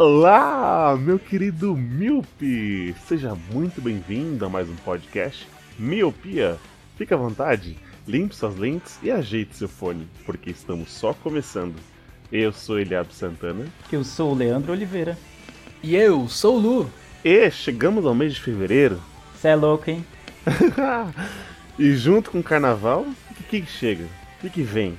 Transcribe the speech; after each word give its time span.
Olá, 0.00 0.96
meu 0.98 1.20
querido 1.20 1.76
Miope! 1.76 2.92
Seja 3.06 3.36
muito 3.52 3.80
bem-vindo 3.80 4.44
a 4.44 4.48
mais 4.48 4.68
um 4.68 4.74
podcast 4.74 5.46
Miopia. 5.78 6.58
Fique 6.98 7.14
à 7.14 7.16
vontade, 7.16 7.78
limpe 8.08 8.34
suas 8.34 8.56
lentes 8.56 8.98
e 9.04 9.10
ajeite 9.12 9.54
seu 9.54 9.68
fone, 9.68 10.08
porque 10.26 10.50
estamos 10.50 10.90
só 10.90 11.14
começando. 11.14 11.76
Eu 12.32 12.52
sou 12.52 12.80
Eliab 12.80 13.14
Santana 13.14 13.66
Eu 13.92 14.02
sou 14.02 14.32
o 14.32 14.34
Leandro 14.34 14.72
Oliveira. 14.72 15.16
E 15.80 15.94
eu 15.94 16.26
sou 16.28 16.56
o 16.56 16.58
Lu. 16.58 16.90
e 17.24 17.48
chegamos 17.52 18.04
ao 18.04 18.16
mês 18.16 18.34
de 18.34 18.40
fevereiro 18.40 19.00
Cê 19.36 19.46
é 19.48 19.54
louco, 19.54 19.88
hein? 19.88 20.04
e 21.78 21.94
junto 21.94 22.32
com 22.32 22.40
o 22.40 22.42
carnaval, 22.42 23.02
o 23.02 23.34
que, 23.48 23.60
que 23.60 23.70
chega? 23.70 24.06
O 24.38 24.40
que, 24.40 24.50
que 24.50 24.62
vem? 24.62 24.98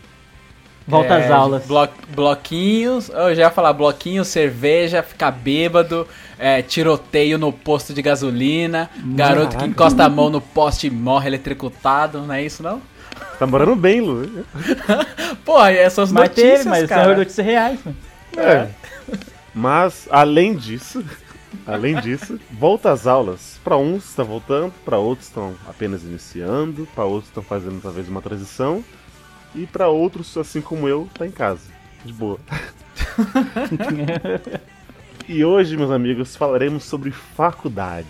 Volta 0.91 1.13
É, 1.15 1.25
às 1.25 1.31
aulas. 1.31 1.65
blo- 1.65 1.89
bloquinhos, 2.13 3.09
eu 3.09 3.33
já 3.33 3.43
ia 3.43 3.51
falar 3.51 3.73
bloquinho, 3.73 4.23
cerveja, 4.25 5.01
ficar 5.01 5.31
bêbado, 5.31 6.07
é, 6.37 6.61
tiroteio 6.61 7.37
no 7.37 7.51
posto 7.51 7.93
de 7.93 8.01
gasolina, 8.01 8.89
garoto 9.15 9.57
que 9.57 9.65
encosta 9.65 10.03
a 10.05 10.09
mão 10.09 10.29
no 10.29 10.41
poste 10.41 10.87
e 10.87 10.89
morre 10.91 11.27
eletrocutado, 11.29 12.21
não 12.21 12.33
é 12.33 12.43
isso 12.43 12.61
não? 12.61 12.81
Tá 13.39 13.47
morando 13.47 13.75
bem, 13.75 14.01
Lu. 14.01 14.45
Pô, 15.43 15.63
essas 15.65 16.11
Mas 16.11 16.29
notícias, 16.29 16.57
teve, 16.59 16.69
mas 16.69 16.87
cara. 16.89 17.05
são 17.05 17.17
notícias 17.17 17.45
reais, 17.45 17.79
mano. 17.83 17.97
É. 18.37 18.67
Mas, 19.53 20.07
além 20.11 20.55
disso, 20.55 21.03
além 21.65 21.95
disso, 21.99 22.39
volta 22.51 22.91
às 22.91 23.07
aulas. 23.07 23.59
Para 23.63 23.77
uns 23.77 24.05
está 24.09 24.23
voltando, 24.23 24.73
para 24.85 24.97
outros 24.97 25.27
estão 25.27 25.53
apenas 25.67 26.03
iniciando, 26.03 26.87
para 26.95 27.03
outros 27.03 27.29
estão 27.29 27.43
fazendo 27.43 27.81
talvez 27.81 28.07
uma 28.07 28.21
transição, 28.21 28.83
e 29.55 29.65
para 29.65 29.87
outros, 29.87 30.37
assim 30.37 30.61
como 30.61 30.87
eu, 30.87 31.09
tá 31.13 31.25
em 31.25 31.31
casa, 31.31 31.63
de 32.05 32.13
boa. 32.13 32.39
E 35.27 35.45
hoje, 35.45 35.77
meus 35.77 35.91
amigos, 35.91 36.35
falaremos 36.35 36.83
sobre 36.83 37.11
faculdade. 37.11 38.07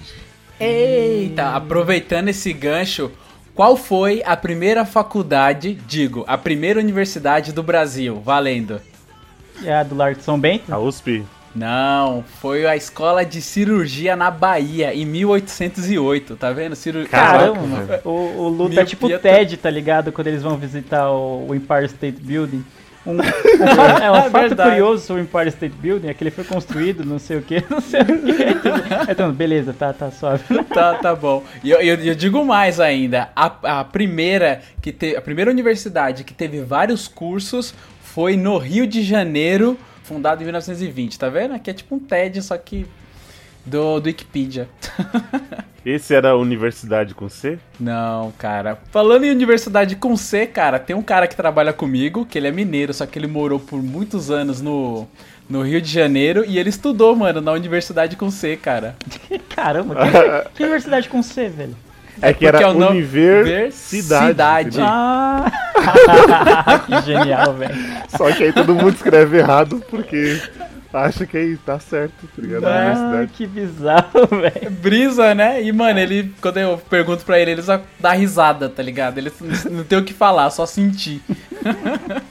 Eita, 0.60 1.56
aproveitando 1.56 2.30
esse 2.30 2.52
gancho, 2.52 3.12
qual 3.54 3.78
foi 3.78 4.24
a 4.26 4.36
primeira 4.36 4.86
faculdade, 4.86 5.76
digo, 5.88 6.26
a 6.28 6.36
primeira 6.36 6.80
universidade 6.80 7.52
do 7.52 7.62
Brasil, 7.62 8.20
valendo? 8.22 8.82
É 9.64 9.72
a 9.72 9.84
do 9.84 9.94
Largo 9.94 10.18
de 10.18 10.26
São 10.26 10.40
Bento? 10.40 10.74
A 10.74 10.80
USP, 10.80 11.24
Não, 11.54 12.24
foi 12.40 12.66
a 12.66 12.76
escola 12.78 13.26
de 13.26 13.42
cirurgia 13.42 14.16
na 14.16 14.32
Bahia, 14.32 14.94
em 14.94 15.06
1808, 15.06 16.36
tá 16.38 16.52
vendo? 16.52 16.76
Ciru... 16.76 17.06
Caramba, 17.08 17.86
Caraca. 17.86 18.08
O, 18.08 18.12
o 18.44 18.48
Lu 18.48 18.58
tá 18.70 18.76
Miopia 18.76 18.86
tipo 18.86 19.08
o 19.08 19.20
Ted, 19.20 19.58
tá 19.58 19.70
ligado? 19.70 20.12
Quando 20.12 20.28
eles 20.28 20.42
vão 20.44 20.58
visitar 20.58 21.10
o, 21.12 21.48
o 21.50 21.56
Empire 21.56 21.86
State 21.86 22.22
Building. 22.22 22.64
Um, 23.06 23.14
um 23.18 23.24
fato- 23.24 24.04
é 24.04 24.12
um 24.12 24.16
É 24.16 24.30
fato 24.30 24.32
verdade. 24.48 24.70
curioso 24.70 25.06
sobre 25.06 25.24
o 25.24 25.26
Empire 25.26 25.48
State 25.50 25.76
Building 25.76 26.08
é 26.08 26.14
que 26.14 26.24
ele 26.24 26.32
foi 26.32 26.44
construído, 26.44 27.04
não 27.04 27.18
sei 27.20 27.38
o 27.38 27.42
que, 27.42 27.64
não 27.70 27.82
sei 27.82 28.02
o 28.02 28.06
que. 28.06 29.12
Então, 29.12 29.32
beleza, 29.34 29.74
tá, 29.74 29.92
tá 29.92 30.10
suave. 30.12 30.44
Tá, 30.74 30.94
tá 30.96 31.16
bom. 31.16 31.44
E 31.64 31.72
eu, 31.72 31.80
eu, 31.82 31.96
eu 31.96 32.16
digo 32.16 32.46
mais 32.46 32.80
ainda. 32.80 33.30
A, 33.36 33.80
a 33.80 33.84
primeira 33.84 34.62
que 34.82 34.92
te, 34.92 35.16
a 35.16 35.22
primeira 35.22 35.50
universidade 35.52 36.24
que 36.24 36.34
teve 36.34 36.62
vários 36.62 37.08
cursos 37.08 37.74
foi 38.04 38.38
no 38.38 38.58
Rio 38.58 38.86
de 38.86 39.02
Janeiro, 39.04 39.78
fundado 40.04 40.42
em 40.42 40.46
1920, 40.46 41.20
tá 41.20 41.30
vendo? 41.30 41.54
Aqui 41.54 41.70
é 41.70 41.74
tipo 41.74 41.96
um 41.96 42.00
TED, 42.00 42.42
só 42.42 42.58
que 42.58 42.86
do, 43.66 44.00
do 44.00 44.08
Wikipedia. 44.08 44.68
esse 45.86 46.14
era 46.14 46.30
a 46.30 46.36
universidade 46.36 47.14
com 47.14 47.30
C? 47.30 47.60
Não, 47.80 48.32
cara. 48.38 48.78
Falando 48.92 49.26
em 49.26 49.32
universidade 49.32 49.96
com 49.96 50.16
C, 50.18 50.48
cara, 50.48 50.80
tem 50.80 50.96
um 50.96 51.02
cara 51.02 51.28
que 51.28 51.36
trabalha 51.36 51.74
comigo, 51.74 52.26
que 52.26 52.38
ele 52.38 52.48
é 52.48 52.52
mineiro, 52.52 52.94
só 52.94 53.06
que 53.06 53.18
ele 53.18 53.28
morou 53.28 53.60
por 53.60 53.82
muitos 53.82 54.32
anos 54.32 54.62
no, 54.62 55.08
no 55.50 55.62
Rio 55.62 55.82
de 55.82 55.92
Janeiro 55.92 56.44
e 56.48 56.58
ele 56.58 56.70
estudou, 56.70 57.16
mano, 57.16 57.42
na 57.42 57.52
universidade 57.52 58.16
com 58.16 58.32
C, 58.32 58.58
cara. 58.58 58.96
Caramba, 59.56 59.96
que, 59.96 60.56
que 60.56 60.64
universidade 60.64 61.10
com 61.10 61.22
C, 61.22 61.50
velho? 61.50 61.76
É 62.22 62.34
que 62.34 62.46
era 62.46 62.60
é 62.62 62.74
nome- 62.74 62.98
Universidade. 63.00 64.28
Cidade. 64.28 64.78
Ah, 64.82 65.52
que 66.86 67.02
genial, 67.04 67.54
velho. 67.54 67.76
Só 68.10 68.32
que 68.32 68.44
aí 68.46 68.54
todo 68.54 68.74
mundo 68.76 68.90
escreve 68.96 69.38
errado 69.38 69.84
porque 69.90 70.42
acha 70.94 71.26
que 71.26 71.38
aí 71.38 71.58
tá 71.58 71.80
certo, 71.80 72.28
tá 72.28 72.42
ligado? 72.42 72.66
Ah, 72.66 73.26
que 73.32 73.48
bizarro, 73.48 74.28
velho. 74.30 74.72
Brisa, 74.72 75.34
né? 75.34 75.62
E, 75.64 75.72
mano, 75.72 76.00
ele, 76.00 76.34
quando 76.42 76.58
eu 76.58 76.78
pergunto 76.78 77.24
pra 77.26 77.40
ele, 77.40 77.52
ele 77.52 77.62
só 77.62 77.80
dá 78.00 78.12
risada, 78.12 78.68
tá 78.70 78.84
ligado? 78.84 79.18
Ele 79.18 79.32
não 79.70 79.84
tem 79.84 79.98
o 79.98 80.04
que 80.04 80.14
falar, 80.14 80.50
só 80.50 80.66
sentir. 80.66 81.22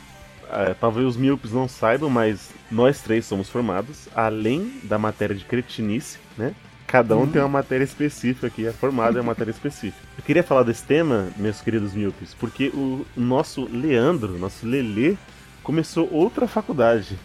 É, 0.53 0.75
talvez 0.81 1.07
os 1.07 1.17
míopes 1.17 1.53
não 1.53 1.69
saibam, 1.69 2.11
mas 2.11 2.51
nós 2.69 3.01
três 3.01 3.25
somos 3.25 3.49
formados, 3.49 4.09
além 4.17 4.81
da 4.83 4.99
matéria 4.99 5.33
de 5.33 5.45
cretinice, 5.45 6.19
né? 6.37 6.53
Cada 6.91 7.17
um 7.17 7.25
tem 7.25 7.41
uma 7.41 7.49
matéria 7.49 7.85
específica 7.85 8.51
que 8.51 8.67
é 8.67 8.73
formada 8.73 9.17
em 9.17 9.21
uma 9.21 9.29
matéria 9.29 9.53
específica. 9.53 10.03
Eu 10.19 10.25
queria 10.25 10.43
falar 10.43 10.65
desse 10.65 10.83
tema, 10.83 11.29
meus 11.37 11.61
queridos 11.61 11.95
míopes, 11.95 12.35
porque 12.35 12.67
o 12.75 13.07
nosso 13.17 13.69
Leandro, 13.73 14.37
nosso 14.37 14.67
Lelê, 14.67 15.15
começou 15.63 16.09
outra 16.13 16.49
faculdade. 16.49 17.17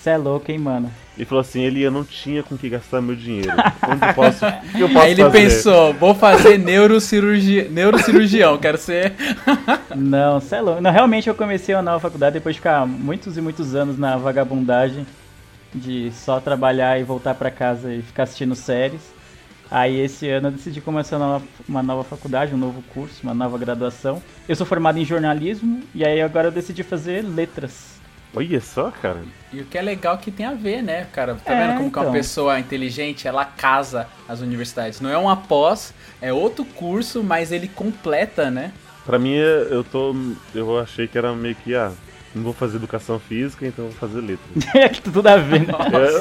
Cê 0.00 0.10
é 0.10 0.16
louco, 0.16 0.52
hein, 0.52 0.58
mano. 0.58 0.88
Ele 1.16 1.24
falou 1.24 1.40
assim, 1.40 1.62
ele 1.62 1.82
eu 1.82 1.90
não 1.90 2.04
tinha 2.04 2.44
com 2.44 2.56
que 2.56 2.68
gastar 2.68 3.00
meu 3.00 3.16
dinheiro. 3.16 3.50
Onde 3.88 4.06
eu 4.06 4.14
posso, 4.14 4.46
o 4.46 4.50
que 4.72 4.80
eu 4.80 4.88
posso 4.88 5.04
Aí 5.04 5.10
ele 5.10 5.22
fazer? 5.24 5.38
pensou, 5.38 5.94
vou 5.94 6.14
fazer 6.14 6.58
neurocirurgia, 6.58 7.68
neurocirurgião, 7.68 8.56
quero 8.56 8.78
ser. 8.78 9.14
Não, 9.96 10.40
cê 10.40 10.56
é 10.56 10.60
louco. 10.60 10.80
Não, 10.80 10.92
realmente 10.92 11.28
eu 11.28 11.34
comecei 11.34 11.74
uma 11.74 11.82
nova 11.82 11.98
faculdade 11.98 12.34
depois 12.34 12.54
de 12.54 12.60
ficar 12.60 12.86
muitos 12.86 13.36
e 13.36 13.40
muitos 13.40 13.74
anos 13.74 13.98
na 13.98 14.16
vagabundagem 14.16 15.04
de 15.74 16.10
só 16.12 16.40
trabalhar 16.40 16.98
e 17.00 17.04
voltar 17.04 17.34
pra 17.34 17.50
casa 17.50 17.92
e 17.92 18.02
ficar 18.02 18.24
assistindo 18.24 18.54
séries. 18.54 19.00
Aí 19.70 19.98
esse 20.00 20.28
ano 20.28 20.48
eu 20.48 20.52
decidi 20.52 20.80
começar 20.82 21.16
uma 21.16 21.26
nova, 21.26 21.44
uma 21.68 21.82
nova 21.82 22.04
faculdade, 22.04 22.54
um 22.54 22.58
novo 22.58 22.82
curso, 22.92 23.20
uma 23.22 23.32
nova 23.32 23.56
graduação. 23.56 24.22
Eu 24.46 24.54
sou 24.54 24.66
formado 24.66 24.98
em 24.98 25.04
jornalismo 25.04 25.82
e 25.94 26.04
aí 26.04 26.20
agora 26.20 26.48
eu 26.48 26.52
decidi 26.52 26.82
fazer 26.82 27.22
letras. 27.24 27.92
Olha 28.34 28.60
só, 28.60 28.90
cara. 28.90 29.22
E 29.52 29.60
o 29.60 29.64
que 29.66 29.76
é 29.76 29.82
legal 29.82 30.16
que 30.18 30.30
tem 30.30 30.46
a 30.46 30.54
ver, 30.54 30.82
né, 30.82 31.06
cara? 31.12 31.34
Tá 31.34 31.52
É, 31.54 31.66
vendo 31.66 31.76
como 31.78 31.90
que 31.90 31.98
uma 31.98 32.02
então. 32.04 32.12
pessoa 32.12 32.58
inteligente, 32.58 33.28
ela 33.28 33.44
casa 33.44 34.06
as 34.28 34.40
universidades. 34.40 35.00
Não 35.00 35.10
é 35.10 35.16
uma 35.18 35.36
pós, 35.36 35.92
é 36.20 36.32
outro 36.32 36.64
curso, 36.64 37.22
mas 37.22 37.52
ele 37.52 37.68
completa, 37.68 38.50
né? 38.50 38.72
Pra 39.04 39.18
mim, 39.18 39.34
eu 39.34 39.82
tô. 39.84 40.14
Eu 40.54 40.78
achei 40.78 41.06
que 41.08 41.18
era 41.18 41.32
meio 41.34 41.54
que, 41.56 41.74
ah, 41.74 41.92
não 42.34 42.42
vou 42.42 42.52
fazer 42.52 42.76
educação 42.76 43.18
física, 43.18 43.66
então 43.66 43.84
vou 43.86 43.94
fazer 43.94 44.20
letras. 44.20 44.98
Tudo 45.04 45.26
a 45.28 45.36
ver, 45.36 45.60
né? 45.66 45.74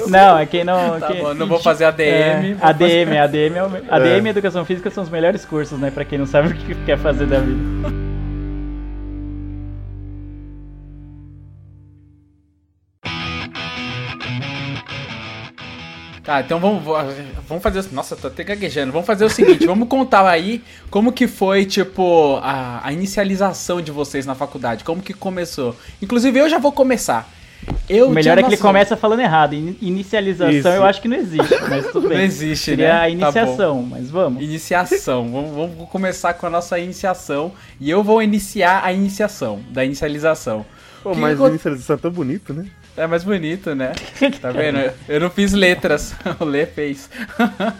É, 0.05 0.09
Não, 0.09 0.37
é 0.37 0.45
quem 0.45 0.63
não. 0.63 0.99
Tá 0.99 1.07
quem- 1.07 1.21
bom, 1.21 1.33
não 1.33 1.47
vou 1.47 1.59
fazer 1.59 1.85
ADM. 1.85 2.01
É, 2.03 2.53
vou 2.59 2.67
ADM, 2.69 3.17
ADM, 3.17 3.55
é 3.55 3.63
o 3.63 3.65
ADM 3.89 4.25
É. 4.25 4.27
e 4.27 4.29
Educação 4.29 4.65
Física 4.65 4.89
são 4.91 5.03
os 5.03 5.09
melhores 5.09 5.45
cursos, 5.45 5.79
né? 5.79 5.89
Pra 5.91 6.03
quem 6.05 6.17
não 6.19 6.25
sabe 6.25 6.49
o 6.49 6.53
que 6.53 6.75
quer 6.85 6.97
fazer 6.97 7.25
da 7.27 7.39
vida. 7.39 8.10
Tá, 16.31 16.39
então 16.41 16.59
vamos, 16.59 16.81
vamos 17.47 17.61
fazer. 17.61 17.83
Nossa, 17.91 18.15
tô 18.15 18.27
até 18.27 18.43
gaguejando. 18.43 18.91
Vamos 18.93 19.05
fazer 19.05 19.25
o 19.25 19.29
seguinte: 19.29 19.65
vamos 19.65 19.87
contar 19.89 20.25
aí 20.29 20.63
como 20.89 21.11
que 21.11 21.27
foi, 21.27 21.65
tipo, 21.65 22.39
a, 22.41 22.79
a 22.87 22.93
inicialização 22.93 23.81
de 23.81 23.91
vocês 23.91 24.25
na 24.25 24.33
faculdade. 24.33 24.83
Como 24.85 25.01
que 25.01 25.13
começou. 25.13 25.75
Inclusive, 26.01 26.39
eu 26.39 26.47
já 26.49 26.57
vou 26.57 26.71
começar. 26.71 27.29
Eu 27.89 28.07
O 28.07 28.11
melhor 28.11 28.37
é 28.37 28.41
que 28.41 28.47
ele 28.47 28.55
noção- 28.55 28.69
começa 28.69 28.95
falando 28.97 29.19
errado. 29.19 29.53
In- 29.53 29.75
Inicialização 29.81 30.51
Isso. 30.53 30.67
eu 30.69 30.83
acho 30.85 31.01
que 31.01 31.07
não 31.09 31.17
existe, 31.17 31.53
mas 31.69 31.91
tudo 31.91 32.07
bem. 32.07 32.17
Não 32.19 32.23
existe, 32.23 32.63
Seria 32.65 32.87
né? 32.87 32.91
a 32.93 32.99
Tá 33.01 33.09
iniciação, 33.09 33.83
mas 33.83 34.09
vamos. 34.09 34.41
Iniciação. 34.41 35.29
vamos, 35.31 35.51
vamos 35.53 35.89
começar 35.89 36.33
com 36.35 36.47
a 36.47 36.49
nossa 36.49 36.79
iniciação. 36.79 37.51
E 37.79 37.89
eu 37.89 38.01
vou 38.03 38.23
iniciar 38.23 38.81
a 38.85 38.93
iniciação, 38.93 39.59
da 39.69 39.83
inicialização. 39.85 40.65
Pô, 41.03 41.11
Que 41.11 41.19
mas 41.19 41.37
co- 41.37 41.49
inicialização 41.49 41.95
é 41.97 41.99
tão 41.99 42.09
bonito, 42.11 42.53
né? 42.53 42.65
É 42.95 43.07
mais 43.07 43.23
bonito, 43.23 43.73
né? 43.73 43.93
Tá 44.41 44.51
vendo? 44.51 44.91
Eu 45.07 45.19
não 45.19 45.29
fiz 45.29 45.53
letras, 45.53 46.13
o 46.39 46.45
Lê 46.45 46.65
fez. 46.65 47.09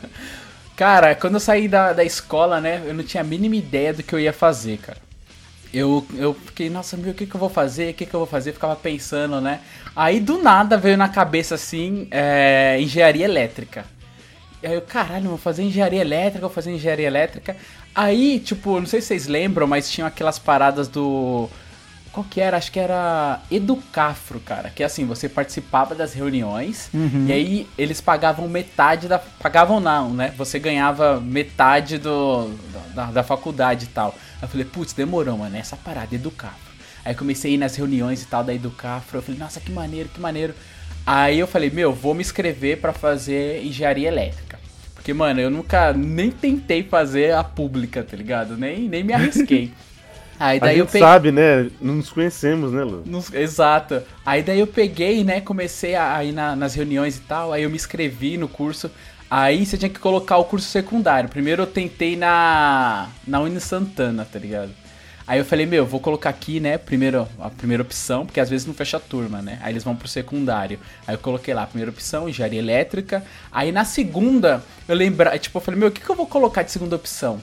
Cara, 0.76 1.14
quando 1.14 1.36
eu 1.36 1.40
saí 1.40 1.68
da, 1.68 1.94
da 1.94 2.04
escola, 2.04 2.60
né, 2.60 2.82
eu 2.86 2.94
não 2.94 3.04
tinha 3.04 3.22
a 3.22 3.24
mínima 3.26 3.56
ideia 3.56 3.94
do 3.94 4.02
que 4.02 4.16
eu 4.16 4.20
ia 4.20 4.34
fazer, 4.34 4.80
cara. 4.80 4.98
Eu, 5.74 6.06
eu 6.16 6.34
fiquei, 6.34 6.70
nossa, 6.70 6.98
meu, 6.98 7.12
o 7.12 7.14
que, 7.14 7.26
que 7.26 7.36
eu 7.36 7.40
vou 7.40 7.50
fazer? 7.50 7.92
O 7.92 7.94
que, 7.94 8.06
que 8.06 8.14
eu 8.14 8.20
vou 8.20 8.28
fazer? 8.28 8.52
Ficava 8.52 8.76
pensando, 8.76 9.40
né? 9.40 9.60
Aí 9.96 10.20
do 10.20 10.42
nada 10.42 10.78
veio 10.78 10.98
na 10.98 11.08
cabeça 11.08 11.56
assim, 11.56 12.08
é, 12.10 12.78
engenharia 12.82 13.26
elétrica. 13.26 13.86
Aí 14.64 14.74
eu, 14.74 14.82
caralho, 14.82 15.30
vou 15.30 15.38
fazer 15.38 15.64
engenharia 15.64 16.02
elétrica, 16.02 16.48
vou 16.48 16.50
fazer 16.50 16.72
engenharia 16.72 17.08
elétrica. 17.08 17.56
Aí, 17.96 18.40
tipo, 18.40 18.80
não 18.80 18.86
sei 18.86 19.02
se 19.02 19.08
vocês 19.08 19.28
lembram, 19.28 19.68
mas 19.68 19.90
tinham 19.90 20.08
aquelas 20.08 20.40
paradas 20.40 20.88
do. 20.88 21.50
Qual 22.12 22.26
que 22.30 22.42
era? 22.42 22.58
Acho 22.58 22.72
que 22.72 22.80
era 22.80 23.40
Educafro, 23.50 24.40
cara. 24.42 24.70
Que 24.70 24.84
assim, 24.84 25.06
você 25.06 25.30
participava 25.30 25.96
das 25.96 26.14
reuniões 26.14 26.90
e 27.28 27.32
aí 27.32 27.68
eles 27.78 28.02
pagavam 28.02 28.50
metade 28.50 29.08
da. 29.08 29.18
Pagavam 29.18 29.80
não, 29.80 30.14
né? 30.14 30.34
Você 30.38 30.60
ganhava 30.60 31.22
metade 31.22 31.98
do, 31.98 32.50
da, 32.94 33.06
da 33.06 33.24
faculdade 33.24 33.86
e 33.86 33.90
tal. 33.90 34.14
Aí 34.38 34.44
eu 34.44 34.48
falei, 34.50 34.66
putz, 34.66 34.92
demorou, 34.94 35.38
mano. 35.38 35.56
Essa 35.56 35.78
parada, 35.78 36.14
Educafro. 36.14 36.72
Aí 37.06 37.16
comecei 37.16 37.52
a 37.52 37.54
ir 37.56 37.58
nas 37.58 37.76
reuniões 37.76 38.22
e 38.22 38.28
tal 38.28 38.44
da 38.44 38.54
Educafro. 38.54 39.20
Eu 39.20 39.22
falei, 39.22 39.40
nossa, 39.40 39.62
que 39.62 39.72
maneiro, 39.72 40.10
que 40.10 40.20
maneiro. 40.20 40.54
Aí 41.06 41.40
eu 41.40 41.48
falei, 41.48 41.70
meu, 41.70 41.94
vou 41.94 42.14
me 42.14 42.22
inscrever 42.22 42.80
pra 42.80 42.94
fazer 42.94 43.66
engenharia 43.66 44.10
elétrica. 44.10 44.60
Porque, 44.94 45.14
mano, 45.14 45.40
eu 45.40 45.50
nunca 45.50 45.94
nem 45.94 46.30
tentei 46.30 46.84
fazer 46.84 47.34
a 47.34 47.44
pública, 47.44 48.04
tá 48.04 48.16
ligado? 48.16 48.56
Nem, 48.56 48.88
nem 48.88 49.04
me 49.04 49.14
arrisquei. 49.14 49.72
Aí 50.44 50.58
A 50.58 50.60
daí 50.60 50.80
eu 50.80 50.86
gente 50.86 50.94
peguei. 50.94 51.08
sabe, 51.08 51.32
né? 51.32 51.70
Não 51.80 51.94
nos 51.96 52.10
conhecemos, 52.10 52.72
né, 52.72 52.84
Lu? 52.84 53.04
Nos- 53.06 53.32
exato. 53.32 54.02
Aí 54.26 54.42
daí 54.42 54.60
eu 54.60 54.66
peguei, 54.66 55.24
né? 55.24 55.40
Comecei 55.40 55.94
a, 55.94 56.16
a 56.18 56.24
ir 56.26 56.32
na- 56.32 56.56
nas 56.56 56.74
reuniões 56.74 57.18
e 57.18 57.20
tal. 57.22 57.54
Aí 57.54 57.62
eu 57.62 57.70
me 57.70 57.76
inscrevi 57.76 58.38
no 58.38 58.48
curso. 58.48 58.90
Aí 59.30 59.64
você 59.66 59.78
tinha 59.78 59.88
que 59.90 60.00
colocar 60.00 60.38
o 60.38 60.44
curso 60.46 60.68
secundário. 60.68 61.30
Primeiro 61.30 61.62
eu 61.62 61.68
tentei 61.68 62.16
na. 62.16 63.08
na 63.28 63.40
Uni 63.40 63.60
Santana, 63.60 64.26
tá 64.26 64.40
ligado? 64.40 64.72
Aí 65.28 65.38
eu 65.40 65.46
falei, 65.46 65.66
meu, 65.68 65.86
vou 65.86 66.00
colocar 66.00 66.30
aqui, 66.32 66.60
né? 66.60 66.78
Primeiro, 66.78 67.26
a 67.40 67.50
primeira 67.50 67.84
opção, 67.84 68.26
porque 68.26 68.40
às 68.40 68.50
vezes 68.50 68.66
não 68.66 68.74
fecha 68.74 68.98
a 68.98 69.00
turma, 69.00 69.42
né? 69.44 69.60
Aí 69.62 69.72
eles 69.72 69.84
vão 69.84 69.96
pro 69.96 70.08
secundário. 70.08 70.80
Aí 71.08 71.14
eu 71.16 71.20
coloquei 71.20 71.54
lá, 71.54 71.66
primeira 71.68 71.92
opção, 71.92 72.28
engenharia 72.28 72.60
elétrica. 72.60 73.24
Aí 73.52 73.72
na 73.72 73.86
segunda, 73.86 74.62
eu 74.90 74.96
lembrei, 74.96 75.38
tipo, 75.38 75.56
eu 75.58 75.62
falei, 75.62 75.80
meu, 75.80 75.90
o 75.90 75.92
que, 75.92 76.02
que 76.02 76.10
eu 76.10 76.16
vou 76.16 76.26
colocar 76.26 76.64
de 76.64 76.72
segunda 76.72 76.96
opção? 76.96 77.40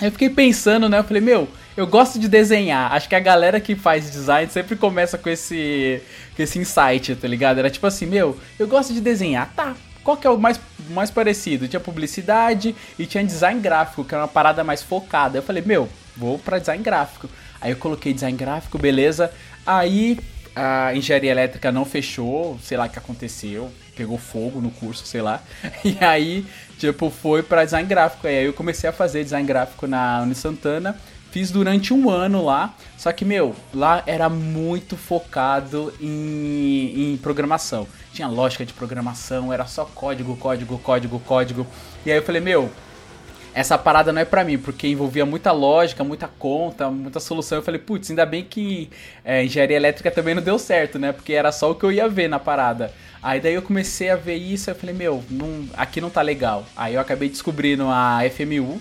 Eu 0.00 0.12
fiquei 0.12 0.28
pensando, 0.28 0.88
né? 0.88 0.98
Eu 0.98 1.04
falei, 1.04 1.22
meu, 1.22 1.48
eu 1.76 1.86
gosto 1.86 2.18
de 2.18 2.28
desenhar. 2.28 2.92
Acho 2.92 3.08
que 3.08 3.14
a 3.14 3.20
galera 3.20 3.60
que 3.60 3.74
faz 3.74 4.10
design 4.10 4.50
sempre 4.50 4.76
começa 4.76 5.16
com 5.16 5.30
esse, 5.30 6.02
com 6.34 6.42
esse 6.42 6.58
insight, 6.58 7.14
tá 7.16 7.26
ligado? 7.26 7.58
Era 7.58 7.70
tipo 7.70 7.86
assim, 7.86 8.06
meu, 8.06 8.38
eu 8.58 8.66
gosto 8.66 8.92
de 8.92 9.00
desenhar. 9.00 9.50
Tá, 9.56 9.74
qual 10.04 10.16
que 10.16 10.26
é 10.26 10.30
o 10.30 10.38
mais, 10.38 10.60
mais 10.90 11.10
parecido? 11.10 11.66
Tinha 11.66 11.80
publicidade 11.80 12.76
e 12.98 13.06
tinha 13.06 13.24
design 13.24 13.60
gráfico, 13.60 14.04
que 14.04 14.14
era 14.14 14.22
uma 14.22 14.28
parada 14.28 14.62
mais 14.62 14.82
focada. 14.82 15.38
Eu 15.38 15.42
falei, 15.42 15.62
meu, 15.64 15.88
vou 16.16 16.38
pra 16.38 16.58
design 16.58 16.82
gráfico. 16.82 17.28
Aí 17.60 17.72
eu 17.72 17.76
coloquei 17.76 18.12
design 18.12 18.36
gráfico, 18.36 18.78
beleza. 18.78 19.32
Aí 19.66 20.18
a 20.54 20.94
engenharia 20.94 21.30
elétrica 21.30 21.72
não 21.72 21.84
fechou, 21.84 22.58
sei 22.62 22.76
lá 22.78 22.86
o 22.86 22.88
que 22.88 22.98
aconteceu, 22.98 23.70
pegou 23.96 24.18
fogo 24.18 24.60
no 24.60 24.70
curso, 24.70 25.06
sei 25.06 25.22
lá. 25.22 25.42
E 25.84 25.96
aí, 26.04 26.46
tipo, 26.78 27.10
foi 27.10 27.42
pra 27.42 27.64
design 27.64 27.88
gráfico. 27.88 28.26
Aí 28.26 28.44
eu 28.44 28.52
comecei 28.52 28.88
a 28.88 28.92
fazer 28.92 29.24
design 29.24 29.46
gráfico 29.46 29.86
na 29.86 30.20
Uni 30.22 30.34
Santana. 30.34 30.96
Fiz 31.30 31.50
durante 31.50 31.92
um 31.92 32.08
ano 32.08 32.42
lá, 32.42 32.74
só 32.96 33.12
que, 33.12 33.22
meu, 33.22 33.54
lá 33.74 34.02
era 34.06 34.26
muito 34.28 34.96
focado 34.96 35.92
em, 36.00 37.12
em 37.12 37.16
programação. 37.18 37.86
Tinha 38.12 38.26
lógica 38.26 38.64
de 38.64 38.72
programação, 38.72 39.52
era 39.52 39.66
só 39.66 39.84
código, 39.84 40.34
código, 40.36 40.78
código, 40.78 41.20
código. 41.20 41.66
E 42.06 42.10
aí 42.10 42.16
eu 42.16 42.22
falei, 42.22 42.40
meu, 42.40 42.70
essa 43.56 43.76
parada 43.76 44.12
não 44.12 44.20
é 44.20 44.24
pra 44.24 44.44
mim, 44.44 44.58
porque 44.58 44.86
envolvia 44.86 45.26
muita 45.26 45.50
lógica, 45.50 46.04
muita 46.04 46.28
conta, 46.28 46.90
muita 46.90 47.18
solução. 47.20 47.56
Eu 47.56 47.62
falei, 47.62 47.80
putz, 47.80 48.10
ainda 48.10 48.24
bem 48.24 48.44
que 48.44 48.90
é, 49.24 49.44
engenharia 49.44 49.76
elétrica 49.76 50.10
também 50.10 50.34
não 50.34 50.42
deu 50.42 50.58
certo, 50.58 50.98
né? 50.98 51.10
Porque 51.12 51.32
era 51.32 51.50
só 51.50 51.70
o 51.70 51.74
que 51.74 51.84
eu 51.84 51.90
ia 51.90 52.08
ver 52.08 52.28
na 52.28 52.38
parada. 52.38 52.92
Aí 53.22 53.40
daí 53.40 53.54
eu 53.54 53.62
comecei 53.62 54.10
a 54.10 54.16
ver 54.16 54.36
isso, 54.36 54.70
eu 54.70 54.74
falei, 54.74 54.94
meu, 54.94 55.22
não, 55.30 55.68
aqui 55.74 56.00
não 56.00 56.10
tá 56.10 56.22
legal. 56.22 56.64
Aí 56.76 56.94
eu 56.94 57.00
acabei 57.00 57.28
descobrindo 57.28 57.86
a 57.88 58.20
FMU. 58.30 58.80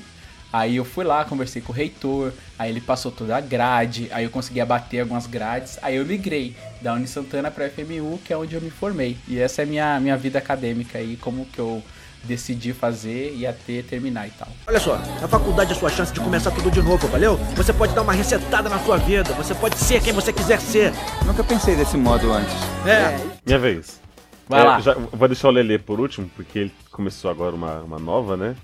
Aí 0.53 0.77
eu 0.77 0.85
fui 0.85 1.03
lá, 1.03 1.25
conversei 1.25 1.61
com 1.61 1.73
o 1.73 1.75
reitor, 1.75 2.31
aí 2.57 2.69
ele 2.69 2.79
passou 2.79 3.11
toda 3.11 3.35
a 3.35 3.41
grade, 3.41 4.07
aí 4.09 4.23
eu 4.23 4.29
consegui 4.29 4.61
abater 4.61 5.01
algumas 5.01 5.27
grades, 5.27 5.77
aí 5.81 5.97
eu 5.97 6.05
migrei 6.05 6.55
da 6.81 6.93
Uni 6.93 7.07
Santana 7.07 7.51
pra 7.51 7.69
FMU, 7.69 8.17
que 8.23 8.31
é 8.31 8.37
onde 8.37 8.55
eu 8.55 8.61
me 8.61 8.69
formei. 8.69 9.17
E 9.27 9.37
essa 9.37 9.61
é 9.61 9.65
a 9.65 9.67
minha, 9.67 9.99
minha 9.99 10.15
vida 10.15 10.39
acadêmica 10.39 10.97
aí, 10.97 11.17
como 11.17 11.45
que 11.45 11.59
eu 11.59 11.83
decidi 12.23 12.71
fazer 12.73 13.35
e 13.35 13.45
até 13.45 13.81
terminar 13.81 14.27
e 14.27 14.31
tal. 14.31 14.47
Olha 14.67 14.79
só, 14.79 14.95
a 15.21 15.27
faculdade 15.27 15.73
é 15.73 15.75
a 15.75 15.79
sua 15.79 15.89
chance 15.89 16.13
de 16.13 16.19
começar 16.19 16.51
tudo 16.51 16.71
de 16.71 16.81
novo, 16.81 17.05
valeu? 17.07 17.37
Você 17.55 17.73
pode 17.73 17.93
dar 17.93 18.01
uma 18.01 18.13
resetada 18.13 18.69
na 18.69 18.79
sua 18.79 18.97
vida, 18.97 19.33
você 19.33 19.53
pode 19.53 19.77
ser 19.77 20.01
quem 20.01 20.13
você 20.13 20.31
quiser 20.31 20.59
ser. 20.61 20.93
Nunca 21.25 21.43
pensei 21.43 21.75
desse 21.75 21.97
modo 21.97 22.31
antes. 22.31 22.53
É, 22.85 23.17
Minha 23.45 23.59
vez. 23.59 24.04
Vai 24.47 24.61
É, 24.61 24.63
lá. 24.63 24.79
já- 24.79 24.93
vou 24.93 25.27
deixar 25.27 25.47
o 25.47 25.51
Lelê 25.51 25.77
por 25.79 25.99
último, 25.99 26.29
porque 26.35 26.59
ele 26.59 26.71
começou 26.91 27.31
agora 27.31 27.55
uma, 27.55 27.79
uma 27.81 27.99
nova, 27.99 28.37
né? 28.37 28.55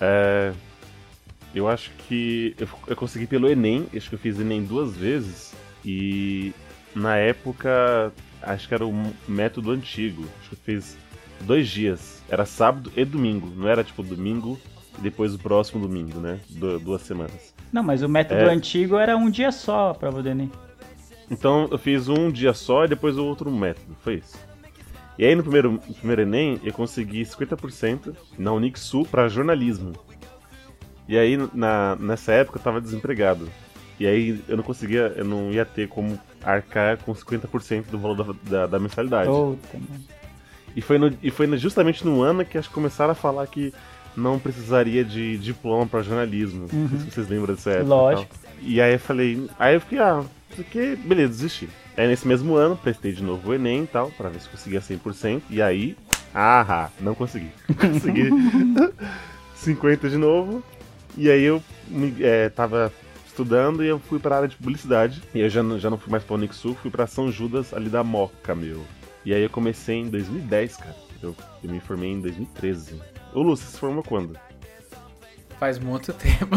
É, 0.00 0.52
eu 1.54 1.68
acho 1.68 1.90
que 2.06 2.54
eu, 2.58 2.68
eu 2.88 2.96
consegui 2.96 3.26
pelo 3.26 3.48
Enem, 3.48 3.86
acho 3.96 4.08
que 4.08 4.14
eu 4.14 4.18
fiz 4.18 4.38
Enem 4.38 4.62
duas 4.64 4.94
vezes, 4.94 5.54
e 5.84 6.52
na 6.94 7.16
época 7.16 8.12
acho 8.42 8.68
que 8.68 8.74
era 8.74 8.84
o 8.84 9.12
método 9.26 9.70
antigo. 9.70 10.24
Acho 10.40 10.50
que 10.50 10.54
eu 10.56 10.58
fiz 10.64 10.98
dois 11.40 11.68
dias. 11.68 12.22
Era 12.28 12.44
sábado 12.44 12.92
e 12.94 13.04
domingo. 13.04 13.50
Não 13.56 13.66
era 13.68 13.82
tipo 13.82 14.02
domingo 14.02 14.58
e 14.98 15.00
depois 15.00 15.34
o 15.34 15.38
próximo 15.38 15.86
domingo, 15.86 16.20
né? 16.20 16.38
Du- 16.50 16.78
duas 16.78 17.00
semanas. 17.02 17.54
Não, 17.72 17.82
mas 17.82 18.02
o 18.02 18.08
método 18.08 18.40
É. 18.42 18.52
antigo 18.52 18.96
era 18.96 19.16
um 19.16 19.30
dia 19.30 19.50
só 19.50 19.90
a 19.90 19.94
prova 19.94 20.22
do 20.22 20.28
Enem. 20.28 20.50
Então 21.30 21.66
eu 21.70 21.78
fiz 21.78 22.08
um 22.08 22.30
dia 22.30 22.52
só 22.52 22.84
e 22.84 22.88
depois 22.88 23.16
o 23.16 23.24
outro 23.24 23.50
método, 23.50 23.96
foi 24.02 24.16
isso. 24.16 24.36
E 25.18 25.24
aí 25.24 25.34
no 25.34 25.42
primeiro, 25.42 25.72
no 25.72 25.94
primeiro 25.94 26.22
Enem 26.22 26.60
eu 26.64 26.72
consegui 26.72 27.22
50% 27.22 28.14
na 28.38 28.52
Unixul 28.52 29.06
para 29.06 29.28
jornalismo. 29.28 29.92
E 31.08 31.16
aí 31.18 31.36
na, 31.52 31.96
nessa 31.96 32.32
época 32.32 32.58
eu 32.58 32.62
tava 32.62 32.80
desempregado. 32.80 33.48
E 34.00 34.06
aí 34.06 34.42
eu 34.48 34.56
não 34.56 34.64
conseguia, 34.64 35.12
eu 35.16 35.24
não 35.24 35.50
ia 35.52 35.64
ter 35.64 35.88
como 35.88 36.18
arcar 36.42 36.98
com 36.98 37.14
50% 37.14 37.84
do 37.90 37.98
valor 37.98 38.16
da, 38.24 38.50
da, 38.50 38.66
da 38.66 38.78
mensalidade. 38.80 39.28
Mano. 39.28 39.58
E 40.76 40.80
foi, 40.80 40.98
no- 40.98 41.16
e 41.22 41.30
foi 41.30 41.56
justamente 41.56 42.04
no 42.04 42.20
ano 42.20 42.44
que 42.44 42.58
acho 42.58 42.68
que 42.68 42.74
começaram 42.74 43.12
a 43.12 43.14
falar 43.14 43.46
que 43.46 43.72
não 44.16 44.38
precisaria 44.38 45.04
de 45.04 45.36
diploma 45.38 45.86
para 45.86 46.02
jornalismo. 46.02 46.68
Não 46.72 46.88
sei 46.88 46.98
se 47.00 47.10
vocês 47.10 47.28
lembram 47.28 47.54
dessa 47.54 47.70
época. 47.70 47.84
e. 47.86 47.88
Lógico. 47.88 48.34
E 48.62 48.80
aí 48.80 48.92
eu 48.94 48.98
falei, 49.00 49.46
aí 49.58 49.74
eu 49.74 49.80
fiquei, 49.80 49.98
ah, 49.98 50.22
porque, 50.54 50.96
beleza, 51.04 51.28
desisti. 51.32 51.68
Aí 51.96 52.06
nesse 52.08 52.26
mesmo 52.26 52.54
ano, 52.56 52.76
prestei 52.76 53.12
de 53.12 53.22
novo 53.22 53.50
o 53.50 53.54
Enem 53.54 53.84
e 53.84 53.86
tal, 53.86 54.10
pra 54.12 54.28
ver 54.28 54.40
se 54.40 54.48
conseguia 54.48 54.80
100%. 54.80 55.42
E 55.50 55.60
aí, 55.62 55.96
ah, 56.34 56.88
não 57.00 57.14
consegui. 57.14 57.48
Consegui 57.78 58.30
50 59.56 60.08
de 60.08 60.16
novo. 60.16 60.62
E 61.16 61.30
aí 61.30 61.42
eu 61.44 61.62
me- 61.88 62.14
é, 62.20 62.48
tava 62.48 62.92
estudando 63.26 63.84
e 63.84 63.88
eu 63.88 63.98
fui 63.98 64.18
pra 64.18 64.36
área 64.36 64.48
de 64.48 64.56
publicidade. 64.56 65.22
E 65.34 65.40
eu 65.40 65.48
já, 65.48 65.62
não- 65.62 65.78
já 65.78 65.90
não 65.90 65.98
fui 65.98 66.10
mais 66.10 66.24
pra 66.24 66.34
Unixul, 66.34 66.74
fui 66.74 66.90
pra 66.90 67.06
São 67.06 67.30
Judas, 67.30 67.72
ali 67.72 67.88
da 67.88 68.02
Moca, 68.02 68.54
meu. 68.54 68.82
E 69.24 69.32
aí 69.32 69.42
eu 69.42 69.50
comecei 69.50 69.96
em 69.96 70.08
2010, 70.08 70.76
cara. 70.76 70.96
Eu, 71.22 71.34
eu 71.62 71.70
me 71.70 71.80
formei 71.80 72.10
em 72.12 72.20
2013. 72.20 73.00
Ô, 73.34 73.42
Lúcio, 73.42 73.66
você 73.66 73.72
se 73.72 73.78
formou 73.78 74.02
quando? 74.02 74.38
Faz 75.58 75.78
muito 75.78 76.12
tempo. 76.12 76.56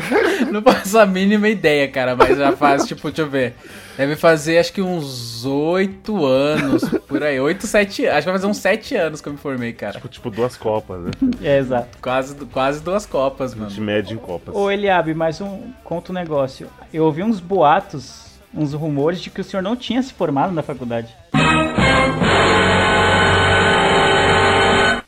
não 0.52 0.62
faço 0.62 0.98
a 0.98 1.06
mínima 1.06 1.48
ideia, 1.48 1.88
cara, 1.88 2.14
mas 2.14 2.36
já 2.38 2.52
faz, 2.52 2.84
tipo, 2.88 3.08
deixa 3.08 3.22
eu 3.22 3.28
ver. 3.28 3.54
Deve 3.96 4.16
fazer 4.16 4.58
acho 4.58 4.72
que 4.72 4.82
uns 4.82 5.44
8 5.44 6.24
anos, 6.26 6.82
por 7.06 7.22
aí. 7.22 7.38
8, 7.40 7.66
7 7.66 8.06
Acho 8.08 8.18
que 8.20 8.24
vai 8.24 8.34
fazer 8.34 8.46
uns 8.46 8.56
7 8.58 8.96
anos 8.96 9.20
que 9.20 9.28
eu 9.28 9.32
me 9.32 9.38
formei, 9.38 9.72
cara. 9.72 9.94
Tipo, 9.94 10.08
tipo 10.08 10.30
duas 10.30 10.56
Copas, 10.56 11.00
né? 11.04 11.10
É, 11.42 11.58
exato. 11.58 11.98
Quase, 12.00 12.34
quase 12.46 12.82
duas 12.82 13.06
Copas, 13.06 13.52
De 13.54 13.60
mano. 13.60 13.80
média 13.80 14.14
em 14.14 14.18
Copas. 14.18 14.54
Ô 14.54 14.70
Eliabe, 14.70 15.14
mais 15.14 15.40
um 15.40 15.72
conta 15.82 16.10
um 16.12 16.14
negócio. 16.14 16.68
Eu 16.92 17.04
ouvi 17.04 17.22
uns 17.22 17.40
boatos, 17.40 18.38
uns 18.52 18.72
rumores 18.72 19.20
de 19.20 19.30
que 19.30 19.40
o 19.40 19.44
senhor 19.44 19.62
não 19.62 19.76
tinha 19.76 20.02
se 20.02 20.12
formado 20.12 20.52
na 20.52 20.62
faculdade. 20.62 21.14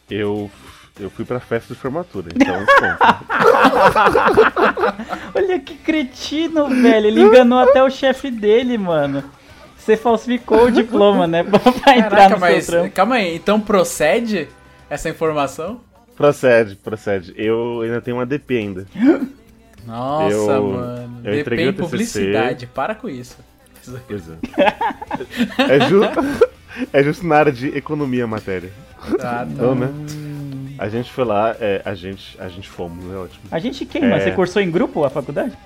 Eu, 0.09 0.51
eu 0.99 1.11
fui 1.11 1.25
pra 1.25 1.39
festa 1.41 1.75
de 1.75 1.81
formatura, 1.81 2.29
então. 2.35 2.57
Olha 5.35 5.59
que 5.61 5.75
cretino, 5.77 6.69
velho. 6.69 7.07
Ele 7.07 7.21
enganou 7.23 7.59
até 7.59 7.83
o 7.83 7.91
chefe 7.91 8.31
dele, 8.31 8.77
mano. 8.79 9.23
Você 9.77 9.97
falsificou 9.97 10.65
o 10.65 10.71
diploma, 10.71 11.27
né? 11.27 11.45
Pra 11.83 11.97
entrar 11.97 12.11
Caraca, 12.11 12.35
no 12.35 12.41
mas 12.41 12.65
seu 12.65 12.75
trampo. 12.81 12.95
calma 12.95 13.17
aí, 13.17 13.37
então 13.37 13.61
procede 13.61 14.49
essa 14.91 15.09
informação? 15.09 15.81
procede, 16.17 16.77
procede. 16.77 17.35
Eu 17.37 17.83
ainda 17.83 18.01
tenho 18.01 18.17
uma 18.17 18.25
DP 18.27 18.57
ainda. 18.57 18.87
Nossa, 19.87 20.35
Eu- 20.35 20.63
mano. 20.73 21.21
eu 21.23 21.39
entreguei 21.39 21.67
DP 21.67 21.79
em 21.79 21.83
publicidade, 21.85 22.67
para 22.67 22.95
com 22.95 23.09
isso. 23.09 23.37
Pois 24.09 24.25
é. 24.29 25.77
É 25.77 25.89
justo, 25.89 26.19
é 26.93 27.03
justo 27.05 27.25
na 27.27 27.37
área 27.37 27.53
de 27.53 27.69
economia 27.69 28.25
a 28.25 28.27
matéria. 28.27 28.73
Ah, 28.99 29.17
tá. 29.19 29.47
Então, 29.49 29.75
né? 29.77 29.89
A 30.79 30.89
gente 30.89 31.11
foi 31.13 31.25
lá, 31.25 31.57
é, 31.61 31.83
a 31.85 31.95
gente, 31.95 32.37
a 32.41 32.49
gente 32.49 32.69
fomos, 32.69 33.13
é 33.13 33.17
ótimo. 33.17 33.43
A 33.51 33.59
gente 33.59 33.85
quem? 33.87 34.05
É. 34.05 34.09
Mas 34.09 34.23
você 34.23 34.33
cursou 34.33 34.63
em 34.63 34.71
grupo 34.71 35.05
a 35.05 35.11
faculdade? 35.11 35.57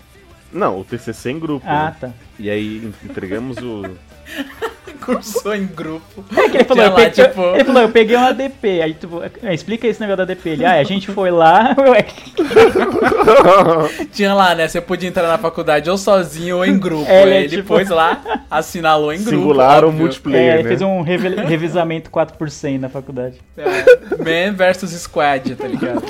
Não, 0.53 0.81
o 0.81 0.85
TCC 0.85 1.31
em 1.31 1.39
grupo. 1.39 1.67
Ah, 1.69 1.87
né? 1.87 1.97
tá. 2.01 2.11
E 2.39 2.51
aí 2.51 2.93
entregamos 3.05 3.57
o. 3.59 3.83
Cursou 5.01 5.55
em 5.55 5.67
grupo. 5.67 6.23
É 6.37 6.49
que 6.51 6.57
ele 6.59 6.65
falou, 6.65 6.85
eu 6.85 6.91
lá, 6.91 6.97
peguei, 6.97 7.25
tipo- 7.25 7.55
ele 7.55 7.65
falou, 7.65 7.83
eu 7.83 7.89
peguei 7.89 8.17
um 8.17 8.21
ADP. 8.25 8.83
Aí 8.83 8.95
tu, 8.95 9.23
é, 9.43 9.55
explica 9.55 9.87
esse 9.89 9.99
negócio 9.99 10.19
da 10.19 10.23
ADP. 10.25 10.51
Ele, 10.51 10.65
ah, 10.65 10.75
a 10.75 10.85
gente 10.85 11.09
foi 11.11 11.31
lá. 11.31 11.75
Tinha 14.13 14.35
lá, 14.35 14.55
né? 14.55 14.69
Você 14.69 14.79
podia 14.81 15.09
entrar 15.09 15.27
na 15.27 15.39
faculdade 15.39 15.89
ou 15.89 15.97
sozinho 15.97 16.59
ou 16.59 16.67
em 16.67 16.79
grupo. 16.79 17.11
É, 17.11 17.23
Aí 17.23 17.29
ele, 17.29 17.37
ele 17.39 17.49
tipo- 17.57 17.69
pôs 17.69 17.89
lá, 17.89 18.43
assinalou 18.51 19.11
em 19.13 19.17
grupo. 19.23 19.31
Singular 19.31 19.85
ou 19.85 19.93
multiplayer, 19.93 20.51
é, 20.51 20.55
ele 20.57 20.63
né? 20.65 20.69
fez 20.69 20.83
um 20.83 21.01
reve- 21.01 21.43
revisamento 21.45 22.11
4 22.11 22.37
por 22.37 22.51
100 22.51 22.79
na 22.79 22.89
faculdade. 22.91 23.37
É, 23.57 23.65
Man 24.19 24.53
versus 24.55 24.91
Squad, 24.93 25.57
tá 25.57 25.67
ligado? 25.67 26.03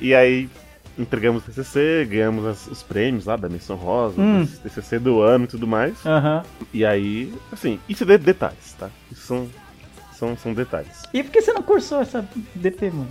E 0.00 0.14
aí 0.14 0.48
entregamos 0.98 1.42
o 1.42 1.46
TCC, 1.46 2.06
ganhamos 2.10 2.44
as- 2.44 2.66
os 2.66 2.82
prêmios 2.82 3.24
lá 3.26 3.36
da 3.36 3.48
Missão 3.48 3.76
Rosa, 3.76 4.20
Hum. 4.20 4.46
TCC 4.62 4.98
do 4.98 5.20
ano 5.22 5.44
e 5.44 5.48
tudo 5.48 5.66
mais. 5.66 5.94
Aham. 6.04 6.42
E 6.74 6.84
aí, 6.84 7.32
assim, 7.52 7.78
isso 7.88 8.02
é 8.04 8.06
de 8.06 8.18
detalhes, 8.18 8.72
tá? 8.78 8.90
Isso 9.10 9.22
são, 9.22 9.48
são, 10.12 10.36
são 10.36 10.52
detalhes. 10.54 11.02
E 11.14 11.22
por 11.22 11.30
que 11.32 11.40
você 11.40 11.52
não 11.52 11.62
cursou 11.62 12.00
essa 12.00 12.26
DP, 12.54 12.90
mano? 12.90 13.08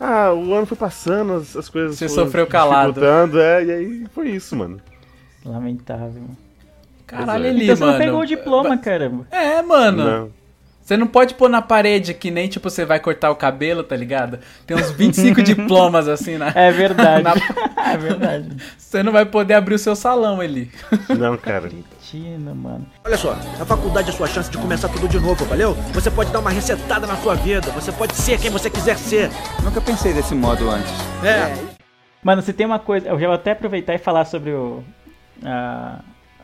Ah, 0.00 0.32
o 0.32 0.52
ano 0.54 0.66
foi 0.66 0.76
passando, 0.76 1.34
as, 1.34 1.56
as 1.56 1.68
coisas 1.68 1.96
Você 1.96 2.08
sofreu 2.08 2.46
calado. 2.46 3.00
é, 3.38 3.64
e 3.64 3.70
aí 3.70 4.06
foi 4.12 4.30
isso, 4.30 4.56
mano. 4.56 4.80
Lamentável, 5.44 6.20
mano. 6.22 6.36
Caralho, 7.06 7.44
é. 7.46 7.48
Eli, 7.50 7.64
Então 7.64 7.76
você 7.76 7.84
mano. 7.84 7.92
não 7.98 8.04
pegou 8.04 8.20
o 8.20 8.26
diploma, 8.26 8.76
caramba. 8.78 9.26
É, 9.30 9.62
mano. 9.62 10.04
Não. 10.04 10.30
Você 10.84 10.98
não 10.98 11.06
pode 11.06 11.32
pôr 11.34 11.48
na 11.48 11.62
parede 11.62 12.12
que 12.12 12.30
nem, 12.30 12.46
tipo, 12.46 12.68
você 12.68 12.84
vai 12.84 13.00
cortar 13.00 13.30
o 13.30 13.36
cabelo, 13.36 13.82
tá 13.82 13.96
ligado? 13.96 14.38
Tem 14.66 14.76
uns 14.76 14.90
25 14.90 15.40
diplomas 15.42 16.06
assim 16.06 16.36
na. 16.36 16.48
É 16.54 16.70
verdade. 16.72 17.22
Na- 17.24 17.34
é 17.90 17.96
verdade. 17.96 18.48
Você 18.76 19.02
não 19.02 19.10
vai 19.10 19.24
poder 19.24 19.54
abrir 19.54 19.76
o 19.76 19.78
seu 19.78 19.96
salão, 19.96 20.42
Eli. 20.42 20.70
Não, 21.18 21.38
cara. 21.38 21.70
Tina, 22.02 22.54
mano. 22.54 22.86
Olha 23.02 23.16
só, 23.16 23.32
a 23.32 23.64
faculdade 23.64 24.10
é 24.10 24.12
a 24.12 24.16
sua 24.16 24.26
chance 24.26 24.50
de 24.50 24.58
começar 24.58 24.88
tudo 24.90 25.08
de 25.08 25.18
novo, 25.18 25.42
valeu? 25.46 25.72
Você 25.94 26.10
pode 26.10 26.30
dar 26.30 26.40
uma 26.40 26.50
resetada 26.50 27.06
na 27.06 27.16
sua 27.16 27.34
vida, 27.34 27.70
você 27.70 27.90
pode 27.90 28.14
ser 28.14 28.38
quem 28.38 28.50
você 28.50 28.68
quiser 28.68 28.98
ser. 28.98 29.30
Nunca 29.62 29.80
pensei 29.80 30.12
desse 30.12 30.34
modo 30.34 30.68
antes. 30.70 30.92
É. 31.24 31.56
Mano, 32.22 32.42
se 32.42 32.52
tem 32.52 32.66
uma 32.66 32.78
coisa. 32.78 33.08
Eu 33.08 33.18
já 33.18 33.26
vou 33.26 33.34
até 33.34 33.52
aproveitar 33.52 33.94
e 33.94 33.98
falar 33.98 34.26
sobre 34.26 34.50
o, 34.50 34.84
a- 35.42 36.00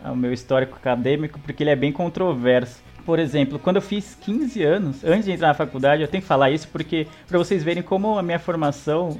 o 0.07 0.17
meu 0.17 0.33
histórico 0.33 0.77
acadêmico, 0.77 1.39
porque 1.41 1.63
ele 1.63 1.71
é 1.71 1.77
bem 1.77 1.93
controverso. 1.93 2.79
Por 3.11 3.19
exemplo, 3.19 3.59
quando 3.59 3.75
eu 3.75 3.83
fiz 3.83 4.17
15 4.21 4.63
anos, 4.63 5.05
antes 5.05 5.25
de 5.25 5.33
entrar 5.33 5.49
na 5.49 5.55
faculdade, 5.55 6.01
eu 6.01 6.07
tenho 6.07 6.23
que 6.23 6.29
falar 6.29 6.53
isso 6.53 6.69
porque 6.69 7.09
para 7.27 7.39
vocês 7.39 7.61
verem 7.65 7.83
como 7.83 8.17
a 8.17 8.23
minha 8.23 8.39
formação, 8.39 9.19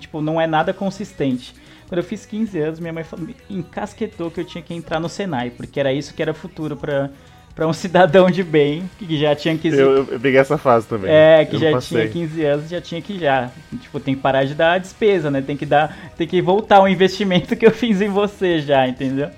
tipo, 0.00 0.20
não 0.20 0.40
é 0.40 0.46
nada 0.48 0.72
consistente. 0.74 1.54
Quando 1.86 1.98
eu 1.98 2.04
fiz 2.04 2.26
15 2.26 2.58
anos, 2.58 2.80
minha 2.80 2.92
mãe 2.92 3.04
encasquetou 3.48 4.28
que 4.28 4.40
eu 4.40 4.44
tinha 4.44 4.60
que 4.60 4.74
entrar 4.74 4.98
no 4.98 5.08
Senai, 5.08 5.50
porque 5.50 5.78
era 5.78 5.92
isso 5.92 6.12
que 6.14 6.20
era 6.20 6.34
futuro 6.34 6.76
para 6.76 7.10
para 7.54 7.68
um 7.68 7.72
cidadão 7.72 8.28
de 8.28 8.42
bem, 8.42 8.90
que 8.98 9.16
já 9.16 9.36
tinha 9.36 9.56
que 9.56 9.68
Eu, 9.68 9.78
eu, 9.78 9.96
eu 10.10 10.18
peguei 10.18 10.40
essa 10.40 10.58
fase 10.58 10.88
também. 10.88 11.08
é, 11.08 11.44
que 11.44 11.54
Eu 11.54 11.60
já 11.60 11.70
passei. 11.70 12.08
tinha 12.08 12.26
15 12.26 12.44
anos, 12.44 12.68
já 12.68 12.80
tinha 12.80 13.00
que 13.00 13.20
já. 13.20 13.52
Tipo, 13.80 14.00
tem 14.00 14.16
que 14.16 14.20
parar 14.20 14.42
de 14.46 14.54
dar 14.56 14.72
a 14.72 14.78
despesa, 14.78 15.30
né? 15.30 15.40
Tem 15.42 15.56
que 15.56 15.64
dar. 15.64 15.96
Tem 16.16 16.26
que 16.26 16.42
voltar 16.42 16.82
o 16.82 16.88
investimento 16.88 17.54
que 17.54 17.64
eu 17.64 17.70
fiz 17.70 18.00
em 18.00 18.08
você 18.08 18.58
já, 18.58 18.88
entendeu? 18.88 19.30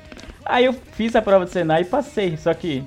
Aí 0.43 0.65
eu 0.65 0.73
fiz 0.93 1.15
a 1.15 1.21
prova 1.21 1.45
do 1.45 1.51
Senai 1.51 1.83
e 1.83 1.85
passei. 1.85 2.39
Só 2.39 2.55
que. 2.55 2.83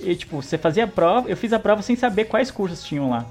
E, 0.00 0.14
tipo, 0.14 0.40
você 0.42 0.56
fazia 0.56 0.84
a 0.84 0.88
prova, 0.88 1.28
eu 1.28 1.36
fiz 1.36 1.52
a 1.52 1.58
prova 1.58 1.82
sem 1.82 1.96
saber 1.96 2.24
quais 2.26 2.50
cursos 2.50 2.84
tinham 2.84 3.10
lá. 3.10 3.24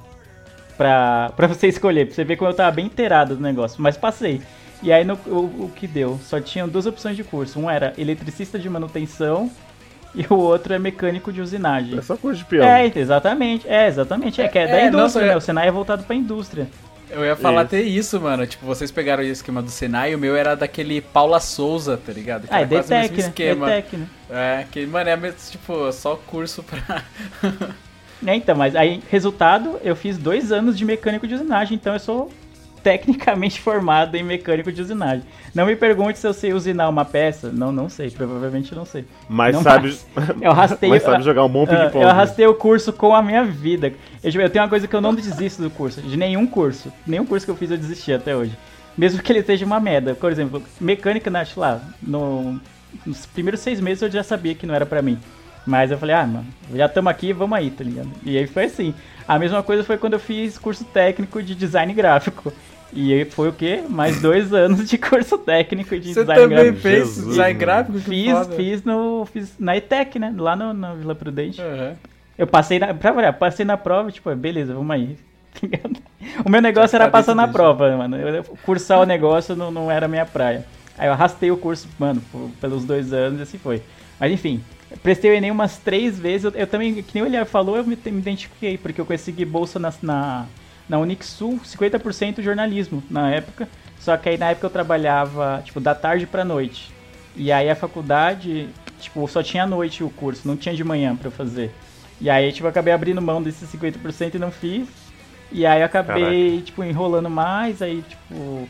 Pra, 0.78 1.32
pra 1.36 1.48
você 1.48 1.68
escolher, 1.68 2.06
pra 2.06 2.16
você 2.16 2.24
ver 2.24 2.36
como 2.36 2.50
eu 2.52 2.56
tava 2.56 2.72
bem 2.72 2.86
inteirado 2.86 3.36
do 3.36 3.42
negócio. 3.42 3.82
Mas 3.82 3.96
passei. 3.98 4.42
E 4.84 4.92
aí 4.94 5.04
no, 5.04 5.16
o, 5.26 5.66
o 5.66 5.72
que 5.76 5.88
deu? 5.88 6.20
Só 6.24 6.40
tinham 6.40 6.68
duas 6.68 6.86
opções 6.86 7.16
de 7.16 7.24
curso. 7.24 7.60
Um 7.60 7.70
era 7.70 7.94
eletricista 7.98 8.60
de 8.60 8.70
manutenção 8.70 9.50
e 10.14 10.26
o 10.30 10.36
outro 10.36 10.74
é 10.74 10.78
mecânico 10.80 11.32
de 11.34 11.42
usinagem. 11.42 11.98
É 11.98 12.02
só 12.02 12.16
coisa 12.16 12.38
de 12.38 12.46
peão. 12.46 12.64
É, 12.68 12.92
exatamente. 12.96 13.68
É, 13.68 13.88
exatamente. 13.88 14.40
É, 14.42 14.48
que 14.48 14.60
é, 14.60 14.68
da 14.68 14.74
É, 14.78 14.88
indústria, 14.88 15.02
nossa, 15.04 15.22
né? 15.24 15.34
eu- 15.34 15.38
O 15.38 15.42
Senai 15.42 15.68
é 15.68 15.72
voltado 15.72 16.04
pra 16.04 16.16
indústria. 16.16 16.68
Eu 17.10 17.24
ia 17.26 17.36
falar 17.36 17.62
Isso. 17.62 17.76
até 17.76 17.82
isso, 17.82 18.22
mano. 18.22 18.46
Tipo, 18.46 18.66
vocês 18.66 18.92
pegaram 18.92 19.24
o 19.24 19.26
esquema 19.26 19.62
do 19.62 19.70
Senai, 19.70 20.14
o 20.14 20.18
meu 20.18 20.36
era 20.36 20.56
daquele 20.56 21.00
Paula 21.02 21.40
Souza, 21.40 21.98
tá 21.98 22.12
ligado? 22.12 22.48
Que 22.48 22.54
Ah, 22.54 22.60
é 22.60 22.62
era 22.64 22.70
quase 22.70 22.94
o 22.94 22.98
mesmo 22.98 23.18
né? 23.18 23.24
esquema. 23.24 23.68
Né? 23.68 23.84
É, 24.30 24.66
que, 24.72 24.86
mano, 24.86 25.10
é 25.10 25.16
mesmo, 25.16 25.40
tipo, 25.50 25.92
só 25.92 26.16
curso 26.16 26.64
pra. 26.64 27.04
É, 28.26 28.34
então, 28.36 28.56
mas 28.56 28.76
aí, 28.76 29.00
resultado, 29.12 29.80
eu 29.84 29.96
fiz 29.96 30.18
dois 30.18 30.52
anos 30.52 30.76
de 30.76 30.84
mecânico 30.84 31.28
de 31.28 31.36
usinagem, 31.36 31.76
então 31.76 31.94
eu 31.94 32.00
sou 32.00 32.32
tecnicamente 32.88 33.60
formado 33.62 34.16
em 34.16 34.24
mecânico 34.24 34.72
de 34.72 34.82
usinagem. 34.82 35.24
Não 35.54 35.66
me 35.66 35.76
pergunte 35.76 36.18
se 36.18 36.26
eu 36.26 36.34
sei 36.34 36.54
usinar 36.54 36.88
uma 36.88 37.04
peça. 37.04 37.52
Não, 37.52 37.70
não 37.70 37.90
sei, 37.90 38.10
provavelmente 38.10 38.74
não 38.74 38.86
sei. 38.86 39.04
Mas 39.28 39.54
Não 39.54 39.62
sabe. 39.62 39.98
Eu 40.40 40.52
arrastei, 40.52 40.90
mas 40.90 41.04
sabe 41.04 41.24
jogar 41.24 41.44
um 41.44 41.50
bom 41.50 41.64
Ah, 41.64 41.68
ping-pong. 41.68 42.04
Eu 42.04 42.10
arrastei 42.10 42.48
o 42.48 42.54
curso 42.54 42.94
com 42.94 43.14
a 43.14 43.22
minha 43.22 43.44
vida. 43.44 43.92
Eu, 44.24 44.32
eu 44.42 44.50
tenho 44.50 44.64
uma 44.64 44.70
coisa 44.70 44.88
que 44.88 44.96
eu 44.96 45.02
não 45.02 45.14
desisto 45.14 45.62
do 45.62 45.70
curso, 45.70 46.02
de 46.02 46.16
nenhum 46.16 46.48
curso. 46.48 46.94
Nenhum 47.06 47.26
curso 47.26 47.46
que 47.46 47.52
eu 47.52 47.56
fiz 47.56 47.72
eu 47.72 47.78
desisti 47.78 48.14
até 48.14 48.36
hoje. 48.36 48.58
Mesmo 48.98 49.22
que 49.22 49.32
ele 49.32 49.44
seja 49.44 49.66
uma 49.66 49.80
merda. 49.80 50.16
Por 50.16 50.32
exemplo, 50.32 50.64
mecânica, 50.80 51.30
na, 51.30 51.44
sei 51.44 51.60
lá, 51.60 51.82
no, 52.02 52.60
nos 53.06 53.26
primeiros 53.26 53.60
seis 53.60 53.82
meses 53.82 54.02
eu 54.02 54.12
já 54.12 54.24
sabia 54.24 54.56
que 54.56 54.66
não 54.66 54.74
era 54.74 54.86
pra 54.86 55.02
mim. 55.02 55.20
Mas 55.66 55.92
eu 55.92 55.98
falei, 55.98 56.16
ah, 56.16 56.26
mano, 56.26 56.46
já 56.74 56.86
estamos 56.86 57.12
aqui, 57.12 57.34
vamos 57.34 57.58
aí, 57.58 57.70
tá 57.70 57.84
ligado? 57.84 58.10
E 58.24 58.38
aí 58.38 58.48
foi 58.48 58.66
assim. 58.66 58.94
A 59.28 59.38
mesma 59.38 59.62
coisa 59.62 59.84
foi 59.84 59.98
quando 59.98 60.14
eu 60.14 60.20
fiz 60.20 60.58
curso 60.58 60.86
técnico 60.86 61.44
de 61.44 61.54
design 61.54 61.94
gráfico. 61.94 62.54
E 62.94 63.14
aí 63.14 63.26
foi 63.26 63.50
o 63.50 63.54
quê? 63.54 63.84
Mais 63.90 64.22
dois 64.22 64.54
anos 64.54 64.88
de 64.90 64.98
curso 64.98 65.38
técnico 65.38 66.00
de 66.00 66.14
Você 66.14 66.22
design 66.22 66.42
também 66.42 66.58
gráfico. 66.58 66.82
fez 66.82 67.08
Jesus, 67.08 67.28
design 67.28 67.54
mano. 67.54 67.60
gráfico? 67.60 67.98
Que 68.00 68.04
Fiz, 68.06 68.32
foda. 68.32 68.56
fiz, 68.56 68.84
no, 68.84 69.28
fiz 69.32 69.54
na 69.60 69.76
ETEC, 69.78 70.20
né? 70.20 70.34
Lá 70.38 70.56
no, 70.56 70.74
na 70.74 70.94
Vila 70.94 71.14
Prudente. 71.16 71.62
Aham. 71.62 71.96
Eu 72.38 72.48
passei 72.48 72.80
na. 72.80 72.94
Pra 72.94 73.12
variar, 73.12 73.34
passei 73.38 73.66
na 73.66 73.76
prova, 73.78 74.12
tipo, 74.12 74.34
beleza, 74.36 74.74
vamos 74.74 74.92
aí. 74.92 75.18
O 76.46 76.50
meu 76.50 76.62
negócio 76.62 76.98
Já 76.98 77.04
era 77.06 77.12
passar 77.12 77.34
na 77.36 77.48
prova, 77.48 77.96
mano. 77.98 78.16
Eu- 78.18 78.44
cursar 78.64 79.00
o 79.00 79.06
negócio 79.06 79.56
não, 79.56 79.72
não 79.72 79.90
era 79.90 80.06
a 80.06 80.10
minha 80.10 80.26
praia. 80.26 80.66
Aí 80.98 81.08
eu 81.08 81.14
arrastei 81.14 81.50
o 81.52 81.58
curso, 81.58 81.88
mano, 81.98 82.22
por- 82.32 82.50
pelos 82.62 82.84
dois 82.86 83.12
anos 83.14 83.40
e 83.40 83.44
assim 83.44 83.58
foi. 83.58 83.82
Mas 84.20 84.32
enfim, 84.32 84.62
prestei 85.02 85.32
o 85.32 85.34
Enem 85.34 85.50
umas 85.52 85.78
três 85.78 86.18
vezes. 86.20 86.44
Eu, 86.46 86.52
eu 86.52 86.68
também, 86.68 86.96
que 87.02 87.12
nem 87.14 87.24
o 87.24 87.26
Eliar 87.28 87.46
falou, 87.46 87.78
eu 87.78 87.84
me, 87.84 87.96
me 88.06 88.20
identifiquei, 88.20 88.78
porque 88.78 89.00
eu 89.02 89.06
consegui 89.06 89.46
bolsa 89.46 89.80
na, 89.80 89.94
na, 90.02 90.46
na 90.88 90.98
Unixul, 91.00 91.60
50% 91.60 92.42
jornalismo 92.42 93.04
na 93.10 93.32
época. 93.32 93.68
Só 94.00 94.16
que 94.16 94.30
aí 94.30 94.38
na 94.38 94.52
época 94.52 94.68
eu 94.68 94.72
trabalhava, 94.72 95.62
tipo, 95.66 95.80
da 95.80 95.94
tarde 95.94 96.26
pra 96.26 96.46
noite. 96.46 96.92
E 97.36 97.52
aí 97.52 97.70
a 97.70 97.76
faculdade, 97.76 98.70
tipo, 99.00 99.28
só 99.28 99.44
tinha 99.44 99.64
à 99.64 99.68
noite 99.68 100.04
o 100.04 100.10
curso, 100.10 100.48
não 100.48 100.56
tinha 100.56 100.76
de 100.76 100.84
manhã 100.84 101.16
pra 101.16 101.28
eu 101.28 101.32
fazer. 101.32 101.72
E 102.20 102.30
aí, 102.30 102.52
tipo, 102.52 102.66
eu 102.66 102.70
acabei 102.70 102.94
abrindo 102.94 103.22
mão 103.22 103.42
desses 103.44 103.70
50% 103.72 104.36
e 104.36 104.40
não 104.40 104.52
fiz. 104.52 104.88
E 105.52 105.66
aí 105.66 105.82
eu 105.82 105.86
acabei, 105.86 106.62
tipo, 106.62 106.84
enrolando 106.84 107.30
mais, 107.30 107.82
aí, 107.82 108.04
tipo, 108.08 108.68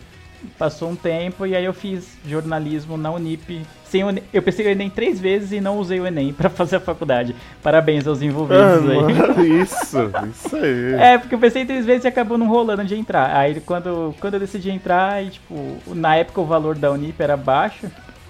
passou 0.57 0.89
um 0.89 0.95
tempo 0.95 1.45
e 1.45 1.55
aí 1.55 1.65
eu 1.65 1.73
fiz 1.73 2.07
jornalismo 2.25 2.97
na 2.97 3.11
Unip. 3.11 3.61
Sem 3.85 4.01
eu 4.33 4.41
pensei 4.41 4.65
o 4.65 4.69
Enem 4.69 4.89
três 4.89 5.19
vezes 5.19 5.51
e 5.53 5.61
não 5.61 5.77
usei 5.77 5.99
o 5.99 6.05
Enem 6.05 6.33
pra 6.33 6.49
fazer 6.49 6.75
a 6.75 6.79
faculdade. 6.79 7.35
Parabéns 7.63 8.05
aos 8.07 8.21
Ah, 8.21 8.25
envolvidos 8.25 8.89
aí. 8.89 8.95
mano, 8.97 9.45
isso, 9.63 10.11
isso 10.31 10.55
aí. 10.55 10.93
É, 10.95 11.17
porque 11.17 11.35
eu 11.35 11.39
pensei 11.39 11.65
três 11.65 11.85
vezes 11.85 12.03
e 12.05 12.07
acabou 12.07 12.37
não 12.37 12.47
rolando 12.47 12.83
de 12.83 12.95
entrar. 12.95 13.35
Aí 13.35 13.59
quando, 13.61 14.13
quando 14.19 14.33
eu 14.35 14.39
decidi 14.39 14.69
entrar, 14.69 15.13
aí, 15.13 15.29
tipo, 15.29 15.77
na 15.87 16.15
época 16.15 16.41
o 16.41 16.45
valor 16.45 16.75
da 16.75 16.91
Unip 16.91 17.21
era 17.21 17.37
baixo. 17.37 17.87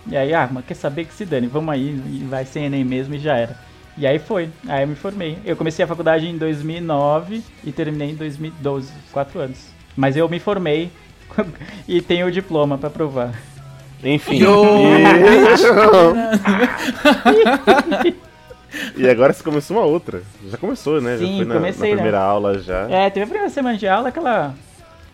E 0.09 0.15
aí, 0.15 0.33
ah, 0.33 0.47
mas 0.51 0.63
quer 0.65 0.75
saber 0.75 1.05
que 1.05 1.13
se 1.13 1.25
dane, 1.25 1.47
vamos 1.47 1.73
aí, 1.73 1.91
vai 2.29 2.45
sem 2.45 2.65
Enem 2.65 2.83
mesmo 2.85 3.15
e 3.15 3.19
já 3.19 3.35
era. 3.35 3.57
E 3.97 4.05
aí 4.05 4.19
foi, 4.19 4.49
aí 4.67 4.83
eu 4.83 4.87
me 4.87 4.95
formei. 4.95 5.39
Eu 5.43 5.55
comecei 5.57 5.83
a 5.83 5.87
faculdade 5.87 6.27
em 6.27 6.37
2009 6.37 7.41
e 7.63 7.71
terminei 7.71 8.11
em 8.11 8.15
2012, 8.15 8.91
quatro 9.11 9.39
anos. 9.39 9.69
Mas 9.95 10.15
eu 10.15 10.29
me 10.29 10.39
formei 10.39 10.91
e 11.87 12.01
tenho 12.01 12.27
o 12.27 12.31
diploma 12.31 12.77
pra 12.77 12.89
provar. 12.89 13.33
Enfim. 14.03 14.39
E... 18.95 19.09
agora 19.09 19.33
você 19.33 19.43
começou 19.43 19.77
uma 19.77 19.85
outra. 19.85 20.21
Já 20.49 20.57
começou, 20.57 21.01
né? 21.01 21.17
já 21.17 21.25
Sim, 21.25 21.37
foi 21.37 21.45
na, 21.45 21.55
comecei, 21.55 21.89
na 21.89 21.95
né? 21.95 21.95
primeira 21.95 22.19
aula 22.19 22.59
já. 22.59 22.87
É, 22.89 23.09
teve 23.09 23.23
a 23.23 23.27
primeira 23.27 23.49
semana 23.49 23.77
de 23.77 23.87
aula, 23.87 24.09
aquela, 24.09 24.53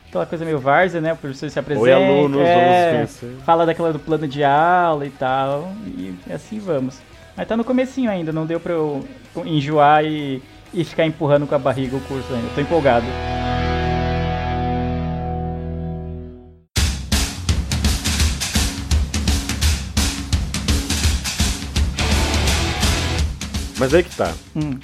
aquela 0.07 0.25
coisa 0.25 0.43
meio 0.43 0.59
várzea, 0.59 0.99
né? 0.99 1.13
O 1.13 1.17
professor 1.17 1.49
se 1.49 1.59
apresenta, 1.59 1.85
Oi, 1.85 1.93
alunos, 1.93 2.41
é, 2.41 3.07
fala 3.45 3.65
daquela 3.65 3.93
do 3.93 3.99
plano 3.99 4.27
de 4.27 4.43
aula 4.43 5.05
e 5.05 5.11
tal, 5.11 5.71
e 5.85 6.13
assim 6.31 6.59
vamos. 6.59 6.99
Mas 7.37 7.47
tá 7.47 7.57
no 7.57 7.63
comecinho 7.63 8.11
ainda, 8.11 8.31
não 8.31 8.45
deu 8.45 8.59
pra 8.59 8.73
eu 8.73 9.07
enjoar 9.45 10.03
e, 10.03 10.41
e 10.73 10.83
ficar 10.83 11.05
empurrando 11.05 11.47
com 11.47 11.55
a 11.55 11.59
barriga 11.59 11.95
o 11.95 12.01
curso 12.01 12.31
ainda. 12.33 12.49
Tô 12.53 12.61
empolgado. 12.61 13.05
Mas 23.83 23.93
aí 23.93 24.01
que 24.01 24.15
tá. 24.15 24.33
Hum. 24.55 24.79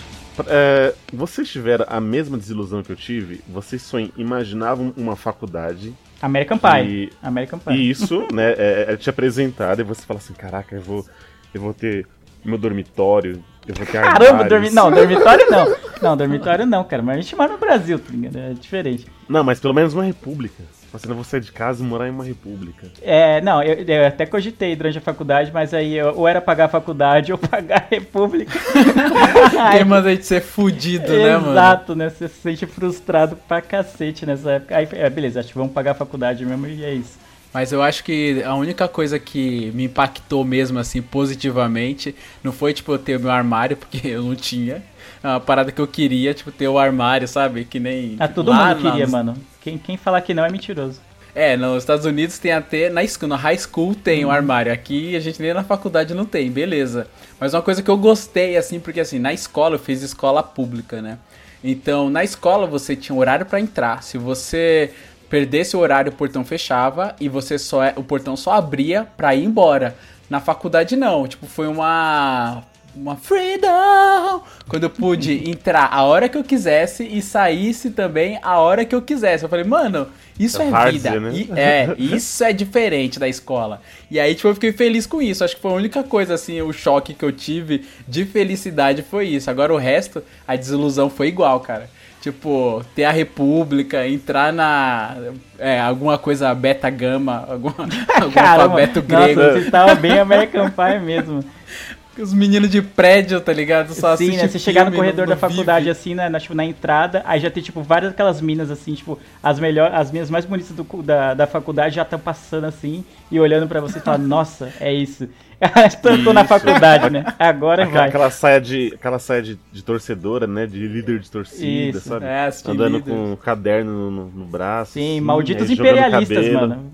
É, 0.46 0.94
vocês 1.14 1.48
tiveram 1.48 1.86
a 1.88 2.02
mesma 2.02 2.38
desilusão 2.38 2.84
que 2.84 2.92
eu 2.92 2.98
tive? 2.98 3.40
Vocês 3.48 3.82
só 3.82 3.98
imaginavam 4.18 4.94
uma 4.98 5.16
faculdade 5.16 5.94
American 6.22 6.58
Pie. 6.58 6.86
E- 6.86 7.10
American 7.24 7.60
Pie. 7.60 7.76
e 7.76 7.90
isso, 7.90 8.28
né, 8.34 8.56
é, 8.58 8.86
é 8.90 8.98
te 8.98 9.10
apresentado 9.10 9.80
e 9.80 9.86
você 9.86 10.02
fala 10.02 10.20
assim, 10.20 10.34
caraca, 10.34 10.76
eu 10.76 10.82
vou, 10.82 11.06
eu 11.54 11.62
vou 11.62 11.74
ter 11.74 12.06
meu 12.44 12.58
dormitório, 12.58 13.42
eu 13.66 13.74
vou 13.74 13.86
ter 13.86 13.94
Caramba, 13.94 14.26
armários." 14.26 14.50
dormi... 14.50 14.70
não, 14.70 14.92
dormitório 14.92 15.50
não. 15.50 15.76
Não, 16.02 16.16
dormitório 16.16 16.66
não, 16.66 16.82
cara. 16.86 17.04
Mas 17.04 17.18
a 17.18 17.20
gente 17.20 17.36
mora 17.36 17.52
no 17.52 17.58
Brasil, 17.58 18.00
tá 18.00 18.06
ligado? 18.10 18.38
É 18.38 18.54
diferente. 18.54 19.06
Não, 19.28 19.44
mas 19.44 19.60
pelo 19.60 19.74
menos 19.74 19.94
uma 19.94 20.04
república. 20.06 20.64
Você 20.92 21.08
não 21.08 21.16
vou 21.16 21.24
sair 21.24 21.42
de 21.42 21.52
casa 21.52 21.84
e 21.84 21.86
morar 21.88 22.08
em 22.08 22.12
uma 22.12 22.24
república. 22.24 22.88
É, 23.02 23.40
não, 23.42 23.62
eu, 23.62 23.84
eu 23.86 24.08
até 24.08 24.26
cogitei 24.26 24.76
durante 24.76 24.98
a 24.98 25.02
faculdade, 25.02 25.52
mas 25.54 25.74
aí 25.74 25.96
eu, 25.96 26.16
ou 26.16 26.28
era 26.28 26.42
pagar 26.42 26.66
a 26.66 26.70
faculdade 26.70 27.32
ou 27.34 27.38
pagar 27.38 27.86
a 27.90 27.96
república. 27.96 28.52
Quem 29.72 29.86
manda 29.86 30.10
a 30.10 30.12
gente 30.12 30.26
ser 30.26 30.42
fudido, 30.42 31.12
né, 31.12 31.38
mano? 31.38 31.52
Exato, 31.52 31.96
né? 31.96 32.10
Você 32.10 32.28
se 32.28 32.42
sente 32.42 32.66
frustrado 32.66 33.36
pra 33.48 33.62
cacete 33.62 34.26
nessa 34.26 34.54
época. 34.54 34.76
Aí, 34.78 34.88
é, 34.94 35.10
beleza, 35.10 35.40
acho 35.40 35.50
que 35.50 35.58
vamos 35.58 35.74
pagar 35.74 35.92
a 35.92 35.96
faculdade 35.96 36.46
mesmo 36.46 36.66
e 36.68 36.84
é 36.84 36.94
isso. 36.94 37.18
Mas 37.54 37.72
eu 37.72 37.82
acho 37.82 38.04
que 38.04 38.44
a 38.44 38.54
única 38.56 38.88
coisa 38.88 39.18
que 39.18 39.72
me 39.74 39.86
impactou 39.86 40.46
mesmo, 40.46 40.78
assim, 40.78 41.02
positivamente, 41.02 42.16
não 42.44 42.52
foi, 42.52 42.74
tipo, 42.74 42.92
eu 42.92 43.00
ter 43.00 43.18
o 43.18 43.20
meu 43.20 43.32
armário, 43.32 43.76
porque 43.76 44.02
eu 44.10 44.24
não 44.24 44.36
tinha. 44.36 44.84
É 45.22 45.28
uma 45.28 45.40
parada 45.40 45.72
que 45.72 45.82
eu 45.82 45.88
queria, 45.88 46.34
tipo, 46.34 46.52
ter 46.52 46.68
o 46.68 46.78
armário, 46.80 47.28
sabe? 47.28 47.66
Que 47.66 47.80
nem. 47.80 48.16
Ah, 48.20 48.28
todo 48.28 48.52
lá 48.52 48.70
mundo 48.74 48.78
queria, 48.84 49.00
nas- 49.02 49.12
mano. 49.12 49.34
Quem, 49.70 49.78
quem 49.78 49.98
falar 49.98 50.22
que 50.22 50.34
não 50.34 50.44
é 50.44 50.50
mentiroso. 50.50 51.00
É, 51.36 51.56
nos 51.56 51.84
Estados 51.84 52.06
Unidos 52.06 52.40
tem 52.40 52.52
até. 52.52 52.90
Na, 52.90 53.02
na 53.28 53.36
high 53.36 53.58
school 53.58 53.94
tem 53.94 54.26
um 54.26 54.32
armário. 54.32 54.74
Aqui 54.74 55.16
a 55.16 55.20
gente 55.20 55.40
nem 55.40 55.54
na 55.54 55.64
faculdade 55.64 56.14
não 56.16 56.26
tem, 56.26 56.50
beleza. 56.50 57.08
Mas 57.40 57.54
uma 57.54 57.62
coisa 57.62 57.84
que 57.84 57.90
eu 57.90 57.98
gostei, 57.98 58.58
assim, 58.58 58.80
porque 58.80 59.00
assim, 59.00 59.20
na 59.20 59.32
escola 59.32 59.76
eu 59.76 59.80
fiz 59.80 60.02
escola 60.02 60.42
pública, 60.42 61.02
né? 61.02 61.20
Então, 61.64 62.10
na 62.10 62.24
escola 62.24 62.66
você 62.66 62.96
tinha 62.96 63.16
um 63.16 63.20
horário 63.20 63.46
pra 63.46 63.60
entrar. 63.60 64.02
Se 64.02 64.18
você 64.18 64.92
perdesse 65.30 65.78
o 65.78 65.80
horário, 65.80 66.12
o 66.12 66.16
portão 66.16 66.44
fechava 66.44 67.16
e 67.20 67.30
você 67.30 67.60
só 67.60 67.84
é- 67.84 67.94
o 67.96 68.04
portão 68.04 68.36
só 68.36 68.54
abria 68.54 69.08
pra 69.16 69.36
ir 69.36 69.46
embora. 69.46 69.96
Na 70.30 70.40
faculdade 70.40 70.96
não, 70.96 71.28
tipo, 71.28 71.46
foi 71.46 71.68
uma 71.68 72.64
uma 73.02 73.16
freedom, 73.16 74.44
quando 74.68 74.84
eu 74.84 74.90
pude 74.90 75.50
entrar 75.50 75.90
a 75.92 76.04
hora 76.04 76.28
que 76.28 76.38
eu 76.38 76.44
quisesse 76.44 77.04
e 77.04 77.22
saísse 77.22 77.92
também 77.92 78.40
a 78.42 78.60
hora 78.60 78.84
que 78.86 78.94
eu 78.96 79.02
quisesse. 79.02 79.44
Eu 79.44 79.50
falei, 79.50 79.66
mano, 79.66 80.08
isso 80.40 80.62
É 80.62 80.68
é, 80.68 80.70
várzea, 80.70 81.12
vida. 81.12 81.20
né? 81.20 81.32
E- 81.34 81.50
é, 81.60 81.96
isso 82.16 82.44
é 82.44 82.52
diferente 82.54 83.20
da 83.20 83.28
escola. 83.28 83.82
E 84.12 84.20
aí, 84.20 84.36
tipo, 84.36 84.48
eu 84.48 84.54
fiquei 84.54 84.72
feliz 84.74 85.06
com 85.06 85.22
isso. 85.22 85.44
Acho 85.44 85.56
que 85.56 85.62
foi 85.62 85.72
a 85.72 85.76
única 85.76 86.04
coisa, 86.04 86.34
assim, 86.34 86.62
o 86.62 86.72
choque 86.74 87.14
que 87.14 87.24
eu 87.24 87.32
tive 87.32 87.86
de 88.08 88.26
felicidade 88.26 89.02
foi 89.04 89.28
isso. 89.28 89.50
Agora 89.50 89.74
o 89.74 89.78
resto, 89.78 90.22
a 90.48 90.56
desilusão 90.56 91.10
foi 91.10 91.28
igual, 91.28 91.60
cara. 91.62 91.90
Tipo, 92.22 92.84
ter 92.94 93.06
a 93.06 93.12
República, 93.12 94.06
entrar 94.06 94.52
na. 94.52 95.16
É, 95.58 95.80
alguma 95.80 96.18
coisa 96.18 96.54
beta 96.54 96.90
gama, 96.90 97.46
alguma, 97.50 97.76
algum 98.20 98.32
Caramba, 98.32 98.64
alfabeto 98.64 99.02
grego. 99.02 99.40
nossa, 99.40 99.54
você 99.54 99.60
estava 99.60 99.96
bem 99.96 100.20
American 100.20 100.70
Pie 100.70 101.00
mesmo. 101.00 101.42
Os 102.22 102.34
meninos 102.34 102.70
de 102.70 102.82
prédio, 102.82 103.40
tá 103.40 103.54
ligado? 103.54 103.94
Só 103.94 104.16
Sim, 104.18 104.30
né? 104.30 104.36
assiste 104.36 104.52
Você 104.54 104.60
chegar 104.60 104.86
no 104.90 104.96
corredor 104.96 105.26
não- 105.28 105.36
da 105.36 105.36
não 105.36 105.40
faculdade, 105.50 105.86
vive. 105.86 105.92
assim, 105.92 106.16
né? 106.16 106.28
Na, 106.30 106.40
tipo, 106.40 106.54
na 106.54 106.66
entrada, 106.66 107.22
aí 107.26 107.40
já 107.40 107.50
tem, 107.50 107.64
tipo, 107.64 107.82
várias 107.82 108.12
aquelas 108.12 108.42
minas, 108.42 108.70
assim, 108.70 108.94
tipo, 108.94 109.18
as 109.42 109.60
melhores, 109.60 109.94
as 109.96 110.12
minas 110.12 110.30
mais 110.30 110.46
bonitas 110.46 110.72
do, 110.76 110.84
da, 111.02 111.34
da 111.34 111.48
faculdade 111.48 111.96
já 111.96 112.02
estão 112.02 112.20
passando, 112.20 112.66
assim, 112.66 113.04
e 113.32 113.40
olhando 113.40 113.68
pra 113.68 113.80
você 113.80 114.00
e 114.00 114.02
falando, 114.02 114.26
nossa, 114.28 114.72
é 114.80 114.94
isso. 114.94 115.28
tô, 116.02 116.18
tô 116.24 116.32
na 116.34 116.46
faculdade, 116.46 117.10
né? 117.10 117.26
Agora 117.38 117.84
Aquela, 117.84 118.00
vai. 118.00 118.08
aquela 118.10 118.32
saia, 118.32 118.62
de, 118.62 118.94
aquela 118.96 119.20
saia 119.20 119.42
de, 119.42 119.60
de 119.72 119.84
torcedora, 119.84 120.48
né? 120.48 120.66
De 120.66 120.88
líder 120.88 121.20
de 121.20 121.30
torcida, 121.30 121.98
Isso. 121.98 122.08
sabe? 122.08 122.26
É, 122.26 122.50
Andando 122.66 122.98
líder. 122.98 123.10
com 123.12 123.34
um 123.34 123.36
caderno 123.36 123.92
no, 123.92 124.12
no- 124.12 124.30
no 124.30 124.46
braço. 124.46 124.94
Sim, 124.94 125.16
assim, 125.18 125.22
malditos 125.22 125.70
imperialistas, 125.70 126.50
mano. 126.54 126.92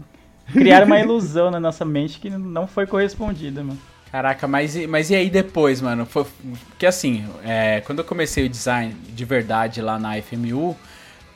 Criaram 0.52 0.86
uma 0.88 1.00
ilusão 1.00 1.50
na 1.52 1.60
nossa 1.60 1.84
mente 1.86 2.20
que 2.20 2.30
não 2.30 2.66
foi 2.68 2.86
correspondida, 2.88 3.64
mano. 3.64 3.78
Caraca, 4.16 4.48
mas, 4.48 4.78
e- 4.78 4.88
mas 4.88 5.10
e 5.10 5.16
aí 5.16 5.30
depois, 5.30 5.82
mano? 5.82 6.06
Foi, 6.06 6.26
porque 6.70 6.86
assim, 6.86 7.26
é, 7.44 7.82
quando 7.82 8.00
eu 8.00 8.06
comecei 8.06 8.46
o 8.46 8.50
design 8.50 8.94
de 9.10 9.26
verdade 9.26 9.82
lá 9.82 10.00
na 10.00 10.16
FMU, 10.18 10.74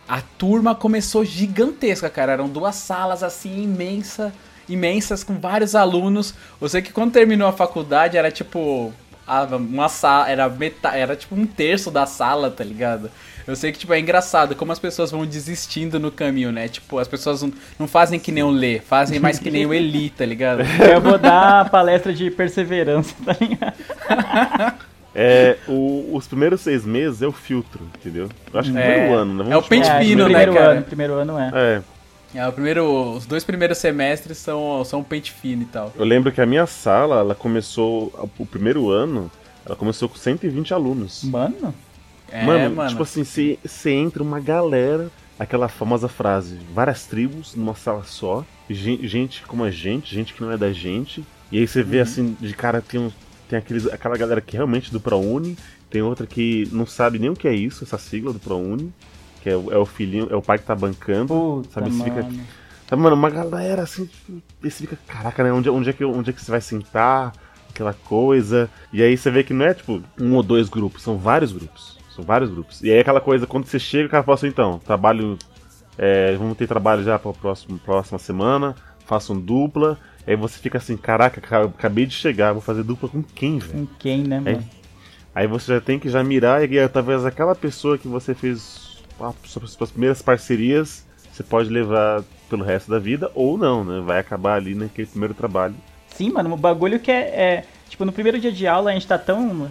a 0.08 0.22
turma 0.22 0.74
começou 0.74 1.26
gigantesca, 1.26 2.10
cara. 2.10 2.32
Eram 2.32 2.48
duas 2.48 2.76
salas 2.76 3.22
assim, 3.22 3.64
imensa, 3.64 4.32
imensas, 4.70 5.26
com 5.26 5.38
vários 5.38 5.76
alunos. 5.76 6.34
Eu 6.62 6.70
sei 6.70 6.82
que 6.82 6.94
quando 6.94 7.12
terminou 7.12 7.50
a 7.50 7.52
faculdade 7.52 8.16
era 8.16 8.32
tipo. 8.32 8.94
a- 9.28 9.44
Uma 9.58 9.90
sala, 9.90 10.30
era, 10.30 10.48
meta, 10.48 10.96
era 10.96 11.18
tipo 11.18 11.36
um 11.36 11.46
terço 11.46 11.92
da 11.92 12.06
sala, 12.06 12.50
tá 12.50 12.64
ligado? 12.64 13.12
Eu 13.50 13.56
sei 13.56 13.72
que, 13.72 13.80
tipo, 13.80 13.92
é 13.94 14.00
engraçado 14.00 14.56
como 14.56 14.72
as 14.72 14.78
pessoas 14.80 15.10
vão 15.12 15.26
desistindo 15.26 16.00
no 16.00 16.12
caminho, 16.12 16.52
né? 16.52 16.68
Tipo, 16.68 17.00
as 17.00 17.08
pessoas 17.08 17.42
não, 17.42 17.52
não 17.80 17.88
fazem 17.88 18.20
que 18.20 18.32
nem 18.32 18.44
o 18.44 18.50
Lê, 18.52 18.80
fazem 18.80 19.20
mais 19.20 19.40
que 19.40 19.50
nem 19.50 19.66
o 19.66 19.74
Eli, 19.74 20.10
tá 20.12 20.26
ligado? 20.26 20.62
Eu 20.94 21.02
vou 21.02 21.18
dar 21.18 21.62
a 21.62 21.66
palestra 21.66 22.14
de 22.14 22.30
perseverança, 22.30 23.16
tá 23.26 23.36
ligado? 23.40 23.74
É, 25.16 25.58
o- 25.68 26.12
os 26.16 26.28
primeiros 26.28 26.62
seis 26.62 26.86
meses 26.86 27.22
é 27.22 27.28
o 27.28 27.32
filtro, 27.32 27.82
entendeu? 27.98 28.30
Eu 28.54 28.60
acho 28.60 28.72
que 28.72 28.78
É. 28.78 28.82
primeiro 28.92 29.14
ano, 29.16 29.44
né? 29.44 29.54
É 29.54 29.58
o 29.58 29.64
pente 29.64 29.90
fino, 30.00 30.24
no 30.28 30.30
né, 30.34 30.46
cara? 30.46 30.72
ano, 30.74 30.82
primeiro 30.84 31.14
ano 31.14 31.38
é. 31.40 31.52
É, 31.54 31.82
É, 32.40 32.48
o 32.48 32.52
primeiro, 32.54 33.16
os 33.16 33.26
dois 33.26 33.44
primeiros 33.44 33.80
semestres 33.80 34.38
são, 34.38 34.84
são 34.86 35.04
pente 35.04 35.32
fino 35.32 35.64
e 35.64 35.66
tal. 35.66 35.92
eu 35.98 36.06
lembro 36.06 36.32
que 36.32 36.40
a 36.40 36.46
minha 36.46 36.68
sala, 36.68 37.18
ela 37.22 37.34
começou, 37.34 38.14
o 38.38 38.46
primeiro 38.46 38.92
ano, 38.92 39.32
ela 39.66 39.76
começou 39.76 40.08
com 40.08 40.16
120 40.16 40.72
alunos. 40.74 41.24
Mano, 41.24 41.74
É, 42.32 42.46
mano, 42.46 42.76
mano. 42.76 42.90
tipo 42.90 43.04
assim, 43.04 43.24
você 43.24 43.92
entra 43.92 44.22
uma 44.24 44.40
galera, 44.40 45.10
aquela 45.38 45.68
famosa 45.68 46.08
frase, 46.08 46.58
várias 46.74 47.06
tribos 47.06 47.56
numa 47.56 47.76
sala 47.76 48.04
só, 48.04 48.46
gen- 48.70 49.00
gente 49.08 49.44
como 49.44 49.64
a 49.64 49.72
gente, 49.72 50.14
gente 50.14 50.34
que 50.34 50.42
não 50.42 50.52
é 50.52 50.58
da 50.58 50.72
gente, 50.72 51.24
e 51.52 51.58
aí 51.60 51.68
você 51.68 51.82
Uhum. 51.82 51.86
vê 51.88 52.00
assim, 52.02 52.38
de 52.40 52.54
cara 52.54 52.82
tem, 52.82 53.00
um, 53.00 53.12
tem 53.48 53.58
aqueles, 53.60 53.88
aquela 53.88 54.18
galera 54.18 54.42
que 54.42 54.56
realmente 54.56 54.90
é 54.90 54.92
do 54.94 55.00
ProUni, 55.00 55.58
tem 55.90 56.02
outra 56.02 56.28
que 56.28 56.68
não 56.72 56.86
sabe 56.86 57.18
nem 57.18 57.30
o 57.30 57.36
que 57.36 57.48
é 57.48 57.54
isso, 57.56 57.84
essa 57.84 57.98
sigla 57.98 58.32
do 58.32 58.40
ProUni, 58.40 58.94
que 59.42 59.50
é, 59.50 59.56
o- 59.58 59.72
é 59.72 59.78
o 59.78 59.86
filhinho, 59.86 60.28
é 60.30 60.36
o 60.36 60.42
pai 60.42 60.60
que 60.60 60.66
tá 60.66 60.76
bancando, 60.76 61.28
puta, 61.28 61.70
sabe, 61.74 61.92
você 61.92 62.04
fica, 62.04 62.24
mano. 62.24 62.40
Sabe, 62.90 63.02
mano, 63.04 63.16
uma 63.16 63.30
galera 63.30 63.84
assim, 63.84 64.06
tipo, 64.06 64.42
você 64.62 64.72
fica, 64.72 64.98
caraca, 65.08 65.44
né? 65.44 65.52
Onde, 65.54 65.70
onde, 65.70 65.90
é 65.92 65.94
que, 65.94 66.04
onde 66.04 66.32
é 66.32 66.34
que 66.34 66.42
você 66.44 66.50
vai 66.50 66.60
sentar? 66.62 67.34
Aquela 67.70 67.94
coisa. 67.94 68.68
E 68.92 69.02
aí 69.04 69.16
você 69.16 69.30
vê 69.30 69.44
que 69.44 69.54
não 69.54 69.64
é 69.64 69.76
tipo 69.76 70.02
um 70.20 70.34
ou 70.36 70.42
dois 70.42 70.68
grupos, 70.68 71.04
são 71.04 71.16
vários 71.16 71.52
grupos. 71.52 71.99
São 72.20 72.26
vários 72.26 72.50
grupos. 72.50 72.82
E 72.84 72.92
aí 72.92 73.00
aquela 73.00 73.22
coisa, 73.22 73.48
quando 73.48 73.66
você 73.66 73.80
chega, 73.80 74.08
o 74.08 74.10
cara 74.10 74.24
fala 74.24 74.36
assim, 74.36 74.48
então, 74.48 74.78
trabalho. 74.80 75.38
é, 75.98 76.36
vamos 76.36 76.58
ter 76.58 76.68
trabalho 76.68 77.02
já 77.04 77.18
pra 77.18 77.32
próxima, 77.32 77.78
próxima 77.84 78.20
semana, 78.20 78.76
façam 79.06 79.40
dupla. 79.40 79.98
Aí 80.28 80.36
você 80.36 80.60
fica 80.60 80.78
assim, 80.78 80.98
caraca, 80.98 81.40
ca- 81.42 81.64
acabei 81.64 82.06
de 82.06 82.14
chegar, 82.14 82.52
vou 82.54 82.62
fazer 82.62 82.84
dupla 82.84 83.08
com 83.10 83.24
quem, 83.24 83.58
velho? 83.58 83.88
Com 83.88 83.96
quem, 83.98 84.24
né, 84.24 84.40
mano? 84.40 84.64
Aí 85.34 85.48
você 85.48 85.74
já 85.76 85.82
tem 85.82 85.98
que 85.98 86.10
já 86.10 86.24
mirar 86.24 86.70
e 86.70 86.78
aí, 86.78 86.90
talvez 86.90 87.26
aquela 87.26 87.56
pessoa 87.56 87.98
que 87.98 88.08
você 88.08 88.34
fez 88.36 88.98
suas, 89.46 89.72
suas 89.72 89.92
primeiras 89.92 90.22
parcerias, 90.22 91.06
você 91.32 91.44
pode 91.44 91.70
levar 91.70 92.24
pelo 92.50 92.64
resto 92.66 92.92
da 92.92 93.00
vida 93.00 93.32
ou 93.34 93.58
não, 93.58 93.84
né? 93.84 94.02
Vai 94.06 94.20
acabar 94.20 94.56
ali 94.56 94.76
naquele 94.76 95.08
primeiro 95.08 95.34
trabalho. 95.34 95.76
Sim, 96.08 96.32
mano, 96.32 96.54
o 96.54 96.58
bagulho 96.58 97.00
que 97.00 97.12
é, 97.12 97.20
é, 97.22 97.66
Tipo, 97.90 98.06
no 98.06 98.12
primeiro 98.12 98.40
dia 98.40 98.52
de 98.52 98.68
aula 98.68 98.92
a 98.92 98.94
gente 98.94 99.08
tá 99.08 99.18
tão. 99.18 99.70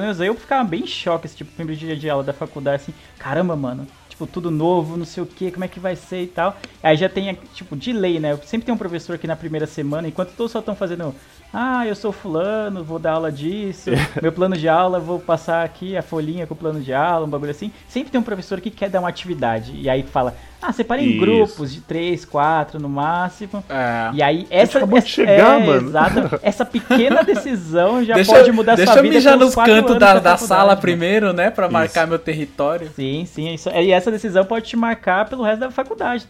Pelo 0.00 0.06
menos 0.06 0.20
eu 0.22 0.34
ficava 0.34 0.64
bem 0.64 0.84
em 0.84 0.86
choque 0.86 1.26
esse 1.26 1.36
tipo, 1.36 1.52
primeiro 1.52 1.78
dia 1.78 1.94
de 1.94 2.08
aula 2.08 2.24
da 2.24 2.32
faculdade, 2.32 2.82
assim, 2.82 2.94
caramba, 3.18 3.54
mano. 3.54 3.86
Tipo, 4.08 4.26
tudo 4.26 4.50
novo, 4.50 4.96
não 4.96 5.04
sei 5.04 5.22
o 5.22 5.26
que, 5.26 5.50
como 5.50 5.62
é 5.62 5.68
que 5.68 5.78
vai 5.78 5.94
ser 5.94 6.22
e 6.22 6.26
tal. 6.26 6.56
Aí 6.82 6.96
já 6.96 7.06
tem, 7.06 7.38
tipo, 7.52 7.76
de 7.76 7.92
lei, 7.92 8.18
né? 8.18 8.34
Sempre 8.38 8.64
tem 8.64 8.74
um 8.74 8.78
professor 8.78 9.16
aqui 9.16 9.26
na 9.26 9.36
primeira 9.36 9.66
semana, 9.66 10.08
enquanto 10.08 10.30
todos 10.30 10.52
só 10.52 10.60
estão 10.60 10.74
fazendo. 10.74 11.14
Ah, 11.52 11.84
eu 11.84 11.96
sou 11.96 12.12
fulano, 12.12 12.84
vou 12.84 12.98
dar 13.00 13.12
aula 13.12 13.32
disso, 13.32 13.90
meu 14.22 14.30
plano 14.30 14.56
de 14.56 14.68
aula, 14.68 15.00
vou 15.00 15.18
passar 15.18 15.64
aqui 15.64 15.96
a 15.96 16.02
folhinha 16.02 16.46
com 16.46 16.54
o 16.54 16.56
plano 16.56 16.80
de 16.80 16.92
aula, 16.94 17.26
um 17.26 17.28
bagulho 17.28 17.50
assim. 17.50 17.72
Sempre 17.88 18.12
tem 18.12 18.20
um 18.20 18.24
professor 18.24 18.60
que 18.60 18.70
quer 18.70 18.88
dar 18.88 19.00
uma 19.00 19.08
atividade. 19.08 19.72
E 19.74 19.90
aí 19.90 20.04
fala, 20.04 20.36
ah, 20.62 20.72
separa 20.72 21.02
em 21.02 21.18
grupos 21.18 21.72
de 21.74 21.80
três, 21.80 22.24
quatro 22.24 22.78
no 22.78 22.88
máximo. 22.88 23.64
É. 23.68 24.10
E 24.14 24.22
aí, 24.22 24.46
essa, 24.48 24.78
acabou 24.78 24.98
de 25.00 25.04
essa- 25.06 25.14
chegar, 25.14 25.60
é, 25.60 25.66
mano. 25.66 25.88
Exato, 25.88 26.38
essa 26.42 26.64
pequena 26.64 27.24
decisão 27.24 28.04
já 28.04 28.14
deixa 28.14 28.32
pode 28.32 28.52
mudar 28.52 28.76
deixa 28.76 28.92
sua 28.92 29.00
eu 29.00 29.02
vida 29.02 29.16
mijar 29.16 29.32
pelos 29.32 29.46
nos 29.46 29.54
quatro 29.56 29.74
cantos 29.74 29.98
da, 29.98 30.18
da 30.20 30.36
sala 30.36 30.68
mano. 30.68 30.80
primeiro, 30.80 31.32
né? 31.32 31.50
Pra 31.50 31.68
marcar 31.68 32.02
Isso. 32.02 32.10
meu 32.10 32.18
território. 32.20 32.88
Sim, 32.94 33.24
sim. 33.26 33.54
Isso, 33.54 33.68
e 33.70 33.90
essa 33.90 34.10
decisão 34.12 34.44
pode 34.44 34.68
te 34.68 34.76
marcar 34.76 35.28
pelo 35.28 35.42
resto 35.42 35.58
da 35.60 35.70
faculdade. 35.72 36.28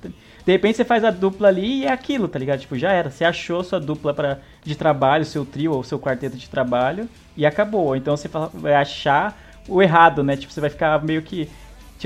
De 0.50 0.54
repente 0.54 0.78
você 0.78 0.84
faz 0.84 1.04
a 1.04 1.12
dupla 1.12 1.46
ali 1.46 1.82
e 1.82 1.86
é 1.86 1.92
aquilo, 1.92 2.26
tá 2.26 2.36
ligado? 2.36 2.58
Tipo, 2.58 2.76
já 2.76 2.90
era. 2.90 3.08
Você 3.08 3.24
achou 3.24 3.62
sua 3.62 3.78
dupla 3.78 4.12
pra, 4.12 4.38
de 4.64 4.74
trabalho, 4.74 5.24
seu 5.24 5.46
trio 5.46 5.72
ou 5.72 5.84
seu 5.84 5.96
quarteto 5.96 6.36
de 6.36 6.50
trabalho 6.50 7.08
e 7.36 7.46
acabou. 7.46 7.86
Ou 7.86 7.94
Então 7.94 8.16
você 8.16 8.28
vai 8.54 8.74
achar 8.74 9.40
o 9.68 9.80
errado, 9.80 10.24
né? 10.24 10.36
Tipo, 10.36 10.52
você 10.52 10.60
vai 10.60 10.68
ficar 10.68 11.00
meio 11.04 11.22
que 11.22 11.48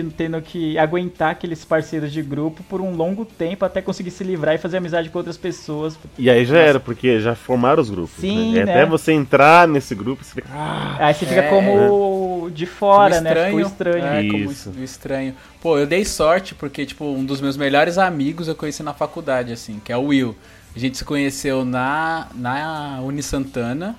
tendo 0.03 0.41
que 0.43 0.79
aguentar 0.79 1.31
aqueles 1.31 1.65
parceiros 1.65 2.13
de 2.13 2.23
grupo 2.23 2.63
por 2.65 2.81
um 2.81 2.95
longo 2.95 3.25
tempo 3.25 3.65
até 3.65 3.81
conseguir 3.83 4.11
se 4.11 4.25
livrar 4.25 4.55
e 4.55 4.59
fazer 4.59 4.79
amizade 4.79 5.09
com 5.11 5.19
outras 5.19 5.37
pessoas. 5.37 5.97
E 6.19 6.29
aí 6.29 6.45
já 6.45 6.59
era, 6.59 6.81
porque 6.81 7.21
já 7.21 7.35
formaram 7.35 7.81
os 7.83 7.91
grupos. 7.91 8.15
Sim, 8.19 8.53
né? 8.55 8.61
E 8.61 8.65
né? 8.65 8.73
até 8.73 8.87
você 8.87 9.13
entrar 9.13 9.69
nesse 9.69 9.95
grupo, 9.95 10.25
você 10.25 10.35
fica. 10.35 10.49
Ah, 10.53 10.97
Aí 10.99 11.15
você 11.15 11.27
fica 11.27 11.43
É. 11.43 11.49
como 11.49 11.65
como 11.65 12.51
de 12.51 12.67
fora, 12.67 13.19
O 13.19 13.21
né? 13.21 13.45
Ficou 13.47 13.61
estranho. 13.61 14.05
É, 14.05 14.31
como 14.31 14.51
Isso. 14.51 14.71
o 14.71 14.83
estranho. 14.85 15.35
Pô, 15.61 15.79
eu 15.79 15.87
dei 15.87 16.05
sorte 16.05 16.55
porque, 16.55 16.85
tipo, 16.85 17.05
um 17.05 17.25
dos 17.25 17.41
meus 17.41 17.57
melhores 17.57 17.99
amigos 17.99 18.49
eu 18.49 18.55
conheci 18.55 18.83
na 18.83 18.93
faculdade, 18.93 19.53
assim, 19.53 19.81
que 19.85 19.93
é 19.93 19.97
o 19.97 20.05
Will. 20.07 20.37
A 20.75 20.79
gente 20.79 20.99
se 20.99 21.05
conheceu 21.05 21.65
na, 21.65 22.29
na 22.35 23.01
Uni 23.03 23.23
Santana. 23.23 23.97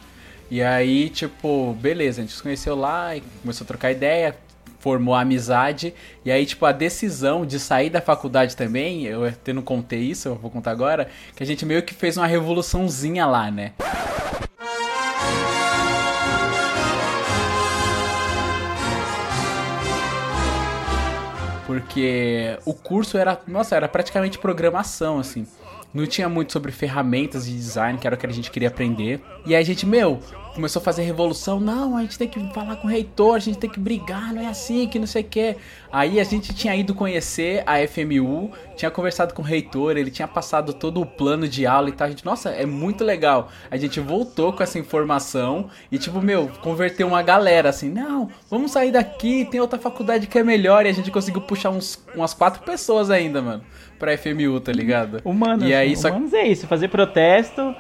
E 0.49 0.61
aí, 0.61 1.09
tipo, 1.09 1.75
beleza, 1.81 2.21
a 2.21 2.23
gente 2.23 2.35
se 2.35 2.43
conheceu 2.43 2.75
lá 2.75 3.15
e 3.15 3.23
começou 3.41 3.65
a 3.65 3.67
trocar 3.67 3.91
ideia, 3.91 4.35
formou 4.85 5.15
amizade. 5.15 5.95
E 6.23 6.31
aí, 6.31 6.45
tipo, 6.45 6.63
a 6.63 6.71
decisão 6.71 7.43
de 7.43 7.59
sair 7.59 7.89
da 7.89 7.99
faculdade 7.99 8.55
também, 8.55 9.05
eu 9.05 9.25
até 9.25 9.51
não 9.51 9.63
contei 9.63 9.99
isso, 10.01 10.27
eu 10.27 10.35
vou 10.35 10.51
contar 10.51 10.69
agora, 10.69 11.09
que 11.35 11.41
a 11.41 11.45
gente 11.45 11.65
meio 11.65 11.81
que 11.81 11.91
fez 11.91 12.17
uma 12.17 12.27
revoluçãozinha 12.27 13.25
lá, 13.25 13.49
né? 13.49 13.73
Porque 21.65 22.55
o 22.63 22.75
curso 22.75 23.17
era, 23.17 23.41
nossa, 23.47 23.75
era 23.75 23.87
praticamente 23.87 24.37
programação, 24.37 25.17
assim. 25.17 25.47
Não 25.91 26.05
tinha 26.05 26.29
muito 26.29 26.53
sobre 26.53 26.71
ferramentas 26.71 27.47
de 27.47 27.55
design, 27.55 27.97
que 27.97 28.05
era 28.05 28.15
o 28.15 28.19
que 28.19 28.27
a 28.27 28.31
gente 28.31 28.51
queria 28.51 28.67
aprender. 28.67 29.19
E 29.47 29.55
aí 29.55 29.61
a 29.63 29.65
gente, 29.65 29.83
meu, 29.83 30.21
começou 30.55 30.79
a 30.79 30.83
fazer 30.83 31.03
revolução. 31.03 31.59
Não, 31.59 31.97
a 31.97 32.01
gente 32.01 32.17
tem 32.17 32.27
que 32.27 32.39
falar 32.53 32.77
com 32.77 32.87
o 32.87 32.89
reitor, 32.89 33.35
a 33.35 33.39
gente 33.39 33.57
tem 33.57 33.69
que 33.69 33.79
brigar, 33.79 34.33
não 34.33 34.41
é 34.41 34.47
assim, 34.47 34.87
que 34.87 34.97
não 34.97 35.05
sei 35.05 35.21
o 35.21 35.25
que. 35.25 35.57
Aí 35.91 36.19
a 36.19 36.23
gente 36.23 36.53
tinha 36.53 36.75
ido 36.75 36.95
conhecer 36.95 37.61
a 37.65 37.75
FMU, 37.85 38.51
tinha 38.75 38.89
conversado 38.89 39.33
com 39.33 39.41
o 39.41 39.45
reitor, 39.45 39.97
ele 39.97 40.09
tinha 40.09 40.27
passado 40.27 40.73
todo 40.73 41.01
o 41.01 41.05
plano 41.05 41.47
de 41.47 41.65
aula 41.67 41.89
e 41.89 41.91
tal. 41.91 42.07
A 42.07 42.09
gente, 42.09 42.25
nossa, 42.25 42.49
é 42.49 42.65
muito 42.65 43.03
legal. 43.03 43.49
A 43.69 43.77
gente 43.77 43.99
voltou 43.99 44.53
com 44.53 44.63
essa 44.63 44.79
informação 44.79 45.69
e, 45.91 45.97
tipo, 45.97 46.21
meu, 46.21 46.49
converteu 46.61 47.07
uma 47.07 47.21
galera 47.21 47.69
assim, 47.69 47.89
não, 47.89 48.29
vamos 48.49 48.71
sair 48.71 48.91
daqui, 48.91 49.45
tem 49.45 49.59
outra 49.59 49.77
faculdade 49.77 50.25
que 50.27 50.39
é 50.39 50.43
melhor. 50.43 50.85
E 50.85 50.89
a 50.89 50.93
gente 50.93 51.11
conseguiu 51.11 51.41
puxar 51.41 51.69
uns, 51.69 52.01
umas 52.15 52.33
quatro 52.33 52.63
pessoas 52.63 53.11
ainda, 53.11 53.41
mano, 53.41 53.63
pra 53.99 54.17
FMU, 54.17 54.59
tá 54.61 54.71
ligado? 54.71 55.21
Humanos, 55.25 55.67
E 55.67 55.73
aí, 55.73 55.95
só 55.97 56.09
humanos 56.09 56.33
é 56.33 56.47
isso, 56.47 56.65
fazer 56.65 56.87
protesto, 56.87 57.75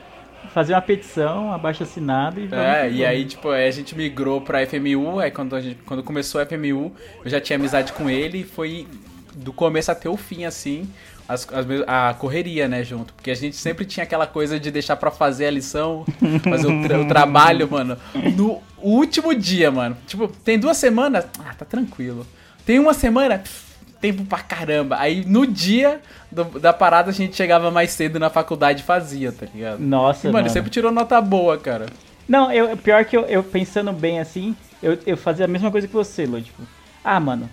fazer 0.53 0.73
uma 0.73 0.81
petição, 0.81 1.51
abaixo 1.51 1.83
assinado 1.83 2.39
e 2.39 2.47
É, 2.53 2.89
e 2.89 3.05
aí, 3.05 3.25
tipo, 3.25 3.49
aí 3.49 3.67
a 3.67 3.71
gente 3.71 3.95
migrou 3.95 4.41
pra 4.41 4.65
FMU, 4.65 5.19
aí 5.19 5.31
quando, 5.31 5.55
a 5.55 5.61
gente, 5.61 5.79
quando 5.85 6.03
começou 6.03 6.41
a 6.41 6.45
FMU, 6.45 6.93
eu 7.23 7.29
já 7.29 7.39
tinha 7.41 7.57
amizade 7.57 7.91
com 7.93 8.09
ele 8.09 8.39
e 8.39 8.43
foi 8.43 8.87
do 9.35 9.51
começo 9.51 9.91
até 9.91 10.09
o 10.09 10.15
fim, 10.15 10.45
assim, 10.45 10.87
as- 11.27 11.47
as 11.51 11.65
a 11.87 12.13
correria, 12.13 12.67
né, 12.67 12.83
junto. 12.83 13.13
Porque 13.13 13.31
a 13.31 13.35
gente 13.35 13.55
sempre 13.55 13.83
tinha 13.85 14.03
aquela 14.03 14.25
coisa 14.27 14.59
de 14.59 14.71
deixar 14.71 14.95
pra 14.95 15.11
fazer 15.11 15.47
a 15.47 15.51
lição, 15.51 16.05
fazer 16.49 16.67
o, 16.67 16.81
tra- 16.87 16.99
o 17.01 17.07
trabalho, 17.07 17.69
mano, 17.69 17.97
no 18.37 18.61
último 18.81 19.35
dia, 19.35 19.69
mano. 19.71 19.97
Tipo, 20.07 20.27
tem 20.27 20.57
duas 20.57 20.77
semanas, 20.77 21.25
ah, 21.39 21.53
tá 21.53 21.65
tranquilo. 21.65 22.25
Tem 22.65 22.79
uma 22.79 22.93
semana, 22.93 23.39
pff, 23.39 23.74
tempo 24.05 24.25
pra 24.25 24.39
caramba. 24.39 24.97
Aí 24.99 25.23
no 25.25 25.47
dia 25.47 25.99
do- 26.31 26.59
da 26.59 26.71
parada 26.71 27.09
a 27.09 27.13
gente 27.13 27.35
chegava 27.35 27.71
mais 27.71 27.91
cedo 27.91 28.19
na 28.19 28.29
faculdade 28.29 28.81
e 28.81 28.85
fazia, 28.85 29.31
tá 29.31 29.45
ligado? 29.53 29.79
Nossa, 29.79 30.27
E, 30.27 30.31
mano, 30.31 30.43
mano. 30.43 30.53
sempre 30.53 30.69
tirou 30.69 30.91
nota 30.91 31.19
boa, 31.21 31.57
cara. 31.57 31.87
Não, 32.27 32.51
eu, 32.51 32.75
pior 32.77 33.03
que 33.05 33.15
eu, 33.17 33.21
eu 33.25 33.43
pensando 33.43 33.91
bem 33.91 34.19
assim, 34.19 34.55
eu, 34.81 34.97
eu 35.05 35.17
fazia 35.17 35.45
a 35.45 35.47
mesma 35.47 35.71
coisa 35.71 35.87
que 35.87 35.93
você, 35.93 36.25
Lu. 36.25 36.41
Tipo, 36.41 36.61
ah, 37.03 37.19
mano, 37.19 37.49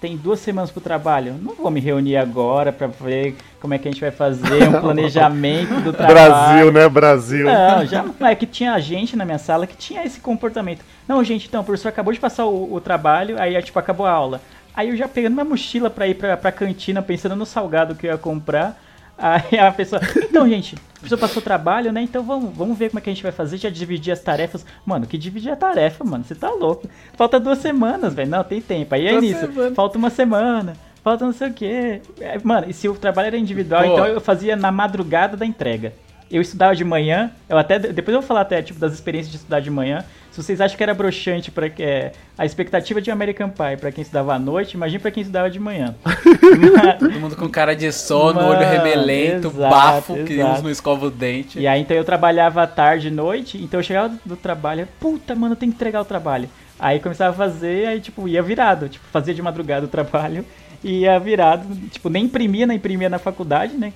tem 0.00 0.16
duas 0.16 0.40
semanas 0.40 0.70
pro 0.70 0.80
trabalho. 0.80 1.34
Não 1.40 1.54
vou 1.54 1.70
me 1.70 1.80
reunir 1.80 2.16
agora 2.16 2.70
pra 2.72 2.86
ver 2.86 3.34
como 3.60 3.72
é 3.74 3.78
que 3.78 3.88
a 3.88 3.90
gente 3.90 4.00
vai 4.00 4.10
fazer 4.10 4.68
um 4.68 4.72
planejamento 4.80 5.80
do 5.82 5.92
trabalho. 5.92 6.14
Brasil, 6.30 6.72
né? 6.72 6.88
Brasil. 6.88 7.44
Não, 7.46 7.86
já 7.86 8.02
não 8.02 8.26
é 8.26 8.34
que 8.34 8.46
tinha 8.46 8.78
gente 8.78 9.16
na 9.16 9.24
minha 9.24 9.38
sala 9.38 9.66
que 9.66 9.76
tinha 9.76 10.04
esse 10.04 10.20
comportamento. 10.20 10.82
Não, 11.08 11.22
gente, 11.24 11.46
então, 11.48 11.62
o 11.62 11.64
professor 11.64 11.88
acabou 11.88 12.12
de 12.12 12.20
passar 12.20 12.44
o, 12.46 12.74
o 12.74 12.80
trabalho, 12.80 13.40
aí 13.40 13.60
tipo, 13.62 13.78
acabou 13.78 14.04
a 14.06 14.10
aula. 14.10 14.40
Aí 14.74 14.88
eu 14.88 14.96
já 14.96 15.06
pegando 15.06 15.34
minha 15.34 15.44
mochila 15.44 15.88
pra 15.88 16.08
ir 16.08 16.14
pra, 16.14 16.36
pra 16.36 16.50
cantina, 16.50 17.00
pensando 17.00 17.36
no 17.36 17.46
salgado 17.46 17.94
que 17.94 18.06
eu 18.06 18.10
ia 18.10 18.18
comprar. 18.18 18.80
Aí 19.16 19.58
a 19.58 19.70
pessoa, 19.70 20.02
então, 20.16 20.48
gente, 20.48 20.74
o 20.74 20.78
professor 20.94 21.18
passou 21.18 21.40
o 21.40 21.44
trabalho, 21.44 21.92
né? 21.92 22.02
Então 22.02 22.22
vamos, 22.24 22.54
vamos 22.54 22.76
ver 22.76 22.88
como 22.88 22.98
é 22.98 23.02
que 23.02 23.10
a 23.10 23.12
gente 23.12 23.22
vai 23.22 23.30
fazer, 23.30 23.56
já 23.58 23.70
dividir 23.70 24.12
as 24.12 24.20
tarefas. 24.20 24.66
Mano, 24.84 25.06
que 25.06 25.16
dividir 25.16 25.52
a 25.52 25.56
tarefa, 25.56 26.02
mano? 26.02 26.24
Você 26.24 26.34
tá 26.34 26.50
louco. 26.50 26.88
Falta 27.16 27.38
duas 27.38 27.58
semanas, 27.58 28.12
velho. 28.12 28.30
Não, 28.30 28.42
tem 28.42 28.60
tempo. 28.60 28.94
Aí 28.94 29.06
é 29.06 29.20
nisso. 29.20 29.48
Falta 29.74 29.96
uma 29.98 30.10
semana. 30.10 30.74
Falta 31.04 31.24
não 31.26 31.32
sei 31.32 31.50
o 31.50 31.52
quê. 31.52 32.00
É, 32.18 32.38
Mano, 32.42 32.66
e 32.68 32.72
se 32.72 32.88
o 32.88 32.94
trabalho 32.94 33.26
era 33.26 33.36
individual, 33.36 33.82
Pô. 33.82 33.92
então 33.92 34.06
eu 34.06 34.20
fazia 34.20 34.56
na 34.56 34.72
madrugada 34.72 35.36
da 35.36 35.44
entrega. 35.44 35.92
Eu 36.34 36.42
estudava 36.42 36.74
de 36.74 36.82
manhã, 36.82 37.30
eu 37.48 37.56
até 37.56 37.78
depois 37.78 38.12
eu 38.12 38.20
vou 38.20 38.26
falar 38.26 38.40
até 38.40 38.60
tipo 38.60 38.80
das 38.80 38.92
experiências 38.92 39.30
de 39.30 39.36
estudar 39.36 39.60
de 39.60 39.70
manhã. 39.70 40.04
Se 40.32 40.42
vocês 40.42 40.60
acham 40.60 40.76
que 40.76 40.82
era 40.82 40.92
broxante 40.92 41.48
para 41.48 41.68
é, 41.78 42.10
a 42.36 42.44
expectativa 42.44 43.00
de 43.00 43.08
American 43.08 43.48
Pie 43.48 43.76
para 43.78 43.92
quem 43.92 44.02
estudava 44.02 44.34
à 44.34 44.38
noite, 44.38 44.74
imagine 44.74 44.98
para 44.98 45.12
quem 45.12 45.20
estudava 45.20 45.48
de 45.48 45.60
manhã. 45.60 45.94
Todo 46.98 47.20
mundo 47.20 47.36
com 47.36 47.48
cara 47.48 47.76
de 47.76 47.92
sono, 47.92 48.40
Mano, 48.40 48.48
olho 48.48 48.68
remelento, 48.68 49.46
exato, 49.46 49.70
bafo, 49.70 50.24
que 50.24 50.32
exato. 50.32 50.54
uns 50.54 50.62
não 50.62 50.70
escova 50.70 51.06
o 51.06 51.10
dente. 51.10 51.60
E 51.60 51.68
aí 51.68 51.80
então 51.80 51.96
eu 51.96 52.04
trabalhava 52.04 52.64
à 52.64 52.66
tarde 52.66 53.06
e 53.06 53.10
noite, 53.12 53.56
então 53.62 53.78
eu 53.78 53.84
chegava 53.84 54.08
do, 54.08 54.18
do 54.26 54.36
trabalho, 54.36 54.88
puta, 54.98 55.36
mano, 55.36 55.52
eu 55.52 55.56
tenho 55.56 55.70
que 55.70 55.76
entregar 55.76 56.00
o 56.00 56.04
trabalho. 56.04 56.48
Aí 56.80 56.98
começava 56.98 57.30
a 57.30 57.48
fazer, 57.48 57.86
aí 57.86 58.00
tipo, 58.00 58.26
ia 58.26 58.42
virado, 58.42 58.88
tipo, 58.88 59.06
fazia 59.12 59.32
de 59.32 59.40
madrugada 59.40 59.86
o 59.86 59.88
trabalho 59.88 60.44
e 60.82 61.02
ia 61.02 61.16
virado, 61.16 61.64
tipo, 61.92 62.08
nem 62.08 62.24
imprimia, 62.24 62.66
nem 62.66 62.76
imprimia 62.76 63.08
na 63.08 63.20
faculdade, 63.20 63.76
né? 63.76 63.92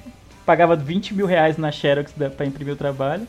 Pagava 0.48 0.74
20 0.74 1.12
mil 1.12 1.26
reais 1.26 1.58
na 1.58 1.70
Xerox 1.70 2.10
da- 2.16 2.30
pra 2.30 2.46
imprimir 2.46 2.72
o 2.72 2.76
trabalho. 2.76 3.28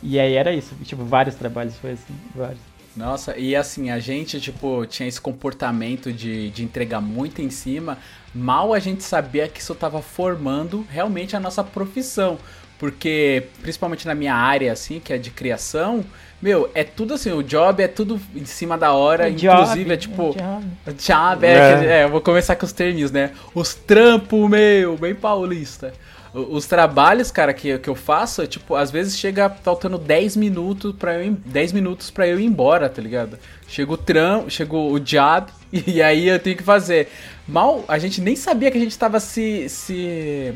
E 0.00 0.20
aí 0.20 0.34
era 0.34 0.52
isso, 0.52 0.72
tipo, 0.84 1.02
vários 1.04 1.34
trabalhos, 1.34 1.76
foi 1.78 1.90
assim, 1.90 2.14
vários. 2.32 2.60
Nossa, 2.96 3.36
e 3.36 3.56
assim, 3.56 3.90
a 3.90 3.98
gente, 3.98 4.40
tipo, 4.40 4.86
tinha 4.86 5.08
esse 5.08 5.20
comportamento 5.20 6.12
de, 6.12 6.50
de 6.50 6.62
entregar 6.62 7.00
muito 7.00 7.42
em 7.42 7.50
cima. 7.50 7.98
Mal 8.32 8.72
a 8.72 8.78
gente 8.78 9.02
sabia 9.02 9.48
que 9.48 9.58
isso 9.60 9.74
tava 9.74 10.00
formando 10.00 10.86
realmente 10.88 11.34
a 11.34 11.40
nossa 11.40 11.64
profissão. 11.64 12.38
Porque, 12.78 13.48
principalmente 13.60 14.06
na 14.06 14.14
minha 14.14 14.34
área, 14.36 14.70
assim, 14.72 15.00
que 15.00 15.12
é 15.12 15.18
de 15.18 15.30
criação, 15.30 16.04
meu, 16.40 16.70
é 16.74 16.84
tudo 16.84 17.14
assim, 17.14 17.32
o 17.32 17.42
job 17.42 17.82
é 17.82 17.88
tudo 17.88 18.20
em 18.34 18.44
cima 18.44 18.78
da 18.78 18.92
hora, 18.92 19.24
O 19.24 19.28
inclusive 19.28 19.80
job, 19.84 19.92
é 19.92 19.96
tipo. 19.96 20.22
o 20.30 20.34
job. 20.34 20.66
Job, 20.98 21.46
é, 21.46 21.50
É. 21.50 21.86
é, 22.00 22.04
eu 22.04 22.10
vou 22.10 22.20
começar 22.20 22.54
com 22.54 22.64
os 22.66 22.72
termos, 22.72 23.10
né? 23.10 23.32
Os 23.54 23.74
trampos, 23.74 24.48
meu, 24.48 24.96
bem 24.96 25.14
paulista. 25.16 25.92
Os 26.34 26.66
trabalhos, 26.66 27.30
cara, 27.30 27.54
que, 27.54 27.78
que 27.78 27.88
eu 27.88 27.94
faço, 27.94 28.42
é, 28.42 28.46
tipo, 28.46 28.74
às 28.74 28.90
vezes 28.90 29.16
chega 29.16 29.48
faltando 29.48 29.96
10 29.96 30.36
minutos 30.36 30.92
para 30.92 31.14
eu 31.14 31.26
ir, 31.26 31.30
10 31.30 31.72
minutos 31.72 32.10
para 32.10 32.26
eu 32.26 32.40
ir 32.40 32.44
embora, 32.44 32.88
tá 32.88 33.00
ligado? 33.00 33.38
Chega 33.68 33.92
o 33.92 33.96
tram, 33.96 34.46
o 34.70 34.98
job 34.98 35.46
e 35.72 36.02
aí 36.02 36.26
eu 36.26 36.40
tenho 36.40 36.56
que 36.56 36.64
fazer. 36.64 37.08
Mal, 37.46 37.84
a 37.86 37.98
gente 37.98 38.20
nem 38.20 38.34
sabia 38.34 38.68
que 38.72 38.76
a 38.76 38.80
gente 38.80 38.98
tava 38.98 39.20
se 39.20 39.68
se 39.68 40.52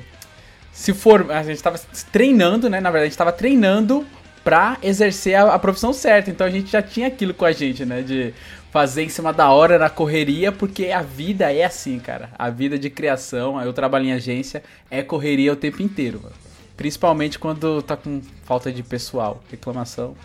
se 0.72 0.92
for, 0.92 1.30
a 1.30 1.42
gente 1.44 1.62
tava 1.62 1.78
treinando, 2.10 2.68
né? 2.68 2.80
Na 2.80 2.90
verdade, 2.90 3.06
a 3.06 3.08
gente 3.10 3.18
tava 3.18 3.32
treinando 3.32 4.04
pra 4.48 4.78
exercer 4.82 5.34
a, 5.34 5.52
a 5.52 5.58
profissão 5.58 5.92
certa. 5.92 6.30
Então 6.30 6.46
a 6.46 6.50
gente 6.50 6.72
já 6.72 6.80
tinha 6.80 7.08
aquilo 7.08 7.34
com 7.34 7.44
a 7.44 7.52
gente, 7.52 7.84
né? 7.84 8.00
De 8.00 8.32
fazer 8.70 9.02
em 9.02 9.08
cima 9.10 9.30
da 9.30 9.50
hora 9.50 9.78
na 9.78 9.90
correria, 9.90 10.50
porque 10.50 10.86
a 10.86 11.02
vida 11.02 11.52
é 11.52 11.64
assim, 11.64 11.98
cara. 11.98 12.30
A 12.38 12.48
vida 12.48 12.78
de 12.78 12.88
criação, 12.88 13.60
eu 13.60 13.74
trabalho 13.74 14.06
em 14.06 14.12
agência, 14.14 14.62
é 14.90 15.02
correria 15.02 15.52
o 15.52 15.56
tempo 15.56 15.82
inteiro, 15.82 16.20
mano. 16.22 16.34
Principalmente 16.78 17.38
quando 17.38 17.82
tá 17.82 17.94
com 17.94 18.22
falta 18.44 18.72
de 18.72 18.82
pessoal, 18.82 19.42
reclamação. 19.50 20.16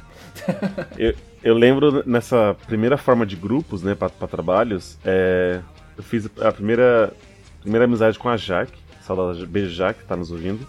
Eu, 0.98 1.14
eu 1.44 1.54
lembro 1.54 2.04
nessa 2.08 2.56
primeira 2.66 2.98
forma 2.98 3.26
de 3.26 3.36
grupos, 3.36 3.84
né, 3.84 3.94
pra, 3.94 4.10
pra 4.10 4.28
trabalhos, 4.28 4.98
é, 5.06 5.60
eu 5.96 6.04
fiz 6.04 6.28
a 6.42 6.52
primeira, 6.52 7.14
primeira 7.62 7.86
amizade 7.86 8.18
com 8.18 8.30
a 8.30 8.36
Jaque, 8.36 8.74
saudade, 9.06 9.46
beijo 9.46 9.70
Jaque, 9.70 10.04
tá 10.06 10.16
nos 10.16 10.32
ouvindo. 10.32 10.68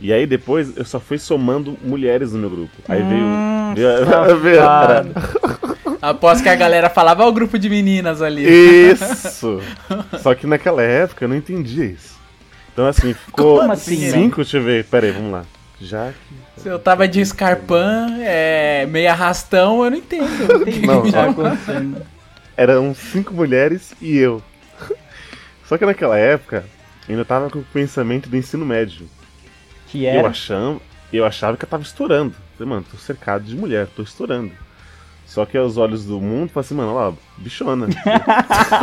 E 0.00 0.12
aí 0.12 0.26
depois 0.26 0.76
eu 0.76 0.84
só 0.84 0.98
fui 1.00 1.18
somando 1.18 1.78
mulheres 1.82 2.32
no 2.32 2.38
meu 2.38 2.50
grupo. 2.50 2.72
Aí 2.88 3.02
Hum, 3.02 3.74
veio. 3.74 4.40
veio 4.40 4.56
safado. 4.56 5.10
Após 6.02 6.42
que 6.42 6.48
a 6.48 6.54
galera 6.54 6.90
falava, 6.90 7.24
ó 7.24 7.28
o 7.28 7.32
grupo 7.32 7.58
de 7.58 7.70
meninas 7.70 8.20
ali. 8.20 8.44
Isso! 8.46 9.62
Só 10.20 10.34
que 10.34 10.46
naquela 10.46 10.82
época 10.82 11.24
eu 11.24 11.28
não 11.28 11.36
entendia 11.36 11.86
isso. 11.86 12.14
Então 12.72 12.86
assim, 12.86 13.14
ficou 13.14 13.60
Como 13.60 13.72
assim, 13.72 14.10
cinco, 14.10 14.36
deixa 14.42 14.58
eu 14.58 14.62
ver, 14.62 14.84
pera 14.84 15.06
aí, 15.06 15.12
vamos 15.12 15.32
lá. 15.32 15.44
Jaque. 15.80 16.18
Se 16.58 16.68
eu 16.68 16.78
tava 16.78 17.08
de 17.08 17.20
escarpão, 17.20 18.16
é, 18.20 18.84
meio 18.86 19.10
arrastão, 19.10 19.84
eu 19.84 19.90
não 19.90 19.96
entendo. 19.98 20.64
Tem 20.64 20.80
Não, 20.82 21.02
que 21.02 21.12
tá 21.12 21.26
ó. 21.26 21.30
acontecendo. 21.30 22.02
Eram 22.56 22.94
cinco 22.94 23.32
mulheres 23.32 23.94
e 24.00 24.16
eu. 24.16 24.42
Só 25.66 25.78
que 25.78 25.86
naquela 25.86 26.18
época 26.18 26.64
eu 27.08 27.12
ainda 27.14 27.24
tava 27.24 27.48
com 27.50 27.58
o 27.60 27.64
pensamento 27.64 28.28
do 28.28 28.36
ensino 28.36 28.64
médio. 28.66 29.06
Que 29.94 30.04
Eu 30.06 30.10
era. 30.10 30.28
achava, 30.28 30.80
eu 31.12 31.24
achava 31.24 31.56
que 31.56 31.64
eu 31.64 31.68
tava 31.68 31.84
estourando. 31.84 32.34
Falei, 32.58 32.68
mano, 32.68 32.84
tô 32.90 32.96
cercado 32.96 33.44
de 33.44 33.54
mulher, 33.54 33.86
tô 33.94 34.02
estourando. 34.02 34.50
Só 35.24 35.46
que 35.46 35.56
aos 35.56 35.76
olhos 35.76 36.04
do 36.04 36.20
mundo, 36.20 36.48
falei 36.50 36.66
assim, 36.66 36.74
mano, 36.74 36.92
olha 36.94 37.10
lá, 37.10 37.14
bichona. 37.38 37.86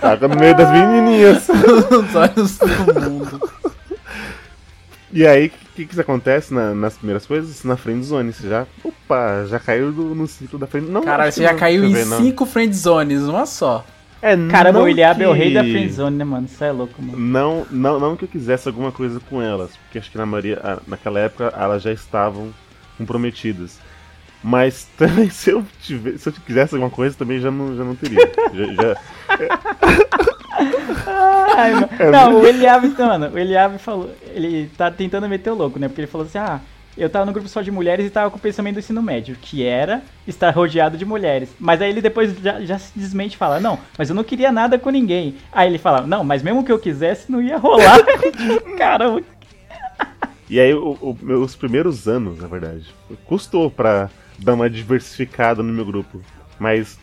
Tava 0.00 0.28
no 0.28 0.36
meio 0.36 0.56
das 0.56 0.70
menininhas. 0.72 1.48
Os 1.90 2.14
olhos 2.14 2.58
do 2.58 3.00
mundo. 3.10 3.50
E 5.12 5.26
aí, 5.26 5.48
o 5.48 5.74
que, 5.76 5.84
que 5.86 6.00
acontece 6.00 6.52
na- 6.54 6.74
nas 6.74 6.94
primeiras 6.96 7.26
coisas? 7.26 7.62
Na 7.64 7.76
friend 7.76 8.02
zone, 8.04 8.32
você 8.32 8.48
já, 8.48 8.66
opa, 8.82 9.44
já 9.46 9.58
caiu 9.60 9.92
do- 9.92 10.14
no 10.14 10.26
ciclo 10.26 10.58
da 10.58 10.66
friend 10.66 10.90
Não, 10.90 11.02
Caralho, 11.02 11.28
acho 11.28 11.36
você 11.36 11.42
já 11.44 11.52
não, 11.52 11.58
caiu 11.58 11.84
em 11.84 11.88
eu 11.88 11.92
ver, 11.92 12.06
cinco 12.16 12.46
friend 12.46 12.74
zones, 12.74 13.22
uma 13.24 13.44
só. 13.44 13.84
É, 14.22 14.36
Caramba, 14.48 14.78
não 14.78 14.86
o 14.86 14.88
Eliabe 14.88 15.24
é 15.24 15.28
o 15.28 15.32
que- 15.32 15.38
rei 15.38 15.52
da 15.52 15.62
friendzone, 15.64 16.16
né, 16.16 16.24
mano? 16.24 16.46
Isso 16.46 16.62
é 16.62 16.70
louco, 16.70 17.02
mano. 17.02 17.18
Não, 17.18 17.66
não, 17.70 17.98
não 17.98 18.16
que 18.16 18.24
eu 18.24 18.28
quisesse 18.28 18.68
alguma 18.68 18.92
coisa 18.92 19.18
com 19.28 19.42
elas, 19.42 19.76
porque 19.76 19.98
acho 19.98 20.10
que 20.12 20.16
na 20.16 20.24
maioria, 20.24 20.60
naquela 20.86 21.18
época 21.18 21.52
elas 21.56 21.82
já 21.82 21.92
estavam 21.92 22.50
comprometidas. 22.96 23.80
Mas 24.44 24.86
também 24.96 25.28
se 25.28 25.50
eu 25.50 25.64
tiver, 25.82 26.18
se 26.18 26.28
eu 26.28 26.32
quisesse 26.32 26.74
alguma 26.74 26.90
coisa 26.90 27.16
também 27.16 27.40
já 27.40 27.50
não, 27.50 27.76
já 27.76 27.82
não 27.84 27.96
teria. 27.96 28.30
já, 28.54 28.64
já- 28.74 28.96
Ai, 31.56 31.72
mano. 31.74 31.88
Não, 32.12 32.40
o 32.40 32.46
Eliabe, 32.46 32.88
mano, 32.98 33.28
o 33.32 33.38
Eliabe 33.38 33.78
falou, 33.78 34.10
ele 34.34 34.70
tá 34.76 34.90
tentando 34.90 35.28
meter 35.28 35.50
o 35.50 35.54
louco, 35.54 35.78
né? 35.78 35.88
Porque 35.88 36.00
ele 36.02 36.08
falou 36.08 36.26
assim, 36.26 36.38
ah, 36.38 36.60
eu 36.96 37.08
tava 37.08 37.24
no 37.26 37.32
grupo 37.32 37.48
só 37.48 37.62
de 37.62 37.70
mulheres 37.70 38.06
e 38.06 38.10
tava 38.10 38.30
com 38.30 38.36
o 38.36 38.40
pensamento 38.40 38.74
do 38.74 38.78
ensino 38.80 39.02
médio, 39.02 39.36
que 39.40 39.64
era 39.64 40.02
estar 40.26 40.50
rodeado 40.50 40.96
de 40.98 41.04
mulheres. 41.04 41.48
Mas 41.58 41.80
aí 41.80 41.90
ele 41.90 42.00
depois 42.02 42.36
já, 42.38 42.60
já 42.60 42.78
se 42.78 42.92
desmente 42.98 43.34
e 43.34 43.38
fala, 43.38 43.58
não, 43.60 43.78
mas 43.96 44.08
eu 44.10 44.14
não 44.14 44.24
queria 44.24 44.52
nada 44.52 44.78
com 44.78 44.90
ninguém. 44.90 45.36
Aí 45.52 45.68
ele 45.68 45.78
fala, 45.78 46.02
não, 46.06 46.22
mas 46.22 46.42
mesmo 46.42 46.64
que 46.64 46.70
eu 46.72 46.78
quisesse, 46.78 47.30
não 47.32 47.40
ia 47.40 47.56
rolar. 47.56 47.98
Caramba. 48.76 49.22
E 50.50 50.60
aí 50.60 50.74
o- 50.74 50.98
o- 51.00 51.16
meus 51.22 51.56
primeiros 51.56 52.06
anos, 52.06 52.38
na 52.40 52.46
verdade, 52.46 52.84
custou 53.24 53.70
pra 53.70 54.10
dar 54.38 54.54
uma 54.54 54.68
diversificada 54.68 55.62
no 55.62 55.72
meu 55.72 55.84
grupo. 55.84 56.20
Mas 56.58 56.98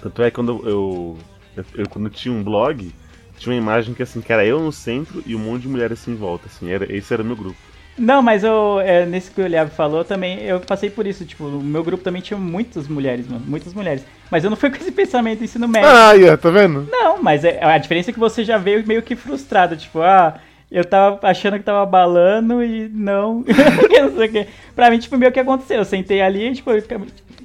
tanto 0.00 0.22
é 0.22 0.30
que 0.30 0.36
quando 0.36 0.60
eu, 0.68 1.18
eu, 1.56 1.64
eu- 1.74 1.88
quando 1.88 2.08
tinha 2.10 2.32
um 2.32 2.44
blog, 2.44 2.92
tinha 3.38 3.52
uma 3.54 3.60
imagem 3.60 3.92
que 3.92 4.02
assim, 4.04 4.20
que 4.20 4.32
era 4.32 4.44
eu 4.46 4.60
no 4.60 4.70
centro 4.70 5.20
e 5.26 5.34
um 5.34 5.38
monte 5.40 5.62
de 5.62 5.68
mulheres 5.68 6.00
assim 6.00 6.12
em 6.12 6.16
volta, 6.16 6.46
assim, 6.46 6.70
era, 6.70 6.90
esse 6.94 7.12
era 7.12 7.22
o 7.22 7.26
meu 7.26 7.34
grupo. 7.34 7.56
Não, 7.98 8.22
mas 8.22 8.42
eu, 8.42 8.80
é, 8.80 9.04
nesse 9.04 9.30
que 9.30 9.40
o 9.40 9.44
Eliabe 9.44 9.70
falou 9.70 10.02
também, 10.02 10.40
eu 10.42 10.60
passei 10.60 10.88
por 10.88 11.06
isso, 11.06 11.24
tipo, 11.24 11.44
o 11.44 11.62
meu 11.62 11.84
grupo 11.84 12.02
também 12.02 12.22
tinha 12.22 12.38
muitas 12.38 12.88
mulheres, 12.88 13.28
mano, 13.28 13.44
muitas 13.46 13.74
mulheres. 13.74 14.04
Mas 14.30 14.44
eu 14.44 14.50
não 14.50 14.56
fui 14.56 14.70
com 14.70 14.76
esse 14.76 14.90
pensamento 14.92 15.44
ensino 15.44 15.68
médio. 15.68 15.88
Ah, 15.88 16.12
yeah, 16.12 16.36
tá 16.36 16.50
vendo? 16.50 16.88
Não, 16.90 17.22
mas 17.22 17.44
é- 17.44 17.62
a 17.62 17.76
diferença 17.76 18.10
é 18.10 18.12
que 18.14 18.18
você 18.18 18.44
já 18.44 18.56
veio 18.56 18.86
meio 18.86 19.02
que 19.02 19.14
frustrado, 19.14 19.76
tipo, 19.76 20.00
ah, 20.00 20.34
eu 20.70 20.84
tava 20.86 21.18
achando 21.28 21.58
que 21.58 21.64
tava 21.64 21.84
balando 21.84 22.64
e 22.64 22.88
não, 22.88 23.42
que 23.44 24.00
não 24.00 24.16
sei 24.16 24.26
o 24.28 24.32
que. 24.32 24.46
Pra 24.74 24.90
mim, 24.90 24.98
tipo, 24.98 25.18
meio 25.18 25.30
que 25.30 25.40
aconteceu, 25.40 25.76
eu 25.78 25.84
sentei 25.84 26.22
ali 26.22 26.48
e, 26.48 26.54
tipo, 26.54 26.70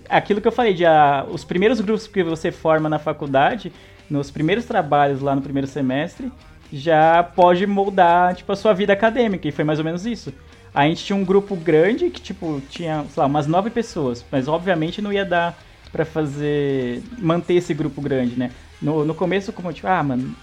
aquilo 0.10 0.40
que 0.40 0.48
eu 0.48 0.52
falei, 0.52 0.74
de 0.74 0.86
ah, 0.86 1.26
os 1.30 1.44
primeiros 1.44 1.82
grupos 1.82 2.08
que 2.08 2.24
você 2.24 2.52
forma 2.54 2.88
na 2.88 3.00
faculdade, 3.00 3.72
nos 4.10 4.32
primeiros 4.32 4.64
trabalhos 4.64 5.20
lá 5.22 5.36
no 5.36 5.42
primeiro 5.42 5.68
semestre, 5.68 6.32
já 6.72 7.24
pode 7.24 7.66
moldar, 7.66 8.36
tipo, 8.36 8.52
a 8.52 8.56
sua 8.56 8.74
vida 8.74 8.94
acadêmica, 8.94 9.48
e 9.48 9.52
foi 9.52 9.64
mais 9.64 9.80
ou 9.80 9.86
menos 9.86 10.06
isso. 10.06 10.34
A 10.74 10.88
gente 10.88 11.04
tinha 11.04 11.16
um 11.16 11.26
grupo 11.26 11.56
grande 11.56 12.10
que, 12.10 12.22
tipo, 12.22 12.62
tinha, 12.70 13.06
sei 13.10 13.22
lá, 13.22 13.26
umas 13.26 13.48
nove 13.48 13.70
pessoas, 13.70 14.24
mas 14.32 14.48
obviamente 14.48 15.02
não 15.02 15.12
ia 15.12 15.26
dar 15.26 15.58
pra 15.92 16.06
fazer, 16.06 17.02
manter 17.18 17.56
esse 17.56 17.74
grupo 17.74 18.02
grande, 18.02 18.38
né? 18.38 18.52
No, 18.82 19.04
no 19.06 19.16
começo, 19.16 19.52
como, 19.54 19.72
tipo, 19.74 19.88
ah, 19.88 20.04
mano, 20.04 20.36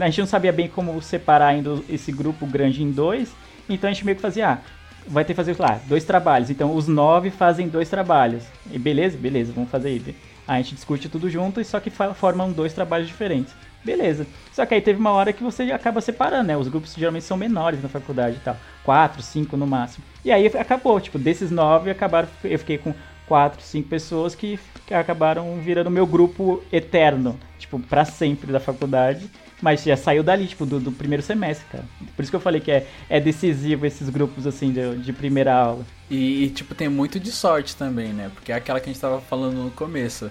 a 0.00 0.06
gente 0.06 0.20
não 0.20 0.26
sabia 0.26 0.52
bem 0.52 0.68
como 0.68 1.00
separar 1.02 1.48
ainda 1.48 1.78
esse 1.88 2.10
grupo 2.12 2.46
grande 2.46 2.82
em 2.82 2.90
dois, 2.90 3.34
então 3.68 3.90
a 3.90 3.92
gente 3.92 4.04
meio 4.04 4.16
que 4.16 4.22
fazia, 4.22 4.50
ah, 4.50 4.58
vai 5.06 5.24
ter 5.24 5.32
que 5.32 5.36
fazer, 5.36 5.56
lá, 5.58 5.80
dois 5.86 6.04
trabalhos, 6.04 6.48
então 6.48 6.74
os 6.74 6.86
nove 6.88 7.30
fazem 7.30 7.68
dois 7.68 7.88
trabalhos. 7.88 8.44
E 8.70 8.78
beleza? 8.78 9.18
Beleza, 9.18 9.52
vamos 9.52 9.70
fazer 9.70 9.90
isso. 9.90 10.14
A 10.46 10.56
gente 10.56 10.74
discute 10.74 11.08
tudo 11.08 11.28
junto 11.28 11.60
e 11.60 11.64
só 11.64 11.78
que 11.80 11.90
formam 11.90 12.50
dois 12.50 12.72
trabalhos 12.72 13.08
diferentes. 13.08 13.54
Beleza. 13.84 14.26
Só 14.52 14.64
que 14.64 14.74
aí 14.74 14.80
teve 14.80 15.00
uma 15.00 15.10
hora 15.10 15.32
que 15.32 15.42
você 15.42 15.64
acaba 15.72 16.00
separando, 16.00 16.44
né? 16.44 16.56
Os 16.56 16.68
grupos 16.68 16.94
geralmente 16.94 17.24
são 17.24 17.36
menores 17.36 17.82
na 17.82 17.88
faculdade 17.88 18.36
e 18.36 18.40
tal. 18.40 18.56
Quatro, 18.84 19.22
cinco 19.22 19.56
no 19.56 19.66
máximo. 19.66 20.04
E 20.24 20.30
aí 20.30 20.46
acabou, 20.46 21.00
tipo, 21.00 21.18
desses 21.18 21.50
nove 21.50 21.90
acabaram. 21.90 22.28
Eu 22.44 22.58
fiquei 22.58 22.78
com 22.78 22.94
quatro, 23.26 23.62
cinco 23.62 23.88
pessoas 23.88 24.34
que 24.34 24.58
acabaram 24.90 25.56
virando 25.60 25.90
meu 25.90 26.06
grupo 26.06 26.62
eterno, 26.70 27.38
tipo, 27.58 27.78
pra 27.78 28.04
sempre 28.04 28.52
da 28.52 28.60
faculdade. 28.60 29.28
Mas 29.60 29.84
já 29.84 29.96
saiu 29.96 30.24
dali, 30.24 30.48
tipo, 30.48 30.66
do, 30.66 30.80
do 30.80 30.90
primeiro 30.90 31.22
semestre, 31.22 31.64
cara. 31.70 31.84
Por 32.16 32.22
isso 32.22 32.32
que 32.32 32.36
eu 32.36 32.40
falei 32.40 32.60
que 32.60 32.70
é, 32.70 32.84
é 33.08 33.20
decisivo 33.20 33.86
esses 33.86 34.08
grupos, 34.08 34.44
assim, 34.44 34.72
de, 34.72 34.96
de 34.96 35.12
primeira 35.12 35.54
aula. 35.54 35.86
E, 36.10 36.50
tipo, 36.50 36.74
tem 36.74 36.88
muito 36.88 37.20
de 37.20 37.30
sorte 37.30 37.76
também, 37.76 38.12
né? 38.12 38.28
Porque 38.34 38.50
é 38.50 38.56
aquela 38.56 38.80
que 38.80 38.90
a 38.90 38.92
gente 38.92 39.00
tava 39.00 39.20
falando 39.20 39.62
no 39.62 39.70
começo. 39.70 40.30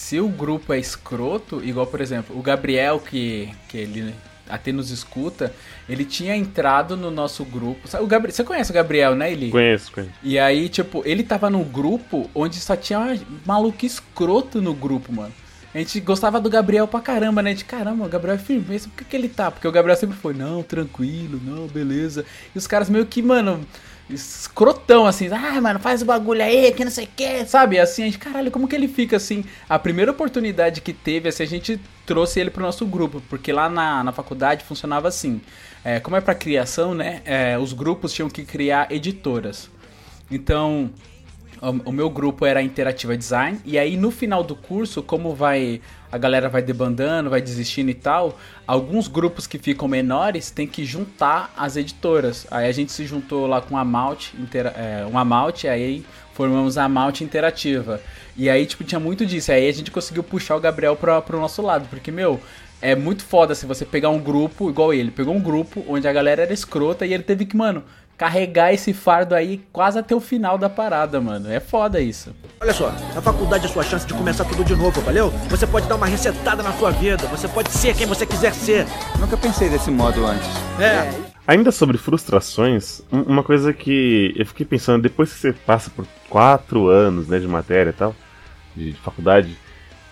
Se 0.00 0.18
o 0.18 0.28
grupo 0.28 0.72
é 0.72 0.78
escroto, 0.78 1.62
igual, 1.62 1.86
por 1.86 2.00
exemplo, 2.00 2.36
o 2.36 2.42
Gabriel, 2.42 2.98
que, 2.98 3.50
que 3.68 3.76
ele 3.76 4.14
até 4.48 4.72
nos 4.72 4.90
escuta, 4.90 5.54
ele 5.86 6.06
tinha 6.06 6.34
entrado 6.34 6.96
no 6.96 7.10
nosso 7.10 7.44
grupo. 7.44 7.86
O 8.02 8.06
Gabri... 8.06 8.32
Você 8.32 8.42
conhece 8.42 8.70
o 8.70 8.74
Gabriel, 8.74 9.14
né, 9.14 9.30
Eli? 9.30 9.50
Conheço, 9.50 9.92
conheço. 9.92 10.12
E 10.22 10.38
aí, 10.38 10.70
tipo, 10.70 11.02
ele 11.04 11.22
tava 11.22 11.50
num 11.50 11.62
grupo 11.62 12.28
onde 12.34 12.56
só 12.56 12.74
tinha 12.74 13.20
maluco 13.44 13.84
escroto 13.84 14.60
no 14.60 14.74
grupo, 14.74 15.12
mano. 15.12 15.34
A 15.72 15.78
gente 15.78 16.00
gostava 16.00 16.40
do 16.40 16.48
Gabriel 16.50 16.88
pra 16.88 17.00
caramba, 17.00 17.42
né? 17.42 17.52
De 17.52 17.64
caramba, 17.64 18.06
o 18.06 18.08
Gabriel 18.08 18.36
é 18.36 18.38
firmeza, 18.38 18.88
por 18.88 18.96
que, 18.96 19.04
que 19.04 19.14
ele 19.14 19.28
tá? 19.28 19.50
Porque 19.50 19.68
o 19.68 19.70
Gabriel 19.70 19.96
sempre 19.98 20.16
foi, 20.16 20.32
não, 20.32 20.62
tranquilo, 20.62 21.38
não, 21.44 21.68
beleza. 21.68 22.24
E 22.54 22.58
os 22.58 22.66
caras 22.66 22.88
meio 22.88 23.04
que, 23.04 23.22
mano, 23.22 23.64
escrotão, 24.14 25.06
assim, 25.06 25.28
ah, 25.28 25.60
mano, 25.60 25.78
faz 25.78 26.02
o 26.02 26.04
bagulho 26.04 26.42
aí, 26.42 26.72
que 26.72 26.84
não 26.84 26.90
sei 26.90 27.04
o 27.04 27.08
que, 27.16 27.44
sabe? 27.46 27.78
Assim, 27.78 28.02
a 28.02 28.06
gente, 28.06 28.18
caralho, 28.18 28.50
como 28.50 28.68
que 28.68 28.74
ele 28.74 28.88
fica 28.88 29.16
assim? 29.16 29.44
A 29.68 29.78
primeira 29.78 30.10
oportunidade 30.10 30.80
que 30.80 30.92
teve, 30.92 31.28
assim, 31.28 31.42
a 31.42 31.46
gente 31.46 31.80
trouxe 32.04 32.40
ele 32.40 32.50
pro 32.50 32.62
nosso 32.62 32.86
grupo, 32.86 33.22
porque 33.28 33.52
lá 33.52 33.68
na, 33.68 34.04
na 34.04 34.12
faculdade 34.12 34.64
funcionava 34.64 35.08
assim. 35.08 35.40
É, 35.84 35.98
como 35.98 36.16
é 36.16 36.20
pra 36.20 36.34
criação, 36.34 36.94
né? 36.94 37.22
é, 37.24 37.58
os 37.58 37.72
grupos 37.72 38.12
tinham 38.12 38.28
que 38.28 38.44
criar 38.44 38.92
editoras. 38.92 39.70
Então, 40.30 40.90
o, 41.60 41.92
meu 41.92 42.08
grupo 42.08 42.46
era 42.46 42.62
Interativa 42.62 43.16
Design, 43.16 43.60
e 43.64 43.78
aí 43.78 43.96
no 43.96 44.10
final 44.10 44.42
do 44.42 44.54
curso, 44.56 45.02
como 45.02 45.34
vai 45.34 45.80
a 46.10 46.18
galera 46.18 46.48
vai 46.48 46.60
debandando, 46.60 47.30
vai 47.30 47.40
desistindo 47.40 47.90
e 47.90 47.94
tal, 47.94 48.36
alguns 48.66 49.06
grupos 49.06 49.46
que 49.46 49.58
ficam 49.58 49.86
menores 49.86 50.50
tem 50.50 50.66
que 50.66 50.84
juntar 50.84 51.52
as 51.56 51.76
editoras. 51.76 52.46
Aí 52.50 52.68
a 52.68 52.72
gente 52.72 52.90
se 52.90 53.06
juntou 53.06 53.46
lá 53.46 53.60
com 53.60 53.76
a 53.76 53.84
Malt, 53.84 54.30
é, 54.76 55.04
uma 55.06 55.24
Malt, 55.24 55.66
aí 55.66 56.04
formamos 56.34 56.76
a 56.76 56.88
Malt 56.88 57.20
Interativa. 57.20 58.00
E 58.36 58.50
aí, 58.50 58.66
tipo, 58.66 58.82
tinha 58.82 58.98
muito 58.98 59.24
disso. 59.24 59.52
Aí 59.52 59.68
a 59.68 59.72
gente 59.72 59.90
conseguiu 59.90 60.24
puxar 60.24 60.56
o 60.56 60.60
Gabriel 60.60 60.96
pra, 60.96 61.22
pro 61.22 61.38
nosso 61.38 61.62
lado, 61.62 61.86
porque, 61.88 62.10
meu, 62.10 62.40
é 62.82 62.96
muito 62.96 63.22
foda 63.22 63.54
se 63.54 63.66
você 63.66 63.84
pegar 63.84 64.08
um 64.08 64.18
grupo, 64.18 64.68
igual 64.68 64.92
ele, 64.92 65.10
pegou 65.10 65.34
um 65.34 65.40
grupo 65.40 65.84
onde 65.86 66.08
a 66.08 66.12
galera 66.12 66.42
era 66.42 66.52
escrota 66.52 67.06
e 67.06 67.12
ele 67.12 67.22
teve 67.22 67.44
que, 67.44 67.56
mano, 67.56 67.84
carregar 68.20 68.70
esse 68.70 68.92
fardo 68.92 69.34
aí 69.34 69.62
quase 69.72 69.98
até 69.98 70.14
o 70.14 70.20
final 70.20 70.58
da 70.58 70.68
parada, 70.68 71.18
mano. 71.22 71.50
É 71.50 71.58
foda 71.58 71.98
isso. 72.02 72.34
Olha 72.60 72.74
só, 72.74 72.88
a 73.16 73.22
faculdade 73.22 73.64
é 73.64 73.70
a 73.70 73.72
sua 73.72 73.82
chance 73.82 74.06
de 74.06 74.12
começar 74.12 74.44
tudo 74.44 74.62
de 74.62 74.76
novo, 74.76 75.00
valeu? 75.00 75.30
Você 75.48 75.66
pode 75.66 75.88
dar 75.88 75.94
uma 75.96 76.04
resetada 76.04 76.62
na 76.62 76.70
sua 76.74 76.90
vida, 76.90 77.26
você 77.28 77.48
pode 77.48 77.70
ser 77.70 77.96
quem 77.96 78.06
você 78.06 78.26
quiser 78.26 78.52
ser. 78.52 78.86
Nunca 79.18 79.38
pensei 79.38 79.70
desse 79.70 79.90
modo 79.90 80.26
antes. 80.26 80.46
É. 80.78 81.10
Ainda 81.46 81.72
sobre 81.72 81.96
frustrações, 81.96 83.00
um- 83.10 83.22
uma 83.22 83.42
coisa 83.42 83.72
que 83.72 84.34
eu 84.36 84.44
fiquei 84.44 84.66
pensando, 84.66 85.00
depois 85.00 85.32
que 85.32 85.38
você 85.38 85.52
passa 85.54 85.88
por 85.88 86.06
quatro 86.28 86.88
anos 86.88 87.26
né, 87.26 87.38
de 87.38 87.48
matéria 87.48 87.88
e 87.88 87.94
tal, 87.94 88.14
de, 88.76 88.92
de 88.92 88.98
faculdade, 89.00 89.56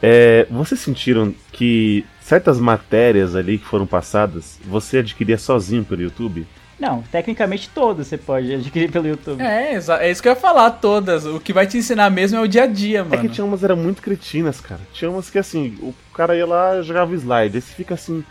é, 0.02 0.46
vocês 0.50 0.80
sentiram 0.80 1.34
que 1.52 2.06
certas 2.22 2.58
matérias 2.58 3.36
ali 3.36 3.58
que 3.58 3.66
foram 3.66 3.86
passadas, 3.86 4.58
você 4.64 4.96
adquiria 4.98 5.36
sozinho 5.36 5.84
pelo 5.84 6.00
YouTube? 6.00 6.46
Não, 6.78 7.02
tecnicamente 7.10 7.68
todos 7.74 8.06
você 8.06 8.16
pode 8.16 8.54
adquirir 8.54 8.90
pelo 8.90 9.08
YouTube. 9.08 9.42
É, 9.42 9.74
é 9.74 10.10
isso 10.10 10.22
que 10.22 10.28
eu 10.28 10.32
ia 10.32 10.36
falar, 10.36 10.70
todas. 10.70 11.26
O 11.26 11.40
que 11.40 11.52
vai 11.52 11.66
te 11.66 11.76
ensinar 11.76 12.08
mesmo 12.10 12.38
é 12.38 12.40
o 12.40 12.46
dia 12.46 12.62
a 12.62 12.66
dia, 12.66 13.02
mano. 13.02 13.16
É 13.16 13.18
que 13.18 13.28
tinha 13.28 13.44
umas 13.44 13.64
eram 13.64 13.76
muito 13.76 14.00
cretinas, 14.00 14.60
cara. 14.60 14.80
Tinha 14.92 15.10
umas 15.10 15.28
que 15.28 15.38
assim, 15.38 15.76
o 15.82 15.92
cara 16.14 16.36
ia 16.36 16.46
lá 16.46 16.80
jogava 16.82 17.12
slide, 17.14 17.60
você 17.60 17.74
fica 17.74 17.94
assim. 17.94 18.22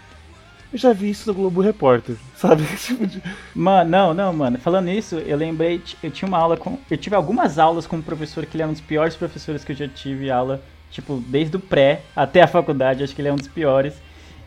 Eu 0.72 0.78
já 0.80 0.92
vi 0.94 1.10
isso 1.10 1.28
no 1.30 1.34
Globo 1.34 1.62
Repórter, 1.62 2.16
sabe? 2.36 2.64
Tipo 2.78 3.06
de- 3.08 3.22
Mano, 3.56 3.90
não, 3.90 4.14
não, 4.14 4.34
mano. 4.34 4.58
Falando 4.60 4.90
isso, 4.90 5.16
eu 5.18 5.38
lembrei, 5.38 5.82
eu 6.04 6.12
tinha 6.12 6.28
uma 6.28 6.38
aula 6.38 6.56
com. 6.58 6.78
Eu 6.90 6.98
tive 6.98 7.16
algumas 7.16 7.58
aulas 7.60 7.86
com 7.88 7.98
um 7.98 8.02
professor 8.02 8.46
que 8.46 8.56
ele 8.56 8.64
é 8.64 8.68
um 8.68 8.72
dos 8.74 8.82
piores 8.82 9.16
professores 9.16 9.64
que 9.64 9.72
eu 9.72 9.76
já 9.76 9.88
tive 9.88 10.30
aula, 10.32 10.62
tipo, 10.92 11.22
desde 11.28 11.56
o 11.56 11.60
pré 11.60 12.02
até 12.16 12.42
a 12.42 12.48
faculdade, 12.48 13.04
acho 13.04 13.14
que 13.16 13.22
ele 13.22 13.30
é 13.30 13.34
um 13.34 13.38
dos 13.38 13.48
piores. 13.48 13.94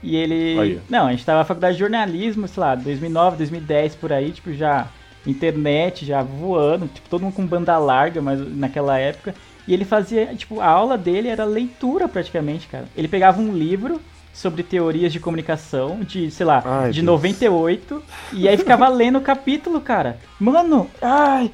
E 0.03 0.17
ele. 0.17 0.57
Olha. 0.59 0.83
Não, 0.89 1.07
a 1.07 1.11
gente 1.11 1.25
tava 1.25 1.39
na 1.39 1.45
faculdade 1.45 1.75
de 1.75 1.81
jornalismo, 1.81 2.49
sei 2.49 2.61
lá, 2.61 2.75
2009, 2.75 3.37
2010 3.37 3.95
por 3.97 4.13
aí, 4.13 4.31
tipo, 4.31 4.53
já 4.53 4.89
internet 5.27 6.07
já 6.07 6.23
voando, 6.23 6.89
tipo, 6.89 7.09
todo 7.09 7.23
mundo 7.23 7.35
com 7.35 7.47
banda 7.47 7.77
larga, 7.79 8.23
mas 8.23 8.41
naquela 8.57 8.99
época. 8.99 9.35
E 9.69 9.75
ele 9.75 9.85
fazia, 9.85 10.35
tipo, 10.35 10.61
a 10.61 10.67
aula 10.67 10.97
dele 10.97 11.29
era 11.29 11.45
leitura 11.45 12.09
praticamente, 12.09 12.67
cara. 12.67 12.87
Ele 12.97 13.09
pegava 13.09 13.41
um 13.41 13.53
livro 13.53 14.01
sobre 14.33 14.63
teorias 14.63 15.13
de 15.13 15.21
comunicação 15.21 16.01
de, 16.01 16.31
sei 16.31 16.47
lá, 16.47 16.63
Ai, 16.65 16.91
de 16.91 17.03
Deus. 17.03 17.07
98 17.07 18.03
e 18.33 18.49
aí 18.49 18.57
ficava 18.57 18.89
lendo 18.89 19.19
o 19.19 19.23
capítulo, 19.23 19.81
cara. 19.81 20.19
Mano, 20.39 20.89
ai, 21.03 21.51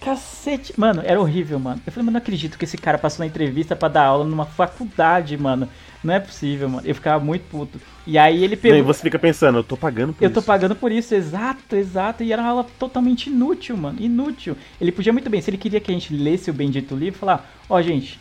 Cacete. 0.00 0.72
Mano, 0.78 1.02
era 1.04 1.20
horrível, 1.20 1.58
mano. 1.58 1.80
Eu 1.86 1.92
falei, 1.92 2.04
mano, 2.06 2.14
não 2.14 2.18
acredito 2.22 2.56
que 2.58 2.64
esse 2.64 2.78
cara 2.78 2.96
passou 2.98 3.22
na 3.22 3.26
entrevista 3.26 3.76
pra 3.76 3.88
dar 3.88 4.04
aula 4.04 4.24
numa 4.24 4.46
faculdade, 4.46 5.36
mano. 5.36 5.68
Não 6.02 6.14
é 6.14 6.18
possível, 6.18 6.68
mano. 6.70 6.86
Eu 6.86 6.94
ficava 6.94 7.22
muito 7.22 7.42
puto. 7.50 7.78
E 8.06 8.16
aí 8.16 8.42
ele 8.42 8.56
pegou. 8.56 8.78
e 8.78 8.82
você 8.82 9.02
fica 9.02 9.18
pensando, 9.18 9.58
eu 9.58 9.64
tô 9.64 9.76
pagando 9.76 10.14
por 10.14 10.24
Eu 10.24 10.32
tô 10.32 10.40
isso. 10.40 10.46
pagando 10.46 10.74
por 10.74 10.90
isso, 10.90 11.14
exato, 11.14 11.76
exato. 11.76 12.22
E 12.24 12.32
era 12.32 12.40
uma 12.40 12.50
aula 12.50 12.66
totalmente 12.78 13.28
inútil, 13.28 13.76
mano. 13.76 14.00
Inútil. 14.00 14.56
Ele 14.80 14.90
podia 14.90 15.12
muito 15.12 15.28
bem, 15.28 15.40
se 15.42 15.50
ele 15.50 15.58
queria 15.58 15.80
que 15.80 15.90
a 15.90 15.94
gente 15.94 16.14
lesse 16.14 16.50
o 16.50 16.54
bendito 16.54 16.96
livro, 16.96 17.18
falar: 17.18 17.50
Ó, 17.68 17.80
gente, 17.82 18.18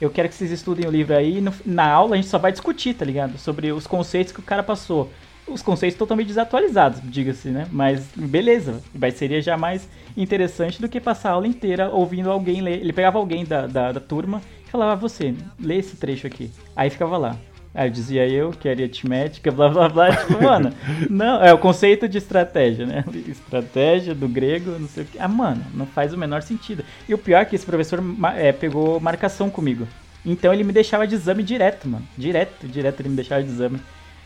eu 0.00 0.10
quero 0.10 0.28
que 0.28 0.34
vocês 0.34 0.50
estudem 0.50 0.86
o 0.86 0.90
livro 0.90 1.14
aí. 1.14 1.42
na 1.64 1.86
aula 1.88 2.14
a 2.14 2.16
gente 2.16 2.28
só 2.28 2.38
vai 2.38 2.50
discutir, 2.50 2.94
tá 2.94 3.04
ligado? 3.04 3.38
Sobre 3.38 3.70
os 3.70 3.86
conceitos 3.86 4.32
que 4.32 4.40
o 4.40 4.42
cara 4.42 4.64
passou. 4.64 5.12
Os 5.50 5.62
conceitos 5.62 5.98
totalmente 5.98 6.28
desatualizados, 6.28 7.00
diga-se, 7.04 7.48
né? 7.48 7.66
Mas 7.72 8.06
beleza, 8.14 8.80
mas 8.94 9.14
seria 9.14 9.42
já 9.42 9.56
mais 9.56 9.88
interessante 10.16 10.80
do 10.80 10.88
que 10.88 11.00
passar 11.00 11.30
a 11.30 11.32
aula 11.32 11.46
inteira 11.46 11.90
ouvindo 11.90 12.30
alguém 12.30 12.60
ler. 12.60 12.80
Ele 12.80 12.92
pegava 12.92 13.18
alguém 13.18 13.44
da, 13.44 13.66
da, 13.66 13.92
da 13.92 14.00
turma 14.00 14.40
e 14.66 14.70
falava: 14.70 14.92
"Ah, 14.92 14.96
Você, 14.96 15.34
lê 15.58 15.78
esse 15.78 15.96
trecho 15.96 16.26
aqui. 16.26 16.50
Aí 16.76 16.88
ficava 16.88 17.18
lá. 17.18 17.36
Aí 17.72 17.88
dizia 17.88 18.28
eu 18.28 18.50
que 18.50 18.68
era 18.68 18.82
aritmética, 18.82 19.50
blá 19.50 19.68
blá 19.68 19.88
blá. 19.88 20.16
Tipo, 20.16 20.42
mano, 20.42 20.72
não, 21.08 21.42
é 21.42 21.52
o 21.52 21.58
conceito 21.58 22.08
de 22.08 22.18
estratégia, 22.18 22.84
né? 22.84 23.04
Estratégia 23.28 24.14
do 24.14 24.28
grego, 24.28 24.72
não 24.78 24.88
sei 24.88 25.04
o 25.04 25.06
que. 25.06 25.18
Ah, 25.18 25.28
mano, 25.28 25.64
não 25.72 25.86
faz 25.86 26.12
o 26.12 26.18
menor 26.18 26.42
sentido. 26.42 26.84
E 27.08 27.14
o 27.14 27.18
pior 27.18 27.40
é 27.40 27.44
que 27.44 27.54
esse 27.54 27.64
professor 27.66 28.02
é, 28.36 28.52
pegou 28.52 28.98
marcação 29.00 29.48
comigo. 29.48 29.86
Então 30.26 30.52
ele 30.52 30.64
me 30.64 30.72
deixava 30.72 31.06
de 31.06 31.14
exame 31.14 31.42
direto, 31.42 31.88
mano. 31.88 32.06
Direto, 32.18 32.66
direto 32.66 33.00
ele 33.00 33.08
me 33.10 33.16
deixava 33.16 33.42
de 33.42 33.48
exame. 33.48 33.80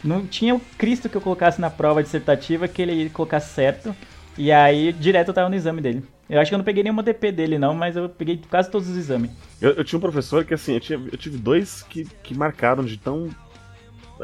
Não 0.05 0.27
tinha 0.27 0.55
o 0.55 0.61
Cristo 0.77 1.09
que 1.09 1.17
eu 1.17 1.21
colocasse 1.21 1.61
na 1.61 1.71
prova 1.71 2.03
dissertativa 2.03 2.69
que 2.69 2.83
ele 2.83 3.09
colocasse 3.11 3.55
certo. 3.55 3.97
E 4.37 4.53
aí, 4.53 4.93
direto 4.93 5.29
eu 5.29 5.35
tava 5.35 5.49
no 5.49 5.55
exame 5.55 5.81
dele. 5.81 6.05
Eu 6.29 6.41
acho 6.41 6.51
que 6.51 6.55
eu 6.55 6.59
não 6.59 6.65
peguei 6.65 6.83
nenhuma 6.83 7.03
DP 7.03 7.33
dele, 7.33 7.59
não, 7.59 7.75
mas 7.75 7.97
eu 7.97 8.09
peguei 8.09 8.41
quase 8.51 8.71
todos 8.71 8.89
os 8.89 8.97
exames. 8.97 9.31
Eu, 9.61 9.73
eu 9.73 9.85
tinha 9.85 9.97
um 9.99 10.01
professor 10.01 10.45
que, 10.45 10.55
assim, 10.55 10.75
eu, 10.75 10.81
tinha- 10.81 10.99
eu 11.13 11.17
tive 11.19 11.37
dois 11.39 11.83
que, 11.83 12.05
que 12.23 12.35
marcaram 12.37 12.85
de 12.85 12.97
tão, 12.97 13.29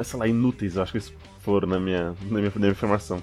sei 0.02 0.18
lá, 0.18 0.26
inúteis, 0.26 0.76
eu 0.76 0.82
acho 0.82 0.92
que 0.92 0.98
eles 0.98 1.12
foram 1.40 1.68
na 1.68 1.78
minha, 1.78 2.14
na 2.30 2.38
minha, 2.40 2.52
na 2.54 2.60
minha 2.60 2.74
formação. 2.74 3.22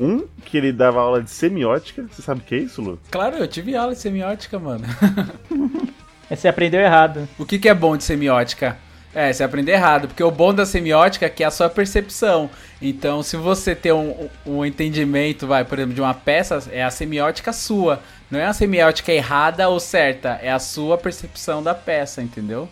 Um, 0.00 0.24
que 0.44 0.56
ele 0.56 0.70
dava 0.72 1.00
aula 1.00 1.20
de 1.22 1.30
semiótica, 1.30 2.06
você 2.08 2.22
sabe 2.22 2.40
o 2.40 2.44
que 2.44 2.54
é 2.54 2.58
isso, 2.58 2.80
Lu? 2.80 3.00
Claro, 3.10 3.36
eu 3.36 3.48
tive 3.48 3.74
aula 3.74 3.94
de 3.94 3.98
semiótica, 4.00 4.58
mano. 4.58 4.84
É, 6.30 6.36
Você 6.36 6.46
aprendeu 6.46 6.78
errado. 6.78 7.26
O 7.38 7.46
que, 7.46 7.58
que 7.58 7.70
é 7.70 7.74
bom 7.74 7.96
de 7.96 8.04
semiótica? 8.04 8.76
É, 9.14 9.32
você 9.32 9.42
aprender 9.42 9.72
errado, 9.72 10.06
porque 10.08 10.22
o 10.22 10.30
bom 10.30 10.52
da 10.52 10.66
semiótica 10.66 11.26
é 11.26 11.30
que 11.30 11.42
é 11.42 11.46
a 11.46 11.50
sua 11.50 11.70
percepção. 11.70 12.50
Então, 12.80 13.22
se 13.22 13.36
você 13.36 13.74
tem 13.74 13.90
um, 13.90 14.28
um 14.46 14.64
entendimento, 14.64 15.46
vai, 15.46 15.64
por 15.64 15.78
exemplo, 15.78 15.94
de 15.94 16.00
uma 16.00 16.14
peça, 16.14 16.62
é 16.70 16.84
a 16.84 16.90
semiótica 16.90 17.52
sua. 17.52 18.02
Não 18.30 18.38
é 18.38 18.44
a 18.44 18.52
semiótica 18.52 19.10
errada 19.10 19.68
ou 19.68 19.80
certa, 19.80 20.38
é 20.42 20.52
a 20.52 20.58
sua 20.58 20.98
percepção 20.98 21.62
da 21.62 21.74
peça, 21.74 22.22
entendeu? 22.22 22.68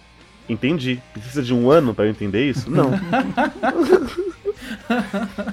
Entendi. 0.49 1.03
Precisa 1.13 1.43
de 1.43 1.53
um 1.53 1.71
ano 1.71 1.95
pra 1.95 2.05
eu 2.05 2.11
entender 2.11 2.49
isso? 2.49 2.71
Não. 2.71 2.93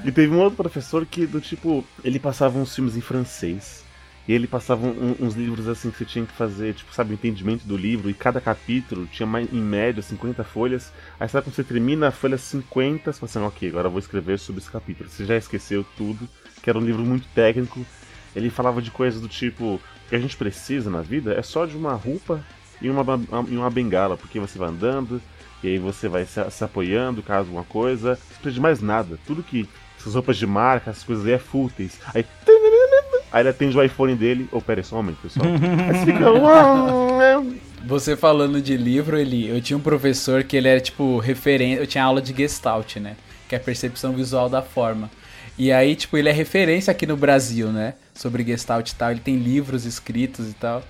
e 0.06 0.12
teve 0.12 0.34
um 0.34 0.40
outro 0.40 0.58
professor 0.58 1.06
que, 1.06 1.26
do 1.26 1.42
tipo, 1.42 1.84
ele 2.04 2.20
passava 2.20 2.60
uns 2.60 2.76
filmes 2.76 2.96
em 2.96 3.02
francês. 3.02 3.83
E 4.28 4.32
ele 4.34 4.48
passava 4.48 4.86
um- 4.86 5.16
uns 5.20 5.34
livros 5.36 5.68
assim 5.68 5.92
que 5.92 5.98
você 5.98 6.06
tinha 6.06 6.26
que 6.26 6.32
fazer, 6.34 6.74
tipo, 6.74 6.94
sabe, 6.94 7.12
o 7.12 7.16
entendimento 7.16 7.66
do 7.66 7.76
livro. 7.76 8.10
E 8.10 8.14
cada 8.14 8.40
capítulo 8.40 9.06
tinha 9.12 9.28
mais, 9.28 9.52
em 9.52 9.62
média 9.62 10.02
50 10.02 10.44
folhas. 10.44 10.94
Aí 11.20 11.28
sabe 11.28 11.46
quando 11.46 11.56
você 11.56 11.64
termina 11.64 12.08
a 12.08 12.12
folha 12.12 12.38
50, 12.38 13.12
você 13.12 13.20
fala 13.20 13.30
assim, 13.30 13.40
ok, 13.56 13.70
agora 13.70 13.88
eu 13.88 13.92
vou 13.92 14.00
escrever 14.00 14.40
sobre 14.40 14.62
esse 14.62 14.72
capítulo. 14.72 15.10
Você 15.10 15.26
já 15.26 15.36
esqueceu 15.36 15.86
tudo, 15.98 16.28
que 16.62 16.70
era 16.70 16.80
um 16.80 16.86
livro 16.86 17.04
muito 17.04 17.28
técnico. 17.36 17.86
Ele 18.36 18.50
falava 18.50 18.82
de 18.82 18.92
coisas 18.92 19.20
do 19.20 19.28
tipo, 19.28 19.76
o 19.76 19.82
que 20.10 20.16
a 20.16 20.20
gente 20.20 20.38
precisa 20.38 20.90
na 20.90 21.02
vida 21.02 21.34
é 21.34 21.42
só 21.42 21.66
de 21.66 21.76
uma 21.76 21.94
roupa 21.94 22.44
e 22.82 22.90
uma, 22.90 23.04
e 23.50 23.58
uma 23.58 23.70
bengala, 23.70 24.18
porque 24.18 24.40
você 24.40 24.58
vai 24.58 24.70
andando, 24.70 25.22
e 25.62 25.68
aí 25.68 25.78
você 25.78 26.08
vai 26.08 26.26
se, 26.26 26.40
se 26.50 26.64
apoiando 26.64 27.22
caso 27.22 27.48
alguma 27.50 27.64
coisa. 27.64 28.10
Não 28.12 28.36
precisa 28.38 28.52
de 28.54 28.62
mais 28.62 28.82
nada. 28.82 29.20
Tudo 29.28 29.44
que. 29.44 29.68
Essas 30.00 30.16
roupas 30.16 30.36
de 30.36 30.46
marca, 30.46 30.90
essas 30.90 31.04
coisas 31.04 31.26
aí 31.26 31.34
é 31.34 31.38
fúteis. 31.40 31.98
Aí. 32.14 32.26
Aí 33.34 33.42
ele 33.42 33.50
atende 33.50 33.76
o 33.76 33.84
iPhone 33.84 34.16
dele. 34.16 34.48
Ô, 34.52 34.62
pera 34.62 34.80
aí, 34.80 34.84
só 34.86 34.96
um 34.96 35.00
momento, 35.00 35.18
pessoal. 35.24 35.46
Aí 35.90 35.98
você 36.00 36.06
fica. 36.14 36.32
"Uau". 36.32 37.46
Você 37.86 38.16
falando 38.16 38.62
de 38.62 38.78
livro, 38.78 39.18
ele, 39.18 39.50
eu 39.50 39.60
tinha 39.60 39.76
um 39.76 39.82
professor 39.82 40.44
que 40.44 40.56
ele 40.56 40.70
era 40.70 40.80
tipo 40.80 41.18
referência, 41.18 41.82
eu 41.82 41.88
tinha 41.88 42.04
aula 42.04 42.22
de 42.22 42.34
Gestalt, 42.34 42.96
né? 42.98 43.16
Que 43.50 43.56
é 43.56 43.58
a 43.58 43.62
percepção 43.62 44.14
visual 44.14 44.48
da 44.48 44.62
forma. 44.62 45.10
E 45.58 45.72
aí, 45.72 45.96
tipo, 45.96 46.16
ele 46.18 46.30
é 46.30 46.32
referência 46.32 46.92
aqui 46.92 47.06
no 47.06 47.18
Brasil, 47.18 47.68
né? 47.68 47.96
Sobre 48.14 48.44
Gestalt 48.44 48.90
e 48.90 48.96
tal, 48.96 49.12
ele 49.12 49.20
tem 49.20 49.36
livros 49.36 49.86
escritos 49.86 50.50
e 50.50 50.54
tal. 50.54 50.82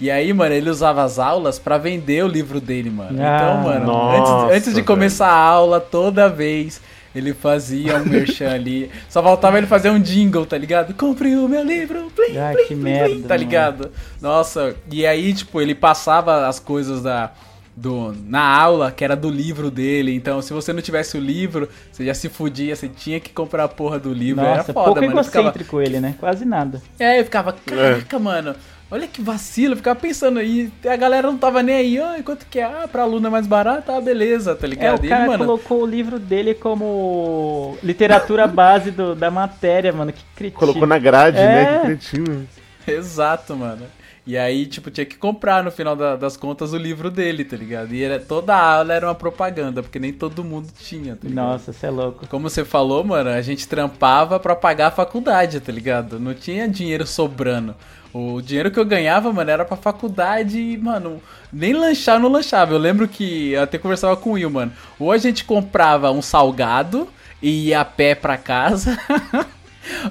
E 0.00 0.10
aí, 0.10 0.32
mano, 0.32 0.54
ele 0.54 0.68
usava 0.68 1.02
as 1.02 1.18
aulas 1.18 1.58
pra 1.58 1.78
vender 1.78 2.22
o 2.24 2.28
livro 2.28 2.60
dele, 2.60 2.90
mano. 2.90 3.18
Ah, 3.22 3.36
então, 3.36 3.62
mano, 3.62 3.86
nossa, 3.86 4.44
antes, 4.44 4.56
antes 4.56 4.68
de 4.70 4.74
velho. 4.74 4.86
começar 4.86 5.28
a 5.28 5.36
aula, 5.36 5.80
toda 5.80 6.28
vez 6.28 6.80
ele 7.14 7.32
fazia 7.34 7.96
um 7.96 8.04
merchan 8.04 8.50
ali. 8.52 8.90
Só 9.08 9.22
faltava 9.22 9.58
ele 9.58 9.66
fazer 9.66 9.90
um 9.90 10.00
jingle, 10.00 10.46
tá 10.46 10.56
ligado? 10.58 10.94
Compre 10.94 11.36
o 11.36 11.48
meu 11.48 11.62
livro, 11.64 12.10
plim, 12.14 12.36
Ai, 12.38 12.54
plim, 12.54 12.62
que 12.66 12.74
plim, 12.74 12.82
merda, 12.82 13.08
plim, 13.10 13.22
tá 13.22 13.28
mano. 13.28 13.40
ligado? 13.40 13.90
Nossa, 14.20 14.74
e 14.90 15.06
aí, 15.06 15.32
tipo, 15.34 15.60
ele 15.60 15.74
passava 15.74 16.46
as 16.46 16.58
coisas 16.58 17.02
da. 17.02 17.30
Do, 17.74 18.14
na 18.26 18.42
aula, 18.42 18.92
que 18.92 19.02
era 19.02 19.16
do 19.16 19.30
livro 19.30 19.70
dele. 19.70 20.14
Então, 20.14 20.42
se 20.42 20.52
você 20.52 20.74
não 20.74 20.82
tivesse 20.82 21.16
o 21.16 21.20
livro, 21.20 21.66
você 21.90 22.04
já 22.04 22.12
se 22.12 22.28
fudia, 22.28 22.76
você 22.76 22.86
tinha 22.86 23.18
que 23.18 23.30
comprar 23.30 23.64
a 23.64 23.68
porra 23.68 23.98
do 23.98 24.12
livro. 24.12 24.44
era 24.44 24.56
Nossa, 24.58 24.74
foda, 24.74 24.84
pouco 24.92 25.00
mano. 25.00 25.18
Eu 25.18 25.24
ficava- 25.24 25.48
egocêntrico 25.48 25.80
ele, 25.80 25.98
né? 25.98 26.14
Quase 26.20 26.44
nada. 26.44 26.82
é, 26.98 27.18
eu 27.18 27.24
ficava, 27.24 27.54
caraca, 27.64 28.18
mano, 28.18 28.54
olha 28.92 29.08
que 29.08 29.20
vacilo, 29.22 29.72
eu 29.72 29.76
ficava 29.78 29.98
pensando 29.98 30.38
aí, 30.38 30.70
a 30.86 30.96
galera 30.96 31.26
não 31.26 31.38
tava 31.38 31.62
nem 31.62 31.74
aí, 31.74 31.98
ó, 31.98 32.22
quanto 32.22 32.46
que 32.46 32.58
é? 32.60 32.64
Ah, 32.64 32.86
pra 32.86 33.02
aluno 33.02 33.26
é 33.26 33.30
mais 33.30 33.46
barato, 33.46 33.90
ah, 33.90 34.00
beleza, 34.00 34.54
tá 34.54 34.66
É, 34.66 34.70
ligado? 34.70 35.02
o 35.02 35.06
E 35.06 35.08
cara 35.08 35.22
ele, 35.22 35.30
mano, 35.30 35.44
colocou 35.46 35.82
o 35.82 35.86
livro 35.86 36.18
dele 36.18 36.54
como 36.54 37.76
literatura 37.82 38.46
base 38.48 38.90
do- 38.90 39.14
da 39.14 39.30
matéria, 39.30 39.92
mano. 39.92 40.12
Que 40.12 40.22
cretino. 40.36 40.58
Colocou 40.60 40.86
na 40.86 40.98
grade, 40.98 41.38
É. 41.38 41.46
né? 41.46 41.78
Que 41.80 41.86
cretino. 41.86 42.46
exato, 42.86 43.56
mano. 43.56 43.86
E 44.24 44.38
aí, 44.38 44.66
tipo, 44.66 44.88
tinha 44.88 45.04
que 45.04 45.16
comprar 45.16 45.64
no 45.64 45.70
final 45.72 45.96
da- 45.96 46.14
das 46.14 46.36
contas 46.36 46.72
o 46.72 46.76
livro 46.76 47.10
dele, 47.10 47.44
tá 47.44 47.56
ligado? 47.56 47.92
E 47.92 48.04
era, 48.04 48.20
toda 48.20 48.54
a 48.54 48.76
aula 48.76 48.94
era 48.94 49.06
uma 49.08 49.16
propaganda, 49.16 49.82
porque 49.82 49.98
nem 49.98 50.12
todo 50.12 50.44
mundo 50.44 50.68
tinha, 50.78 51.16
tá 51.16 51.26
ligado? 51.28 51.44
Nossa, 51.44 51.72
você 51.72 51.86
é 51.86 51.90
louco. 51.90 52.24
Como 52.28 52.48
você 52.48 52.64
falou, 52.64 53.02
mano, 53.02 53.30
a 53.30 53.42
gente 53.42 53.66
trampava 53.66 54.38
pra 54.38 54.54
pagar 54.54 54.88
a 54.88 54.90
faculdade, 54.92 55.58
tá 55.58 55.72
ligado? 55.72 56.20
Não 56.20 56.34
tinha 56.34 56.68
dinheiro 56.68 57.04
sobrando. 57.04 57.74
O 58.12 58.42
dinheiro 58.42 58.70
que 58.70 58.78
eu 58.78 58.84
ganhava, 58.84 59.32
mano, 59.32 59.50
era 59.50 59.64
pra 59.64 59.76
faculdade 59.76 60.58
e, 60.58 60.76
mano, 60.76 61.22
nem 61.52 61.72
lanchar 61.72 62.20
não 62.20 62.28
lanchava. 62.28 62.74
Eu 62.74 62.78
lembro 62.78 63.08
que 63.08 63.52
eu 63.52 63.62
até 63.62 63.78
conversava 63.78 64.16
com 64.16 64.30
o 64.30 64.32
Will, 64.34 64.50
mano. 64.50 64.72
Ou 64.98 65.10
a 65.10 65.18
gente 65.18 65.44
comprava 65.44 66.10
um 66.10 66.20
salgado 66.20 67.08
e 67.40 67.68
ia 67.68 67.80
a 67.80 67.84
pé 67.84 68.14
pra 68.14 68.36
casa. 68.36 68.98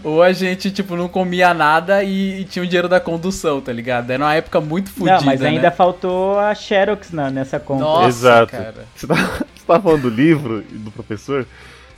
Ou 0.03 0.21
a 0.21 0.33
gente, 0.33 0.69
tipo, 0.69 0.95
não 0.95 1.07
comia 1.07 1.53
nada 1.53 2.03
e, 2.03 2.41
e 2.41 2.45
tinha 2.45 2.63
o 2.63 2.65
dinheiro 2.65 2.89
da 2.89 2.99
condução, 2.99 3.61
tá 3.61 3.71
ligado? 3.71 4.11
Era 4.11 4.23
uma 4.23 4.33
época 4.33 4.59
muito 4.59 4.89
fodida, 4.89 5.17
Não, 5.17 5.23
mas 5.23 5.41
ainda 5.41 5.69
né? 5.69 5.71
faltou 5.71 6.37
a 6.39 6.53
Xerox 6.53 7.11
na, 7.11 7.29
nessa 7.29 7.59
conta. 7.59 7.83
Nossa, 7.83 8.07
Exato. 8.07 8.51
cara. 8.51 8.85
Você 8.95 9.07
tá, 9.07 9.15
você 9.15 9.65
tá 9.65 9.79
falando 9.79 10.01
do 10.03 10.09
livro 10.09 10.63
e 10.69 10.75
do 10.75 10.91
professor? 10.91 11.45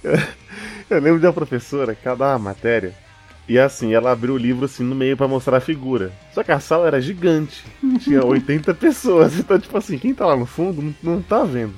Eu, 0.03 0.13
eu 0.89 0.99
lembro 0.99 1.19
de 1.19 1.25
uma 1.25 1.33
professora 1.33 1.95
que 1.95 2.07
ela 2.07 2.17
dava 2.17 2.33
uma 2.33 2.49
matéria. 2.51 2.93
E 3.47 3.59
assim, 3.59 3.93
ela 3.93 4.11
abriu 4.11 4.35
o 4.35 4.37
livro 4.37 4.65
assim 4.65 4.83
no 4.83 4.95
meio 4.95 5.17
pra 5.17 5.27
mostrar 5.27 5.57
a 5.57 5.61
figura. 5.61 6.11
Só 6.33 6.43
que 6.43 6.51
a 6.51 6.59
sala 6.59 6.87
era 6.87 7.01
gigante. 7.01 7.63
Tinha 7.99 8.23
80 8.25 8.73
pessoas. 8.73 9.37
Então, 9.37 9.59
tipo 9.59 9.77
assim, 9.77 9.97
quem 9.97 10.13
tá 10.13 10.25
lá 10.25 10.35
no 10.35 10.45
fundo 10.45 10.81
não, 10.81 10.95
não 11.15 11.21
tá 11.21 11.43
vendo. 11.43 11.73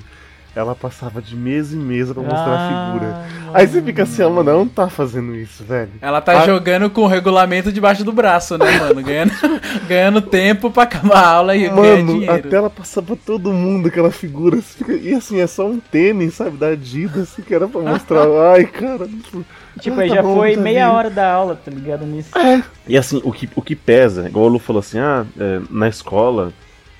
Ela 0.56 0.74
passava 0.74 1.20
de 1.20 1.36
mesa 1.36 1.76
em 1.76 1.78
mesa 1.78 2.14
pra 2.14 2.22
mostrar 2.22 2.46
a 2.48 2.56
Ah, 2.56 2.92
figura. 2.92 3.26
Aí 3.52 3.66
você 3.66 3.82
fica 3.82 4.04
assim, 4.04 4.22
ela 4.22 4.42
não 4.42 4.66
tá 4.66 4.88
fazendo 4.88 5.36
isso, 5.36 5.62
velho. 5.62 5.90
Ela 6.00 6.20
tá 6.22 6.40
Ah. 6.40 6.46
jogando 6.46 6.88
com 6.88 7.02
o 7.02 7.06
regulamento 7.06 7.70
debaixo 7.70 8.02
do 8.02 8.10
braço, 8.10 8.56
né, 8.56 8.78
mano? 8.78 9.02
Ganhando, 9.02 9.32
ganhando 9.86 10.22
tempo 10.22 10.70
pra 10.70 10.84
acabar 10.84 11.18
a 11.18 11.28
aula 11.28 11.54
e 11.54 11.68
ganhar 11.68 11.74
Mano, 11.74 12.06
dinheiro. 12.14 12.32
até 12.34 12.56
ela 12.56 12.70
passar 12.70 13.02
pra 13.02 13.14
todo 13.16 13.52
mundo 13.52 13.88
aquela 13.88 14.10
figura. 14.10 14.56
você 14.56 14.78
fica- 14.78 14.94
E 14.94 15.12
assim, 15.14 15.38
é 15.40 15.46
só 15.46 15.66
um 15.68 15.78
tênis, 15.78 16.32
sabe? 16.34 16.56
Da 16.56 16.68
Adidas, 16.68 17.24
assim, 17.24 17.42
que 17.42 17.54
era 17.54 17.68
pra 17.68 17.80
mostrar. 17.82 18.24
Ai, 18.54 18.64
cara. 18.64 19.06
Tipo, 19.78 20.00
Ah, 20.00 20.02
aí 20.04 20.08
tá 20.08 20.14
já 20.14 20.22
bom, 20.22 20.36
foi 20.36 20.54
tá 20.56 20.60
meia 20.62 20.90
hora 20.90 21.10
da 21.10 21.30
aula, 21.30 21.54
tá 21.62 21.70
ligado 21.70 22.06
nisso? 22.06 22.30
E 22.88 22.96
assim, 22.96 23.20
o 23.22 23.30
que, 23.30 23.46
o 23.54 23.60
que 23.60 23.76
pesa, 23.76 24.26
igual 24.26 24.46
o 24.46 24.48
Lu 24.48 24.58
falou 24.58 24.80
assim, 24.80 24.98
ah, 24.98 25.26
é, 25.38 25.60
na 25.70 25.86
escola, 25.86 26.50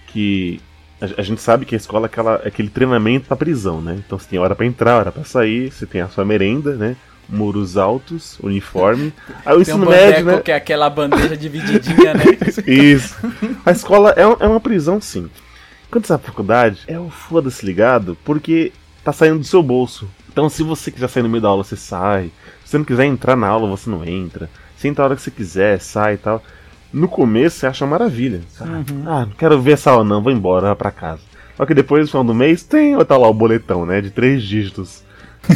que 0.09 0.61
a, 1.01 1.23
gente 1.23 1.41
sabe 1.41 1.67
que 1.67 1.75
a 1.75 1.79
escola 1.79 2.07
é, 2.07 2.09
aquela, 2.09 2.41
é 2.45 2.49
aquele 2.49 2.69
treinamento 2.69 3.27
pra 3.27 3.37
prisão, 3.37 3.81
né? 3.81 3.97
Então 4.05 4.19
você 4.19 4.29
tem 4.29 4.39
hora 4.39 4.55
pra 4.55 4.65
entrar, 4.65 4.99
hora 4.99 5.13
pra 5.13 5.25
sair, 5.25 5.71
você 5.71 5.85
tem 5.87 6.01
a 6.01 6.09
sua 6.09 6.25
merenda, 6.25 6.75
né? 6.75 6.97
Muros 7.29 7.77
altos, 7.77 8.39
uniforme. 8.41 9.13
Aí 9.45 9.55
o 9.55 9.59
um 9.59 9.61
ensino 9.61 9.85
bandeco 9.85 10.07
médio, 10.07 10.25
né? 10.27 10.41
que 10.41 10.53
é 10.53 10.55
aquela 10.55 10.89
bandeja 10.89 11.37
divididinha, 11.37 12.15
né? 12.15 12.25
Isso. 12.67 13.17
A 13.65 13.73
escola 13.73 14.11
é, 14.11 14.27
um- 14.27 14.37
é 14.41 14.47
uma 14.47 14.61
prisão, 14.61 15.01
sim. 15.01 15.29
Quando 15.91 16.07
você 16.07 16.13
vai 16.15 16.19
pra 16.19 16.31
faculdade, 16.31 16.81
é 16.87 16.99
o 16.99 17.11
foda-se 17.11 17.65
ligado, 17.65 18.17
porque 18.25 18.73
tá 19.05 19.13
saindo 19.13 19.39
do 19.41 19.45
seu 19.45 19.63
bolso. 19.63 20.09
Então, 20.31 20.49
se 20.49 20.63
você 20.63 20.91
quiser 20.91 21.09
sair 21.09 21.23
no 21.23 21.29
meio 21.29 21.43
da 21.43 21.49
aula, 21.49 21.65
você 21.65 21.77
sai. 21.77 22.31
Se 22.65 22.71
você 22.71 22.79
não 22.79 22.85
quiser 22.85 23.05
entrar 23.05 23.37
na 23.37 23.47
aula, 23.47 23.69
você 23.69 23.89
não 23.89 24.05
entra. 24.05 24.51
Você 24.77 24.89
entra 24.89 25.05
a 25.05 25.07
hora 25.07 25.17
que 25.17 25.23
você 25.23 25.31
quiser, 25.31 25.81
sai 25.81 26.15
e 26.15 26.19
tal. 26.19 26.43
No 26.97 27.09
começo 27.09 27.59
você 27.59 27.67
acha 27.67 27.85
maravilha. 27.85 28.41
Ah, 28.59 29.27
não 29.27 29.33
quero 29.37 29.61
ver 29.61 29.73
essa 29.73 29.91
aula 29.91 30.03
não, 30.03 30.23
vou 30.23 30.33
embora, 30.33 30.69
vou 30.69 30.77
pra 30.77 30.91
casa. 30.91 31.21
Só 31.55 31.67
que 31.67 31.75
depois, 31.75 32.05
no 32.05 32.09
final 32.09 32.25
do 32.25 32.35
mês, 32.35 32.63
tem 32.63 32.97
tá 33.05 33.19
lá 33.19 33.29
o 33.29 33.35
boletão, 33.35 33.85
né? 33.85 34.01
De 34.01 34.09
três 34.09 34.43
dígitos 34.43 35.05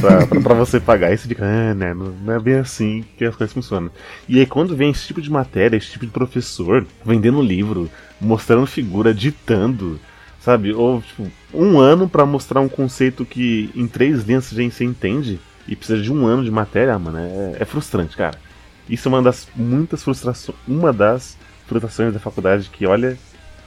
pra, 0.03 0.27
pra, 0.27 0.39
pra 0.39 0.55
você 0.55 0.79
pagar. 0.79 1.07
Aí 1.07 1.17
você 1.17 1.27
fica, 1.27 1.43
ah, 1.43 1.73
né, 1.73 1.95
não, 1.95 2.09
não 2.09 2.35
é 2.35 2.39
bem 2.39 2.57
assim 2.57 3.03
que 3.17 3.25
as 3.25 3.35
coisas 3.35 3.55
funcionam. 3.55 3.91
E 4.29 4.39
aí 4.39 4.45
quando 4.45 4.77
vem 4.77 4.91
esse 4.91 5.07
tipo 5.07 5.23
de 5.23 5.33
matéria, 5.33 5.79
esse 5.79 5.91
tipo 5.91 6.05
de 6.05 6.13
professor, 6.13 6.87
vendendo 7.03 7.41
livro, 7.41 7.89
mostrando 8.21 8.67
figura, 8.67 9.15
ditando, 9.15 9.99
sabe? 10.41 10.75
Ou, 10.75 11.01
tipo, 11.01 11.27
um 11.55 11.79
ano 11.79 12.07
pra 12.07 12.27
mostrar 12.27 12.61
um 12.61 12.69
conceito 12.69 13.25
que 13.25 13.71
em 13.75 13.87
três 13.87 14.25
linhas 14.25 14.53
você 14.53 14.85
entende 14.85 15.41
e 15.67 15.75
precisa 15.75 16.03
de 16.03 16.13
um 16.13 16.27
ano 16.27 16.45
de 16.45 16.51
matéria, 16.51 16.99
mano, 16.99 17.17
é, 17.17 17.57
é 17.61 17.65
frustrante, 17.65 18.15
cara. 18.15 18.39
Isso 18.91 19.09
é 19.09 19.11
uma 19.11 19.23
das 19.23 19.49
muitas 19.55 20.03
frustrações, 20.03 20.59
uma 20.67 20.93
das 20.93 21.39
frustrações 21.67 22.13
da 22.13 22.19
faculdade 22.19 22.69
que, 22.71 22.85
olha, 22.85 23.17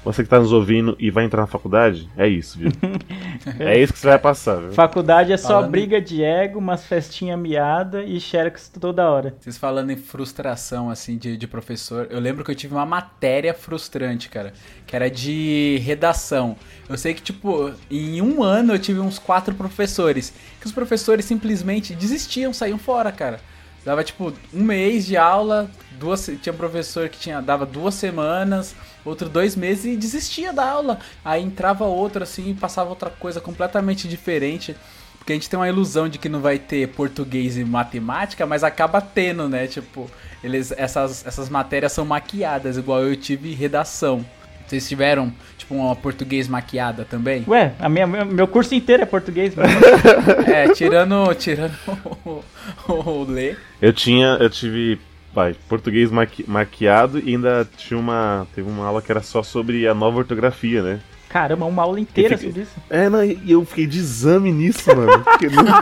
você 0.03 0.21
que 0.21 0.30
tá 0.30 0.38
nos 0.38 0.51
ouvindo 0.51 0.97
e 0.99 1.09
vai 1.09 1.24
entrar 1.24 1.41
na 1.41 1.47
faculdade, 1.47 2.09
é 2.17 2.28
isso, 2.28 2.59
viu? 2.59 2.69
é 3.57 3.80
isso 3.80 3.93
que 3.93 3.99
você 3.99 4.07
vai 4.07 4.19
passar, 4.19 4.59
viu? 4.59 4.74
Faculdade 4.74 5.32
é 5.32 5.38
só 5.38 5.47
Falando 5.47 5.71
briga 5.71 6.01
de 6.01 6.21
ego, 6.21 6.59
umas 6.59 6.86
festinha 6.86 7.38
miada 7.38 8.03
e 8.03 8.19
xerox 8.19 8.67
toda 8.67 9.09
hora. 9.09 9.34
Vocês 9.39 9.57
falando 9.57 9.91
em 9.91 9.95
frustração, 9.95 10.89
assim, 10.89 11.17
de, 11.17 11.38
de 11.38 11.47
professor, 11.47 12.07
eu 12.09 12.19
lembro 12.19 12.43
que 12.43 12.51
eu 12.51 12.55
tive 12.55 12.74
uma 12.74 12.86
matéria 12.86 13.53
frustrante, 13.53 14.28
cara, 14.28 14.51
que 14.86 14.93
era 14.93 15.09
de 15.09 15.80
redação. 15.82 16.57
Eu 16.89 16.97
sei 16.97 17.13
que, 17.13 17.21
tipo, 17.21 17.71
em 17.89 18.21
um 18.21 18.43
ano 18.43 18.74
eu 18.74 18.80
tive 18.80 18.99
uns 18.99 19.17
quatro 19.17 19.55
professores, 19.55 20.34
que 20.59 20.67
os 20.67 20.74
professores 20.74 21.24
simplesmente 21.24 21.95
desistiam, 21.95 22.51
saíam 22.51 22.78
fora, 22.78 23.09
cara. 23.09 23.39
Dava, 23.86 24.03
tipo, 24.03 24.34
um 24.53 24.63
mês 24.63 25.05
de 25.05 25.17
aula, 25.17 25.69
duas, 25.99 26.29
tinha 26.41 26.53
um 26.53 26.57
professor 26.57 27.09
que 27.09 27.19
tinha, 27.19 27.41
dava 27.41 27.65
duas 27.65 27.95
semanas, 27.95 28.75
outro 29.03 29.27
dois 29.27 29.55
meses 29.55 29.86
e 29.86 29.97
desistia 29.97 30.53
da 30.53 30.69
aula. 30.69 30.99
Aí 31.23 31.43
entrava 31.43 31.84
outro, 31.84 32.23
assim, 32.23 32.51
e 32.51 32.53
passava 32.53 32.89
outra 32.89 33.09
coisa 33.09 33.41
completamente 33.41 34.07
diferente. 34.07 34.75
Porque 35.17 35.31
a 35.31 35.36
gente 35.36 35.49
tem 35.49 35.57
uma 35.57 35.69
ilusão 35.69 36.09
de 36.09 36.17
que 36.17 36.27
não 36.27 36.41
vai 36.41 36.59
ter 36.59 36.89
português 36.89 37.57
e 37.57 37.63
matemática, 37.63 38.45
mas 38.45 38.63
acaba 38.63 38.99
tendo, 38.99 39.47
né? 39.47 39.67
Tipo, 39.67 40.09
eles, 40.43 40.73
essas, 40.73 41.25
essas 41.25 41.49
matérias 41.49 41.93
são 41.93 42.05
maquiadas, 42.05 42.77
igual 42.77 43.03
eu 43.03 43.15
tive 43.15 43.53
redação. 43.53 44.25
Vocês 44.67 44.88
tiveram, 44.88 45.34
tipo, 45.64 45.76
uma 45.76 45.95
português 45.95 46.47
maquiada 46.47 47.05
também? 47.09 47.43
Ué, 47.47 47.74
a 47.80 47.89
minha, 47.89 48.05
meu- 48.05 48.47
curso 48.47 48.76
inteiro 48.76 49.03
é 49.03 49.05
português, 49.05 49.55
mano. 49.55 49.70
É, 50.47 50.68
tirando, 50.74 51.34
tirando 51.36 51.74
o, 52.26 52.43
o 52.89 53.24
Lê. 53.28 53.55
Eu 53.82 53.91
tinha, 53.93 54.38
eu 54.39 54.49
tive, 54.49 54.99
vai, 55.34 55.55
português 55.68 56.11
maqui- 56.11 56.45
maquiado 56.47 57.20
e 57.20 57.30
ainda 57.30 57.68
tinha 57.78 57.99
uma, 57.99 58.45
teve 58.53 58.70
uma 58.70 58.86
aula 58.86 59.01
que 59.01 59.11
era 59.11 59.22
só 59.22 59.41
sobre 59.41 59.88
a 59.88 59.93
nova 59.93 60.18
ortografia, 60.20 60.82
né? 60.84 60.99
Caramba, 61.30 61.66
uma 61.66 61.82
aula 61.82 61.99
inteira 61.99 62.38
fiquei- 62.38 62.51
sobre 62.51 62.64
isso. 62.64 62.74
É, 62.89 63.09
não, 63.09 63.24
e 63.24 63.39
eu 63.51 63.66
fiquei 63.66 63.88
de 63.88 63.97
exame 63.97 64.51
nisso, 64.51 64.95
mano. 64.95 65.24
Porque 65.24 65.47
não- 65.49 65.64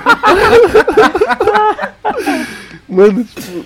mano, 2.87 3.23
tipo, 3.25 3.65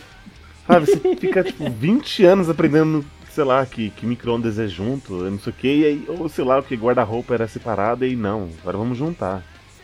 sabe, 0.67 0.85
você 0.87 1.15
fica, 1.15 1.43
tipo, 1.43 1.69
20 1.69 2.25
anos 2.25 2.49
aprendendo, 2.49 3.05
sei 3.35 3.43
lá, 3.43 3.65
que, 3.65 3.89
que 3.91 4.05
micro-ondas 4.05 4.57
é 4.57 4.67
junto, 4.67 5.13
não 5.29 5.37
sei 5.39 5.51
o 5.51 5.55
que, 5.55 5.67
e 5.67 5.85
aí, 5.85 6.05
ou 6.07 6.29
sei 6.29 6.45
lá, 6.45 6.57
o 6.59 6.63
que 6.63 6.75
guarda-roupa 6.75 7.33
era 7.33 7.47
separado, 7.47 8.05
e 8.05 8.09
aí 8.09 8.15
não, 8.15 8.49
agora 8.61 8.77
vamos 8.77 8.97
juntar. 8.97 9.43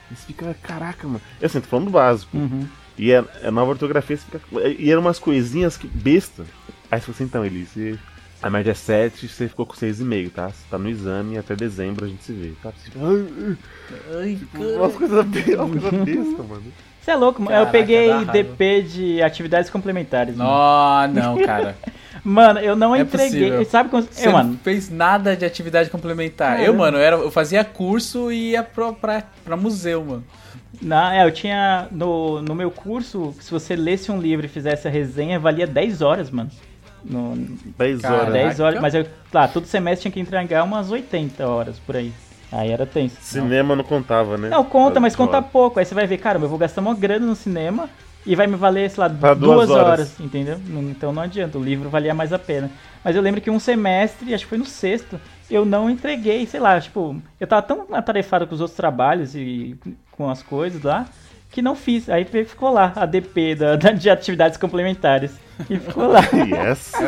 E 0.10 0.16
você 0.16 0.26
fica, 0.28 0.56
caraca, 0.64 1.06
mano. 1.06 1.22
Eu 1.39 1.45
assim, 1.45 1.60
tô 1.62 1.68
falando 1.68 1.86
do 1.86 1.91
básico. 1.91 2.36
Uhum. 2.36 2.66
E 2.97 3.14
a, 3.14 3.24
a 3.43 3.52
nova 3.52 3.72
ortografia, 3.72 4.18
você 4.18 4.24
fica. 4.26 4.41
E 4.80 4.89
eram 4.91 5.02
umas 5.02 5.20
coisinhas 5.20 5.78
que. 5.78 5.88
besta. 5.88 6.43
Aí 6.89 6.99
você 6.99 7.06
falou 7.06 7.16
assim, 7.16 7.24
então, 7.24 7.45
Elise, 7.45 7.97
a 8.41 8.49
média 8.49 8.72
é 8.72 8.74
7, 8.74 9.28
você 9.28 9.47
ficou 9.47 9.66
com 9.66 9.74
6,5, 9.74 10.32
tá? 10.32 10.49
Você 10.49 10.64
tá 10.70 10.78
no 10.78 10.89
exame 10.89 11.38
até 11.38 11.56
dezembro 11.56 12.06
a 12.06 12.08
gente 12.08 12.24
se 12.24 12.34
vê, 12.34 12.52
tá? 12.62 12.72
Você 12.72 12.91
fica, 12.91 12.99
ai, 12.99 13.58
ai, 14.22 14.36
tipo, 14.36 14.62
umas 14.64 14.95
coisas 14.95 15.26
be- 15.26 15.56
uma 15.56 15.68
coisa 15.70 15.91
besta, 15.91 16.43
mano. 16.43 16.64
Você 17.02 17.12
é 17.12 17.16
louco, 17.16 17.41
mano. 17.41 17.52
Caraca, 17.58 17.78
eu 17.78 17.82
peguei. 17.82 18.26
DP 18.26 18.82
de 18.84 19.22
atividades 19.22 19.70
complementares. 19.70 20.36
Mano, 20.36 21.14
Não, 21.14 21.36
não, 21.38 21.45
cara. 21.45 21.76
Mano, 22.24 22.59
eu 22.59 22.76
não 22.76 22.95
É 22.95 23.01
entreguei. 23.01 23.41
possível. 23.49 23.66
Sabe 23.66 23.89
quando. 23.89 24.07
Você 24.12 24.28
Eu, 24.28 24.32
não 24.32 24.38
mano, 24.39 24.59
fez 24.64 24.89
nada 24.89 25.36
de 25.36 25.45
atividade 25.45 25.89
complementar. 25.89 26.49
Caramba. 26.57 26.66
Eu, 26.68 26.74
mano, 26.74 26.97
eu, 26.97 27.01
era, 27.01 27.16
eu 27.16 27.32
fazia 27.32 27.64
curso 27.64 28.32
e 28.32 28.51
ia 28.51 28.64
pra, 28.64 28.91
pra, 28.93 29.24
pra 29.45 29.55
museu, 29.57 30.03
mano. 30.03 30.24
na, 30.82 31.16
é, 31.16 31.26
eu 31.26 31.32
tinha. 31.32 31.88
No, 31.91 32.41
no 32.41 32.53
meu 32.55 32.70
curso, 32.72 33.34
se 33.39 33.49
você 33.51 33.76
lesse 33.76 34.12
um 34.12 34.20
livro 34.20 34.45
e 34.45 34.49
fizesse 34.49 34.88
a 34.88 34.91
resenha, 34.91 35.39
valia 35.39 35.66
10 35.68 36.01
horas, 36.01 36.30
mano. 36.30 36.49
No, 37.03 37.36
10 37.78 38.01
Caraca. 38.01 38.22
horas. 38.22 38.34
10 38.34 38.59
horas, 38.59 38.82
mas 38.82 38.93
eu, 38.93 39.05
lá, 39.34 39.47
todo 39.47 39.66
semestre 39.66 40.03
tinha 40.03 40.12
que 40.12 40.20
entregar 40.20 40.64
umas 40.64 40.91
80 40.91 41.47
horas 41.47 41.80
por 41.80 41.95
aí. 41.95 42.14
Aí 42.51 42.70
era 42.70 42.86
tenso. 42.86 43.16
Cinema 43.22 43.76
não 43.76 43.84
contava, 43.84 44.38
né? 44.38 44.49
Não, 44.49 44.64
conta, 44.64 44.99
mas 44.99 45.14
As 45.14 45.18
conta 45.18 45.41
pouco. 45.41 45.80
Aí 45.80 45.86
você 45.86 45.95
vai 45.95 46.05
ver, 46.05 46.18
caramba, 46.18 46.45
eu 46.45 46.49
vou 46.49 46.59
gastar 46.59 46.82
uma 46.82 46.93
grana 46.93 47.26
no 47.26 47.36
cinema 47.36 47.89
e 48.26 48.36
vai 48.36 48.45
me 48.47 48.55
valer, 48.55 48.89
sei 48.89 49.01
lá, 49.03 49.09
Pra 49.09 49.34
duas, 49.34 49.67
duas 49.67 49.69
horas. 49.72 49.88
horas. 49.88 50.19
entendeu? 50.19 50.59
Então 50.89 51.11
não 51.13 51.22
adianta, 51.24 51.57
o 51.57 51.63
livro 51.63 51.89
valia 51.89 52.13
mais 52.13 52.32
a 52.32 52.39
pena. 52.39 52.69
Mas 53.03 53.15
eu 53.15 53.22
lembro 53.22 53.41
que 53.41 53.49
um 53.49 53.59
semestre, 53.59 54.34
acho 54.34 54.43
que 54.43 54.49
foi 54.49 54.57
no 54.57 54.65
sexto, 54.65 55.19
eu 55.49 55.65
não 55.65 55.89
entreguei, 55.89 56.45
sei 56.45 56.59
lá, 56.59 56.80
tipo, 56.80 57.15
eu 57.39 57.47
tava 57.47 57.61
tão 57.63 57.88
atarefado 57.91 58.45
com 58.47 58.53
os 58.55 58.61
outros 58.61 58.78
trabalhos 58.78 59.36
e 59.36 59.76
com 60.11 60.30
as 60.30 60.43
coisas 60.43 60.82
lá, 60.84 61.07
que 61.49 61.61
não 61.61 61.76
fiz. 61.76 62.07
Aí 62.09 62.24
ficou 62.26 62.72
lá, 62.72 62.93
a 62.95 63.05
DP 63.05 63.55
da, 63.55 63.76
da- 63.78 63.91
de 63.91 64.09
atividades 64.09 64.57
complementares. 64.57 65.32
E 65.69 65.78
ficou 65.78 66.07
lá. 66.07 66.22
Yes. 66.34 66.91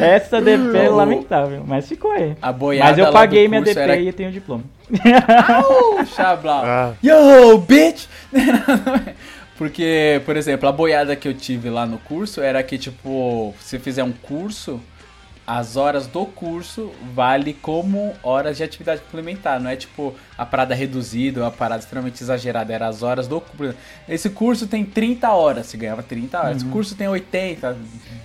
Essa 0.00 0.40
DP 0.40 0.76
é 0.76 0.88
lamentável, 0.88 1.64
mas 1.66 1.88
ficou 1.88 2.10
aí. 2.12 2.36
A 2.40 2.52
boiada 2.52 2.90
Mas 2.90 2.98
eu 2.98 3.12
paguei 3.12 3.48
minha 3.48 3.60
DP 3.60 3.80
era- 3.80 3.96
e 3.96 4.12
tenho 4.12 4.30
diploma. 4.30 4.62
Puxa, 4.88 6.36
Blau. 6.36 6.62
Ah, 6.64 6.94
Yo, 7.02 7.58
bitch! 7.58 8.06
Porque, 9.56 10.22
por 10.24 10.36
exemplo, 10.36 10.68
a 10.68 10.72
boiada 10.72 11.16
que 11.16 11.26
eu 11.26 11.34
tive 11.34 11.68
lá 11.68 11.84
no 11.84 11.98
curso 11.98 12.40
era 12.40 12.62
que, 12.62 12.78
tipo, 12.78 13.52
se 13.60 13.78
fizer 13.80 14.04
um 14.04 14.12
curso, 14.12 14.80
as 15.44 15.76
horas 15.76 16.06
do 16.06 16.24
curso 16.26 16.92
vale 17.12 17.54
como 17.54 18.14
horas 18.22 18.56
de 18.56 18.62
atividade 18.62 19.00
complementar. 19.00 19.58
Não 19.58 19.68
é 19.68 19.74
tipo 19.74 20.14
a 20.36 20.46
parada 20.46 20.74
reduzida 20.74 21.40
ou 21.40 21.46
a 21.46 21.50
parada 21.50 21.82
extremamente 21.82 22.22
exagerada. 22.22 22.72
Era 22.72 22.86
as 22.86 23.02
horas 23.02 23.26
do 23.26 23.40
curso. 23.40 23.74
Esse 24.08 24.30
curso 24.30 24.66
tem 24.68 24.84
30 24.84 25.28
horas, 25.32 25.66
se 25.66 25.76
ganhava 25.76 26.02
30 26.02 26.38
horas. 26.38 26.56
Esse 26.58 26.66
curso 26.66 26.94
tem 26.94 27.08
80, 27.08 27.76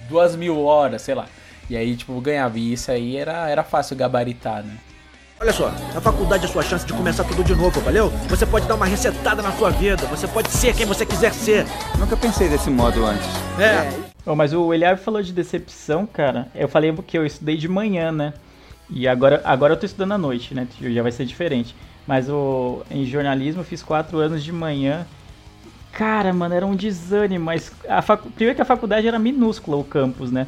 2 0.10 0.36
mil 0.36 0.62
horas, 0.64 1.02
sei 1.02 1.16
lá. 1.16 1.26
E 1.70 1.76
aí, 1.78 1.96
tipo, 1.96 2.20
ganhava. 2.22 2.60
E 2.60 2.74
isso 2.74 2.92
aí 2.92 3.18
era, 3.18 3.50
era 3.50 3.64
fácil 3.64 3.96
gabaritar, 3.96 4.62
né? 4.64 4.78
Olha 5.44 5.52
só, 5.52 5.70
na 5.94 6.00
faculdade 6.00 6.46
é 6.46 6.48
sua 6.48 6.64
chance 6.64 6.86
de 6.86 6.94
começar 6.94 7.26
tudo 7.26 7.44
de 7.44 7.54
novo, 7.54 7.82
valeu? 7.82 8.10
Você 8.30 8.46
pode 8.46 8.66
dar 8.66 8.76
uma 8.76 8.86
resetada 8.86 9.42
na 9.42 9.52
sua 9.52 9.72
vida, 9.72 10.06
você 10.06 10.26
pode 10.26 10.50
ser 10.50 10.74
quem 10.74 10.86
você 10.86 11.06
quiser 11.06 11.34
ser. 11.34 11.66
Nunca 12.00 12.16
pensei 12.16 12.48
desse 12.48 12.70
modo 12.70 13.04
antes. 13.06 13.28
É, 13.60 13.92
Bom, 14.26 14.38
mas 14.38 14.54
o 14.54 14.74
Eliab 14.74 14.98
falou 15.02 15.22
de 15.22 15.34
decepção, 15.34 16.06
cara. 16.06 16.48
Eu 16.56 16.70
falei 16.70 16.96
que 17.06 17.18
eu 17.18 17.26
estudei 17.26 17.58
de 17.58 17.68
manhã, 17.68 18.10
né? 18.10 18.34
E 18.90 19.06
agora, 19.06 19.42
agora 19.44 19.74
eu 19.74 19.78
tô 19.78 19.86
estudando 19.86 20.14
à 20.14 20.18
noite, 20.18 20.56
né? 20.56 20.66
Já 20.80 21.04
vai 21.04 21.12
ser 21.12 21.26
diferente. 21.26 21.76
Mas 22.08 22.30
o, 22.30 22.82
em 22.90 23.06
jornalismo 23.06 23.60
eu 23.60 23.66
fiz 23.66 23.84
quatro 23.84 24.20
anos 24.20 24.42
de 24.46 24.52
manhã. 24.54 25.06
Cara, 25.92 26.32
mano, 26.32 26.56
era 26.56 26.66
um 26.66 26.74
desânimo. 26.74 27.44
Mas 27.44 27.70
a 27.90 28.02
facu... 28.02 28.30
primeiro 28.30 28.56
que 28.56 28.62
a 28.62 28.66
faculdade 28.66 29.06
era 29.10 29.20
minúscula, 29.20 29.76
o 29.76 29.84
campus, 29.84 30.32
né? 30.32 30.48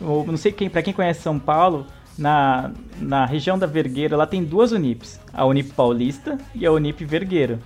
O- 0.00 0.24
não 0.26 0.38
sei 0.38 0.50
quem, 0.50 0.70
para 0.70 0.80
quem 0.80 0.94
conhece 0.94 1.20
São 1.20 1.38
Paulo, 1.38 1.84
na, 2.18 2.70
na 3.00 3.24
região 3.24 3.58
da 3.58 3.66
Vergueira, 3.66 4.16
lá 4.16 4.26
tem 4.26 4.44
duas 4.44 4.72
Unips. 4.72 5.20
A 5.32 5.44
Unip 5.44 5.72
Paulista 5.72 6.38
e 6.54 6.66
a 6.66 6.72
Unip 6.72 7.04
Vergueira. 7.04 7.58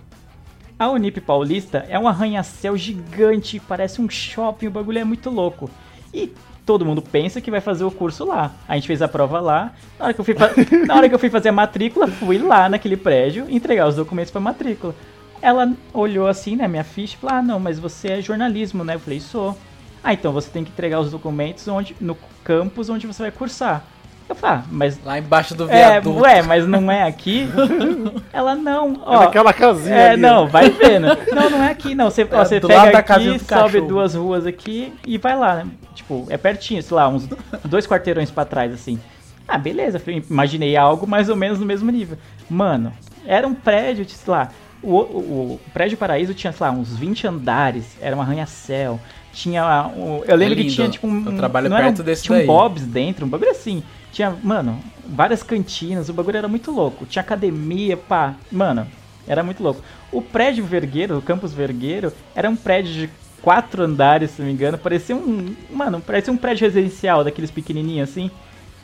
A 0.79 0.89
Unip 0.91 1.21
Paulista 1.21 1.85
é 1.89 1.99
um 1.99 2.09
arranha-céu 2.09 2.77
gigante, 2.77 3.61
parece 3.61 4.01
um 4.01 4.09
shopping, 4.09 4.67
o 4.67 4.71
bagulho 4.71 4.99
é 4.99 5.05
muito 5.05 5.31
louco. 5.31 5.71
E 6.13 6.33
todo 6.67 6.85
mundo 6.85 7.01
pensa 7.03 7.41
que 7.41 7.51
vai 7.51 7.61
fazer 7.61 7.85
o 7.85 7.91
curso 7.91 8.25
lá. 8.25 8.53
A 8.69 8.75
gente 8.75 8.87
fez 8.87 9.01
a 9.03 9.09
prova 9.09 9.41
lá. 9.41 9.73
Na 9.99 10.07
hora 10.07 10.15
que 10.15 10.21
eu 10.21 10.25
fui, 10.25 10.35
fa- 10.35 10.51
na 10.87 10.95
hora 10.97 11.09
que 11.09 11.15
eu 11.15 11.19
fui 11.19 11.31
fazer 11.31 11.49
a 11.51 11.53
matrícula, 11.53 12.07
fui 12.09 12.39
lá 12.39 12.69
naquele 12.69 12.97
prédio 12.97 13.47
entregar 13.49 13.87
os 13.89 13.97
documentos 13.97 14.31
pra 14.31 14.41
matrícula. 14.41 14.95
Ela 15.43 15.73
olhou 15.93 16.27
assim, 16.27 16.57
né, 16.57 16.67
minha 16.67 16.85
ficha, 16.85 17.15
e 17.15 17.19
falou: 17.19 17.37
Ah, 17.37 17.43
não, 17.43 17.61
mas 17.61 17.79
você 17.79 18.09
é 18.13 18.23
jornalismo, 18.23 18.83
né? 18.83 18.95
Eu 18.95 19.01
falei: 19.01 19.21
Sou. 19.21 19.57
Ah, 20.03 20.13
então 20.13 20.33
você 20.33 20.51
tem 20.51 20.65
que 20.65 20.71
entregar 20.71 21.01
os 21.01 21.11
documentos 21.11 21.67
onde, 21.69 21.95
no 22.01 22.17
campus 22.43 22.89
onde 22.89 23.07
você 23.07 23.23
vai 23.23 23.31
cursar. 23.33 23.85
Eu 24.29 24.35
falei: 24.35 24.57
Ah, 24.59 24.65
mas. 24.71 24.99
Lá 25.05 25.19
embaixo 25.19 25.55
do 25.55 25.71
É, 25.71 25.91
viaduto. 25.91 26.21
ué, 26.21 26.43
mas 26.43 26.67
não 26.67 26.91
é 26.91 27.03
aqui? 27.03 27.49
Ela 28.33 28.55
não, 28.55 29.01
ó. 29.05 29.15
é 29.15 29.19
naquela 29.27 29.53
casinha 29.53 29.95
É, 29.95 30.11
ali, 30.13 30.21
não, 30.23 30.45
ó. 30.45 30.47
vai 30.47 30.71
vendo. 30.71 31.07
Não, 31.35 31.51
não 31.51 31.63
é 31.63 31.71
aqui, 31.71 31.95
não. 31.95 32.11
Você, 32.11 32.27
ó, 32.31 32.41
É 32.41 32.45
você 32.45 32.61
do 32.61 32.69
pega 32.69 32.99
aqui, 32.99 33.25
sobe 33.39 33.39
cachorro. 33.45 33.87
duas 33.89 34.15
ruas 34.15 34.47
aqui 34.47 34.93
e 35.07 35.19
vai 35.19 35.37
lá, 35.37 35.57
né? 35.57 35.67
Tipo, 35.95 36.27
é 36.31 36.37
pertinho, 36.37 36.83
sei 36.83 36.97
lá, 36.97 37.09
uns 37.09 37.29
dois 37.65 37.87
quarteirões 37.87 38.31
pra 38.31 38.45
trás, 38.45 38.73
assim. 38.73 38.99
Ah, 39.47 39.59
beleza. 39.59 40.01
Imaginei 40.31 40.77
algo 40.77 41.07
mais 41.07 41.29
ou 41.29 41.37
menos 41.37 41.59
no 41.59 41.67
mesmo 41.67 41.91
nível. 41.91 42.17
Mano, 42.49 42.93
era 43.27 43.47
um 43.47 43.55
prédio, 43.55 44.05
de, 44.05 44.13
sei 44.13 44.33
lá, 44.33 44.49
O, 44.83 44.97
o- 44.99 45.53
o 45.55 45.61
prédio 45.73 45.97
Paraíso 45.97 46.35
tinha, 46.35 46.53
sei 46.53 46.67
lá, 46.67 46.71
uns 46.71 46.95
20 46.95 47.27
andares, 47.27 47.97
era 48.03 48.15
um 48.15 48.21
arranha-céu. 48.21 49.01
Tinha. 49.33 49.87
um- 49.97 50.23
eu 50.27 50.37
lembro 50.37 50.57
que 50.57 50.63
lindo. 50.63 50.75
tinha, 50.75 50.89
tipo, 50.91 51.07
um. 51.07 51.25
Eu 51.27 51.37
trabalho 51.37 51.67
era 51.73 51.77
perto 51.85 52.03
um- 52.03 52.05
desse 52.05 52.23
Tinha 52.23 52.35
um 52.37 52.39
daí. 52.39 52.47
Bob's 52.47 52.85
dentro, 52.87 53.25
um 53.25 53.29
bagulho 53.29 53.51
assim. 53.51 53.83
Tinha, 54.15 54.31
mano, 54.45 54.79
várias 55.05 55.43
cantinas, 55.43 56.09
o 56.09 56.13
bagulho 56.13 56.37
era 56.37 56.47
muito 56.47 56.71
louco. 56.71 57.05
Tinha 57.05 57.21
academia, 57.21 57.97
pá. 57.97 58.37
Mano, 58.51 58.87
era 59.27 59.43
muito 59.43 59.61
louco. 59.61 59.83
O 60.13 60.23
prédio 60.23 60.65
Vergueiro, 60.65 61.19
o 61.19 61.23
campus 61.23 61.53
Vergueiro, 61.53 62.13
era 62.33 62.49
um 62.49 62.55
prédio 62.55 62.93
de 62.93 63.11
quatro 63.43 63.83
andares, 63.83 64.31
se 64.31 64.41
não 64.41 64.47
me 64.47 64.55
engano. 64.55 64.79
Parecia 64.79 65.17
um. 65.17 65.57
Mano, 65.69 66.01
parecia 66.01 66.33
um 66.33 66.37
prédio 66.37 66.65
residencial, 66.65 67.25
daqueles 67.25 67.51
pequenininhos 67.51 68.09
assim. 68.09 68.31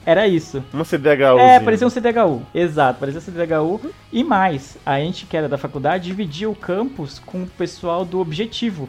Era 0.05 0.27
isso. 0.27 0.65
Uma 0.73 0.85
CDHU. 0.85 1.39
É, 1.39 1.61
parecia 1.61 1.87
um 1.87 1.91
CDHU. 1.91 2.43
Exato, 2.53 2.99
parecia 2.99 3.21
um 3.21 3.23
CDHU. 3.23 3.93
E 4.13 4.25
mais, 4.25 4.79
a 4.85 4.99
gente 4.99 5.27
que 5.27 5.37
era 5.37 5.49
da 5.49 5.57
faculdade 5.57 6.07
dividia 6.07 6.51
o 6.51 6.57
campus 6.57 7.21
com 7.21 7.45
o 7.45 7.47
pessoal 7.47 8.05
do 8.05 8.19
Objetivo, 8.19 8.89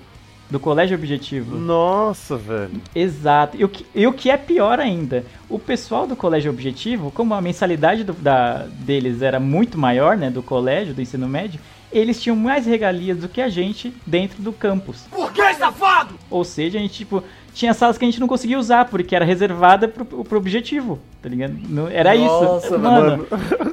do 0.52 0.60
Colégio 0.60 0.96
Objetivo. 0.98 1.56
Nossa, 1.58 2.36
velho. 2.38 2.72
Exato. 2.94 3.58
E 3.58 3.64
o, 3.64 3.70
que, 3.70 3.86
e 3.96 4.06
o 4.06 4.14
que 4.14 4.30
é 4.30 4.36
pior 4.38 4.80
ainda, 4.80 5.26
o 5.50 5.58
pessoal 5.58 6.06
do 6.06 6.16
Colégio 6.16 6.52
Objetivo, 6.52 7.10
como 7.10 7.34
a 7.34 7.42
mensalidade 7.42 8.04
do- 8.04 8.14
da, 8.14 8.68
deles 8.70 9.22
era 9.22 9.40
muito 9.40 9.78
maior, 9.78 10.18
né, 10.18 10.30
do 10.30 10.44
colégio, 10.44 10.94
do 10.94 11.02
ensino 11.02 11.28
médio, 11.28 11.60
eles 11.92 12.22
tinham 12.22 12.36
mais 12.36 12.66
regalias 12.66 13.18
do 13.18 13.28
que 13.28 13.42
a 13.42 13.50
gente 13.50 13.94
dentro 14.06 14.42
do 14.42 14.54
campus. 14.54 15.06
Por 15.10 15.32
que, 15.34 15.54
safado? 15.56 16.16
Ou 16.30 16.44
seja, 16.44 16.78
a 16.78 16.82
gente, 16.82 16.94
tipo, 16.94 17.24
tinha 17.54 17.74
salas 17.74 17.98
que 17.98 18.06
a 18.06 18.08
gente 18.08 18.20
não 18.20 18.28
conseguia 18.28 18.58
usar, 18.58 18.86
porque 18.86 19.16
era 19.16 19.26
reservada 19.26 19.88
pro, 19.88 20.06
pro 20.06 20.38
objetivo, 20.38 21.00
tá 21.22 21.28
ligado? 21.30 21.54
Não- 21.68 21.88
Era 21.88 22.16
Nossa, 22.16 22.68
isso. 22.68 22.80
Mano, 22.80 23.28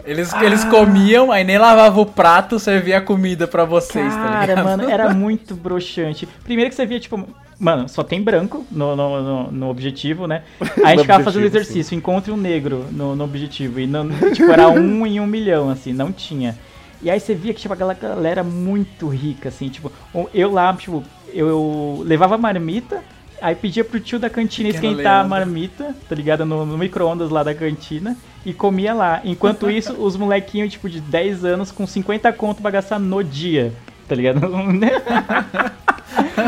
Eles, 0.04 0.32
eles 0.42 0.64
comiam, 0.64 1.30
aí 1.30 1.44
nem 1.44 1.58
lavavam 1.58 2.02
o 2.02 2.06
prato, 2.06 2.58
servia 2.58 2.98
a 2.98 3.00
comida 3.00 3.46
pra 3.46 3.64
vocês, 3.64 4.12
tá 4.12 4.20
Cara, 4.22 4.46
ligado? 4.46 4.64
mano, 4.64 4.90
era 4.90 5.12
muito 5.14 5.54
broxante. 5.54 6.26
Primeiro 6.44 6.70
que 6.70 6.76
você 6.76 6.86
via, 6.86 6.98
tipo, 6.98 7.28
mano, 7.58 7.88
só 7.88 8.02
tem 8.02 8.20
branco 8.22 8.64
no, 8.70 8.96
no, 8.96 9.22
no, 9.22 9.52
no 9.52 9.68
objetivo, 9.68 10.26
né? 10.26 10.42
Aí 10.60 10.84
a 10.84 10.88
gente 10.90 11.00
ficava 11.02 11.22
fazendo 11.24 11.46
exercício, 11.46 11.94
encontre 11.94 12.32
um 12.32 12.36
negro 12.36 12.86
no, 12.90 13.14
no 13.14 13.24
objetivo. 13.24 13.78
E 13.80 13.86
não, 13.86 14.08
tipo, 14.32 14.50
era 14.50 14.68
um 14.68 15.06
em 15.06 15.20
um 15.20 15.26
milhão, 15.26 15.70
assim, 15.70 15.92
não 15.92 16.10
tinha. 16.10 16.56
E 17.00 17.08
aí 17.08 17.20
você 17.20 17.32
via 17.32 17.54
que, 17.54 17.60
tipo, 17.60 17.72
aquela 17.74 17.94
galera 17.94 18.42
muito 18.42 19.06
rica, 19.06 19.50
assim, 19.50 19.68
tipo, 19.68 19.92
eu 20.34 20.50
lá, 20.50 20.72
tipo, 20.74 21.04
eu 21.32 22.02
levava 22.04 22.36
marmita, 22.36 23.02
aí 23.40 23.54
pedia 23.54 23.84
pro 23.84 23.98
tio 24.00 24.18
da 24.18 24.28
cantina 24.30 24.68
Pequeno 24.72 24.92
esquentar 24.92 25.12
a 25.12 25.16
Leandro. 25.22 25.30
marmita, 25.30 25.94
tá 26.08 26.14
ligado? 26.14 26.44
No, 26.44 26.64
no 26.66 26.76
micro-ondas 26.78 27.30
lá 27.30 27.42
da 27.42 27.54
cantina, 27.54 28.16
e 28.44 28.52
comia 28.52 28.94
lá. 28.94 29.20
Enquanto 29.24 29.68
isso, 29.70 29.92
os 29.94 30.16
molequinhos, 30.16 30.72
tipo, 30.72 30.88
de 30.88 31.00
10 31.00 31.44
anos 31.44 31.70
com 31.70 31.86
50 31.86 32.32
conto 32.32 32.62
pra 32.62 32.70
gastar 32.70 32.98
no 32.98 33.22
dia, 33.22 33.72
tá 34.08 34.14
ligado? 34.14 34.40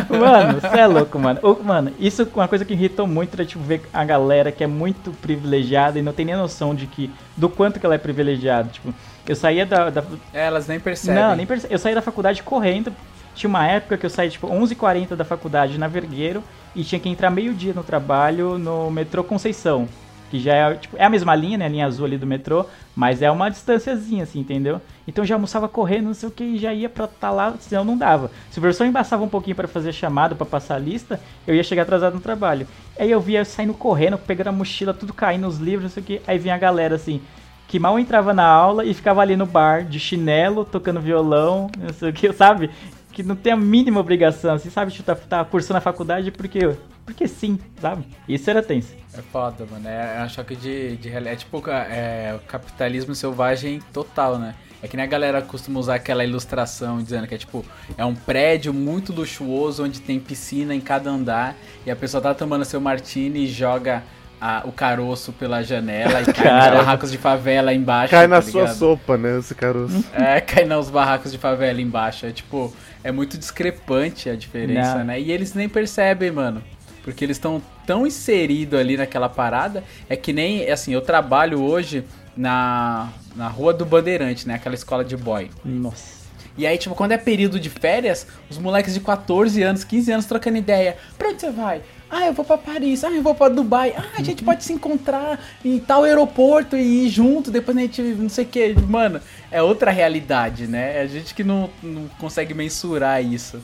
Mano, 0.09 0.61
você 0.61 0.78
é 0.78 0.86
louco, 0.86 1.18
mano. 1.18 1.41
Mano, 1.62 1.93
isso 1.99 2.22
é 2.22 2.26
uma 2.34 2.49
coisa 2.49 2.64
que 2.64 2.72
irritou 2.72 3.07
muito 3.07 3.34
era, 3.34 3.45
tipo, 3.45 3.62
ver 3.62 3.82
a 3.93 4.05
galera 4.05 4.51
que 4.51 4.64
é 4.64 4.66
muito 4.66 5.11
privilegiada 5.20 5.99
e 5.99 6.03
não 6.03 6.12
tem 6.12 6.24
nem 6.24 6.36
noção 6.36 6.74
de 6.74 6.86
que. 6.86 7.11
do 7.36 7.49
quanto 7.49 7.78
que 7.78 7.86
ela 7.86 7.95
é 7.95 7.99
privilegiada. 7.99 8.68
Tipo, 8.70 8.93
eu 9.28 9.36
saía 9.36 9.66
da. 9.66 9.91
da- 9.91 10.03
É, 10.32 10.47
elas 10.47 10.66
nem 10.66 10.80
percebem. 10.80 11.20
não, 11.22 11.36
nem 11.36 11.47
perce... 11.47 11.66
Eu 11.70 11.78
saí 11.78 11.95
da 11.95 12.03
faculdade 12.03 12.43
correndo. 12.43 12.93
Tinha 13.34 13.49
uma 13.49 13.66
época 13.66 13.97
que 13.97 14.05
eu 14.07 14.11
saí, 14.11 14.28
tipo, 14.30 14.49
11h40 14.49 15.14
da 15.14 15.24
faculdade 15.24 15.78
na 15.78 15.86
Vergueiro 15.86 16.43
e 16.74 16.84
tinha 16.84 17.00
que 17.00 17.08
entrar 17.08 17.30
meio-dia 17.30 17.72
no 17.72 17.82
trabalho 17.82 18.58
no 18.58 18.90
metrô 18.90 19.24
Conceição. 19.24 19.88
Que 20.30 20.38
já 20.38 20.54
é, 20.54 20.74
tipo, 20.74 20.96
é 20.96 21.04
a 21.04 21.10
mesma 21.10 21.34
linha, 21.34 21.58
né? 21.58 21.66
A 21.66 21.68
linha 21.68 21.86
azul 21.86 22.06
ali 22.06 22.16
do 22.16 22.26
metrô, 22.26 22.64
mas 22.94 23.20
é 23.20 23.28
uma 23.28 23.50
distânciazinha, 23.50 24.22
assim, 24.22 24.38
entendeu? 24.38 24.80
Então 25.06 25.24
já 25.24 25.34
almoçava 25.34 25.68
correndo, 25.68 26.04
não 26.04 26.14
sei 26.14 26.28
o 26.28 26.32
que, 26.32 26.44
e 26.44 26.58
já 26.58 26.72
ia 26.72 26.88
pra 26.88 27.06
estar 27.06 27.32
lá, 27.32 27.54
senão 27.58 27.84
não 27.84 27.98
dava. 27.98 28.30
Se 28.48 28.58
o 28.58 28.60
professor 28.60 28.86
embaçava 28.86 29.24
um 29.24 29.28
pouquinho 29.28 29.56
pra 29.56 29.66
fazer 29.66 29.92
chamada, 29.92 30.36
pra 30.36 30.46
passar 30.46 30.76
a 30.76 30.78
lista, 30.78 31.20
eu 31.44 31.54
ia 31.54 31.64
chegar 31.64 31.82
atrasado 31.82 32.14
no 32.14 32.20
trabalho. 32.20 32.68
Aí 32.96 33.10
eu 33.10 33.20
via 33.20 33.44
saindo 33.44 33.74
correndo, 33.74 34.18
pegando 34.18 34.48
a 34.48 34.52
mochila, 34.52 34.94
tudo 34.94 35.12
caindo 35.12 35.42
nos 35.42 35.58
livros, 35.58 35.82
não 35.82 35.90
sei 35.90 36.02
o 36.02 36.06
que. 36.06 36.22
Aí 36.28 36.38
vinha 36.38 36.54
a 36.54 36.58
galera 36.58 36.94
assim, 36.94 37.20
que 37.66 37.80
mal 37.80 37.98
entrava 37.98 38.32
na 38.32 38.46
aula 38.46 38.84
e 38.84 38.94
ficava 38.94 39.20
ali 39.20 39.34
no 39.34 39.46
bar, 39.46 39.84
de 39.84 39.98
chinelo, 39.98 40.64
tocando 40.64 41.00
violão, 41.00 41.68
não 41.76 41.92
sei 41.92 42.10
o 42.10 42.12
que, 42.12 42.30
sabe? 42.34 42.70
Que 43.12 43.22
não 43.22 43.34
tem 43.36 43.52
a 43.52 43.56
mínima 43.56 43.98
obrigação, 44.00 44.54
assim, 44.54 44.70
sabe? 44.70 44.92
Tipo, 44.92 45.04
tá, 45.04 45.14
tá 45.14 45.44
cursando 45.44 45.78
a 45.78 45.80
faculdade 45.80 46.30
porque, 46.30 46.74
porque 47.04 47.26
sim, 47.26 47.58
sabe? 47.80 48.04
Isso 48.28 48.48
era 48.48 48.62
tenso. 48.62 48.94
É 49.12 49.20
foda, 49.32 49.66
mano. 49.70 49.88
É 49.88 50.22
um 50.24 50.28
choque 50.28 50.54
de, 50.54 50.96
de 50.96 51.08
realidade. 51.08 51.36
É 51.36 51.38
tipo 51.38 51.62
é, 51.70 52.34
o 52.36 52.38
capitalismo 52.46 53.14
selvagem 53.14 53.80
total, 53.92 54.38
né? 54.38 54.54
É 54.82 54.88
que 54.88 54.96
nem 54.96 55.04
a 55.04 55.08
galera 55.08 55.42
costuma 55.42 55.78
usar 55.78 55.96
aquela 55.96 56.24
ilustração 56.24 57.02
dizendo 57.02 57.26
que 57.26 57.34
é 57.34 57.38
tipo, 57.38 57.62
é 57.98 58.04
um 58.04 58.14
prédio 58.14 58.72
muito 58.72 59.12
luxuoso 59.12 59.84
onde 59.84 60.00
tem 60.00 60.18
piscina 60.18 60.74
em 60.74 60.80
cada 60.80 61.11
andar 61.11 61.54
e 61.84 61.90
a 61.90 61.96
pessoa 61.96 62.22
tá 62.22 62.32
tomando 62.32 62.64
seu 62.64 62.80
martini 62.80 63.44
e 63.44 63.46
joga 63.46 64.02
a- 64.40 64.62
o 64.64 64.72
caroço 64.72 65.34
pela 65.34 65.62
janela 65.62 66.22
e 66.22 66.32
cai 66.32 66.70
nos 66.70 66.78
barracos 66.78 67.11
de 67.11 67.18
favela 67.18 67.74
embaixo. 67.74 68.11
Cai 68.12 68.26
na 68.26 68.36
tá 68.36 68.42
sua 68.50 68.61
ligado? 68.62 68.76
sopa, 68.78 69.18
né, 69.18 69.38
esse 69.38 69.54
caroço. 69.54 70.02
É, 70.14 70.40
cai 70.40 70.64
nos 70.64 70.88
barracos 70.88 71.30
de 71.30 71.36
favela 71.36 71.78
embaixo. 71.78 72.24
É 72.24 72.30
tipo, 72.30 72.74
é 73.03 73.11
muito 73.12 73.38
discrepante 73.38 74.28
a 74.28 74.36
diferença, 74.36 74.98
Não. 74.98 75.05
né? 75.05 75.20
E 75.20 75.30
eles 75.32 75.55
nem 75.55 75.68
percebem, 75.68 76.30
mano. 76.30 76.62
Porque 77.03 77.24
eles 77.24 77.36
estão 77.38 77.62
tão 77.86 78.07
inseridos 78.07 78.78
ali 78.78 78.96
naquela 78.96 79.28
parada. 79.28 79.82
É 80.09 80.16
que 80.16 80.32
nem, 80.32 80.70
assim, 80.70 80.92
eu 80.92 81.01
trabalho 81.01 81.62
hoje 81.62 82.05
na, 82.36 83.09
na 83.34 83.48
Rua 83.48 83.72
do 83.72 83.86
Bandeirante, 83.86 84.46
né? 84.46 84.55
Aquela 84.55 84.74
escola 84.74 85.05
de 85.05 85.16
boy. 85.16 85.51
Nossa. 85.64 86.20
E 86.59 86.66
aí, 86.66 86.76
tipo, 86.76 86.94
quando 86.94 87.12
é 87.12 87.16
período 87.18 87.59
de 87.59 87.70
férias, 87.70 88.26
os 88.51 88.59
moleques 88.59 88.92
de 88.92 89.01
14 89.01 89.62
anos, 89.62 89.82
15 89.82 90.12
anos 90.12 90.26
trocando 90.26 90.59
ideia. 90.59 90.96
Pra 91.16 91.28
onde 91.30 91.40
você 91.40 91.51
vai? 91.51 91.80
Ah, 92.11 92.26
eu 92.26 92.32
vou 92.32 92.44
pra 92.44 92.58
Paris. 92.58 93.04
Ah, 93.04 93.11
eu 93.11 93.22
vou 93.22 93.34
pra 93.34 93.48
Dubai. 93.48 93.94
Ah, 93.96 94.18
a 94.18 94.22
gente 94.22 94.42
pode 94.42 94.64
se 94.64 94.72
encontrar 94.72 95.38
em 95.64 95.78
tal 95.78 96.02
aeroporto 96.02 96.76
e 96.76 97.06
ir 97.06 97.08
junto. 97.08 97.50
Depois 97.50 97.76
a 97.76 97.80
gente, 97.80 98.02
não 98.02 98.28
sei 98.28 98.44
o 98.44 98.48
que. 98.48 98.74
Mano, 98.80 99.20
é 99.50 99.62
outra 99.62 99.90
realidade, 99.90 100.66
né? 100.66 100.98
É 100.98 101.02
a 101.02 101.06
gente 101.06 101.34
que 101.34 101.44
não, 101.44 101.70
não 101.82 102.08
consegue 102.18 102.52
mensurar 102.52 103.24
isso. 103.24 103.61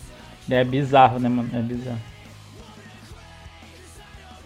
É 0.48 0.62
bizarro, 0.62 1.18
né, 1.18 1.28
mano? 1.28 1.50
É 1.52 1.60
bizarro. 1.60 2.00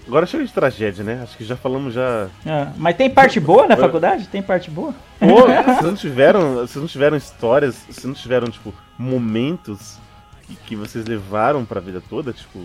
Agora 0.07 0.27
chega 0.27 0.45
de 0.45 0.53
tragédia, 0.53 1.05
né? 1.05 1.21
Acho 1.23 1.37
que 1.37 1.45
já 1.45 1.57
falamos 1.57 1.95
já. 1.95 2.29
Ah, 2.45 2.73
mas 2.77 2.97
tem 2.97 3.09
parte 3.09 3.39
boa 3.39 3.69
na 3.69 3.77
faculdade? 3.77 4.27
Tem 4.27 4.43
parte 4.43 4.71
boa? 4.71 4.95
Pô, 5.21 5.43
vocês 5.47 5.83
não 5.83 5.95
tiveram. 5.95 6.55
Vocês 6.55 6.77
não 6.77 6.87
tiveram 6.87 7.17
histórias, 7.17 7.77
vocês 7.89 8.05
não 8.05 8.15
tiveram, 8.15 8.49
tipo, 8.49 8.75
momentos 8.99 9.99
que, 10.47 10.57
que 10.57 10.75
vocês 10.75 11.05
levaram 11.05 11.65
pra 11.65 11.81
vida 11.81 12.03
toda, 12.09 12.33
tipo. 12.33 12.65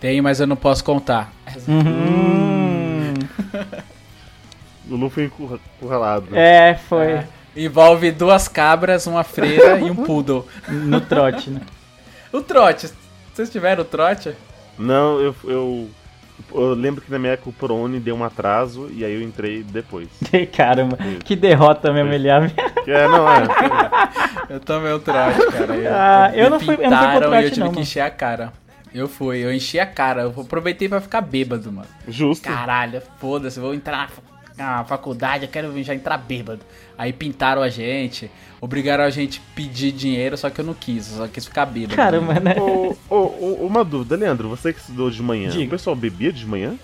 Tem, 0.00 0.20
mas 0.20 0.40
eu 0.40 0.46
não 0.46 0.56
posso 0.56 0.84
contar. 0.84 1.32
Hum. 1.68 3.14
Lulu 4.88 5.10
foi 5.10 5.24
encurra- 5.24 5.58
encurralado. 5.78 6.28
É, 6.36 6.74
foi 6.88 7.06
É. 7.12 7.26
Envolve 7.56 8.10
duas 8.12 8.46
cabras, 8.48 9.06
uma 9.06 9.24
freira 9.24 9.78
e 9.80 9.90
um 9.90 9.96
poodle. 9.96 10.46
no 10.68 11.00
trote, 11.00 11.48
né? 11.48 11.62
O 12.30 12.42
trote. 12.42 12.90
Vocês 13.32 13.48
tiveram 13.48 13.80
o 13.82 13.84
trote? 13.84 14.34
Não, 14.78 15.18
eu, 15.20 15.34
eu. 15.44 15.88
Eu 16.54 16.74
lembro 16.74 17.00
que 17.00 17.10
na 17.10 17.18
minha 17.18 17.32
época 17.32 17.48
o 17.48 17.52
Prone 17.54 17.98
deu 17.98 18.14
um 18.14 18.22
atraso 18.22 18.90
e 18.92 19.02
aí 19.06 19.14
eu 19.14 19.22
entrei 19.22 19.62
depois. 19.62 20.06
Caramba, 20.54 20.98
que 21.24 21.34
derrota 21.34 21.90
mesmo, 21.90 22.12
ele 22.12 22.28
é. 22.28 22.36
É, 22.86 23.08
não, 23.08 23.26
é. 23.26 23.42
Eu 24.54 24.60
tomei 24.60 24.92
o 24.92 24.98
trote, 24.98 25.38
cara. 25.50 25.74
Ah, 25.90 26.36
eu 26.36 26.48
não 26.50 26.60
fui- 26.60 26.74
eu 26.78 26.90
não 26.90 26.98
fui 26.98 27.06
pro 27.08 27.10
pintaram 27.10 27.12
e 27.12 27.16
eu 27.16 27.20
trote, 27.30 27.48
tive 27.48 27.60
não, 27.60 27.72
que 27.72 27.80
encher 27.80 28.00
a 28.00 28.10
cara. 28.10 28.52
Eu 28.96 29.08
fui, 29.08 29.38
eu 29.44 29.52
enchi 29.52 29.78
a 29.78 29.86
cara. 29.86 30.22
Eu 30.22 30.34
aproveitei 30.40 30.88
pra 30.88 31.00
ficar 31.00 31.20
bêbado, 31.20 31.70
mano. 31.70 31.88
Justo. 32.08 32.44
Caralho, 32.48 33.02
foda-se, 33.18 33.60
vou 33.60 33.74
entrar 33.74 33.98
na 33.98 34.08
fa- 34.08 34.22
na 34.56 34.84
faculdade, 34.84 35.44
eu 35.44 35.50
quero 35.50 35.82
já 35.82 35.94
entrar 35.94 36.16
bêbado. 36.16 36.60
Aí 36.96 37.12
pintaram 37.12 37.60
a 37.60 37.68
gente, 37.68 38.30
obrigaram 38.58 39.04
a 39.04 39.10
gente 39.10 39.38
a 39.38 39.54
pedir 39.54 39.92
dinheiro, 39.92 40.34
só 40.38 40.48
que 40.48 40.58
eu 40.58 40.64
não 40.64 40.72
quis, 40.72 41.10
eu 41.12 41.18
só 41.18 41.28
quis 41.28 41.44
ficar 41.44 41.66
bêbado. 41.66 41.94
Caramba, 41.94 42.40
né? 42.40 42.54
Ô, 42.58 42.96
ô, 43.10 43.16
ô, 43.16 43.66
uma 43.66 43.84
dúvida, 43.84 44.16
Leandro, 44.16 44.48
você 44.48 44.72
que 44.72 44.80
estudou 44.80 45.10
de 45.10 45.22
manhã, 45.22 45.50
Diga. 45.50 45.66
o 45.66 45.68
pessoal 45.68 45.94
bebia 45.94 46.32
de 46.32 46.46
manhã? 46.46 46.74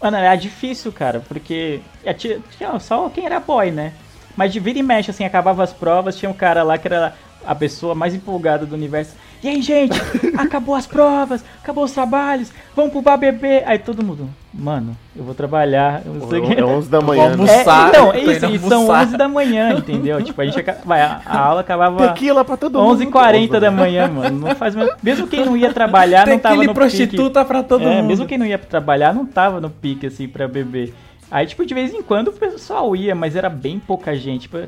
Mano, 0.00 0.16
era 0.18 0.36
difícil, 0.36 0.92
cara, 0.92 1.18
porque 1.26 1.80
é, 2.04 2.14
tinha, 2.14 2.38
tinha 2.56 2.78
só 2.78 3.08
quem 3.08 3.26
era 3.26 3.40
boy, 3.40 3.72
né? 3.72 3.92
Mas 4.36 4.52
de 4.52 4.60
vira 4.60 4.78
e 4.78 4.82
mexe, 4.82 5.10
assim, 5.10 5.24
acabava 5.24 5.64
as 5.64 5.72
provas, 5.72 6.16
tinha 6.16 6.30
um 6.30 6.34
cara 6.34 6.62
lá 6.62 6.78
que 6.78 6.86
era 6.86 7.16
a 7.44 7.54
pessoa 7.56 7.92
mais 7.94 8.14
empolgada 8.14 8.64
do 8.64 8.74
universo. 8.76 9.14
E 9.42 9.48
aí, 9.48 9.62
gente, 9.62 9.98
acabou 10.36 10.74
as 10.74 10.86
provas, 10.86 11.42
acabou 11.62 11.84
os 11.84 11.92
trabalhos, 11.92 12.52
vamos 12.76 12.92
pro 12.92 13.00
bar 13.00 13.16
beber. 13.16 13.62
Aí 13.66 13.78
todo 13.78 14.04
mundo, 14.04 14.28
mano, 14.52 14.94
eu 15.16 15.24
vou 15.24 15.34
trabalhar, 15.34 16.02
eu 16.04 16.12
não 16.12 16.28
sei 16.28 16.40
o 16.40 16.46
que. 16.46 16.60
É 16.60 16.64
11 16.64 16.90
da 16.90 16.98
Eu 16.98 17.02
vou 17.02 17.14
manhã. 17.16 17.28
né? 17.28 17.32
almoçar. 17.32 17.86
É, 17.86 17.88
então, 17.88 18.12
é 18.12 18.20
isso, 18.20 18.68
são 18.68 18.80
almoçar. 18.80 19.06
11 19.06 19.16
da 19.16 19.28
manhã, 19.28 19.72
entendeu? 19.72 20.20
Tipo, 20.24 20.42
a 20.42 20.44
gente 20.44 20.62
vai, 20.84 21.00
a, 21.00 21.22
a 21.24 21.38
aula 21.38 21.62
acabava 21.62 22.08
Tequila 22.08 22.44
pra 22.44 22.58
todo 22.58 22.78
mundo. 22.78 23.02
11h40 23.02 23.58
da 23.58 23.70
manhã, 23.70 24.08
mano. 24.08 24.48
Não 24.48 24.54
faz 24.54 24.74
mais... 24.74 24.90
Mesmo 25.02 25.26
quem 25.26 25.42
não 25.44 25.56
ia 25.56 25.72
trabalhar, 25.72 26.26
não 26.26 26.38
tava 26.38 26.56
no 26.56 26.64
e 26.64 26.74
prostituta 26.74 27.42
pra 27.42 27.62
todo 27.62 27.80
pique. 27.80 27.90
É, 27.92 27.96
mundo. 27.96 28.06
mesmo 28.08 28.26
quem 28.26 28.36
não 28.36 28.44
ia 28.46 28.58
trabalhar, 28.58 29.14
não 29.14 29.24
tava 29.24 29.58
no 29.58 29.70
pique, 29.70 30.06
assim, 30.06 30.28
pra 30.28 30.46
beber. 30.46 30.92
Aí, 31.30 31.46
tipo, 31.46 31.64
de 31.64 31.72
vez 31.72 31.94
em 31.94 32.02
quando 32.02 32.28
o 32.28 32.32
pessoal 32.32 32.94
ia, 32.94 33.14
mas 33.14 33.36
era 33.36 33.48
bem 33.48 33.78
pouca 33.78 34.14
gente. 34.16 34.42
Tipo, 34.42 34.58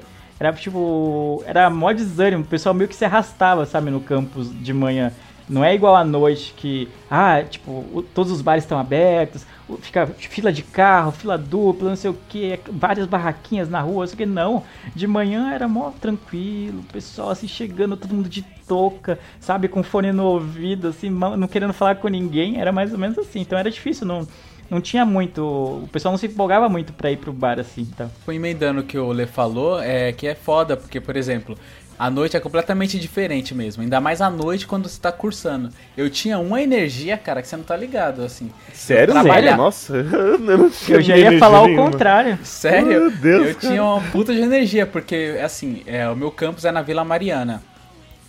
Era 0.43 0.53
tipo. 0.53 1.43
Era 1.47 1.71
mó 1.71 1.93
desânimo. 1.93 2.43
O 2.43 2.47
pessoal 2.47 2.75
meio 2.75 2.89
que 2.89 2.97
se 2.97 3.05
arrastava, 3.05 3.65
sabe, 3.65 3.91
no 3.91 4.01
campus 4.01 4.51
de 4.61 4.73
manhã. 4.73 5.13
Não 5.49 5.63
é 5.65 5.75
igual 5.75 5.95
à 5.97 6.05
noite 6.05 6.55
que, 6.57 6.89
ah, 7.11 7.43
tipo, 7.43 7.71
o- 7.71 8.03
todos 8.15 8.33
os 8.33 8.41
bares 8.41 8.65
estão 8.65 8.79
abertos, 8.79 9.45
fica 9.81 10.07
fila 10.07 10.53
de 10.53 10.63
carro, 10.63 11.11
fila 11.13 11.37
dupla, 11.37 11.91
não 11.91 11.97
sei 11.97 12.11
o 12.11 12.15
que, 12.29 12.59
várias 12.71 13.07
barraquinhas 13.07 13.69
na 13.69 13.81
rua, 13.81 14.03
não 14.05 14.07
sei 14.07 14.15
o 14.15 14.19
que. 14.19 14.25
Não, 14.27 14.63
de 14.95 15.07
manhã 15.07 15.53
era 15.53 15.67
mó 15.69 15.91
tranquilo, 15.91 16.81
o 16.81 16.93
pessoal 16.93 17.31
assim 17.31 17.49
chegando, 17.49 17.97
todo 17.97 18.15
mundo 18.15 18.29
de 18.29 18.43
touca, 18.67 19.19
sabe, 19.41 19.69
com 19.69 19.83
fone 19.83 20.13
no 20.13 20.25
ouvido, 20.25 20.89
assim, 20.89 21.11
não 21.11 21.49
querendo 21.49 21.73
falar 21.73 21.97
com 21.97 22.09
ninguém, 22.09 22.59
era 22.61 22.73
mais 22.73 22.93
ou 22.93 22.99
menos 22.99 23.19
assim. 23.19 23.41
Então 23.41 23.59
era 23.59 23.71
difícil, 23.71 24.07
não, 24.07 24.27
não 24.73 24.81
tinha 24.81 25.05
muito, 25.05 25.43
o 25.45 25.89
pessoal 25.93 26.13
não 26.13 26.19
se 26.19 26.27
empolgava 26.27 26.67
muito 26.67 26.95
pra 26.95 27.11
ir 27.11 27.19
pro 27.19 27.31
bar 27.31 27.61
assim, 27.61 27.83
então. 27.83 28.11
Foi 28.25 28.37
emendando 28.37 28.81
o 28.81 28.83
que 28.83 28.97
o 28.97 29.13
Lê 29.13 29.27
falou, 29.27 29.79
é 29.83 30.13
que 30.13 30.27
é 30.27 30.35
foda, 30.35 30.79
porque, 30.79 30.99
por 30.99 31.15
exemplo, 31.15 31.59
a 31.99 32.09
noite 32.09 32.39
é 32.39 32.41
completamente 32.41 32.99
diferente 32.99 33.55
mesmo. 33.55 33.83
Ainda 33.83 34.01
mais 34.01 34.23
à 34.23 34.31
noite 34.31 34.67
quando 34.67 34.89
você 34.89 34.99
tá 34.99 35.13
cursando. 35.13 35.69
Eu 35.95 36.09
tinha 36.09 36.39
uma 36.39 36.63
energia, 36.63 37.19
cara, 37.19 37.43
que 37.43 37.49
você 37.49 37.57
não 37.57 37.65
tá 37.65 37.77
ligado, 37.77 38.23
assim. 38.23 38.51
Sério, 38.73 39.13
Trabalhar. 39.13 39.51
Zé? 39.51 39.57
Nossa, 39.59 39.95
eu 40.11 40.39
não 40.39 40.71
tinha 40.71 40.97
Eu 40.97 41.03
já 41.03 41.19
ia 41.19 41.39
falar 41.39 41.61
o 41.61 41.67
nenhuma. 41.67 41.91
contrário. 41.91 42.39
Sério? 42.43 42.87
Meu 42.89 43.11
Deus, 43.11 43.49
eu 43.49 43.55
cara. 43.55 43.69
tinha 43.69 43.85
uma 43.85 44.01
puta 44.11 44.35
de 44.35 44.41
energia, 44.41 44.87
porque, 44.87 45.39
assim, 45.45 45.83
é, 45.87 46.09
o 46.09 46.17
meu 46.17 46.31
campus 46.31 46.65
é 46.65 46.73
na 46.73 46.81
Vila 46.81 47.05
Mariana. 47.05 47.63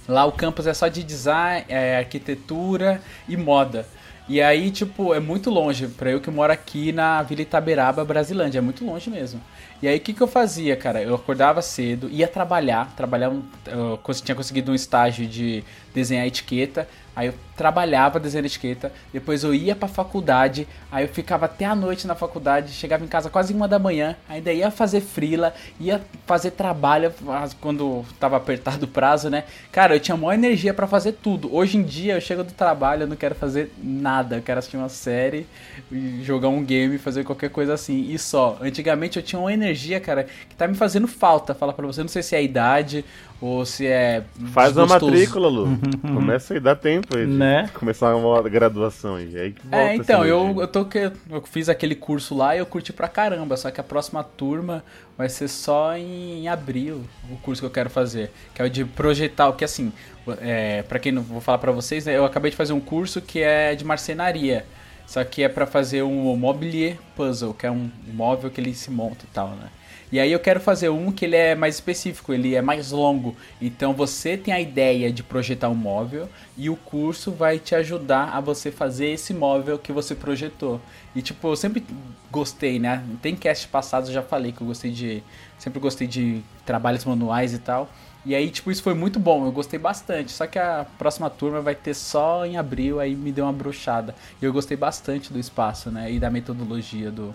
Lá 0.10 0.26
o 0.26 0.32
campus 0.34 0.68
é 0.68 0.74
só 0.74 0.90
de 0.90 1.02
design, 1.04 1.64
é, 1.70 2.00
arquitetura 2.00 3.00
e 3.30 3.38
moda. 3.38 3.88
E 4.28 4.42
aí, 4.42 4.72
tipo, 4.72 5.14
é 5.14 5.20
muito 5.20 5.50
longe. 5.50 5.88
Pra 5.88 6.10
eu 6.10 6.22
que 6.22 6.32
moro 6.32 6.52
aqui 6.52 6.92
na 6.92 7.22
Vila 7.24 7.42
Itaberaba, 7.42 8.06
Brasilândia. 8.06 8.60
É 8.60 8.62
muito 8.62 8.86
longe 8.86 9.10
mesmo. 9.10 9.42
E 9.82 9.88
aí, 9.88 9.98
o 9.98 10.00
que, 10.00 10.14
que 10.14 10.22
eu 10.22 10.28
fazia, 10.28 10.78
cara? 10.78 11.02
Eu 11.02 11.14
acordava 11.14 11.62
cedo, 11.62 12.10
ia 12.10 12.28
trabalhar. 12.28 12.94
Trabalhar, 12.96 13.34
eu 13.68 14.00
tinha 14.24 14.36
conseguido 14.36 14.72
um 14.72 14.76
estágio 14.76 15.28
de 15.28 15.64
desenhar 15.94 16.26
etiqueta. 16.26 16.88
Aí 17.16 17.28
eu 17.28 17.34
trabalhava 17.56 18.20
desenhando 18.20 18.46
etiqueta. 18.46 18.92
Depois 19.12 19.44
eu 19.44 19.54
ia 19.54 19.76
pra 19.76 19.88
faculdade. 19.88 20.68
Aí 20.92 21.06
eu 21.06 21.10
ficava 21.10 21.46
até 21.46 21.66
a 21.66 21.76
noite 21.76 22.08
na 22.08 22.16
faculdade. 22.16 22.72
Chegava 22.72 23.04
em 23.04 23.08
casa 23.08 23.30
quase 23.30 23.54
uma 23.54 23.68
da 23.68 23.80
manhã. 23.80 24.16
Ainda 24.28 24.52
ia 24.52 24.72
fazer 24.72 25.02
frila. 25.02 25.54
Ia 25.80 26.02
fazer 26.26 26.52
trabalho 26.52 27.14
quando 27.62 28.06
tava 28.20 28.38
apertado 28.38 28.86
o 28.86 28.88
prazo, 28.88 29.30
né? 29.30 29.44
Cara, 29.72 29.96
eu 29.96 30.00
tinha 30.00 30.18
maior 30.18 30.34
energia 30.34 30.74
pra 30.74 30.88
fazer 30.88 31.14
tudo. 31.14 31.54
Hoje 31.54 31.78
em 31.78 31.84
dia 31.84 32.16
eu 32.16 32.22
chego 32.22 32.44
do 32.44 32.54
trabalho, 32.54 33.04
eu 33.04 33.08
não 33.08 33.16
quero 33.16 33.36
fazer 33.36 33.72
nada. 33.82 34.38
Eu 34.38 34.42
quero 34.42 34.60
assistir 34.60 34.78
uma 34.78 34.90
série, 34.90 35.46
e 35.92 36.24
jogar 36.24 36.50
um 36.50 36.64
game, 36.64 36.98
fazer 36.98 37.24
qualquer 37.24 37.50
coisa 37.50 37.74
assim. 37.74 38.12
E 38.12 38.18
só. 38.18 38.58
Antigamente 38.62 39.18
eu 39.18 39.24
tinha 39.24 39.40
uma 39.40 39.54
energia, 39.54 40.00
cara, 40.00 40.24
que 40.50 40.56
tá 40.56 40.68
me 40.68 40.76
fazendo 40.76 41.08
falta. 41.08 41.54
Falar 41.54 41.74
pra 41.74 41.86
você, 41.86 42.02
não 42.02 42.08
sei 42.08 42.24
se 42.24 42.36
é 42.36 42.40
a 42.40 42.42
idade 42.42 43.06
ou 43.40 43.66
se 43.66 43.86
é. 43.86 44.24
Faz 44.54 44.76
uma 44.76 44.86
desgostoso. 44.86 45.12
matrícula, 45.12 45.50
Lu. 45.50 45.80
Começa 46.02 46.54
aí, 46.54 46.60
dá 46.60 46.76
tempo 46.76 47.18
aí. 47.18 47.26
de 47.26 47.32
Né? 47.44 47.70
Começar 47.76 48.16
uma 48.16 48.42
graduação 48.44 49.16
aí. 49.16 49.38
aí 49.38 49.52
que 49.52 49.62
volta 49.68 49.78
É, 49.78 49.96
então, 49.96 50.26
eu, 50.26 50.62
eu, 50.62 50.68
tô 50.68 50.88
eu 51.30 51.42
fiz 51.44 51.68
aquele 51.68 51.94
curso 51.94 52.34
lá 52.34 52.56
e 52.56 52.60
eu 52.60 52.66
curti 52.66 52.94
pra 52.94 53.10
caramba, 53.10 53.58
só 53.58 53.70
que 53.70 53.82
a 53.82 53.84
próxima 53.84 54.24
turma 54.24 54.84
vai 55.18 55.28
ser 55.28 55.50
só 55.50 55.96
em 55.98 56.48
abril, 56.48 57.04
o 57.30 57.36
curso 57.38 57.62
que 57.62 57.66
eu 57.66 57.72
quero 57.72 57.90
fazer, 57.90 58.32
que 58.56 58.62
é 58.62 58.66
o 58.66 58.70
de 58.70 58.86
projetar, 58.86 59.50
o 59.50 59.54
que 59.54 59.66
assim, 59.66 59.92
é, 60.40 60.84
para 60.84 61.00
quem 61.00 61.12
não 61.12 61.22
vou 61.22 61.42
falar 61.42 61.58
pra 61.58 61.72
vocês, 61.72 62.06
né, 62.06 62.18
eu 62.18 62.24
acabei 62.24 62.50
de 62.50 62.58
fazer 62.58 62.72
um 62.74 62.80
curso 62.80 63.22
que 63.22 63.42
é 63.42 63.76
de 63.76 63.84
marcenaria, 63.84 64.66
só 65.06 65.22
que 65.24 65.44
é 65.44 65.50
pra 65.50 65.66
fazer 65.66 66.02
um 66.02 66.36
mobilier 66.38 66.98
puzzle, 67.16 67.54
que 67.54 67.66
é 67.66 67.72
um 67.72 67.92
móvel 68.08 68.50
que 68.50 68.62
ele 68.62 68.74
se 68.74 68.90
monta 68.90 69.26
e 69.26 69.34
tal, 69.34 69.50
né? 69.50 69.68
E 70.14 70.20
aí 70.20 70.32
eu 70.32 70.40
quero 70.40 70.60
fazer 70.60 70.90
um 70.90 71.12
que 71.12 71.26
ele 71.26 71.36
é 71.36 71.56
mais 71.56 71.74
específico, 71.74 72.32
ele 72.32 72.54
é 72.54 72.62
mais 72.62 72.92
longo. 72.92 73.36
Então 73.60 73.94
você 73.96 74.38
tem 74.38 74.54
a 74.54 74.62
ideia 74.62 75.12
de 75.12 75.24
projetar 75.24 75.70
um 75.70 75.74
móvel 75.74 76.30
e 76.56 76.70
o 76.70 76.76
curso 76.76 77.32
vai 77.32 77.58
te 77.58 77.74
ajudar 77.74 78.30
a 78.32 78.40
você 78.40 78.72
fazer 78.72 79.08
esse 79.08 79.34
móvel 79.34 79.80
que 79.80 79.92
você 79.92 80.14
projetou. 80.14 80.80
E 81.16 81.22
tipo, 81.24 81.48
eu 81.48 81.56
sempre 81.56 81.84
gostei, 82.30 82.78
né? 82.78 83.04
Tem 83.24 83.36
cast 83.36 83.68
passados 83.70 84.10
eu 84.10 84.14
já 84.14 84.22
falei 84.22 84.52
que 84.52 84.62
eu 84.62 84.68
gostei 84.68 84.92
de 84.92 85.24
sempre 85.58 85.80
gostei 85.80 86.06
de 86.06 86.44
trabalhos 86.64 87.04
manuais 87.06 87.52
e 87.52 87.58
tal. 87.58 87.90
E 88.24 88.36
aí, 88.36 88.52
tipo, 88.52 88.70
isso 88.70 88.84
foi 88.84 88.94
muito 88.94 89.20
bom, 89.20 89.48
eu 89.48 89.52
gostei 89.52 89.80
bastante. 89.80 90.32
Só 90.32 90.46
que 90.46 90.60
a 90.60 90.86
próxima 91.00 91.28
turma 91.28 91.60
vai 91.60 91.74
ter 91.74 91.96
só 91.96 92.46
em 92.46 92.56
abril, 92.56 93.00
aí 93.00 93.16
me 93.16 93.32
deu 93.32 93.46
uma 93.46 93.52
brochada. 93.52 94.14
E 94.40 94.46
eu 94.46 94.54
gostei 94.54 94.78
bastante 94.78 95.34
do 95.34 95.40
espaço, 95.40 95.90
né? 95.90 96.12
E 96.12 96.20
da 96.20 96.30
metodologia 96.30 97.10
do. 97.10 97.34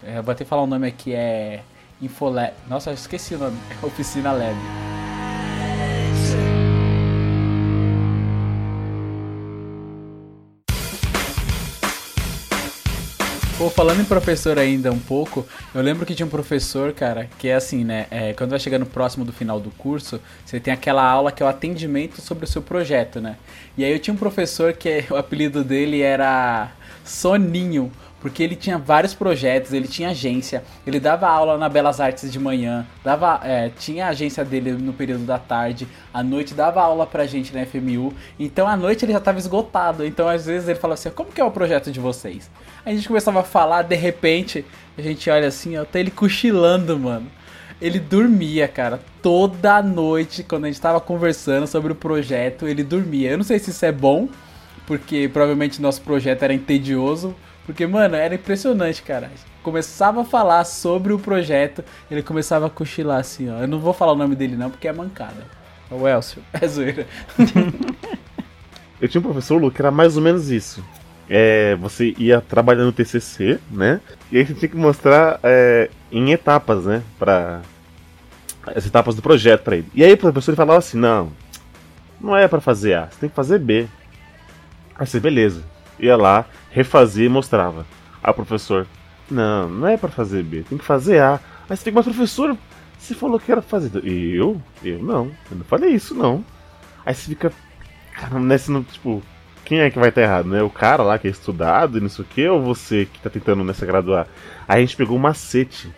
É, 0.00 0.22
vou 0.22 0.30
até 0.30 0.44
falar 0.44 0.62
o 0.62 0.66
nome 0.68 0.86
aqui, 0.86 1.12
é. 1.12 1.64
Infolab. 2.00 2.52
Nossa, 2.68 2.90
eu 2.90 2.94
esqueci 2.94 3.34
o 3.34 3.38
nome. 3.38 3.58
Oficina 3.82 4.32
Lab. 4.32 4.56
Pô, 13.60 13.68
falando 13.68 14.00
em 14.00 14.06
professor 14.06 14.58
ainda 14.58 14.90
um 14.90 14.98
pouco, 14.98 15.46
eu 15.74 15.82
lembro 15.82 16.06
que 16.06 16.14
tinha 16.14 16.24
um 16.24 16.30
professor, 16.30 16.94
cara, 16.94 17.28
que 17.38 17.46
é 17.46 17.54
assim, 17.54 17.84
né? 17.84 18.06
é, 18.10 18.32
quando 18.32 18.48
vai 18.48 18.58
chegando 18.58 18.86
próximo 18.86 19.22
do 19.22 19.34
final 19.34 19.60
do 19.60 19.70
curso, 19.72 20.18
você 20.46 20.58
tem 20.58 20.72
aquela 20.72 21.04
aula 21.04 21.30
que 21.30 21.42
é 21.42 21.46
o 21.46 21.48
atendimento 21.50 22.22
sobre 22.22 22.46
o 22.46 22.48
seu 22.48 22.62
projeto, 22.62 23.20
né? 23.20 23.36
E 23.76 23.84
aí 23.84 23.92
eu 23.92 23.98
tinha 23.98 24.14
um 24.14 24.16
professor 24.16 24.72
que 24.72 25.04
o 25.12 25.14
apelido 25.14 25.62
dele 25.62 26.00
era 26.00 26.72
Soninho, 27.04 27.92
porque 28.20 28.42
ele 28.42 28.54
tinha 28.54 28.76
vários 28.78 29.14
projetos, 29.14 29.72
ele 29.72 29.88
tinha 29.88 30.10
agência, 30.10 30.62
ele 30.86 31.00
dava 31.00 31.28
aula 31.28 31.56
na 31.56 31.68
Belas 31.68 32.00
Artes 32.00 32.30
de 32.30 32.38
manhã, 32.38 32.86
dava, 33.02 33.40
é, 33.42 33.70
tinha 33.70 34.06
a 34.06 34.08
agência 34.10 34.44
dele 34.44 34.72
no 34.72 34.92
período 34.92 35.24
da 35.24 35.38
tarde, 35.38 35.88
à 36.12 36.22
noite 36.22 36.54
dava 36.54 36.82
aula 36.82 37.06
pra 37.06 37.26
gente 37.26 37.54
na 37.54 37.64
FMU, 37.64 38.12
então 38.38 38.68
à 38.68 38.76
noite 38.76 39.04
ele 39.04 39.12
já 39.12 39.20
tava 39.20 39.38
esgotado, 39.38 40.04
então 40.04 40.28
às 40.28 40.46
vezes 40.46 40.68
ele 40.68 40.78
falava 40.78 41.00
assim, 41.00 41.10
como 41.10 41.32
que 41.32 41.40
é 41.40 41.44
o 41.44 41.50
projeto 41.50 41.90
de 41.90 41.98
vocês? 41.98 42.50
Aí 42.84 42.92
a 42.92 42.96
gente 42.96 43.08
começava 43.08 43.40
a 43.40 43.44
falar, 43.44 43.82
de 43.82 43.96
repente, 43.96 44.64
a 44.96 45.02
gente 45.02 45.28
olha 45.30 45.48
assim, 45.48 45.76
ó, 45.76 45.84
tá 45.84 45.98
ele 45.98 46.10
cochilando, 46.10 46.98
mano. 46.98 47.26
Ele 47.80 47.98
dormia, 47.98 48.68
cara, 48.68 49.00
toda 49.22 49.82
noite 49.82 50.42
quando 50.42 50.64
a 50.64 50.66
gente 50.68 50.80
tava 50.80 51.00
conversando 51.00 51.66
sobre 51.66 51.92
o 51.92 51.94
projeto, 51.94 52.68
ele 52.68 52.84
dormia. 52.84 53.30
Eu 53.30 53.38
não 53.38 53.44
sei 53.44 53.58
se 53.58 53.70
isso 53.70 53.84
é 53.86 53.92
bom, 53.92 54.28
porque 54.86 55.30
provavelmente 55.32 55.80
nosso 55.80 56.02
projeto 56.02 56.42
era 56.42 56.52
entedioso, 56.52 57.34
porque, 57.70 57.86
mano, 57.86 58.16
era 58.16 58.34
impressionante, 58.34 59.00
cara. 59.00 59.30
Começava 59.62 60.22
a 60.22 60.24
falar 60.24 60.64
sobre 60.64 61.12
o 61.12 61.20
projeto, 61.20 61.84
ele 62.10 62.20
começava 62.20 62.66
a 62.66 62.70
cochilar 62.70 63.20
assim, 63.20 63.48
ó. 63.48 63.60
Eu 63.60 63.68
não 63.68 63.78
vou 63.78 63.92
falar 63.92 64.10
o 64.10 64.16
nome 64.16 64.34
dele 64.34 64.56
não, 64.56 64.70
porque 64.70 64.88
é 64.88 64.92
mancada. 64.92 65.46
É 65.88 65.94
o 65.94 66.08
Elcio. 66.08 66.42
É 66.52 66.66
zoeira. 66.66 67.06
Eu 69.00 69.08
tinha 69.08 69.20
um 69.20 69.22
professor, 69.22 69.56
Lu, 69.56 69.70
que 69.70 69.80
era 69.80 69.92
mais 69.92 70.16
ou 70.16 70.22
menos 70.22 70.50
isso. 70.50 70.84
É, 71.28 71.76
você 71.76 72.12
ia 72.18 72.40
trabalhando 72.40 72.86
no 72.86 72.92
TCC, 72.92 73.60
né? 73.70 74.00
E 74.32 74.38
aí 74.38 74.44
você 74.44 74.54
tinha 74.54 74.68
que 74.68 74.76
mostrar 74.76 75.38
é, 75.44 75.88
em 76.10 76.32
etapas, 76.32 76.86
né? 76.86 77.04
Pra, 77.20 77.62
as 78.66 78.84
etapas 78.84 79.14
do 79.14 79.22
projeto 79.22 79.62
pra 79.62 79.76
ele. 79.76 79.86
E 79.94 80.02
aí 80.02 80.12
o 80.12 80.18
professor 80.18 80.56
falava 80.56 80.80
assim: 80.80 80.98
não, 80.98 81.30
não 82.20 82.36
é 82.36 82.48
pra 82.48 82.60
fazer 82.60 82.94
A, 82.94 83.06
você 83.06 83.20
tem 83.20 83.28
que 83.28 83.36
fazer 83.36 83.60
B. 83.60 83.86
Aí 84.96 85.06
você, 85.06 85.20
beleza. 85.20 85.62
Ia 86.00 86.16
lá, 86.16 86.46
refazia 86.70 87.26
e 87.26 87.28
mostrava. 87.28 87.86
O 88.22 88.32
professor: 88.32 88.86
não, 89.30 89.68
não 89.68 89.88
é 89.88 89.96
pra 89.96 90.08
fazer 90.08 90.42
B, 90.42 90.62
tem 90.68 90.78
que 90.78 90.84
fazer 90.84 91.20
A. 91.20 91.40
Aí 91.68 91.76
você 91.76 91.84
fica, 91.84 91.96
mas 91.96 92.04
professor, 92.04 92.56
você 92.98 93.14
falou 93.14 93.38
que 93.38 93.50
era 93.50 93.62
fazer. 93.62 93.90
Eu? 94.04 94.60
Eu 94.82 94.98
não, 95.02 95.30
eu 95.50 95.58
não 95.58 95.64
falei 95.64 95.90
isso 95.90 96.14
não. 96.14 96.44
Aí 97.04 97.14
você 97.14 97.28
fica, 97.30 97.52
cara, 98.14 98.38
nesse, 98.38 98.70
no, 98.70 98.82
tipo, 98.82 99.22
quem 99.64 99.80
é 99.80 99.90
que 99.90 99.98
vai 99.98 100.08
estar 100.08 100.22
errado, 100.22 100.48
né? 100.48 100.62
O 100.62 100.70
cara 100.70 101.02
lá 101.02 101.18
que 101.18 101.28
é 101.28 101.30
estudado 101.30 101.98
e 101.98 102.00
não 102.00 102.08
sei 102.08 102.24
o 102.24 102.28
que, 102.28 102.48
ou 102.48 102.60
você 102.60 103.06
que 103.06 103.20
tá 103.20 103.30
tentando 103.30 103.64
nessa 103.64 103.86
graduar? 103.86 104.26
Aí 104.66 104.78
a 104.78 104.80
gente 104.80 104.96
pegou 104.96 105.16
um 105.16 105.20
macete. 105.20 105.90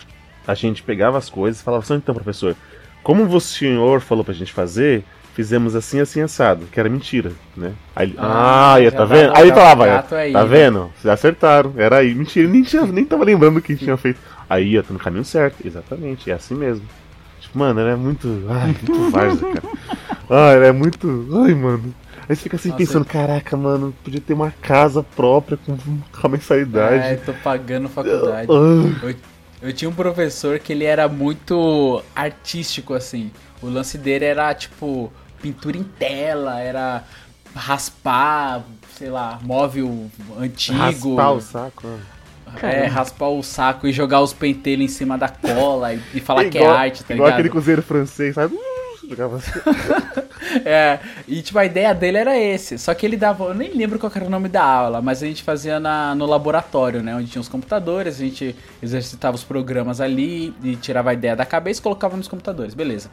A 0.46 0.54
gente 0.54 0.82
pegava 0.82 1.18
as 1.18 1.30
coisas 1.30 1.60
e 1.60 1.64
falava 1.64 1.84
assim, 1.84 1.94
então, 1.94 2.14
professor, 2.14 2.56
como 3.02 3.24
o 3.24 3.40
senhor 3.40 4.00
falou 4.00 4.24
pra 4.24 4.34
gente 4.34 4.52
fazer, 4.52 5.04
fizemos 5.34 5.74
assim, 5.74 6.00
assim, 6.00 6.20
assado, 6.20 6.66
que 6.66 6.78
era 6.78 6.88
mentira, 6.88 7.32
né? 7.56 7.72
Aí 7.96 8.14
Ah, 8.18 8.74
ah, 8.74 8.80
ia, 8.80 8.90
já 8.90 8.96
tá 8.96 9.04
vendo? 9.04 9.36
Aí 9.36 9.48
falava, 9.48 9.84
aí, 10.16 10.32
tá 10.32 10.42
né? 10.42 10.48
vendo? 10.48 10.92
Vocês 10.96 11.12
acertaram, 11.12 11.72
era 11.76 11.98
aí, 11.98 12.14
mentira, 12.14 12.48
nem, 12.48 12.62
tinha, 12.62 12.84
nem 12.86 13.04
tava 13.04 13.24
lembrando 13.24 13.56
o 13.58 13.62
que 13.62 13.76
tinha 13.76 13.96
feito. 13.96 14.20
Aí 14.48 14.72
ia, 14.72 14.82
tá 14.82 14.92
no 14.92 14.98
caminho 14.98 15.24
certo, 15.24 15.66
exatamente, 15.66 16.30
é 16.30 16.34
assim 16.34 16.54
mesmo. 16.54 16.86
Tipo, 17.40 17.58
mano, 17.58 17.80
era 17.80 17.96
muito. 17.96 18.28
Ai, 18.48 18.66
muito 18.66 19.10
várzea, 19.10 19.52
cara. 19.52 19.74
Ai, 20.28 20.56
era 20.56 20.72
muito. 20.72 21.28
Ai, 21.44 21.54
mano. 21.54 21.94
Aí 22.28 22.36
você 22.36 22.42
fica 22.42 22.56
assim 22.56 22.68
Nossa, 22.68 22.78
pensando, 22.78 23.04
caraca, 23.04 23.56
mano, 23.56 23.92
podia 24.04 24.20
ter 24.20 24.32
uma 24.32 24.50
casa 24.50 25.02
própria 25.02 25.56
com, 25.56 25.76
com 25.76 26.26
a 26.26 26.28
mensalidade. 26.28 27.04
É, 27.04 27.16
tô 27.16 27.32
pagando 27.34 27.88
faculdade. 27.88 28.48
Ah. 28.48 29.06
Eu, 29.06 29.14
eu 29.62 29.72
tinha 29.72 29.88
um 29.88 29.94
professor 29.94 30.58
que 30.58 30.72
ele 30.72 30.84
era 30.84 31.08
muito 31.08 32.02
artístico, 32.14 32.94
assim. 32.94 33.30
O 33.60 33.68
lance 33.68 33.98
dele 33.98 34.24
era, 34.24 34.52
tipo, 34.54 35.12
pintura 35.42 35.76
em 35.76 35.82
tela, 35.82 36.60
era 36.60 37.02
raspar, 37.54 38.62
sei 38.96 39.10
lá, 39.10 39.38
móvel 39.42 40.08
antigo. 40.38 40.78
Raspar 40.78 41.32
o 41.32 41.40
saco. 41.40 41.82
ó. 41.86 42.66
É, 42.66 42.86
raspar 42.86 43.28
o 43.28 43.42
saco 43.42 43.86
e 43.86 43.92
jogar 43.92 44.20
os 44.20 44.32
pentelhos 44.34 44.84
em 44.84 44.88
cima 44.94 45.16
da 45.16 45.28
cola 45.28 45.94
e, 45.94 46.00
e 46.14 46.20
falar 46.20 46.44
que 46.50 46.58
é 46.58 46.60
Igual- 46.62 46.76
arte, 46.76 47.02
tá 47.04 47.14
Igual 47.14 47.28
ligado? 47.28 47.38
aquele 47.40 47.48
cozinheiro 47.52 47.82
francês, 47.82 48.34
sabe? 48.34 48.58
Jogava 49.08 49.36
assim. 49.36 49.50
É, 50.66 50.98
e 51.26 51.40
tipo, 51.40 51.58
a 51.58 51.64
ideia 51.64 51.94
dele 51.94 52.18
era 52.18 52.36
esse. 52.36 52.76
Só 52.76 52.92
que 52.92 53.06
ele 53.06 53.16
dava. 53.16 53.44
Eu 53.44 53.54
nem 53.54 53.72
lembro 53.74 53.98
qual 53.98 54.10
que 54.10 54.18
era 54.18 54.26
o 54.26 54.30
nome 54.30 54.48
da 54.50 54.62
aula, 54.62 55.00
mas 55.00 55.22
a 55.22 55.26
gente 55.26 55.42
fazia 55.42 55.80
na, 55.80 56.14
no 56.14 56.26
laboratório, 56.26 57.02
né? 57.02 57.14
Onde 57.16 57.28
tinha 57.30 57.40
os 57.40 57.48
computadores, 57.48 58.16
a 58.16 58.18
gente 58.18 58.54
exercitava 58.82 59.34
os 59.34 59.44
programas 59.44 59.98
ali 60.00 60.52
e 60.62 60.76
tirava 60.76 61.10
a 61.10 61.14
ideia 61.14 61.34
da 61.34 61.46
cabeça 61.46 61.80
e 61.80 61.82
colocava 61.82 62.16
nos 62.18 62.28
computadores, 62.28 62.74
beleza. 62.74 63.08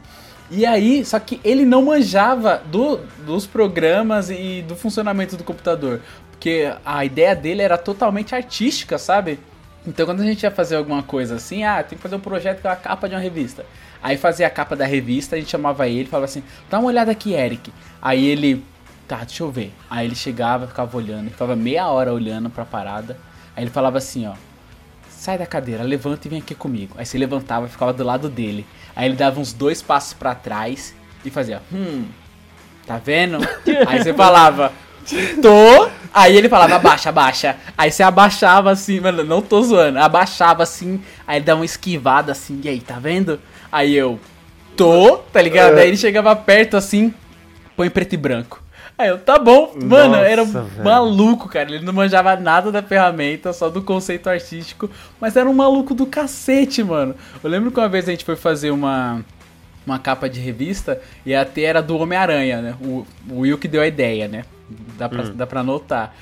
E 0.50 0.66
aí, 0.66 1.04
só 1.04 1.18
que 1.20 1.40
ele 1.44 1.64
não 1.64 1.84
manjava 1.84 2.60
do, 2.66 2.98
dos 3.24 3.46
programas 3.46 4.30
e 4.30 4.64
do 4.66 4.74
funcionamento 4.74 5.36
do 5.36 5.44
computador. 5.44 6.00
Porque 6.32 6.72
a 6.84 7.04
ideia 7.04 7.36
dele 7.36 7.62
era 7.62 7.78
totalmente 7.78 8.34
artística, 8.34 8.98
sabe? 8.98 9.38
Então 9.86 10.04
quando 10.04 10.20
a 10.20 10.24
gente 10.24 10.42
ia 10.42 10.50
fazer 10.50 10.76
alguma 10.76 11.02
coisa 11.02 11.36
assim, 11.36 11.64
ah, 11.64 11.82
tem 11.82 11.96
que 11.96 12.02
fazer 12.02 12.16
um 12.16 12.20
projeto 12.20 12.60
com 12.60 12.68
a 12.68 12.76
capa 12.76 13.08
de 13.08 13.14
uma 13.14 13.20
revista. 13.20 13.64
Aí 14.02 14.16
fazia 14.16 14.46
a 14.46 14.50
capa 14.50 14.74
da 14.74 14.84
revista, 14.84 15.36
a 15.36 15.38
gente 15.38 15.50
chamava 15.50 15.88
ele 15.88 16.08
falava 16.08 16.24
assim, 16.24 16.42
dá 16.68 16.78
uma 16.78 16.88
olhada 16.88 17.10
aqui, 17.10 17.32
Eric. 17.32 17.72
Aí 18.00 18.26
ele, 18.26 18.64
tá, 19.06 19.18
deixa 19.18 19.42
eu 19.42 19.50
ver. 19.50 19.72
Aí 19.88 20.06
ele 20.06 20.14
chegava, 20.14 20.66
ficava 20.66 20.96
olhando, 20.96 21.30
ficava 21.30 21.54
meia 21.54 21.88
hora 21.88 22.12
olhando 22.12 22.50
pra 22.50 22.64
parada. 22.64 23.16
Aí 23.56 23.64
ele 23.64 23.70
falava 23.70 23.98
assim, 23.98 24.26
ó, 24.26 24.34
sai 25.20 25.36
da 25.36 25.44
cadeira, 25.44 25.82
levanta 25.82 26.26
e 26.26 26.30
vem 26.30 26.38
aqui 26.38 26.54
comigo. 26.54 26.94
Aí 26.96 27.04
você 27.04 27.18
levantava 27.18 27.66
e 27.66 27.68
ficava 27.68 27.92
do 27.92 28.02
lado 28.02 28.26
dele. 28.30 28.64
Aí 28.96 29.06
ele 29.06 29.16
dava 29.16 29.38
uns 29.38 29.52
dois 29.52 29.82
passos 29.82 30.14
pra 30.14 30.34
trás 30.34 30.94
e 31.22 31.28
fazia, 31.28 31.60
hum, 31.70 32.06
tá 32.86 32.96
vendo? 32.96 33.36
Aí 33.86 34.02
você 34.02 34.14
falava, 34.14 34.72
tô. 35.42 35.90
Aí 36.12 36.34
ele 36.34 36.48
falava, 36.48 36.76
abaixa, 36.76 37.10
abaixa. 37.10 37.56
Aí 37.76 37.92
você 37.92 38.02
abaixava 38.02 38.70
assim, 38.70 38.98
mano, 38.98 39.22
não 39.22 39.42
tô 39.42 39.62
zoando. 39.62 39.98
Abaixava 39.98 40.62
assim, 40.62 41.02
aí 41.26 41.36
ele 41.36 41.44
dava 41.44 41.60
uma 41.60 41.66
esquivada 41.66 42.32
assim, 42.32 42.58
e 42.64 42.68
aí, 42.68 42.80
tá 42.80 42.98
vendo? 42.98 43.38
Aí 43.70 43.94
eu, 43.94 44.18
tô, 44.74 45.18
tá 45.18 45.42
ligado? 45.42 45.76
Aí 45.76 45.86
ele 45.86 45.98
chegava 45.98 46.34
perto 46.34 46.78
assim, 46.78 47.12
põe 47.76 47.90
preto 47.90 48.14
e 48.14 48.16
branco. 48.16 48.62
Aí 49.00 49.08
eu, 49.08 49.18
tá 49.18 49.38
bom, 49.38 49.72
mano, 49.74 50.10
Nossa, 50.14 50.26
era 50.26 50.42
um 50.42 50.46
velho. 50.46 50.84
maluco, 50.84 51.48
cara. 51.48 51.74
Ele 51.74 51.84
não 51.84 51.92
manjava 51.92 52.36
nada 52.36 52.70
da 52.70 52.82
ferramenta, 52.82 53.52
só 53.52 53.70
do 53.70 53.80
conceito 53.80 54.28
artístico, 54.28 54.90
mas 55.18 55.36
era 55.36 55.48
um 55.48 55.54
maluco 55.54 55.94
do 55.94 56.04
cacete, 56.04 56.82
mano. 56.82 57.14
Eu 57.42 57.48
lembro 57.48 57.70
que 57.70 57.80
uma 57.80 57.88
vez 57.88 58.06
a 58.06 58.10
gente 58.10 58.24
foi 58.24 58.36
fazer 58.36 58.70
uma 58.70 59.24
uma 59.86 59.98
capa 59.98 60.28
de 60.28 60.38
revista 60.38 61.00
e 61.24 61.34
até 61.34 61.62
era 61.62 61.82
do 61.82 61.96
Homem-Aranha, 61.96 62.60
né? 62.60 62.74
O, 62.80 63.06
o 63.28 63.40
Will 63.40 63.56
que 63.56 63.66
deu 63.66 63.80
a 63.80 63.86
ideia, 63.86 64.28
né? 64.28 64.44
Dá 64.98 65.08
pra, 65.08 65.22
dá 65.24 65.46
pra 65.46 65.62
notar. 65.62 66.14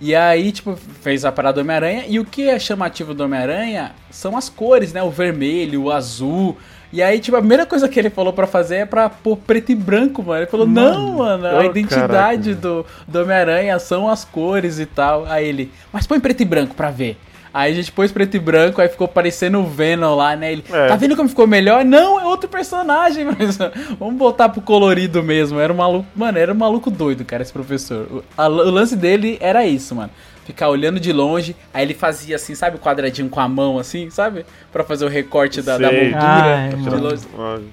E 0.00 0.14
aí, 0.14 0.52
tipo, 0.52 0.76
fez 1.00 1.24
a 1.24 1.32
parada 1.32 1.54
do 1.54 1.60
Homem-Aranha. 1.60 2.04
E 2.08 2.18
o 2.18 2.24
que 2.24 2.48
é 2.48 2.58
chamativo 2.58 3.14
do 3.14 3.24
Homem-Aranha 3.24 3.92
são 4.10 4.36
as 4.36 4.48
cores, 4.48 4.92
né? 4.92 5.02
O 5.02 5.10
vermelho, 5.10 5.84
o 5.84 5.92
azul. 5.92 6.58
E 6.92 7.02
aí, 7.02 7.18
tipo, 7.20 7.36
a 7.36 7.40
primeira 7.40 7.66
coisa 7.66 7.88
que 7.88 7.98
ele 7.98 8.10
falou 8.10 8.32
pra 8.32 8.46
fazer 8.46 8.76
é 8.76 8.86
pra 8.86 9.10
pôr 9.10 9.36
preto 9.36 9.70
e 9.72 9.74
branco, 9.74 10.22
mano. 10.22 10.40
Ele 10.40 10.46
falou, 10.50 10.66
não, 10.66 11.16
mano, 11.18 11.46
a 11.46 11.58
Oh, 11.58 11.62
identidade 11.64 12.54
caraca. 12.54 12.54
do, 12.54 12.86
do 13.08 13.22
Homem-Aranha 13.22 13.78
são 13.78 14.08
as 14.08 14.24
cores 14.24 14.78
e 14.78 14.86
tal. 14.86 15.26
Aí 15.26 15.46
ele, 15.48 15.70
mas 15.92 16.06
põe 16.06 16.20
preto 16.20 16.40
e 16.42 16.44
branco 16.44 16.74
pra 16.74 16.90
ver. 16.90 17.16
Aí 17.52 17.72
a 17.72 17.74
gente 17.74 17.90
pôs 17.90 18.12
preto 18.12 18.36
e 18.36 18.38
branco, 18.38 18.82
aí 18.82 18.88
ficou 18.88 19.08
parecendo 19.08 19.58
o 19.60 19.64
Venom 19.66 20.14
lá, 20.14 20.36
né? 20.36 20.52
Ele, 20.52 20.64
É. 20.70 20.88
tá 20.88 20.96
vendo 20.96 21.16
como 21.16 21.26
ficou 21.26 21.46
melhor? 21.46 21.86
Não, 21.86 22.20
é 22.20 22.24
outro 22.26 22.50
personagem, 22.50 23.24
mas 23.38 23.56
vamos 23.98 24.18
voltar 24.18 24.50
pro 24.50 24.60
colorido 24.60 25.22
mesmo. 25.22 25.58
Era 25.58 25.72
um 25.72 25.76
maluco, 25.76 26.06
mano, 26.14 26.36
era 26.38 26.52
um 26.52 26.56
maluco 26.56 26.90
doido, 26.90 27.24
cara, 27.24 27.42
esse 27.42 27.52
professor. 27.52 28.06
O, 28.10 28.22
a- 28.36 28.48
o 28.48 28.70
lance 28.70 28.94
dele 28.94 29.38
era 29.40 29.66
isso, 29.66 29.94
mano. 29.94 30.10
Ficar 30.46 30.68
olhando 30.68 31.00
de 31.00 31.12
longe, 31.12 31.56
aí 31.74 31.82
ele 31.84 31.92
fazia 31.94 32.36
assim, 32.36 32.54
sabe 32.54 32.76
o 32.76 32.78
quadradinho 32.78 33.28
com 33.28 33.40
a 33.40 33.48
mão 33.48 33.78
assim, 33.78 34.08
sabe? 34.10 34.46
Pra 34.72 34.84
fazer 34.84 35.04
o 35.04 35.08
recorte 35.08 35.60
da, 35.60 35.76
da 35.76 35.90
moldura. 35.90 36.18
Ai, 36.22 36.68
de 36.70 36.76
mano. 36.76 37.02
longe. 37.36 37.64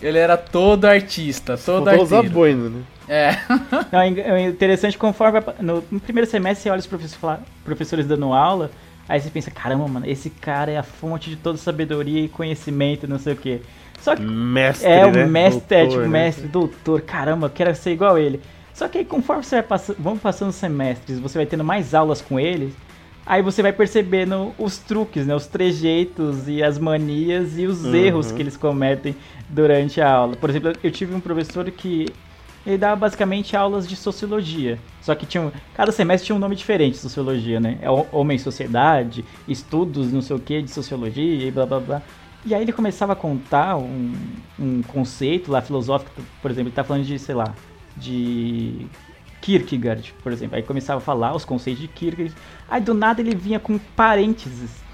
Ele 0.00 0.18
era 0.18 0.36
todo 0.36 0.84
artista, 0.84 1.56
todo 1.56 1.84
Faltou 1.86 2.04
usar 2.04 2.16
artista. 2.18 2.34
boina, 2.34 2.68
né? 2.68 2.82
É. 3.08 3.36
Não, 3.90 4.00
é 4.00 4.08
é 4.20 4.46
interessante 4.48 4.96
conforme 4.96 5.40
no, 5.60 5.82
no 5.90 6.00
primeiro 6.00 6.28
semestre 6.30 6.62
você 6.62 6.70
olha 6.70 6.78
os 6.80 6.86
professores, 7.64 8.06
dando 8.06 8.32
aula, 8.32 8.70
aí 9.08 9.20
você 9.20 9.28
pensa, 9.30 9.50
caramba, 9.50 9.86
mano, 9.88 10.06
esse 10.08 10.30
cara 10.30 10.70
é 10.70 10.76
a 10.78 10.82
fonte 10.82 11.28
de 11.30 11.36
toda 11.36 11.58
sabedoria 11.58 12.20
e 12.24 12.28
conhecimento, 12.28 13.08
não 13.08 13.18
sei 13.18 13.32
o 13.32 13.36
quê. 13.36 13.60
Só 14.00 14.14
que 14.14 14.22
Mestre, 14.22 14.86
é 14.88 15.10
né? 15.10 15.24
o 15.24 15.28
mestre, 15.28 15.76
é 15.76 15.80
Doutor, 15.80 15.88
tipo 15.90 16.02
né? 16.02 16.08
mestre, 16.08 16.48
doutor, 16.48 17.00
caramba, 17.00 17.46
eu 17.46 17.50
quero 17.50 17.74
ser 17.74 17.92
igual 17.92 18.18
ele. 18.18 18.40
Só 18.74 18.88
que 18.88 18.98
aí 18.98 19.04
conforme 19.04 19.42
você 19.44 19.56
vai 19.56 19.62
passando, 19.62 19.96
vão 19.98 20.18
passando 20.18 20.52
semestres, 20.52 21.18
você 21.20 21.38
vai 21.38 21.46
tendo 21.46 21.62
mais 21.64 21.94
aulas 21.94 22.20
com 22.20 22.38
eles, 22.40 22.74
aí 23.24 23.40
você 23.40 23.62
vai 23.62 23.72
percebendo 23.72 24.52
os 24.58 24.78
truques, 24.78 25.26
né, 25.26 25.34
os 25.34 25.46
trejeitos 25.46 26.48
e 26.48 26.62
as 26.62 26.76
manias 26.78 27.56
e 27.56 27.66
os 27.66 27.84
Uhum. 27.84 27.94
erros 27.94 28.32
que 28.32 28.42
eles 28.42 28.56
cometem 28.56 29.14
durante 29.48 30.00
a 30.00 30.10
aula. 30.10 30.34
Por 30.36 30.50
exemplo, 30.50 30.72
eu 30.82 30.90
tive 30.90 31.14
um 31.14 31.20
professor 31.20 31.70
que 31.70 32.06
ele 32.66 32.78
dava 32.78 32.96
basicamente 32.96 33.54
aulas 33.56 33.86
de 33.86 33.94
sociologia. 33.94 34.78
Só 35.02 35.14
que 35.14 35.24
tinha 35.26 35.42
um, 35.44 35.52
cada 35.74 35.92
semestre 35.92 36.26
tinha 36.26 36.34
um 36.36 36.38
nome 36.38 36.56
diferente 36.56 36.92
de 36.94 36.98
sociologia, 36.98 37.60
né? 37.60 37.78
É 37.80 37.88
Homem 37.90 38.38
Sociedade, 38.38 39.24
estudos 39.46 40.10
não 40.12 40.22
sei 40.22 40.34
o 40.34 40.38
que 40.40 40.62
de 40.62 40.70
sociologia 40.70 41.46
e 41.46 41.50
blá 41.50 41.64
blá 41.66 41.78
blá. 41.78 42.02
E 42.44 42.54
aí 42.54 42.62
ele 42.62 42.72
começava 42.72 43.12
a 43.12 43.16
contar 43.16 43.76
um, 43.76 44.12
um 44.58 44.82
conceito 44.82 45.50
lá 45.52 45.60
filosófico, 45.62 46.10
por 46.42 46.50
exemplo, 46.50 46.68
ele 46.68 46.74
tá 46.74 46.82
falando 46.84 47.04
de, 47.04 47.18
sei 47.18 47.34
lá, 47.34 47.54
de 47.96 48.86
Kierkegaard, 49.40 50.14
por 50.22 50.32
exemplo. 50.32 50.56
Aí 50.56 50.62
começava 50.62 50.98
a 50.98 51.00
falar 51.00 51.34
os 51.34 51.44
conceitos 51.44 51.82
de 51.82 51.88
Kierkegaard. 51.88 52.34
Aí 52.68 52.80
do 52.80 52.94
nada 52.94 53.20
ele 53.20 53.34
vinha 53.34 53.60
com 53.60 53.78
parênteses. 53.78 54.84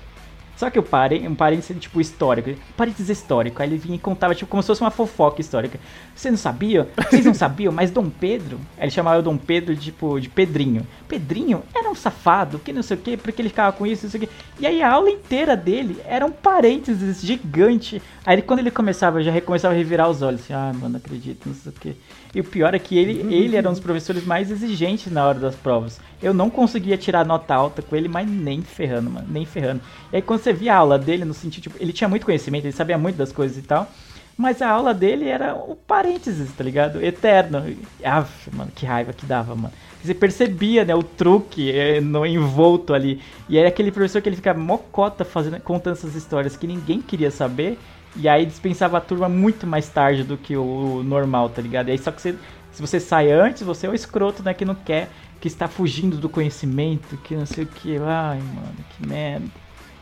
Só 0.61 0.69
que 0.69 0.79
o 0.79 0.83
pare, 0.83 1.27
um 1.27 1.35
parênteses 1.35 1.75
tipo 1.81 2.03
histórico, 2.03 2.51
parênteses 2.77 3.09
histórico. 3.09 3.63
Aí 3.63 3.69
ele 3.71 3.79
vinha 3.79 3.95
e 3.95 3.99
contava 3.99 4.35
tipo 4.35 4.51
como 4.51 4.63
se 4.63 4.67
fosse 4.67 4.83
uma 4.83 4.91
fofoca 4.91 5.41
histórica. 5.41 5.81
Você 6.15 6.31
não 6.31 6.37
sabia? 6.37 6.87
Vocês 7.09 7.25
não 7.25 7.33
sabiam? 7.33 7.73
Mas 7.73 7.91
Dom 7.91 8.11
Pedro, 8.11 8.61
ele 8.79 8.91
chamava 8.91 9.21
o 9.21 9.23
Dom 9.23 9.39
Pedro 9.39 9.75
tipo 9.75 10.21
de 10.21 10.29
Pedrinho. 10.29 10.87
Pedrinho 11.09 11.63
era 11.75 11.89
um 11.89 11.95
safado, 11.95 12.59
que 12.59 12.75
não 12.75 12.83
sei 12.83 12.99
o 12.99 13.01
que, 13.01 13.17
porque 13.17 13.41
ele 13.41 13.49
ficava 13.49 13.75
com 13.75 13.87
isso, 13.87 14.05
não 14.05 14.11
sei 14.11 14.21
o 14.21 14.27
que. 14.27 14.33
E 14.61 14.67
aí 14.67 14.83
a 14.83 14.93
aula 14.93 15.09
inteira 15.09 15.57
dele 15.57 15.97
era 16.05 16.27
um 16.27 16.31
parênteses 16.31 17.23
gigante. 17.23 18.03
Aí 18.27 18.43
quando 18.43 18.59
ele 18.59 18.71
começava, 18.71 19.23
já 19.23 19.41
começava 19.41 19.73
a 19.73 19.77
revirar 19.79 20.11
os 20.11 20.21
olhos, 20.21 20.43
assim, 20.43 20.53
ah, 20.53 20.75
mano, 20.79 20.99
acredito, 20.99 21.49
não 21.49 21.55
sei 21.55 21.73
o 21.73 21.75
que. 21.75 21.97
E 22.35 22.41
o 22.41 22.45
pior 22.45 22.75
é 22.75 22.79
que 22.79 22.97
ele, 22.97 23.35
ele 23.35 23.57
era 23.57 23.69
um 23.69 23.73
dos 23.73 23.81
professores 23.81 24.25
mais 24.25 24.51
exigentes 24.51 25.13
na 25.13 25.27
hora 25.27 25.39
das 25.39 25.57
provas. 25.57 26.01
Eu 26.23 26.33
não 26.33 26.49
conseguia 26.49 26.97
tirar 26.97 27.25
nota 27.27 27.55
alta 27.55 27.83
com 27.83 27.97
ele, 27.97 28.09
mas 28.09 28.29
nem 28.29 28.63
ferrando, 28.63 29.11
mano, 29.11 29.27
nem 29.29 29.45
ferrando. 29.45 29.81
E 30.13 30.17
aí 30.17 30.23
quando 30.23 30.41
você 30.41 30.53
via 30.53 30.75
a 30.75 30.79
aula 30.79 30.99
dele, 30.99 31.25
no 31.25 31.35
sentido, 31.35 31.65
tipo, 31.65 31.77
ele 31.81 31.93
tinha 31.93 32.09
muito 32.09 32.25
conhecimento, 32.25 32.65
ele 32.65 32.73
sabia 32.73 32.97
muito 32.97 33.17
das 33.17 33.33
coisas 33.33 33.59
e 33.59 33.63
tal. 33.63 33.91
Mas 34.37 34.63
a 34.63 34.71
aula 34.71 34.95
dele 34.95 35.29
era 35.29 35.55
o 35.55 35.77
parênteses, 35.77 36.51
tá 36.53 36.65
ligado? 36.65 37.05
Eterno. 37.05 37.77
Aff, 38.03 38.51
mano, 38.55 38.73
que 38.75 38.87
raiva 38.87 39.13
que 39.13 39.27
dava, 39.27 39.55
mano. 39.55 39.75
Você 40.03 40.15
percebia, 40.15 40.83
né, 40.83 40.95
o 40.95 41.03
truque 41.03 41.71
é, 41.71 42.01
no 42.01 42.25
envolto 42.25 42.95
ali. 42.95 43.21
E 43.51 43.59
era 43.59 43.69
aquele 43.69 43.93
professor 43.93 44.23
que 44.23 44.31
ele 44.31 44.37
ficava 44.37 44.59
mocota 44.59 45.27
fazendo, 45.27 45.61
contando 45.61 45.93
essas 45.93 46.15
histórias 46.15 46.57
que 46.57 46.67
ninguém 46.67 47.03
queria 47.03 47.31
saber. 47.31 47.79
E 48.17 48.29
aí 48.29 48.45
dispensava 48.45 48.99
a 48.99 49.01
turma 49.01 49.29
muito 49.29 49.67
mais 49.67 49.89
tarde 49.89 50.25
do 50.25 50.37
que 50.37 50.57
o 50.57 51.03
normal, 51.05 51.49
tá 51.49 51.63
ligado? 51.63 51.89
E 51.89 51.93
aí 51.93 51.99
só 51.99 52.11
que 52.11 52.21
você, 52.21 52.35
se 52.73 52.81
você 52.81 52.99
sai 52.99 53.31
antes, 53.31 53.63
você 53.63 53.87
é 53.87 53.91
o 53.91 53.95
escroto, 53.95 54.43
né, 54.43 54.53
que 54.53 54.65
não 54.65 54.75
quer, 54.75 55.09
que 55.41 55.49
está 55.49 55.69
fugindo 55.69 56.17
do 56.17 56.29
conhecimento, 56.29 57.17
que 57.19 57.35
não 57.35 57.47
sei 57.47 57.65
o 57.65 57.67
que. 57.67 57.97
Ai, 57.97 58.39
mano, 58.39 58.75
que 58.91 59.07
merda. 59.07 59.47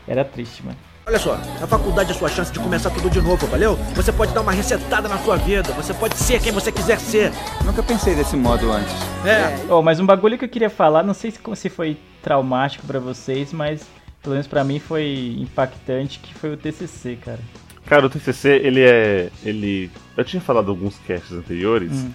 Era 0.07 0.25
triste, 0.25 0.65
mano. 0.65 0.77
Olha 1.09 1.17
só, 1.17 1.35
na 1.59 1.65
faculdade 1.65 2.11
é 2.11 2.13
sua 2.13 2.29
chance 2.29 2.51
de 2.51 2.59
começar 2.59 2.91
tudo 2.91 3.09
de 3.09 3.19
novo, 3.19 3.47
valeu? 3.47 3.75
Você 3.95 4.11
pode 4.11 4.31
dar 4.31 4.41
uma 4.41 4.51
resetada 4.51 5.07
na 5.07 5.17
sua 5.17 5.37
vida, 5.37 5.71
você 5.73 5.91
pode 5.91 6.15
ser 6.15 6.39
quem 6.39 6.51
você 6.51 6.71
quiser 6.71 6.99
ser. 6.99 7.31
Nunca 7.65 7.81
pensei 7.81 8.13
desse 8.13 8.35
modo 8.35 8.71
antes. 8.71 8.93
É, 9.25 9.65
Oh, 9.71 9.81
mas 9.81 9.99
um 9.99 10.05
bagulho 10.05 10.37
que 10.37 10.45
eu 10.45 10.49
queria 10.49 10.69
falar, 10.69 11.01
não 11.01 11.15
sei 11.15 11.31
se, 11.31 11.39
se 11.55 11.69
foi 11.69 11.97
traumático 12.21 12.85
pra 12.85 12.99
vocês, 12.99 13.51
mas 13.51 13.81
pelo 14.21 14.33
menos 14.33 14.45
pra 14.45 14.63
mim 14.63 14.79
foi 14.79 15.35
impactante, 15.39 16.19
que 16.19 16.31
foi 16.35 16.53
o 16.53 16.57
TCC, 16.57 17.15
cara. 17.15 17.39
Cara, 17.89 18.05
o 18.05 18.09
TCC, 18.09 18.49
ele 18.63 18.81
é. 18.81 19.29
ele 19.43 19.89
Eu 20.15 20.23
tinha 20.23 20.39
falado 20.41 20.67
em 20.67 20.69
alguns 20.69 20.97
casts 20.99 21.31
anteriores 21.31 21.91
Hum. 21.91 22.11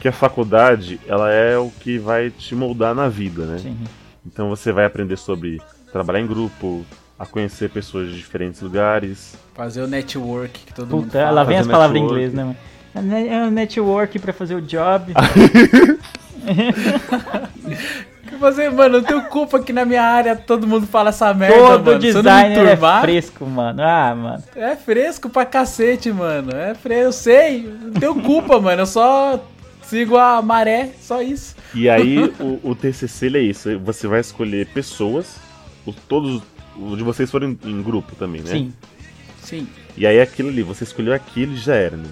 que 0.00 0.08
a 0.08 0.12
faculdade, 0.12 0.98
ela 1.06 1.30
é 1.32 1.56
o 1.56 1.70
que 1.70 1.96
vai 1.98 2.28
te 2.30 2.54
moldar 2.56 2.92
na 2.94 3.08
vida, 3.08 3.46
né? 3.46 3.58
Sim. 3.58 3.76
Então 4.26 4.48
você 4.48 4.72
vai 4.72 4.84
aprender 4.84 5.16
sobre 5.16 5.60
trabalhar 5.92 6.20
em 6.20 6.26
grupo, 6.26 6.84
a 7.18 7.24
conhecer 7.24 7.70
pessoas 7.70 8.08
de 8.10 8.16
diferentes 8.16 8.60
lugares. 8.62 9.36
Fazer 9.54 9.82
o 9.82 9.86
network 9.86 10.58
que 10.66 10.74
todo 10.74 10.88
mundo 10.90 11.04
Puta, 11.04 11.18
fala. 11.20 11.30
lá 11.30 11.44
vem 11.44 11.58
as 11.58 11.66
palavras 11.68 12.00
em 12.00 12.04
inglês, 12.04 12.32
né, 12.32 12.42
mano? 12.44 12.56
É 12.94 13.00
ne- 13.00 13.28
É 13.28 13.44
o 13.46 13.50
network 13.50 14.18
pra 14.18 14.32
fazer 14.32 14.54
o 14.56 14.60
job. 14.60 15.12
Você, 18.42 18.68
mano, 18.68 18.96
eu 18.98 19.02
tenho 19.02 19.22
culpa 19.26 19.60
que 19.60 19.72
na 19.72 19.84
minha 19.84 20.02
área 20.02 20.34
todo 20.36 20.66
mundo 20.66 20.86
fala 20.86 21.08
essa 21.10 21.32
merda, 21.32 21.56
Todo 21.56 21.84
mano. 21.86 21.98
Designer 21.98 22.66
é 22.66 23.00
fresco, 23.00 23.46
mano. 23.46 23.80
Ah, 23.82 24.14
mano. 24.14 24.44
É 24.56 24.76
fresco 24.76 25.28
pra 25.30 25.46
cacete, 25.46 26.12
mano. 26.12 26.50
É 26.54 26.74
fresco, 26.74 27.04
eu 27.04 27.12
sei. 27.12 27.62
Não 27.82 27.92
tenho 27.92 28.14
culpa, 28.22 28.60
mano. 28.60 28.82
Eu 28.82 28.86
só 28.86 29.40
sigo 29.82 30.16
a 30.16 30.42
maré, 30.42 30.90
só 31.00 31.22
isso. 31.22 31.54
E 31.74 31.88
aí 31.88 32.18
o, 32.40 32.60
o 32.70 32.74
TCC 32.74 33.26
ele 33.26 33.38
é 33.38 33.42
isso, 33.42 33.78
você 33.78 34.06
vai 34.06 34.20
escolher 34.20 34.66
pessoas, 34.66 35.36
os- 35.86 35.96
todos 36.08 36.42
O 36.76 36.96
de 36.96 37.02
vocês 37.02 37.30
foram 37.30 37.48
em, 37.50 37.58
em 37.64 37.82
grupo 37.82 38.14
também, 38.16 38.40
né? 38.42 38.50
Sim. 38.50 38.72
Sim. 39.42 39.68
E 39.96 40.06
aí 40.06 40.20
aquilo 40.20 40.48
ali, 40.48 40.62
você 40.62 40.84
escolheu 40.84 41.12
aquilo 41.12 41.52
e 41.52 41.56
já 41.56 41.74
era, 41.74 41.96
né? 41.96 42.08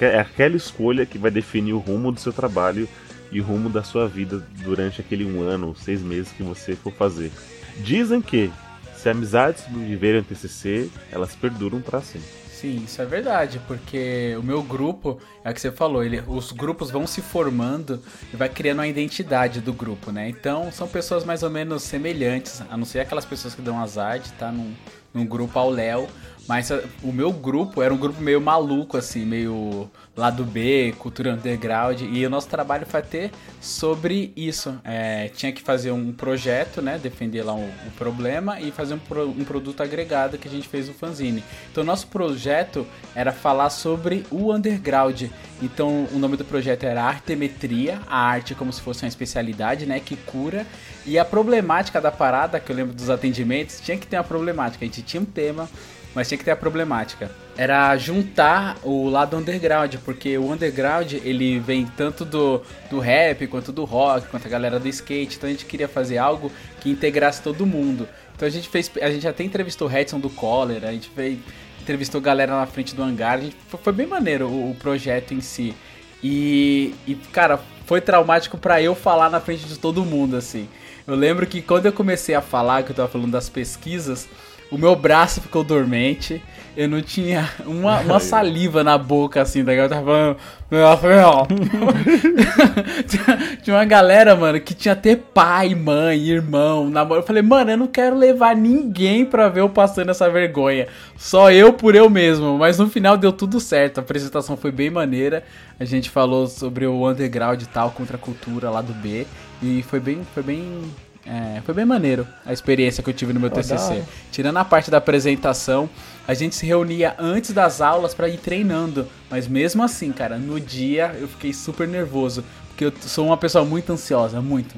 É 0.00 0.06
É 0.06 0.20
aquela 0.20 0.56
escolha 0.56 1.04
que 1.04 1.18
vai 1.18 1.30
definir 1.30 1.72
o 1.72 1.78
rumo 1.78 2.10
do 2.12 2.20
seu 2.20 2.32
trabalho 2.32 2.88
e 3.34 3.40
rumo 3.40 3.68
da 3.68 3.82
sua 3.82 4.06
vida 4.08 4.42
durante 4.62 5.00
aquele 5.00 5.24
um 5.26 5.42
ano 5.42 5.68
ou 5.68 5.74
seis 5.74 6.00
meses 6.00 6.32
que 6.32 6.42
você 6.42 6.74
for 6.74 6.92
fazer. 6.92 7.30
Dizem 7.78 8.22
que 8.22 8.50
se 8.96 9.08
amizades 9.10 9.64
viverem 9.68 10.20
o 10.20 10.24
TCC, 10.24 10.88
elas 11.12 11.34
perduram 11.34 11.80
pra 11.82 12.00
sempre. 12.00 12.28
Sim, 12.50 12.84
isso 12.84 13.02
é 13.02 13.04
verdade, 13.04 13.60
porque 13.66 14.34
o 14.38 14.42
meu 14.42 14.62
grupo, 14.62 15.18
é 15.44 15.50
o 15.50 15.52
que 15.52 15.60
você 15.60 15.70
falou, 15.70 16.02
ele, 16.02 16.22
os 16.26 16.50
grupos 16.52 16.90
vão 16.90 17.06
se 17.06 17.20
formando 17.20 18.00
e 18.32 18.36
vai 18.36 18.48
criando 18.48 18.78
uma 18.78 18.86
identidade 18.86 19.60
do 19.60 19.72
grupo, 19.72 20.10
né? 20.10 20.30
Então 20.30 20.72
são 20.72 20.88
pessoas 20.88 21.24
mais 21.24 21.42
ou 21.42 21.50
menos 21.50 21.82
semelhantes, 21.82 22.62
a 22.70 22.76
não 22.76 22.86
ser 22.86 23.00
aquelas 23.00 23.26
pessoas 23.26 23.54
que 23.54 23.60
dão 23.60 23.78
azar 23.82 24.18
de 24.18 24.28
estar 24.28 24.50
num, 24.50 24.72
num 25.12 25.26
grupo 25.26 25.58
ao 25.58 25.68
Léo. 25.68 26.06
Mas 26.48 26.70
a- 26.70 26.80
o 27.02 27.12
meu 27.12 27.32
grupo 27.32 27.82
era 27.82 27.92
um 27.92 27.96
grupo 27.98 28.20
meio 28.22 28.40
maluco, 28.40 28.96
assim, 28.96 29.24
meio 29.26 29.90
lado 30.16 30.44
B, 30.44 30.94
cultura 30.98 31.32
underground. 31.32 32.00
E 32.02 32.24
o 32.24 32.30
nosso 32.30 32.48
trabalho 32.48 32.86
foi 32.86 33.02
ter 33.02 33.30
sobre 33.60 34.32
isso. 34.36 34.78
É, 34.84 35.28
tinha 35.28 35.52
que 35.52 35.60
fazer 35.60 35.90
um 35.90 36.12
projeto, 36.12 36.80
né? 36.80 36.98
Defender 36.98 37.42
lá 37.42 37.54
o, 37.54 37.64
o 37.64 37.90
problema 37.96 38.60
e 38.60 38.70
fazer 38.70 38.94
um, 38.94 38.98
pro- 38.98 39.28
um 39.28 39.44
produto 39.44 39.82
agregado 39.82 40.38
que 40.38 40.46
a 40.46 40.50
gente 40.50 40.68
fez 40.68 40.88
o 40.88 40.92
fanzine. 40.92 41.42
Então, 41.70 41.82
nosso 41.82 42.06
projeto 42.06 42.86
era 43.14 43.32
falar 43.32 43.70
sobre 43.70 44.24
o 44.30 44.52
underground. 44.52 45.22
Então, 45.62 46.06
o 46.12 46.18
nome 46.18 46.36
do 46.36 46.44
projeto 46.44 46.84
era 46.84 47.02
Artemetria, 47.02 48.00
a 48.06 48.18
arte 48.18 48.54
como 48.54 48.72
se 48.72 48.80
fosse 48.80 49.04
uma 49.04 49.08
especialidade, 49.08 49.86
né? 49.86 50.00
Que 50.00 50.16
cura. 50.16 50.66
E 51.06 51.18
a 51.18 51.24
problemática 51.24 52.00
da 52.00 52.10
parada, 52.10 52.58
que 52.58 52.72
eu 52.72 52.76
lembro 52.76 52.94
dos 52.94 53.10
atendimentos, 53.10 53.80
tinha 53.80 53.96
que 53.98 54.06
ter 54.06 54.16
uma 54.16 54.24
problemática. 54.24 54.84
A 54.84 54.88
gente 54.88 55.02
tinha 55.02 55.20
um 55.20 55.26
tema, 55.26 55.68
mas 56.14 56.28
tinha 56.28 56.38
que 56.38 56.44
ter 56.44 56.52
a 56.52 56.56
problemática. 56.56 57.30
Era 57.56 57.96
juntar 57.96 58.76
o 58.82 59.08
lado 59.08 59.36
underground, 59.36 59.96
porque 60.04 60.38
o 60.38 60.50
underground 60.50 61.12
ele 61.12 61.58
vem 61.58 61.86
tanto 61.86 62.24
do, 62.24 62.62
do 62.90 62.98
rap, 62.98 63.46
quanto 63.46 63.72
do 63.72 63.84
rock, 63.84 64.28
quanto 64.28 64.46
a 64.46 64.50
galera 64.50 64.78
do 64.78 64.88
skate. 64.88 65.36
Então 65.36 65.48
a 65.48 65.52
gente 65.52 65.66
queria 65.66 65.88
fazer 65.88 66.18
algo 66.18 66.50
que 66.80 66.90
integrasse 66.90 67.42
todo 67.42 67.66
mundo. 67.66 68.08
Então 68.34 68.46
a 68.46 68.50
gente 68.50 68.68
fez. 68.68 68.90
A 69.00 69.10
gente 69.10 69.26
até 69.26 69.44
entrevistou 69.44 69.88
o 69.88 69.90
Redson 69.90 70.20
do 70.20 70.30
Collar, 70.30 70.84
a 70.84 70.92
gente 70.92 71.08
fez, 71.10 71.38
entrevistou 71.80 72.20
galera 72.20 72.56
na 72.56 72.66
frente 72.66 72.94
do 72.94 73.02
hangar. 73.02 73.40
Gente, 73.40 73.56
foi, 73.82 73.92
bem 73.92 74.06
maneiro 74.06 74.48
o, 74.48 74.70
o 74.70 74.74
projeto 74.74 75.34
em 75.34 75.40
si. 75.40 75.74
E, 76.22 76.94
e, 77.06 77.14
cara, 77.32 77.60
foi 77.86 78.00
traumático 78.00 78.56
pra 78.56 78.80
eu 78.80 78.94
falar 78.94 79.28
na 79.30 79.40
frente 79.40 79.66
de 79.66 79.78
todo 79.78 80.04
mundo, 80.04 80.36
assim. 80.36 80.68
Eu 81.06 81.14
lembro 81.14 81.46
que 81.46 81.60
quando 81.60 81.86
eu 81.86 81.92
comecei 81.92 82.34
a 82.34 82.40
falar, 82.40 82.82
que 82.82 82.90
eu 82.90 82.96
tava 82.96 83.08
falando 83.08 83.30
das 83.30 83.50
pesquisas, 83.50 84.26
o 84.70 84.78
meu 84.78 84.96
braço 84.96 85.40
ficou 85.40 85.62
dormente. 85.62 86.42
Eu 86.76 86.88
não 86.88 87.00
tinha 87.00 87.48
uma, 87.66 88.00
uma 88.02 88.18
saliva 88.18 88.82
na 88.82 88.98
boca, 88.98 89.40
assim, 89.40 89.62
daí 89.62 89.78
eu 89.78 89.88
tava 89.88 90.04
falando. 90.04 90.36
Tinha 93.62 93.76
uma 93.76 93.84
galera, 93.84 94.34
mano, 94.34 94.60
que 94.60 94.74
tinha 94.74 94.92
até 94.92 95.14
pai, 95.14 95.72
mãe, 95.72 96.18
irmão, 96.18 96.90
namoro. 96.90 97.20
Eu 97.20 97.26
falei, 97.26 97.42
mano, 97.42 97.70
eu 97.70 97.76
não 97.76 97.86
quero 97.86 98.16
levar 98.16 98.56
ninguém 98.56 99.24
pra 99.24 99.48
ver 99.48 99.60
eu 99.60 99.68
passando 99.68 100.10
essa 100.10 100.28
vergonha. 100.28 100.88
Só 101.16 101.52
eu 101.52 101.72
por 101.72 101.94
eu 101.94 102.10
mesmo. 102.10 102.58
Mas 102.58 102.78
no 102.78 102.88
final 102.88 103.16
deu 103.16 103.32
tudo 103.32 103.60
certo. 103.60 103.98
A 103.98 104.00
apresentação 104.00 104.56
foi 104.56 104.72
bem 104.72 104.90
maneira. 104.90 105.44
A 105.78 105.84
gente 105.84 106.10
falou 106.10 106.48
sobre 106.48 106.86
o 106.86 107.08
underground 107.08 107.62
e 107.62 107.66
tal, 107.66 107.92
contra 107.92 108.16
a 108.16 108.20
cultura 108.20 108.68
lá 108.68 108.82
do 108.82 108.92
B. 108.94 109.28
E 109.62 109.80
foi 109.82 110.00
bem. 110.00 110.26
Foi 110.34 110.42
bem. 110.42 110.82
É, 111.26 111.62
foi 111.64 111.74
bem 111.74 111.86
maneiro 111.86 112.26
a 112.44 112.52
experiência 112.52 113.02
que 113.02 113.08
eu 113.08 113.14
tive 113.14 113.32
no 113.32 113.40
meu 113.40 113.50
TCC. 113.50 114.02
Tirando 114.30 114.58
a 114.58 114.64
parte 114.64 114.90
da 114.90 114.98
apresentação, 114.98 115.88
a 116.28 116.34
gente 116.34 116.54
se 116.54 116.66
reunia 116.66 117.14
antes 117.18 117.52
das 117.52 117.80
aulas 117.80 118.12
pra 118.12 118.28
ir 118.28 118.38
treinando. 118.38 119.08
Mas 119.30 119.48
mesmo 119.48 119.82
assim, 119.82 120.12
cara, 120.12 120.36
no 120.36 120.60
dia 120.60 121.16
eu 121.18 121.26
fiquei 121.26 121.52
super 121.52 121.88
nervoso. 121.88 122.44
Porque 122.68 122.84
eu 122.84 122.92
sou 123.00 123.26
uma 123.26 123.36
pessoa 123.36 123.64
muito 123.64 123.92
ansiosa, 123.92 124.40
muito. 124.42 124.74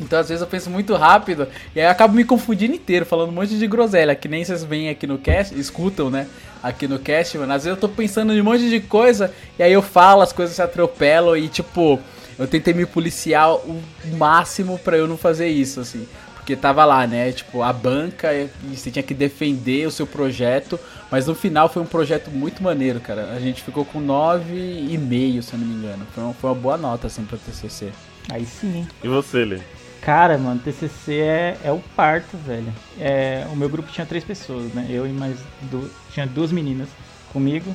Então 0.00 0.18
às 0.18 0.28
vezes 0.28 0.40
eu 0.40 0.48
penso 0.48 0.70
muito 0.70 0.94
rápido 0.96 1.46
e 1.74 1.80
aí 1.80 1.86
eu 1.86 1.90
acabo 1.90 2.14
me 2.14 2.24
confundindo 2.24 2.74
inteiro, 2.74 3.06
falando 3.06 3.28
um 3.28 3.32
monte 3.32 3.56
de 3.56 3.66
groselha, 3.66 4.14
que 4.14 4.26
nem 4.26 4.44
vocês 4.44 4.64
veem 4.64 4.88
aqui 4.88 5.06
no 5.06 5.18
cast, 5.18 5.56
escutam, 5.56 6.10
né? 6.10 6.26
Aqui 6.62 6.88
no 6.88 6.98
cast, 6.98 7.36
mano. 7.38 7.52
Às 7.52 7.64
vezes 7.64 7.76
eu 7.76 7.80
tô 7.80 7.88
pensando 7.88 8.32
em 8.32 8.40
um 8.40 8.44
monte 8.44 8.68
de 8.68 8.80
coisa 8.80 9.32
e 9.58 9.62
aí 9.62 9.72
eu 9.72 9.82
falo, 9.82 10.22
as 10.22 10.32
coisas 10.32 10.56
se 10.56 10.62
atropelam 10.62 11.36
e 11.36 11.46
tipo, 11.48 12.00
eu 12.38 12.46
tentei 12.46 12.74
me 12.74 12.86
policiar 12.86 13.54
o 13.54 13.82
máximo 14.16 14.78
pra 14.78 14.96
eu 14.96 15.06
não 15.06 15.16
fazer 15.16 15.48
isso, 15.48 15.80
assim. 15.80 16.06
Porque 16.34 16.54
tava 16.54 16.84
lá, 16.84 17.06
né? 17.06 17.32
Tipo, 17.32 17.62
a 17.62 17.72
banca 17.72 18.34
e 18.34 18.50
você 18.74 18.90
tinha 18.90 19.02
que 19.02 19.14
defender 19.14 19.86
o 19.86 19.90
seu 19.90 20.06
projeto. 20.06 20.78
Mas 21.10 21.26
no 21.26 21.34
final 21.34 21.68
foi 21.70 21.80
um 21.80 21.86
projeto 21.86 22.30
muito 22.30 22.62
maneiro, 22.62 23.00
cara. 23.00 23.32
A 23.32 23.40
gente 23.40 23.62
ficou 23.62 23.84
com 23.84 23.98
9,5, 24.04 25.42
se 25.42 25.54
eu 25.54 25.58
não 25.58 25.66
me 25.66 25.74
engano. 25.74 26.06
Foi 26.14 26.22
uma, 26.22 26.34
foi 26.34 26.50
uma 26.50 26.56
boa 26.56 26.76
nota, 26.76 27.06
assim, 27.06 27.24
pra 27.24 27.38
TCC. 27.38 27.92
Aí 28.30 28.44
sim? 28.44 28.86
E 29.02 29.08
você, 29.08 29.44
Lê? 29.44 29.60
Cara, 30.02 30.36
mano, 30.36 30.60
TCC 30.60 31.14
é, 31.14 31.56
é 31.64 31.72
o 31.72 31.78
parto, 31.96 32.36
velho. 32.36 32.70
É, 33.00 33.46
o 33.50 33.56
meu 33.56 33.70
grupo 33.70 33.90
tinha 33.90 34.04
três 34.04 34.22
pessoas, 34.22 34.70
né? 34.74 34.86
Eu 34.90 35.06
e 35.06 35.10
mais 35.10 35.38
du 35.62 35.90
tinha 36.12 36.26
duas 36.26 36.52
meninas 36.52 36.88
comigo. 37.32 37.74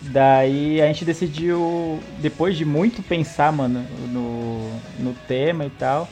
Daí 0.00 0.80
a 0.80 0.86
gente 0.86 1.04
decidiu, 1.04 1.98
depois 2.18 2.56
de 2.56 2.64
muito 2.64 3.02
pensar, 3.02 3.52
mano, 3.52 3.84
no, 4.12 4.70
no 4.98 5.12
tema 5.26 5.64
e 5.66 5.70
tal, 5.70 6.08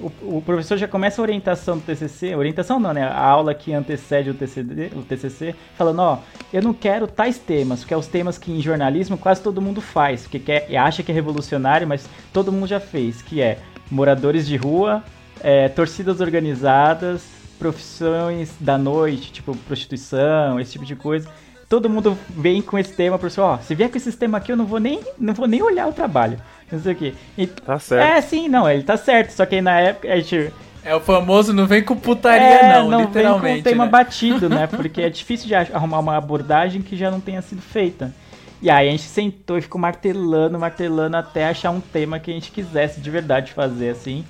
o, 0.00 0.36
o 0.38 0.42
professor 0.42 0.76
já 0.76 0.86
começa 0.86 1.20
a 1.20 1.22
orientação 1.22 1.78
do 1.78 1.84
TCC, 1.84 2.34
orientação 2.34 2.78
não, 2.78 2.92
né? 2.92 3.04
A 3.04 3.20
aula 3.20 3.54
que 3.54 3.72
antecede 3.72 4.30
o, 4.30 4.34
TCD, 4.34 4.90
o 4.94 5.02
TCC, 5.02 5.54
falando, 5.76 6.00
ó, 6.00 6.18
eu 6.52 6.62
não 6.62 6.72
quero 6.72 7.06
tais 7.06 7.38
temas, 7.38 7.80
porque 7.80 7.94
é 7.94 7.96
os 7.96 8.06
temas 8.06 8.38
que 8.38 8.52
em 8.52 8.60
jornalismo 8.60 9.18
quase 9.18 9.42
todo 9.42 9.60
mundo 9.60 9.80
faz, 9.80 10.22
porque 10.22 10.38
quer, 10.38 10.76
acha 10.76 11.02
que 11.02 11.10
é 11.10 11.14
revolucionário, 11.14 11.86
mas 11.86 12.08
todo 12.32 12.52
mundo 12.52 12.66
já 12.66 12.80
fez, 12.80 13.22
que 13.22 13.40
é 13.40 13.58
moradores 13.90 14.46
de 14.46 14.56
rua, 14.56 15.02
é, 15.40 15.68
torcidas 15.68 16.20
organizadas, 16.20 17.24
profissões 17.58 18.54
da 18.60 18.78
noite, 18.78 19.32
tipo 19.32 19.56
prostituição, 19.56 20.60
esse 20.60 20.72
tipo 20.72 20.84
de 20.84 20.94
coisa. 20.94 21.28
Todo 21.68 21.90
mundo 21.90 22.16
vem 22.30 22.62
com 22.62 22.78
esse 22.78 22.92
tema, 22.94 23.18
professor, 23.18 23.42
ó, 23.42 23.58
se 23.58 23.74
vier 23.74 23.90
com 23.90 23.98
esse 23.98 24.10
tema 24.12 24.38
aqui, 24.38 24.50
eu 24.50 24.56
não 24.56 24.64
vou 24.64 24.80
nem, 24.80 25.00
não 25.18 25.34
vou 25.34 25.46
nem 25.46 25.62
olhar 25.62 25.86
o 25.86 25.92
trabalho. 25.92 26.40
Não 26.72 26.80
sei 26.80 26.92
o 26.92 26.96
quê. 26.96 27.14
E- 27.36 27.46
Tá 27.46 27.78
certo. 27.78 28.02
é, 28.10 28.20
sim, 28.22 28.48
não, 28.48 28.68
ele 28.68 28.82
tá 28.82 28.96
certo. 28.96 29.30
Só 29.32 29.44
que 29.44 29.56
aí 29.56 29.60
na 29.62 29.78
época 29.78 30.10
a 30.12 30.16
gente. 30.16 30.52
É 30.82 30.94
o 30.94 31.00
famoso 31.00 31.52
não 31.52 31.66
vem 31.66 31.82
com 31.82 31.94
putaria, 31.96 32.46
é, 32.46 32.78
não, 32.80 32.88
vem 32.90 33.00
literalmente. 33.06 33.54
com 33.62 33.68
o 33.68 33.70
tema 33.70 33.84
né? 33.84 33.90
batido, 33.90 34.48
né? 34.48 34.66
Porque 34.74 35.02
é 35.02 35.10
difícil 35.10 35.46
de 35.46 35.54
arrumar 35.54 35.98
uma 35.98 36.16
abordagem 36.16 36.80
que 36.80 36.96
já 36.96 37.10
não 37.10 37.20
tenha 37.20 37.42
sido 37.42 37.60
feita. 37.60 38.14
E 38.62 38.70
aí 38.70 38.88
a 38.88 38.90
gente 38.90 39.02
sentou 39.02 39.58
e 39.58 39.60
ficou 39.60 39.78
martelando, 39.80 40.58
martelando 40.58 41.16
até 41.16 41.46
achar 41.48 41.70
um 41.70 41.80
tema 41.80 42.18
que 42.18 42.30
a 42.30 42.34
gente 42.34 42.50
quisesse 42.50 43.00
de 43.00 43.10
verdade 43.10 43.52
fazer, 43.52 43.90
assim. 43.90 44.24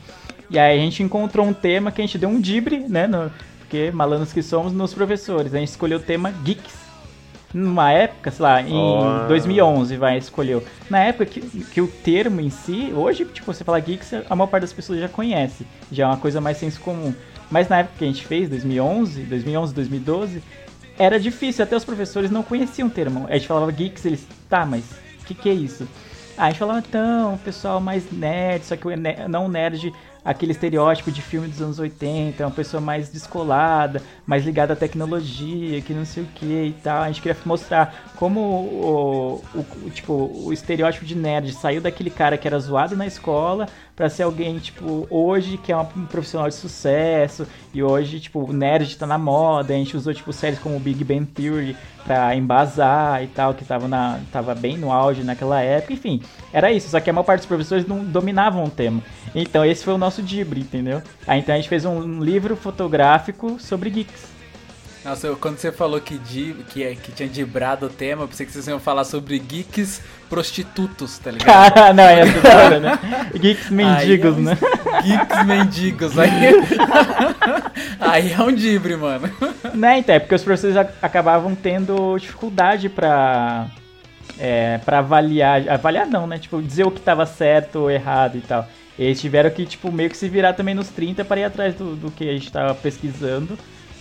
E 0.51 0.59
aí 0.59 0.77
a 0.79 0.83
gente 0.83 1.03
encontrou 1.05 1.47
um 1.47 1.53
tema 1.53 1.93
que 1.93 2.01
a 2.01 2.05
gente 2.05 2.19
deu 2.19 2.29
um 2.29 2.41
dibre, 2.41 2.81
né? 2.89 3.07
no- 3.07 3.31
porque 3.61 3.91
malandros 3.93 4.33
que 4.33 4.43
somos, 4.43 4.73
nos 4.73 4.93
professores. 4.93 5.55
A 5.55 5.59
gente 5.59 5.69
escolheu 5.69 5.99
o 5.99 6.03
tema 6.03 6.33
Geeks. 6.43 6.88
Numa 7.53 7.91
época, 7.91 8.31
sei 8.31 8.43
lá, 8.43 8.61
em 8.61 8.75
Ó. 8.75 9.27
2011, 9.27 9.97
vai, 9.97 10.19
escolheu. 10.19 10.63
Na 10.91 11.01
época 11.01 11.25
que, 11.27 11.41
que 11.41 11.81
o 11.81 11.89
termo 11.89 12.41
em 12.41 12.51
si, 12.51 12.93
hoje, 12.95 13.25
tipo, 13.25 13.53
você 13.53 13.65
fala 13.65 13.81
geeks, 13.81 14.13
a 14.29 14.37
maior 14.37 14.49
parte 14.49 14.63
das 14.63 14.73
pessoas 14.73 15.01
já 15.01 15.09
conhece. 15.09 15.67
Já 15.91 16.05
é 16.05 16.07
uma 16.07 16.19
coisa 16.19 16.41
mais 16.41 16.59
senso 16.59 16.81
comum. 16.81 17.15
Mas 17.51 17.69
na 17.69 17.79
época 17.79 17.95
que 17.99 18.05
a 18.05 18.07
gente 18.07 18.27
fez, 18.27 18.51
2011, 18.51 19.23
2011, 19.23 19.75
2012, 19.75 20.43
era 20.99 21.19
difícil, 21.19 21.65
até 21.65 21.77
os 21.77 21.85
professores 21.85 22.31
não 22.31 22.43
conheciam 22.43 22.89
o 22.89 22.91
termo. 22.91 23.27
A 23.31 23.35
gente 23.35 23.47
falava 23.47 23.73
geeks, 23.73 24.05
eles, 24.05 24.27
tá, 24.49 24.67
mas 24.67 24.85
o 25.23 25.25
que, 25.25 25.35
que 25.35 25.49
é 25.49 25.55
isso? 25.55 25.89
Aí 26.37 26.49
a 26.49 26.51
gente 26.51 26.59
falava, 26.59 26.79
então, 26.87 27.35
o 27.35 27.39
pessoal 27.39 27.81
mais 27.81 28.11
nerd, 28.13 28.65
só 28.65 28.77
que 28.77 28.85
não 29.29 29.49
nerd, 29.49 29.93
aquele 30.29 30.53
estereótipo 30.53 31.11
de 31.11 31.23
filme 31.23 31.49
dos 31.49 31.63
anos 31.63 31.79
80, 31.79 32.43
é 32.43 32.45
uma 32.47 32.53
pessoa 32.53 32.83
mais 32.83 33.09
descolada, 33.09 34.03
mais 34.27 34.45
ligada 34.45 34.75
à 34.75 34.77
tecnologia, 34.77 35.81
que 35.81 35.95
não 35.95 36.05
sei 36.05 36.23
o 36.23 36.27
que 36.35 36.45
e 36.45 36.75
tal. 36.85 37.03
A 37.03 37.07
gente 37.07 37.23
queria 37.23 37.37
mostrar 37.47 38.13
como 38.15 38.39
o, 38.41 39.43
o- 39.55 39.61
o- 39.87 39.91
tipo, 39.91 40.13
o 40.45 40.53
estereótipo 40.53 41.07
de 41.07 41.15
nerd 41.17 41.51
saiu 41.55 41.81
daquele 41.81 42.11
cara 42.11 42.37
que 42.37 42.47
era 42.47 42.59
zoado 42.59 42.95
na 42.95 43.07
escola 43.07 43.67
pra 43.99 44.09
ser 44.09 44.23
alguém, 44.23 44.61
tipo, 44.61 45.09
hoje 45.11 45.59
que 45.59 45.73
é 45.73 45.77
um 45.77 45.85
profissional 45.85 46.49
de 46.49 46.55
sucesso 46.55 47.45
e 47.75 47.83
hoje, 47.83 48.21
tipo, 48.21 48.53
nerd 48.53 48.97
tá 48.97 49.09
na 49.09 49.19
moda. 49.19 49.75
A 49.75 49.77
gente 49.77 49.97
usou, 49.97 50.15
tipo, 50.15 50.33
séries 50.33 50.61
como 50.61 50.79
Big 50.79 51.03
Bang 51.03 51.27
Theory 51.27 51.77
pra 52.05 52.33
embasar 52.37 53.25
e 53.25 53.27
tal, 53.27 53.55
que 53.55 53.65
tava, 53.65 53.89
na, 53.89 54.21
tava 54.33 54.55
bem 54.55 54.79
no 54.79 54.93
auge 54.93 55.25
naquela 55.25 55.61
época. 55.61 55.95
Enfim, 55.95 56.23
era 56.53 56.71
isso. 56.71 56.89
Só 56.89 57.01
que 57.01 57.11
a 57.11 57.13
maior 57.13 57.25
parte 57.25 57.41
dos 57.41 57.49
professores 57.49 57.89
não 57.89 58.05
dominavam 58.05 58.63
o 58.63 58.71
tema. 58.71 59.03
Então 59.35 59.65
esse 59.65 59.85
foi 59.85 59.95
o 59.95 59.99
nosso 59.99 60.23
dibre, 60.23 60.61
entendeu? 60.61 61.03
Aí 61.27 61.41
então 61.41 61.53
a 61.53 61.59
gente 61.59 61.69
fez 61.69 61.85
um 61.85 62.23
livro 62.23 62.55
fotográfico 62.55 63.59
sobre 63.59 63.91
geeks. 63.91 64.38
Nossa, 65.05 65.35
quando 65.41 65.59
você 65.59 65.71
falou 65.73 66.01
que, 66.01 66.19
di, 66.19 66.55
que, 66.71 66.83
é- 66.83 66.95
que 66.95 67.13
tinha 67.13 67.29
dibrado 67.29 67.87
o 67.87 67.89
tema, 67.89 68.25
eu 68.25 68.29
pensei 68.29 68.45
que 68.45 68.53
vocês 68.53 68.67
iam 68.67 68.79
falar 68.81 69.05
sobre 69.05 69.39
geeks 69.39 70.03
prostitutos, 70.29 71.19
tá 71.19 71.31
ligado? 71.31 71.49
Ah, 71.79 71.93
não, 71.93 72.05
é 72.05 72.21
essa 72.21 72.37
história, 72.37 72.81
né? 72.81 72.99
Geeks 73.35 73.71
mendigos, 73.71 74.37
é 74.37 74.41
um- 74.41 74.43
né? 74.43 74.59
Geeks 75.05 75.47
mendigos. 75.47 76.19
Aí, 76.19 76.31
aí 78.01 78.33
é 78.33 78.43
um 78.43 78.53
dibre, 78.53 78.97
mano. 78.97 79.31
Né, 79.75 79.99
então, 79.99 80.15
é 80.15 80.19
porque 80.19 80.35
os 80.35 80.43
professores 80.43 80.77
ac- 80.77 80.95
acabavam 81.01 81.55
tendo 81.55 82.19
dificuldade 82.19 82.89
pra, 82.89 83.67
é, 84.39 84.79
pra 84.85 84.99
avaliar, 84.99 85.69
avaliar 85.69 86.07
não, 86.07 86.27
né, 86.27 86.39
tipo, 86.39 86.61
dizer 86.61 86.85
o 86.87 86.91
que 86.91 87.01
tava 87.01 87.25
certo 87.25 87.77
ou 87.81 87.91
errado 87.91 88.37
e 88.37 88.41
tal. 88.41 88.67
Eles 88.99 89.21
tiveram 89.21 89.49
que, 89.51 89.65
tipo, 89.65 89.93
meio 89.93 90.11
que 90.11 90.17
se 90.17 90.29
virar 90.29 90.55
também 90.55 90.75
nos 90.75 90.89
30 90.89 91.25
para 91.25 91.41
ir 91.41 91.45
atrás 91.45 91.75
do, 91.75 91.95
do 91.95 92.11
que 92.11 92.29
a 92.29 92.33
gente 92.33 92.51
tava 92.51 92.75
pesquisando, 92.75 93.57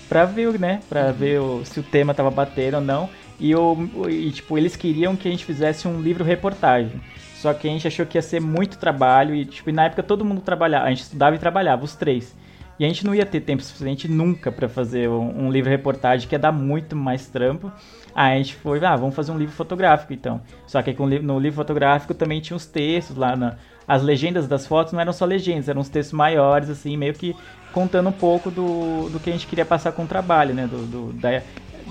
pra 0.08 0.26
ver, 0.26 0.60
né, 0.60 0.80
pra 0.90 1.12
ver 1.12 1.40
o- 1.40 1.64
se 1.66 1.80
o 1.80 1.84
tema 1.84 2.14
tava 2.14 2.32
batendo 2.32 2.76
ou 2.76 2.82
não. 2.82 3.10
E, 3.40 3.56
o, 3.56 3.78
e, 4.10 4.32
tipo, 4.32 4.58
eles 4.58 4.76
queriam 4.76 5.16
que 5.16 5.28
a 5.28 5.32
gente 5.32 5.46
fizesse 5.46 5.88
um 5.88 6.02
livro-reportagem. 6.02 7.00
Só 7.36 7.54
que 7.54 7.68
a 7.68 7.72
gente 7.72 7.88
achou 7.88 8.06
que 8.06 8.18
ia 8.18 8.22
ser 8.22 8.42
muito 8.42 8.78
trabalho 8.80 9.36
e, 9.36 9.46
tipo, 9.46 9.70
e 9.70 9.74
na 9.74 9.86
época 9.86 10.02
todo 10.02 10.26
mundo 10.26 10.42
trabalhava, 10.42 10.86
a 10.86 10.90
gente 10.90 11.02
estudava 11.04 11.36
e 11.36 11.40
trabalhava, 11.40 11.84
os 11.84 11.96
três. 11.96 12.36
E 12.80 12.86
a 12.86 12.88
gente 12.88 13.06
não 13.06 13.14
ia 13.14 13.26
ter 13.26 13.42
tempo 13.42 13.62
suficiente 13.64 14.08
nunca 14.08 14.52
pra 14.52 14.68
fazer 14.70 15.10
um, 15.10 15.46
um 15.46 15.52
livro-reportagem, 15.52 16.28
que 16.28 16.34
ia 16.36 16.40
dar 16.40 16.52
muito 16.52 16.96
mais 16.96 17.28
trampo. 17.28 17.72
Aí 18.14 18.34
a 18.34 18.38
gente 18.38 18.56
foi, 18.56 18.84
ah, 18.84 18.96
vamos 18.96 19.16
fazer 19.16 19.32
um 19.32 19.38
livro 19.38 19.54
fotográfico 19.54 20.14
então. 20.14 20.42
Só 20.66 20.82
que 20.82 20.96
no 21.22 21.40
livro 21.40 21.56
fotográfico 21.58 22.14
também 22.16 22.40
tinha 22.42 22.58
os 22.58 22.66
textos 22.66 23.16
lá, 23.16 23.36
na, 23.36 23.56
as 23.88 24.02
legendas 24.04 24.48
das 24.48 24.66
fotos 24.68 24.94
não 24.94 25.00
eram 25.00 25.14
só 25.14 25.24
legendas, 25.26 25.70
eram 25.70 25.82
uns 25.82 25.90
textos 25.90 26.14
maiores, 26.14 26.70
assim, 26.70 26.98
meio 26.98 27.14
que 27.14 27.36
contando 27.72 28.10
um 28.10 28.12
pouco 28.14 28.50
do, 28.52 29.10
do 29.10 29.20
que 29.20 29.30
a 29.30 29.34
gente 29.34 29.48
queria 29.48 29.66
passar 29.66 29.92
com 29.92 30.04
o 30.04 30.08
trabalho, 30.08 30.54
né? 30.54 30.68
Do, 30.68 30.78
do- 30.86 31.14
da, 31.14 31.42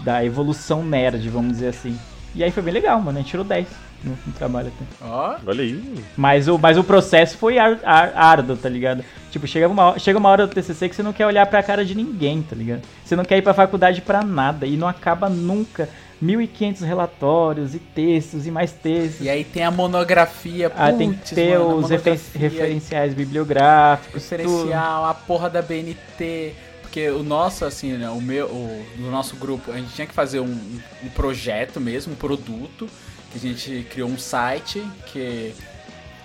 da 0.05 0.24
evolução 0.24 0.85
nerd, 0.85 1.29
vamos 1.29 1.53
dizer 1.53 1.68
assim. 1.68 1.99
E 2.35 2.43
aí 2.45 2.51
foi 2.51 2.62
bem 2.62 2.74
legal, 2.74 3.01
mano, 3.01 3.18
a 3.18 3.20
gente 3.22 3.31
tirou 3.31 3.45
10 3.45 3.66
no, 4.05 4.11
no 4.27 4.33
trabalho 4.35 4.68
até. 4.68 5.07
Ó, 5.09 5.37
Olha 5.47 5.62
aí. 5.62 6.05
Mas 6.16 6.49
o, 6.49 6.59
mas 6.59 6.77
o 6.77 6.85
processo 6.85 7.39
foi 7.39 7.59
ar, 7.59 7.79
ar- 7.83 8.12
árduo, 8.14 8.57
tá 8.57 8.68
ligado? 8.68 9.03
Tipo, 9.31 9.47
chega 9.47 9.66
uma, 9.68 9.85
hora- 9.91 9.99
chega 9.99 10.18
uma 10.18 10.29
hora 10.29 10.47
do 10.47 10.53
TCC 10.55 10.89
que 10.89 10.95
você 10.97 11.03
não 11.03 11.12
quer 11.14 11.27
olhar 11.27 11.47
pra 11.47 11.62
cara 11.62 11.85
de 11.85 11.95
ninguém, 11.95 12.43
tá 12.43 12.55
ligado? 12.55 12.83
Você 13.05 13.16
não 13.16 13.24
quer 13.24 13.39
ir 13.39 13.43
pra 13.43 13.55
faculdade 13.55 14.01
pra 14.03 14.22
nada 14.22 14.66
e 14.66 14.77
não 14.77 14.87
acaba 14.89 15.29
nunca. 15.31 15.89
1.500 16.23 16.81
relatórios 16.81 17.75
e 17.75 17.79
textos 17.79 18.47
e 18.47 18.51
mais 18.51 18.73
textos. 18.73 19.21
e 19.25 19.29
aí 19.29 19.45
tem 19.45 19.62
a 19.62 19.71
monografia, 19.71 20.73
Ah, 20.75 20.93
tem 20.93 21.12
que 21.12 21.19
putz, 21.19 21.31
ter 21.31 21.59
mano, 21.59 21.77
os 21.77 21.91
referenciais 21.91 23.12
bibliográficos, 23.14 24.23
tudo. 24.23 24.39
referencial, 24.39 25.05
a 25.05 25.14
porra 25.14 25.51
da 25.51 25.61
BNT. 25.62 26.55
Porque 26.83 27.11
o 27.11 27.23
nosso, 27.23 27.64
assim, 27.67 27.93
né, 27.93 28.09
o 28.09 28.21
meu, 28.23 28.47
o, 28.47 28.87
do 28.97 29.11
nosso 29.11 29.37
grupo, 29.37 29.71
a 29.71 29.77
gente 29.77 29.93
tinha 29.93 30.07
que 30.07 30.14
fazer 30.14 30.41
um, 30.41 30.59
um 31.05 31.09
projeto 31.11 31.79
mesmo, 31.79 32.14
um 32.14 32.17
produto, 32.17 32.89
que 33.31 33.37
a 33.37 33.41
gente 33.41 33.87
criou 33.91 34.09
um 34.09 34.17
site 34.19 34.83
que 35.07 35.53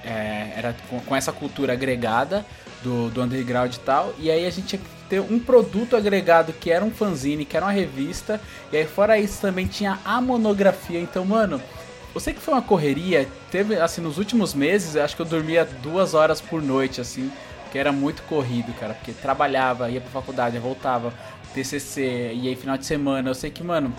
é, 0.05 0.53
era 0.55 0.75
com, 0.89 0.99
com 1.01 1.15
essa 1.15 1.33
cultura 1.33 1.73
agregada 1.73 2.45
do, 2.81 3.09
do 3.09 3.21
underground 3.21 3.73
e 3.73 3.79
tal, 3.79 4.13
e 4.17 4.31
aí 4.31 4.45
a 4.45 4.49
gente 4.49 4.67
tinha 4.67 4.79
que 4.81 5.00
ter 5.11 5.19
um 5.19 5.37
produto 5.37 5.97
agregado 5.97 6.53
que 6.53 6.71
era 6.71 6.85
um 6.85 6.89
fanzine, 6.89 7.43
que 7.43 7.57
era 7.57 7.65
uma 7.65 7.71
revista, 7.73 8.39
e 8.71 8.77
aí 8.77 8.85
fora 8.85 9.19
isso 9.19 9.41
também 9.41 9.67
tinha 9.67 9.99
a 10.05 10.21
monografia, 10.21 11.01
então, 11.01 11.25
mano, 11.25 11.61
eu 12.15 12.21
sei 12.21 12.33
que 12.33 12.39
foi 12.39 12.53
uma 12.53 12.61
correria, 12.61 13.27
teve, 13.51 13.75
assim, 13.75 13.99
nos 13.99 14.17
últimos 14.17 14.53
meses, 14.53 14.95
eu 14.95 15.03
acho 15.03 15.13
que 15.13 15.21
eu 15.21 15.25
dormia 15.25 15.67
duas 15.83 16.13
horas 16.13 16.39
por 16.39 16.61
noite, 16.61 17.01
assim, 17.01 17.29
que 17.73 17.77
era 17.77 17.91
muito 17.91 18.21
corrido, 18.23 18.71
cara, 18.79 18.93
porque 18.93 19.11
trabalhava, 19.11 19.89
ia 19.91 19.99
pra 19.99 20.09
faculdade, 20.11 20.57
voltava, 20.59 21.13
TCC, 21.53 22.31
e 22.33 22.47
aí 22.47 22.55
final 22.55 22.77
de 22.77 22.85
semana, 22.85 23.29
eu 23.31 23.35
sei 23.35 23.51
que, 23.51 23.61
mano, 23.65 23.93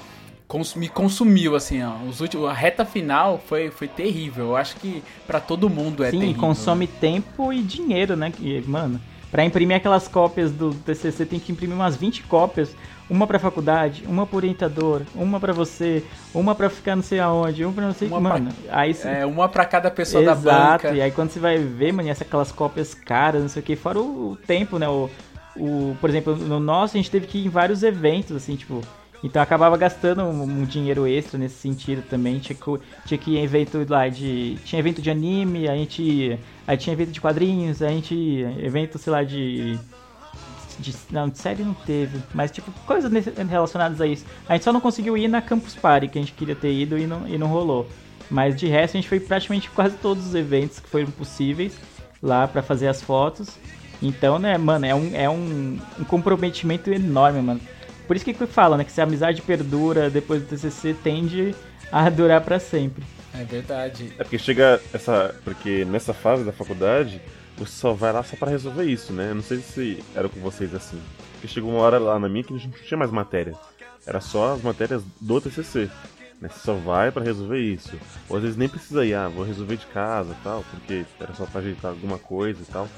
cons- 0.48 0.74
me 0.74 0.88
consumiu, 0.88 1.54
assim, 1.54 1.82
ó, 1.82 1.92
os 2.08 2.22
últimos, 2.22 2.48
a 2.48 2.54
reta 2.54 2.86
final 2.86 3.38
foi, 3.46 3.70
foi 3.70 3.86
terrível, 3.86 4.46
eu 4.46 4.56
acho 4.56 4.76
que 4.76 5.02
pra 5.26 5.40
todo 5.40 5.68
mundo 5.68 6.02
é 6.04 6.10
Sim, 6.10 6.20
terrível. 6.20 6.40
consome 6.40 6.86
tempo 6.86 7.52
e 7.52 7.62
dinheiro, 7.62 8.16
né? 8.16 8.30
Que, 8.34 8.62
mano, 8.66 8.98
pra 9.32 9.44
imprimir 9.44 9.76
aquelas 9.76 10.06
cópias 10.06 10.52
do 10.52 10.72
TCC 10.72 11.26
tem 11.26 11.40
que 11.40 11.50
imprimir 11.50 11.74
umas 11.74 11.96
20 11.96 12.22
cópias, 12.24 12.76
uma 13.10 13.26
pra 13.26 13.38
faculdade, 13.38 14.04
uma 14.06 14.26
pro 14.26 14.36
orientador, 14.36 15.02
uma 15.14 15.40
pra 15.40 15.52
você, 15.52 16.04
uma 16.32 16.54
pra 16.54 16.70
ficar 16.70 16.94
não 16.94 17.02
sei 17.02 17.18
aonde, 17.18 17.64
uma 17.64 17.72
pra 17.72 17.86
não 17.86 17.94
sei, 17.94 18.08
Uma 18.08 18.20
mano. 18.20 18.52
Aí 18.70 18.94
você 18.94 19.08
É, 19.08 19.26
uma 19.26 19.48
pra 19.48 19.64
cada 19.64 19.90
pessoa 19.90 20.22
Exato, 20.22 20.42
da 20.42 20.70
banca. 20.72 20.90
e 20.92 21.00
aí 21.00 21.10
quando 21.10 21.30
você 21.30 21.40
vai 21.40 21.58
ver, 21.58 21.92
mano, 21.92 22.08
essa 22.08 22.22
aquelas 22.24 22.52
cópias 22.52 22.94
caras, 22.94 23.42
não 23.42 23.48
sei 23.48 23.60
o 23.60 23.64
que, 23.64 23.74
fora 23.74 23.98
o, 23.98 24.32
o 24.32 24.36
tempo, 24.36 24.78
né? 24.78 24.88
O, 24.88 25.10
o, 25.56 25.96
por 26.00 26.08
exemplo, 26.10 26.36
no 26.36 26.60
nosso 26.60 26.96
a 26.96 26.98
gente 26.98 27.10
teve 27.10 27.26
que 27.26 27.38
ir 27.38 27.46
em 27.46 27.50
vários 27.50 27.82
eventos, 27.82 28.36
assim, 28.36 28.54
tipo. 28.54 28.80
Então 29.22 29.40
acabava 29.40 29.76
gastando 29.76 30.22
um, 30.24 30.42
um 30.42 30.64
dinheiro 30.64 31.06
extra 31.06 31.38
nesse 31.38 31.54
sentido 31.54 32.02
também. 32.02 32.40
Tinha 32.40 32.56
que, 32.56 32.80
tinha 33.06 33.18
que 33.18 33.30
ir 33.32 33.38
em 33.38 33.44
evento 33.44 33.84
lá 33.88 34.08
de. 34.08 34.58
Tinha 34.64 34.80
evento 34.80 35.00
de 35.00 35.10
anime, 35.10 35.68
a 35.68 35.74
gente. 35.74 36.38
Aí 36.66 36.76
tinha 36.76 36.92
evento 36.92 37.12
de 37.12 37.20
quadrinhos, 37.20 37.82
a 37.82 37.88
gente. 37.88 38.14
Evento, 38.58 38.98
sei 38.98 39.12
lá, 39.12 39.22
de. 39.22 39.78
de 40.80 40.94
não, 41.10 41.28
de 41.28 41.38
série 41.38 41.62
não 41.62 41.74
teve, 41.74 42.18
mas 42.34 42.50
tipo, 42.50 42.72
coisas 42.84 43.12
relacionadas 43.48 44.00
a 44.00 44.06
isso. 44.06 44.24
A 44.48 44.54
gente 44.54 44.64
só 44.64 44.72
não 44.72 44.80
conseguiu 44.80 45.16
ir 45.16 45.28
na 45.28 45.40
Campus 45.40 45.74
Party, 45.76 46.08
que 46.08 46.18
a 46.18 46.22
gente 46.22 46.32
queria 46.32 46.56
ter 46.56 46.72
ido 46.72 46.98
e 46.98 47.06
não, 47.06 47.28
e 47.28 47.38
não 47.38 47.46
rolou. 47.46 47.88
Mas 48.28 48.56
de 48.56 48.66
resto 48.66 48.96
a 48.96 49.00
gente 49.00 49.08
foi 49.08 49.20
praticamente 49.20 49.70
quase 49.74 49.96
todos 49.98 50.26
os 50.26 50.34
eventos 50.34 50.80
que 50.80 50.88
foram 50.88 51.06
possíveis 51.12 51.74
lá 52.20 52.48
pra 52.48 52.60
fazer 52.60 52.88
as 52.88 53.00
fotos. 53.00 53.56
Então, 54.02 54.36
né, 54.36 54.58
mano, 54.58 54.84
é 54.84 54.94
um, 54.94 55.10
é 55.14 55.30
um, 55.30 55.78
um 56.00 56.04
comprometimento 56.04 56.92
enorme, 56.92 57.40
mano. 57.40 57.60
Por 58.06 58.16
isso 58.16 58.24
que 58.24 58.34
fala, 58.46 58.76
né, 58.76 58.84
que 58.84 58.92
se 58.92 59.00
a 59.00 59.04
amizade 59.04 59.42
perdura 59.42 60.10
depois 60.10 60.42
do 60.42 60.48
TCC, 60.48 60.94
tende 61.02 61.54
a 61.90 62.08
durar 62.10 62.40
pra 62.40 62.58
sempre. 62.58 63.04
É 63.34 63.44
verdade. 63.44 64.12
É 64.18 64.24
porque 64.24 64.38
chega 64.38 64.80
essa. 64.92 65.34
Porque 65.44 65.84
nessa 65.84 66.12
fase 66.12 66.44
da 66.44 66.52
faculdade, 66.52 67.20
você 67.56 67.72
só 67.72 67.92
vai 67.92 68.12
lá 68.12 68.22
só 68.22 68.36
pra 68.36 68.50
resolver 68.50 68.84
isso, 68.84 69.12
né? 69.12 69.30
Eu 69.30 69.36
não 69.36 69.42
sei 69.42 69.58
se 69.58 70.02
era 70.14 70.28
com 70.28 70.40
vocês 70.40 70.74
assim. 70.74 71.00
Porque 71.32 71.48
chegou 71.48 71.70
uma 71.70 71.80
hora 71.80 71.98
lá 71.98 72.18
na 72.18 72.28
minha 72.28 72.44
que 72.44 72.52
a 72.52 72.56
gente 72.56 72.68
não 72.68 72.86
tinha 72.86 72.98
mais 72.98 73.10
matéria. 73.10 73.54
Era 74.06 74.20
só 74.20 74.54
as 74.54 74.62
matérias 74.62 75.02
do 75.20 75.40
TCC. 75.40 75.88
Né? 76.40 76.48
Você 76.48 76.58
só 76.58 76.74
vai 76.74 77.10
pra 77.10 77.22
resolver 77.22 77.58
isso. 77.58 77.96
Ou 78.28 78.36
às 78.36 78.42
vezes 78.42 78.56
nem 78.56 78.68
precisa 78.68 79.06
ir, 79.06 79.14
ah, 79.14 79.28
vou 79.28 79.44
resolver 79.44 79.76
de 79.76 79.86
casa 79.86 80.32
e 80.32 80.44
tal, 80.44 80.64
porque 80.70 81.04
era 81.20 81.32
só 81.34 81.46
pra 81.46 81.60
ajeitar 81.60 81.92
alguma 81.92 82.18
coisa 82.18 82.60
e 82.60 82.66
tal. 82.66 82.88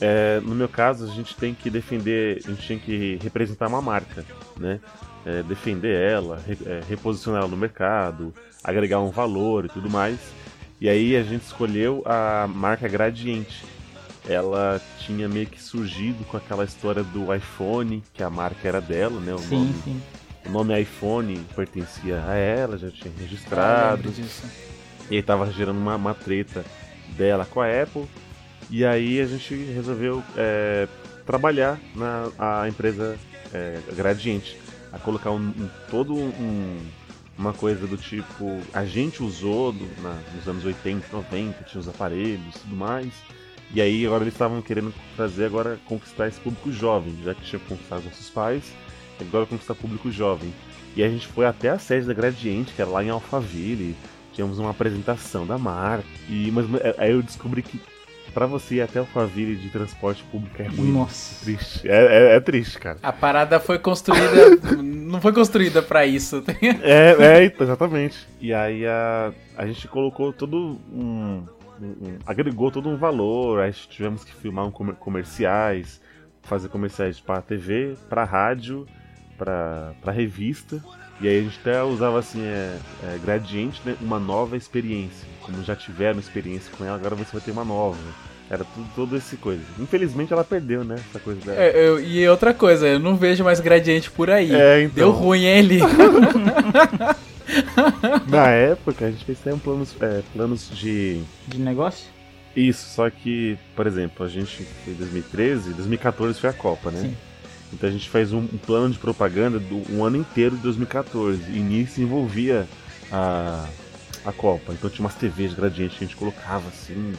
É, 0.00 0.40
no 0.40 0.54
meu 0.54 0.68
caso, 0.68 1.04
a 1.04 1.08
gente 1.08 1.34
tem 1.34 1.54
que 1.54 1.68
defender, 1.70 2.40
a 2.44 2.50
gente 2.50 2.66
tem 2.68 2.78
que 2.78 3.18
representar 3.22 3.66
uma 3.68 3.82
marca, 3.82 4.24
né? 4.56 4.80
É, 5.26 5.42
defender 5.42 5.94
ela, 5.94 6.40
re- 6.46 6.58
é, 6.64 6.80
reposicionar 6.88 7.40
ela 7.40 7.50
no 7.50 7.56
mercado, 7.56 8.32
agregar 8.62 9.00
um 9.00 9.10
valor 9.10 9.64
e 9.64 9.68
tudo 9.68 9.90
mais. 9.90 10.18
E 10.80 10.88
aí 10.88 11.16
a 11.16 11.22
gente 11.24 11.42
escolheu 11.42 12.02
a 12.06 12.46
marca 12.48 12.86
Gradiente. 12.88 13.64
Ela 14.28 14.80
tinha 15.00 15.28
meio 15.28 15.46
que 15.46 15.60
surgido 15.60 16.22
com 16.24 16.36
aquela 16.36 16.64
história 16.64 17.02
do 17.02 17.34
iPhone, 17.34 18.02
que 18.14 18.22
a 18.22 18.30
marca 18.30 18.68
era 18.68 18.80
dela, 18.80 19.18
né? 19.20 19.34
O, 19.34 19.38
Sim, 19.38 19.56
nome, 19.56 19.74
sim. 19.82 20.02
o 20.46 20.50
nome 20.50 20.80
iPhone 20.80 21.44
pertencia 21.56 22.22
a 22.26 22.34
ela, 22.36 22.78
já 22.78 22.90
tinha 22.90 23.12
Ah, 23.16 23.20
registrado. 23.20 24.10
disso. 24.10 24.46
E 25.10 25.16
aí 25.16 25.22
tava 25.22 25.50
gerando 25.50 25.78
uma, 25.78 25.96
uma 25.96 26.14
treta 26.14 26.64
dela 27.16 27.44
com 27.46 27.60
a 27.60 27.66
Apple. 27.82 28.04
E 28.70 28.84
aí 28.84 29.20
a 29.20 29.26
gente 29.26 29.54
resolveu 29.54 30.22
é, 30.36 30.86
trabalhar 31.26 31.78
na 31.94 32.30
a 32.38 32.68
empresa 32.68 33.18
é, 33.52 33.78
Gradiente. 33.96 34.58
A 34.92 34.98
colocar 34.98 35.30
um, 35.30 35.36
um- 35.36 35.68
todo 35.90 36.14
um, 36.14 36.78
uma 37.38 37.52
coisa 37.52 37.86
do 37.86 37.96
tipo. 37.96 38.60
A 38.72 38.84
gente 38.84 39.22
usou 39.22 39.72
do- 39.72 39.86
na- 40.02 40.18
nos 40.34 40.46
anos 40.48 40.64
80, 40.64 41.06
90, 41.12 41.62
tinha 41.64 41.80
os 41.80 41.88
aparelhos 41.88 42.56
e 42.56 42.58
tudo 42.60 42.76
mais. 42.76 43.12
E 43.74 43.80
aí 43.82 44.06
agora 44.06 44.24
eles 44.24 44.32
estavam 44.32 44.62
querendo 44.62 44.94
trazer 45.14 45.44
agora 45.44 45.78
conquistar 45.86 46.26
esse 46.28 46.40
público 46.40 46.72
jovem, 46.72 47.14
já 47.22 47.34
que 47.34 47.42
tinha 47.42 47.60
conquistado 47.60 48.04
nossos 48.04 48.30
pais, 48.30 48.64
agora 49.20 49.44
conquistar 49.44 49.74
público 49.74 50.10
jovem. 50.10 50.52
E 50.96 51.02
a 51.02 51.08
gente 51.08 51.26
foi 51.26 51.44
até 51.44 51.68
a 51.68 51.78
sede 51.78 52.06
da 52.06 52.14
Gradiente, 52.14 52.72
que 52.72 52.80
era 52.80 52.90
lá 52.90 53.04
em 53.04 53.10
Alphaville, 53.10 53.94
tínhamos 54.32 54.58
uma 54.58 54.70
apresentação 54.70 55.46
da 55.46 55.58
marca. 55.58 56.06
E, 56.30 56.50
mas 56.50 56.64
é, 56.80 56.94
aí 56.96 57.12
eu 57.12 57.22
descobri 57.22 57.60
que 57.62 57.78
pra 58.32 58.46
você 58.46 58.76
ir 58.76 58.80
até 58.82 58.98
Alphaville 58.98 59.56
de 59.56 59.68
transporte 59.70 60.22
público 60.24 60.60
é 60.62 60.66
ruim. 60.66 60.92
Nossa. 60.92 61.44
Triste. 61.44 61.88
É, 61.88 62.32
é- 62.32 62.36
é 62.36 62.40
triste, 62.40 62.78
cara. 62.78 62.98
A 63.02 63.12
parada 63.12 63.58
foi 63.60 63.78
construída. 63.78 64.56
não 64.82 65.20
foi 65.20 65.32
construída 65.32 65.82
pra 65.82 66.04
isso. 66.06 66.42
É, 66.82 67.44
é, 67.44 67.54
exatamente. 67.62 68.26
E 68.40 68.52
aí 68.52 68.86
a, 68.86 69.32
a 69.56 69.66
gente 69.66 69.86
colocou 69.88 70.32
todo 70.32 70.56
um, 70.56 70.78
um- 71.00 71.44
um- 71.80 72.18
agregou 72.26 72.70
todo 72.70 72.88
um 72.88 72.96
valor, 72.96 73.60
aí 73.60 73.72
tivemos 73.72 74.24
que 74.24 74.34
filmar 74.34 74.66
um 74.66 74.70
comer- 74.70 74.94
comerciais, 74.96 76.00
fazer 76.42 76.68
comerciais 76.68 77.20
pra 77.20 77.40
TV, 77.42 77.94
pra 78.08 78.24
rádio, 78.24 78.86
pra, 79.36 79.92
pra 80.02 80.12
revista. 80.12 80.82
E 81.20 81.26
aí 81.26 81.38
a 81.40 81.42
gente 81.42 81.58
até 81.60 81.82
usava 81.82 82.18
assim, 82.20 82.42
é, 82.44 82.78
é, 83.04 83.18
gradiente, 83.24 83.80
né, 83.84 83.96
uma 84.00 84.20
nova 84.20 84.56
experiência. 84.56 85.26
Como 85.50 85.64
já 85.64 85.74
tiveram 85.74 86.18
experiência 86.18 86.70
com 86.76 86.84
ela, 86.84 86.96
agora 86.96 87.14
você 87.14 87.30
vai 87.32 87.40
ter 87.40 87.50
uma 87.50 87.64
nova. 87.64 87.96
Era 88.50 88.64
tudo, 88.64 88.86
todo 88.94 89.16
esse 89.16 89.36
coisa. 89.36 89.62
Infelizmente 89.78 90.32
ela 90.32 90.44
perdeu, 90.44 90.84
né? 90.84 90.96
Essa 91.10 91.18
coisa 91.20 91.40
dela. 91.40 91.58
É, 91.60 91.88
eu- 91.88 92.00
e 92.00 92.26
outra 92.28 92.52
coisa, 92.54 92.86
eu 92.86 92.98
não 92.98 93.16
vejo 93.16 93.44
mais 93.44 93.60
gradiente 93.60 94.10
por 94.10 94.30
aí. 94.30 94.54
É, 94.54 94.82
então. 94.82 94.94
Deu 94.94 95.10
ruim, 95.10 95.44
hein, 95.44 95.58
ele? 95.58 95.78
Na 98.28 98.48
época 98.52 99.06
a 99.06 99.10
gente 99.10 99.24
fez 99.24 99.38
até 99.40 99.54
um 99.54 99.58
planos, 99.58 99.94
é, 100.00 100.22
planos 100.34 100.70
de. 100.70 101.22
De 101.46 101.58
negócio? 101.58 102.06
Isso, 102.56 102.86
só 102.94 103.08
que, 103.08 103.56
por 103.76 103.86
exemplo, 103.86 104.24
a 104.24 104.28
gente 104.28 104.66
em 104.86 104.92
2013, 104.94 105.72
2014 105.74 106.40
foi 106.40 106.50
a 106.50 106.52
Copa, 106.52 106.90
né? 106.90 107.00
Sim. 107.02 107.16
Então 107.72 107.88
a 107.88 107.92
gente 107.92 108.08
fez 108.08 108.32
um, 108.32 108.38
um 108.38 108.58
plano 108.58 108.90
de 108.90 108.98
propaganda 108.98 109.58
do 109.58 109.82
um 109.94 110.04
ano 110.04 110.16
inteiro 110.16 110.56
de 110.56 110.62
2014. 110.62 111.38
E 111.50 111.58
nisso 111.60 112.00
envolvia 112.00 112.66
a, 113.12 113.66
a 114.24 114.32
Copa. 114.32 114.72
Então 114.72 114.88
tinha 114.90 115.04
umas 115.04 115.14
TVs 115.14 115.54
gradientes 115.54 115.96
que 115.98 116.04
a 116.04 116.06
gente 116.06 116.16
colocava 116.16 116.68
assim 116.68 117.14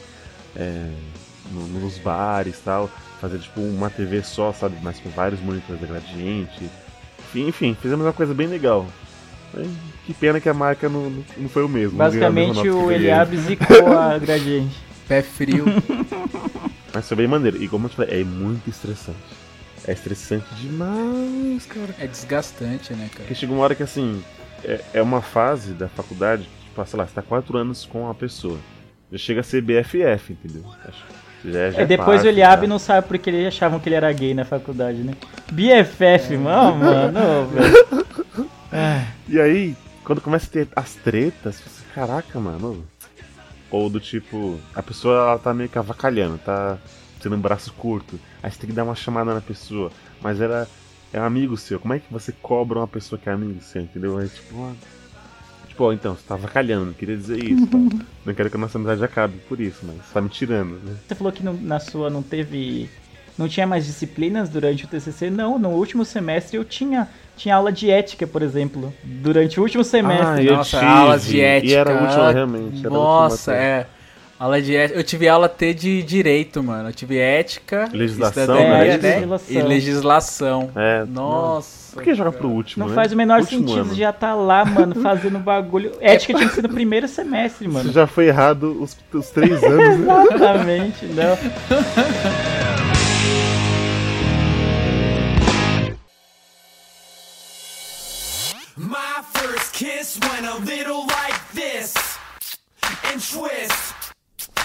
é, 0.56 0.90
no- 1.50 1.66
nos 1.80 1.98
bares 1.98 2.58
e 2.58 2.62
tal. 2.62 2.90
Fazer 3.20 3.38
tipo 3.38 3.60
uma 3.60 3.90
TV 3.90 4.22
só, 4.22 4.52
sabe? 4.52 4.76
Mas 4.82 4.98
com 4.98 5.10
vários 5.10 5.40
monitores 5.40 5.80
da 5.80 5.86
gradiente. 5.86 6.70
Enfim, 7.28 7.48
enfim, 7.48 7.76
fizemos 7.80 8.04
uma 8.06 8.12
coisa 8.12 8.32
bem 8.34 8.46
legal. 8.46 8.86
Que 10.06 10.14
pena 10.14 10.40
que 10.40 10.48
a 10.48 10.54
marca 10.54 10.88
não, 10.88 11.10
não- 11.36 11.48
foi 11.48 11.64
o 11.64 11.68
mesmo. 11.68 11.98
Basicamente 11.98 12.68
o 12.68 12.90
ele. 12.90 13.04
Eliabe 13.04 13.36
zicou 13.36 13.98
a 13.98 14.16
Gradiente. 14.18 14.76
Pé 15.08 15.22
frio. 15.22 15.64
Mas 16.94 17.06
foi 17.06 17.16
bem 17.16 17.26
maneiro. 17.28 17.62
E 17.62 17.68
como 17.68 17.86
eu 17.86 17.90
te 17.90 17.96
falei, 17.96 18.20
é 18.20 18.24
muito 18.24 18.68
estressante. 18.70 19.18
É 19.86 19.92
estressante 19.92 20.46
demais, 20.56 21.66
cara. 21.66 21.94
É 21.98 22.06
desgastante, 22.06 22.92
né, 22.92 23.08
cara? 23.10 23.20
Porque 23.24 23.34
chega 23.34 23.52
uma 23.52 23.62
hora 23.62 23.74
que 23.74 23.82
assim, 23.82 24.22
é, 24.64 24.80
é 24.94 25.02
uma 25.02 25.20
fase 25.22 25.72
da 25.72 25.88
faculdade, 25.88 26.48
sei 26.86 26.98
lá, 26.98 27.06
você 27.06 27.14
tá 27.14 27.22
quatro 27.22 27.56
anos 27.58 27.84
com 27.86 28.02
uma 28.02 28.14
pessoa. 28.14 28.58
Já 29.12 29.18
chega 29.18 29.40
a 29.40 29.44
ser 29.44 29.60
BFF, 29.62 30.32
entendeu? 30.32 30.64
Acho 30.84 31.04
que 31.42 31.52
já, 31.52 31.70
já 31.70 31.80
É, 31.82 31.86
depois 31.86 32.08
parte, 32.22 32.26
o 32.26 32.28
Eliabe 32.28 32.62
já. 32.62 32.68
não 32.68 32.78
sabe 32.78 33.08
porque 33.08 33.28
eles 33.30 33.46
achavam 33.48 33.80
que 33.80 33.88
ele 33.88 33.96
era 33.96 34.12
gay 34.12 34.34
na 34.34 34.44
faculdade, 34.44 34.98
né? 34.98 35.14
BFF, 35.50 36.36
mano, 36.36 36.76
mano, 36.76 37.46
velho. 37.48 38.50
Ah, 38.72 39.04
E 39.28 39.40
aí, 39.40 39.76
quando 40.04 40.20
começa 40.20 40.46
a 40.46 40.50
ter 40.50 40.68
as 40.76 40.94
tretas, 40.94 41.56
você, 41.56 41.82
fala, 41.92 42.06
caraca, 42.06 42.38
mano. 42.38 42.84
Ou 43.68 43.90
do 43.90 43.98
tipo, 43.98 44.60
a 44.74 44.82
pessoa 44.82 45.16
ela 45.16 45.38
tá 45.38 45.52
meio 45.52 45.68
que 45.68 45.78
avacalhando, 45.78 46.38
tá 46.38 46.78
tendo 47.20 47.34
um 47.36 47.40
braço 47.40 47.72
curto. 47.72 48.18
Aí 48.42 48.50
você 48.50 48.58
tem 48.58 48.70
que 48.70 48.76
dar 48.76 48.84
uma 48.84 48.94
chamada 48.94 49.34
na 49.34 49.40
pessoa. 49.40 49.90
Mas 50.20 50.40
ela 50.40 50.68
é 51.12 51.20
um 51.20 51.24
amigo 51.24 51.56
seu. 51.56 51.80
Como 51.80 51.94
é 51.94 51.98
que 51.98 52.12
você 52.12 52.30
cobra 52.32 52.78
uma 52.78 52.86
pessoa 52.88 53.18
que 53.18 53.28
é 53.28 53.32
amigo 53.32 53.60
seu, 53.60 53.82
entendeu? 53.82 54.20
É 54.20 54.26
tipo, 54.26 54.72
tipo, 55.80 55.92
então, 55.92 56.14
você 56.14 56.22
tá 56.28 56.34
avacalhando, 56.34 56.86
não 56.86 56.92
queria 56.92 57.16
dizer 57.16 57.42
isso. 57.42 57.66
tá? 57.66 57.78
Não 58.26 58.34
quero 58.34 58.50
que 58.50 58.56
a 58.56 58.60
nossa 58.60 58.76
amizade 58.76 59.02
acabe 59.02 59.38
por 59.48 59.58
isso, 59.58 59.78
mas 59.82 59.96
você 59.96 60.12
tá 60.12 60.20
me 60.20 60.28
tirando, 60.28 60.72
né? 60.84 60.94
Você 61.08 61.14
falou 61.14 61.32
que 61.32 61.42
não- 61.42 61.54
na 61.54 61.80
sua 61.80 62.10
não 62.10 62.22
teve. 62.22 62.88
Não 63.38 63.48
tinha 63.48 63.66
mais 63.66 63.86
disciplinas 63.86 64.50
durante 64.50 64.84
o 64.84 64.88
TCC? 64.88 65.30
Não, 65.30 65.58
no 65.58 65.70
último 65.70 66.04
semestre 66.04 66.58
eu 66.58 66.64
tinha, 66.64 67.08
tinha 67.34 67.56
aula 67.56 67.72
de 67.72 67.90
ética, 67.90 68.26
por 68.26 68.42
exemplo. 68.42 68.92
Durante 69.02 69.58
o 69.58 69.62
último 69.62 69.82
semestre. 69.82 70.46
eu 70.46 70.56
Nossa, 70.56 70.78
tive, 70.78 70.90
aulas 70.90 71.24
de 71.24 71.40
ética. 71.40 71.72
E 71.72 71.74
era 71.74 71.98
a 71.98 72.02
última, 72.02 72.32
realmente. 72.32 72.64
Era 72.64 72.74
última 72.74 72.90
Nossa, 72.90 73.50
matéria. 73.52 73.72
é. 73.74 73.86
Aula 74.38 74.60
de 74.62 74.76
ética. 74.76 74.98
Eu 75.00 75.04
tive 75.04 75.28
aula 75.28 75.48
T 75.48 75.72
de 75.74 76.02
direito, 76.02 76.62
mano. 76.62 76.90
Eu 76.90 76.92
tive 76.92 77.16
ética, 77.16 77.88
Legislação, 77.90 78.54
né? 78.54 78.98
né? 78.98 79.16
Legislação. 79.16 79.56
E 79.56 79.62
legislação. 79.62 80.70
É, 80.76 81.04
Nossa. 81.06 81.79
Por 81.92 82.02
que 82.02 82.14
joga 82.14 82.32
pro 82.32 82.48
último? 82.48 82.84
Não 82.84 82.90
né? 82.90 82.94
faz 82.94 83.12
o 83.12 83.16
menor 83.16 83.40
Último 83.40 83.68
sentido 83.68 83.86
ano. 83.86 83.94
já 83.94 84.12
tá 84.12 84.34
lá, 84.34 84.64
mano, 84.64 84.94
fazendo 85.02 85.38
bagulho. 85.38 85.92
Ética 86.00 86.34
tinha 86.34 86.48
que 86.48 86.54
ser 86.54 86.62
no 86.62 86.68
primeiro 86.68 87.08
semestre, 87.08 87.66
Você 87.66 87.72
mano. 87.72 87.92
já 87.92 88.06
foi 88.06 88.26
errado 88.28 88.76
os, 88.80 88.96
os 89.12 89.30
três 89.30 89.62
anos, 89.62 89.98
né? 89.98 90.24
Exatamente, 90.34 91.06
não. 91.06 91.36
My 98.76 99.22
first 99.34 99.74
kiss 99.74 100.18
went 100.22 100.46
a 100.46 100.58
little 100.64 101.06
like 101.06 101.38
this. 101.54 101.94
And 103.12 103.18
twist. 103.20 103.94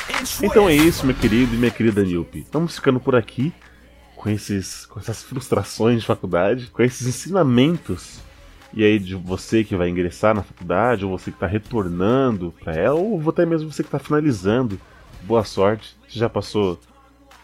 And 0.09 0.19
twist. 0.19 0.43
Então 0.45 0.69
é 0.69 0.73
isso, 0.75 1.05
meu 1.05 1.15
querido 1.15 1.53
e 1.55 1.57
minha 1.57 1.71
querida 1.71 2.03
Nilpe. 2.03 2.45
Vamos 2.51 2.75
ficando 2.75 2.99
por 2.99 3.15
aqui 3.15 3.53
com, 4.25 4.31
esses, 4.31 4.87
com 4.87 4.99
essas 4.99 5.21
frustrações 5.21 6.01
de 6.01 6.07
faculdade, 6.07 6.71
com 6.73 6.81
esses 6.81 7.05
ensinamentos. 7.05 8.19
E 8.73 8.83
aí, 8.83 8.97
de 8.97 9.13
você 9.13 9.63
que 9.63 9.75
vai 9.75 9.87
ingressar 9.87 10.33
na 10.33 10.41
faculdade, 10.41 11.05
ou 11.05 11.15
você 11.15 11.29
que 11.29 11.37
está 11.37 11.45
retornando 11.45 12.51
para 12.59 12.73
ela, 12.73 12.95
ou 12.95 13.21
até 13.29 13.45
mesmo 13.45 13.71
você 13.71 13.83
que 13.83 13.87
está 13.87 13.99
finalizando. 13.99 14.81
Boa 15.21 15.43
sorte. 15.43 15.95
Você 16.09 16.17
já 16.17 16.27
passou. 16.27 16.79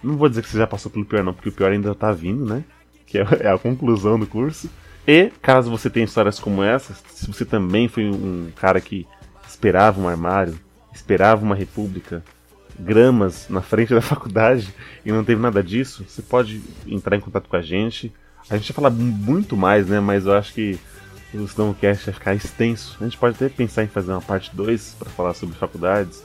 Não 0.01 0.17
vou 0.17 0.27
dizer 0.27 0.41
que 0.41 0.49
você 0.49 0.57
já 0.57 0.65
passou 0.65 0.91
pelo 0.91 1.05
pior, 1.05 1.23
não, 1.23 1.36
porque 1.36 1.49
o 1.49 1.51
pior 1.51 1.71
ainda 1.71 1.93
tá 1.93 2.11
vindo, 2.11 2.43
né? 2.45 2.63
Que 3.05 3.19
é 3.19 3.27
é 3.41 3.51
a 3.51 3.59
conclusão 3.59 4.19
do 4.19 4.25
curso. 4.25 4.67
E, 5.07 5.32
caso 5.39 5.69
você 5.69 5.88
tenha 5.88 6.05
histórias 6.05 6.39
como 6.39 6.63
essas, 6.63 6.97
se 7.13 7.27
você 7.27 7.45
também 7.45 7.88
foi 7.88 8.09
um 8.09 8.49
cara 8.55 8.82
que 8.82 9.05
esperava 9.47 10.01
um 10.01 10.07
armário, 10.07 10.59
esperava 10.91 11.45
uma 11.45 11.55
república, 11.55 12.23
gramas 12.80 13.47
na 13.49 13.61
frente 13.61 13.93
da 13.93 14.01
faculdade 14.01 14.74
e 15.05 15.11
não 15.11 15.24
teve 15.24 15.41
nada 15.41 15.63
disso, 15.63 16.05
você 16.07 16.22
pode 16.22 16.61
entrar 16.88 17.15
em 17.15 17.19
contato 17.19 17.47
com 17.47 17.55
a 17.55 17.61
gente. 17.61 18.11
A 18.49 18.57
gente 18.57 18.72
vai 18.72 18.76
falar 18.76 18.89
muito 18.89 19.55
mais, 19.55 19.88
né? 19.88 19.99
Mas 19.99 20.26
eu 20.26 20.34
acho 20.34 20.53
que 20.53 20.80
o 21.34 21.47
Stonecast 21.47 22.05
vai 22.05 22.13
ficar 22.13 22.36
extenso. 22.36 22.97
A 22.99 23.03
gente 23.03 23.17
pode 23.17 23.36
até 23.36 23.49
pensar 23.49 23.84
em 23.84 23.88
fazer 23.88 24.11
uma 24.11 24.22
parte 24.22 24.53
2 24.55 24.95
para 24.99 25.09
falar 25.09 25.34
sobre 25.34 25.55
faculdades, 25.55 26.24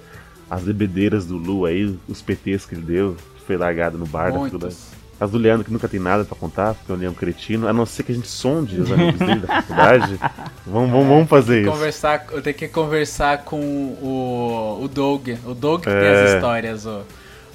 as 0.50 0.64
bebedeiras 0.64 1.26
do 1.26 1.36
Lu 1.36 1.64
aí, 1.66 1.98
os 2.08 2.22
PTs 2.22 2.66
que 2.66 2.74
ele 2.74 2.82
deu, 2.82 3.16
que 3.36 3.44
foi 3.44 3.56
largado 3.56 3.98
no 3.98 4.06
bar 4.06 4.32
da 4.32 4.40
faculdade. 4.40 4.76
As 5.18 5.30
do 5.30 5.38
Leandro, 5.38 5.64
que 5.64 5.72
nunca 5.72 5.88
tem 5.88 5.98
nada 5.98 6.24
pra 6.24 6.36
contar, 6.36 6.74
porque 6.74 6.92
o 6.92 6.94
Leandro 6.94 7.08
é 7.08 7.10
um 7.16 7.18
cretino, 7.18 7.66
a 7.68 7.72
não 7.72 7.86
ser 7.86 8.02
que 8.02 8.12
a 8.12 8.14
gente 8.14 8.28
sonde 8.28 8.80
os 8.80 8.92
amigos 8.92 9.18
dele 9.18 9.40
da 9.40 9.62
faculdade. 9.62 10.18
Vamos, 10.66 10.90
vamos, 10.90 11.06
vamos 11.06 11.28
fazer 11.28 11.62
isso. 11.62 11.70
Conversar, 11.70 12.26
eu 12.32 12.42
tenho 12.42 12.56
que 12.56 12.66
conversar 12.66 13.44
com 13.44 13.56
o, 13.60 14.80
o 14.82 14.88
Doug. 14.88 15.28
O 15.46 15.54
Doug 15.54 15.84
que 15.84 15.88
tem 15.88 15.96
É. 15.96 16.24
as 16.24 16.30
histórias, 16.34 16.86
ó. 16.86 17.02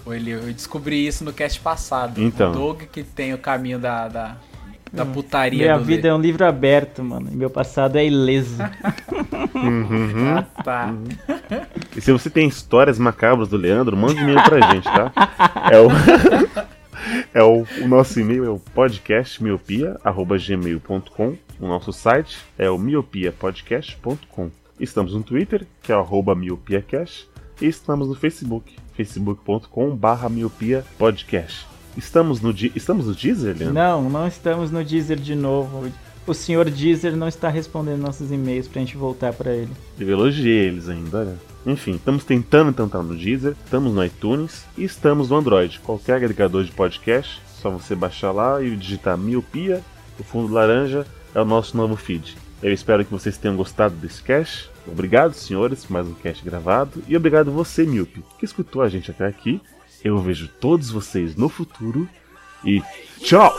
O 0.05 0.13
Eli, 0.13 0.31
eu 0.31 0.41
descobri 0.53 1.05
isso 1.05 1.25
no 1.25 1.33
cast 1.33 1.59
passado. 1.59 2.21
Então. 2.23 2.51
O 2.51 2.53
Doug 2.53 2.81
que 2.83 3.03
tem 3.03 3.33
o 3.33 3.37
caminho 3.37 3.77
da, 3.77 4.07
da, 4.07 4.35
da 4.93 5.05
putaria 5.05 5.65
Minha 5.65 5.77
do 5.77 5.83
vida 5.83 6.07
é 6.07 6.13
um 6.13 6.21
livro 6.21 6.45
aberto, 6.45 7.03
mano. 7.03 7.27
E 7.31 7.35
meu 7.35 7.49
passado 7.49 7.97
é 7.97 8.05
ileso. 8.05 8.57
Uhum. 9.53 10.43
Tá. 10.63 10.91
E 11.95 12.01
se 12.01 12.11
você 12.11 12.29
tem 12.31 12.47
histórias 12.47 12.97
macabras 12.97 13.47
do 13.49 13.57
Leandro, 13.57 13.95
manda 13.95 14.13
um 14.13 14.23
e-mail 14.23 14.41
pra 14.43 14.71
gente, 14.71 14.85
tá? 14.85 15.11
É 15.71 15.79
o, 15.79 15.87
é 17.33 17.43
o, 17.43 17.65
o 17.81 17.87
nosso 17.87 18.19
e-mail 18.19 18.45
é 18.45 18.49
o 18.49 18.59
podcastmiopia.gmail.com 18.59 21.37
O 21.59 21.67
nosso 21.67 21.91
site 21.93 22.39
é 22.57 22.69
o 22.69 22.77
miopiapodcast.com 22.77 24.51
Estamos 24.79 25.13
no 25.13 25.21
Twitter, 25.21 25.67
que 25.83 25.91
é 25.91 25.95
o 25.95 26.35
miopiacast, 26.35 27.29
e 27.61 27.67
estamos 27.67 28.07
no 28.07 28.15
Facebook, 28.15 28.75
facebook.com 28.95 29.95
barra 29.95 30.27
miopiapodcast. 30.27 31.67
Estamos 31.95 32.41
no, 32.41 32.49
estamos 32.75 33.05
no 33.05 33.13
Deezer, 33.13 33.55
Leandro? 33.55 33.75
Não, 33.75 34.09
não 34.09 34.27
estamos 34.27 34.71
no 34.71 34.83
Deezer 34.83 35.19
de 35.19 35.35
novo. 35.35 35.87
O 36.25 36.33
senhor 36.33 36.69
Deezer 36.69 37.15
não 37.15 37.27
está 37.27 37.49
respondendo 37.49 38.01
nossos 38.01 38.31
e-mails 38.31 38.67
pra 38.67 38.79
gente 38.79 38.95
voltar 38.95 39.33
pra 39.33 39.51
ele. 39.51 39.71
Eu 39.99 40.09
elogiei 40.09 40.67
eles 40.67 40.87
ainda, 40.87 41.19
olha. 41.19 41.35
Enfim, 41.65 41.91
estamos 41.95 42.23
tentando 42.23 42.69
então 42.69 42.85
estar 42.85 43.03
no 43.03 43.15
Deezer, 43.15 43.55
estamos 43.63 43.93
no 43.93 44.03
iTunes 44.03 44.65
e 44.77 44.83
estamos 44.83 45.29
no 45.29 45.37
Android. 45.37 45.79
Qualquer 45.79 46.15
agregador 46.15 46.63
de 46.63 46.71
podcast, 46.71 47.41
só 47.61 47.69
você 47.69 47.95
baixar 47.95 48.31
lá 48.31 48.61
e 48.61 48.75
digitar 48.75 49.17
miopia, 49.17 49.81
o 50.19 50.23
fundo 50.23 50.53
laranja 50.53 51.05
é 51.33 51.41
o 51.41 51.45
nosso 51.45 51.75
novo 51.75 51.95
feed. 51.95 52.35
Eu 52.61 52.71
espero 52.71 53.03
que 53.03 53.11
vocês 53.11 53.37
tenham 53.37 53.57
gostado 53.57 53.95
desse 53.95 54.21
cast. 54.21 54.69
Obrigado, 54.87 55.33
senhores, 55.33 55.83
por 55.83 55.93
mais 55.93 56.07
um 56.07 56.13
cast 56.13 56.43
gravado. 56.43 57.03
E 57.07 57.17
obrigado 57.17 57.51
você, 57.51 57.83
Miope, 57.83 58.23
que 58.37 58.45
escutou 58.45 58.81
a 58.81 58.89
gente 58.89 59.09
até 59.09 59.25
aqui. 59.25 59.59
Eu 60.03 60.19
vejo 60.19 60.47
todos 60.59 60.89
vocês 60.89 61.35
no 61.35 61.49
futuro. 61.49 62.07
E 62.63 62.81
tchau! 63.19 63.53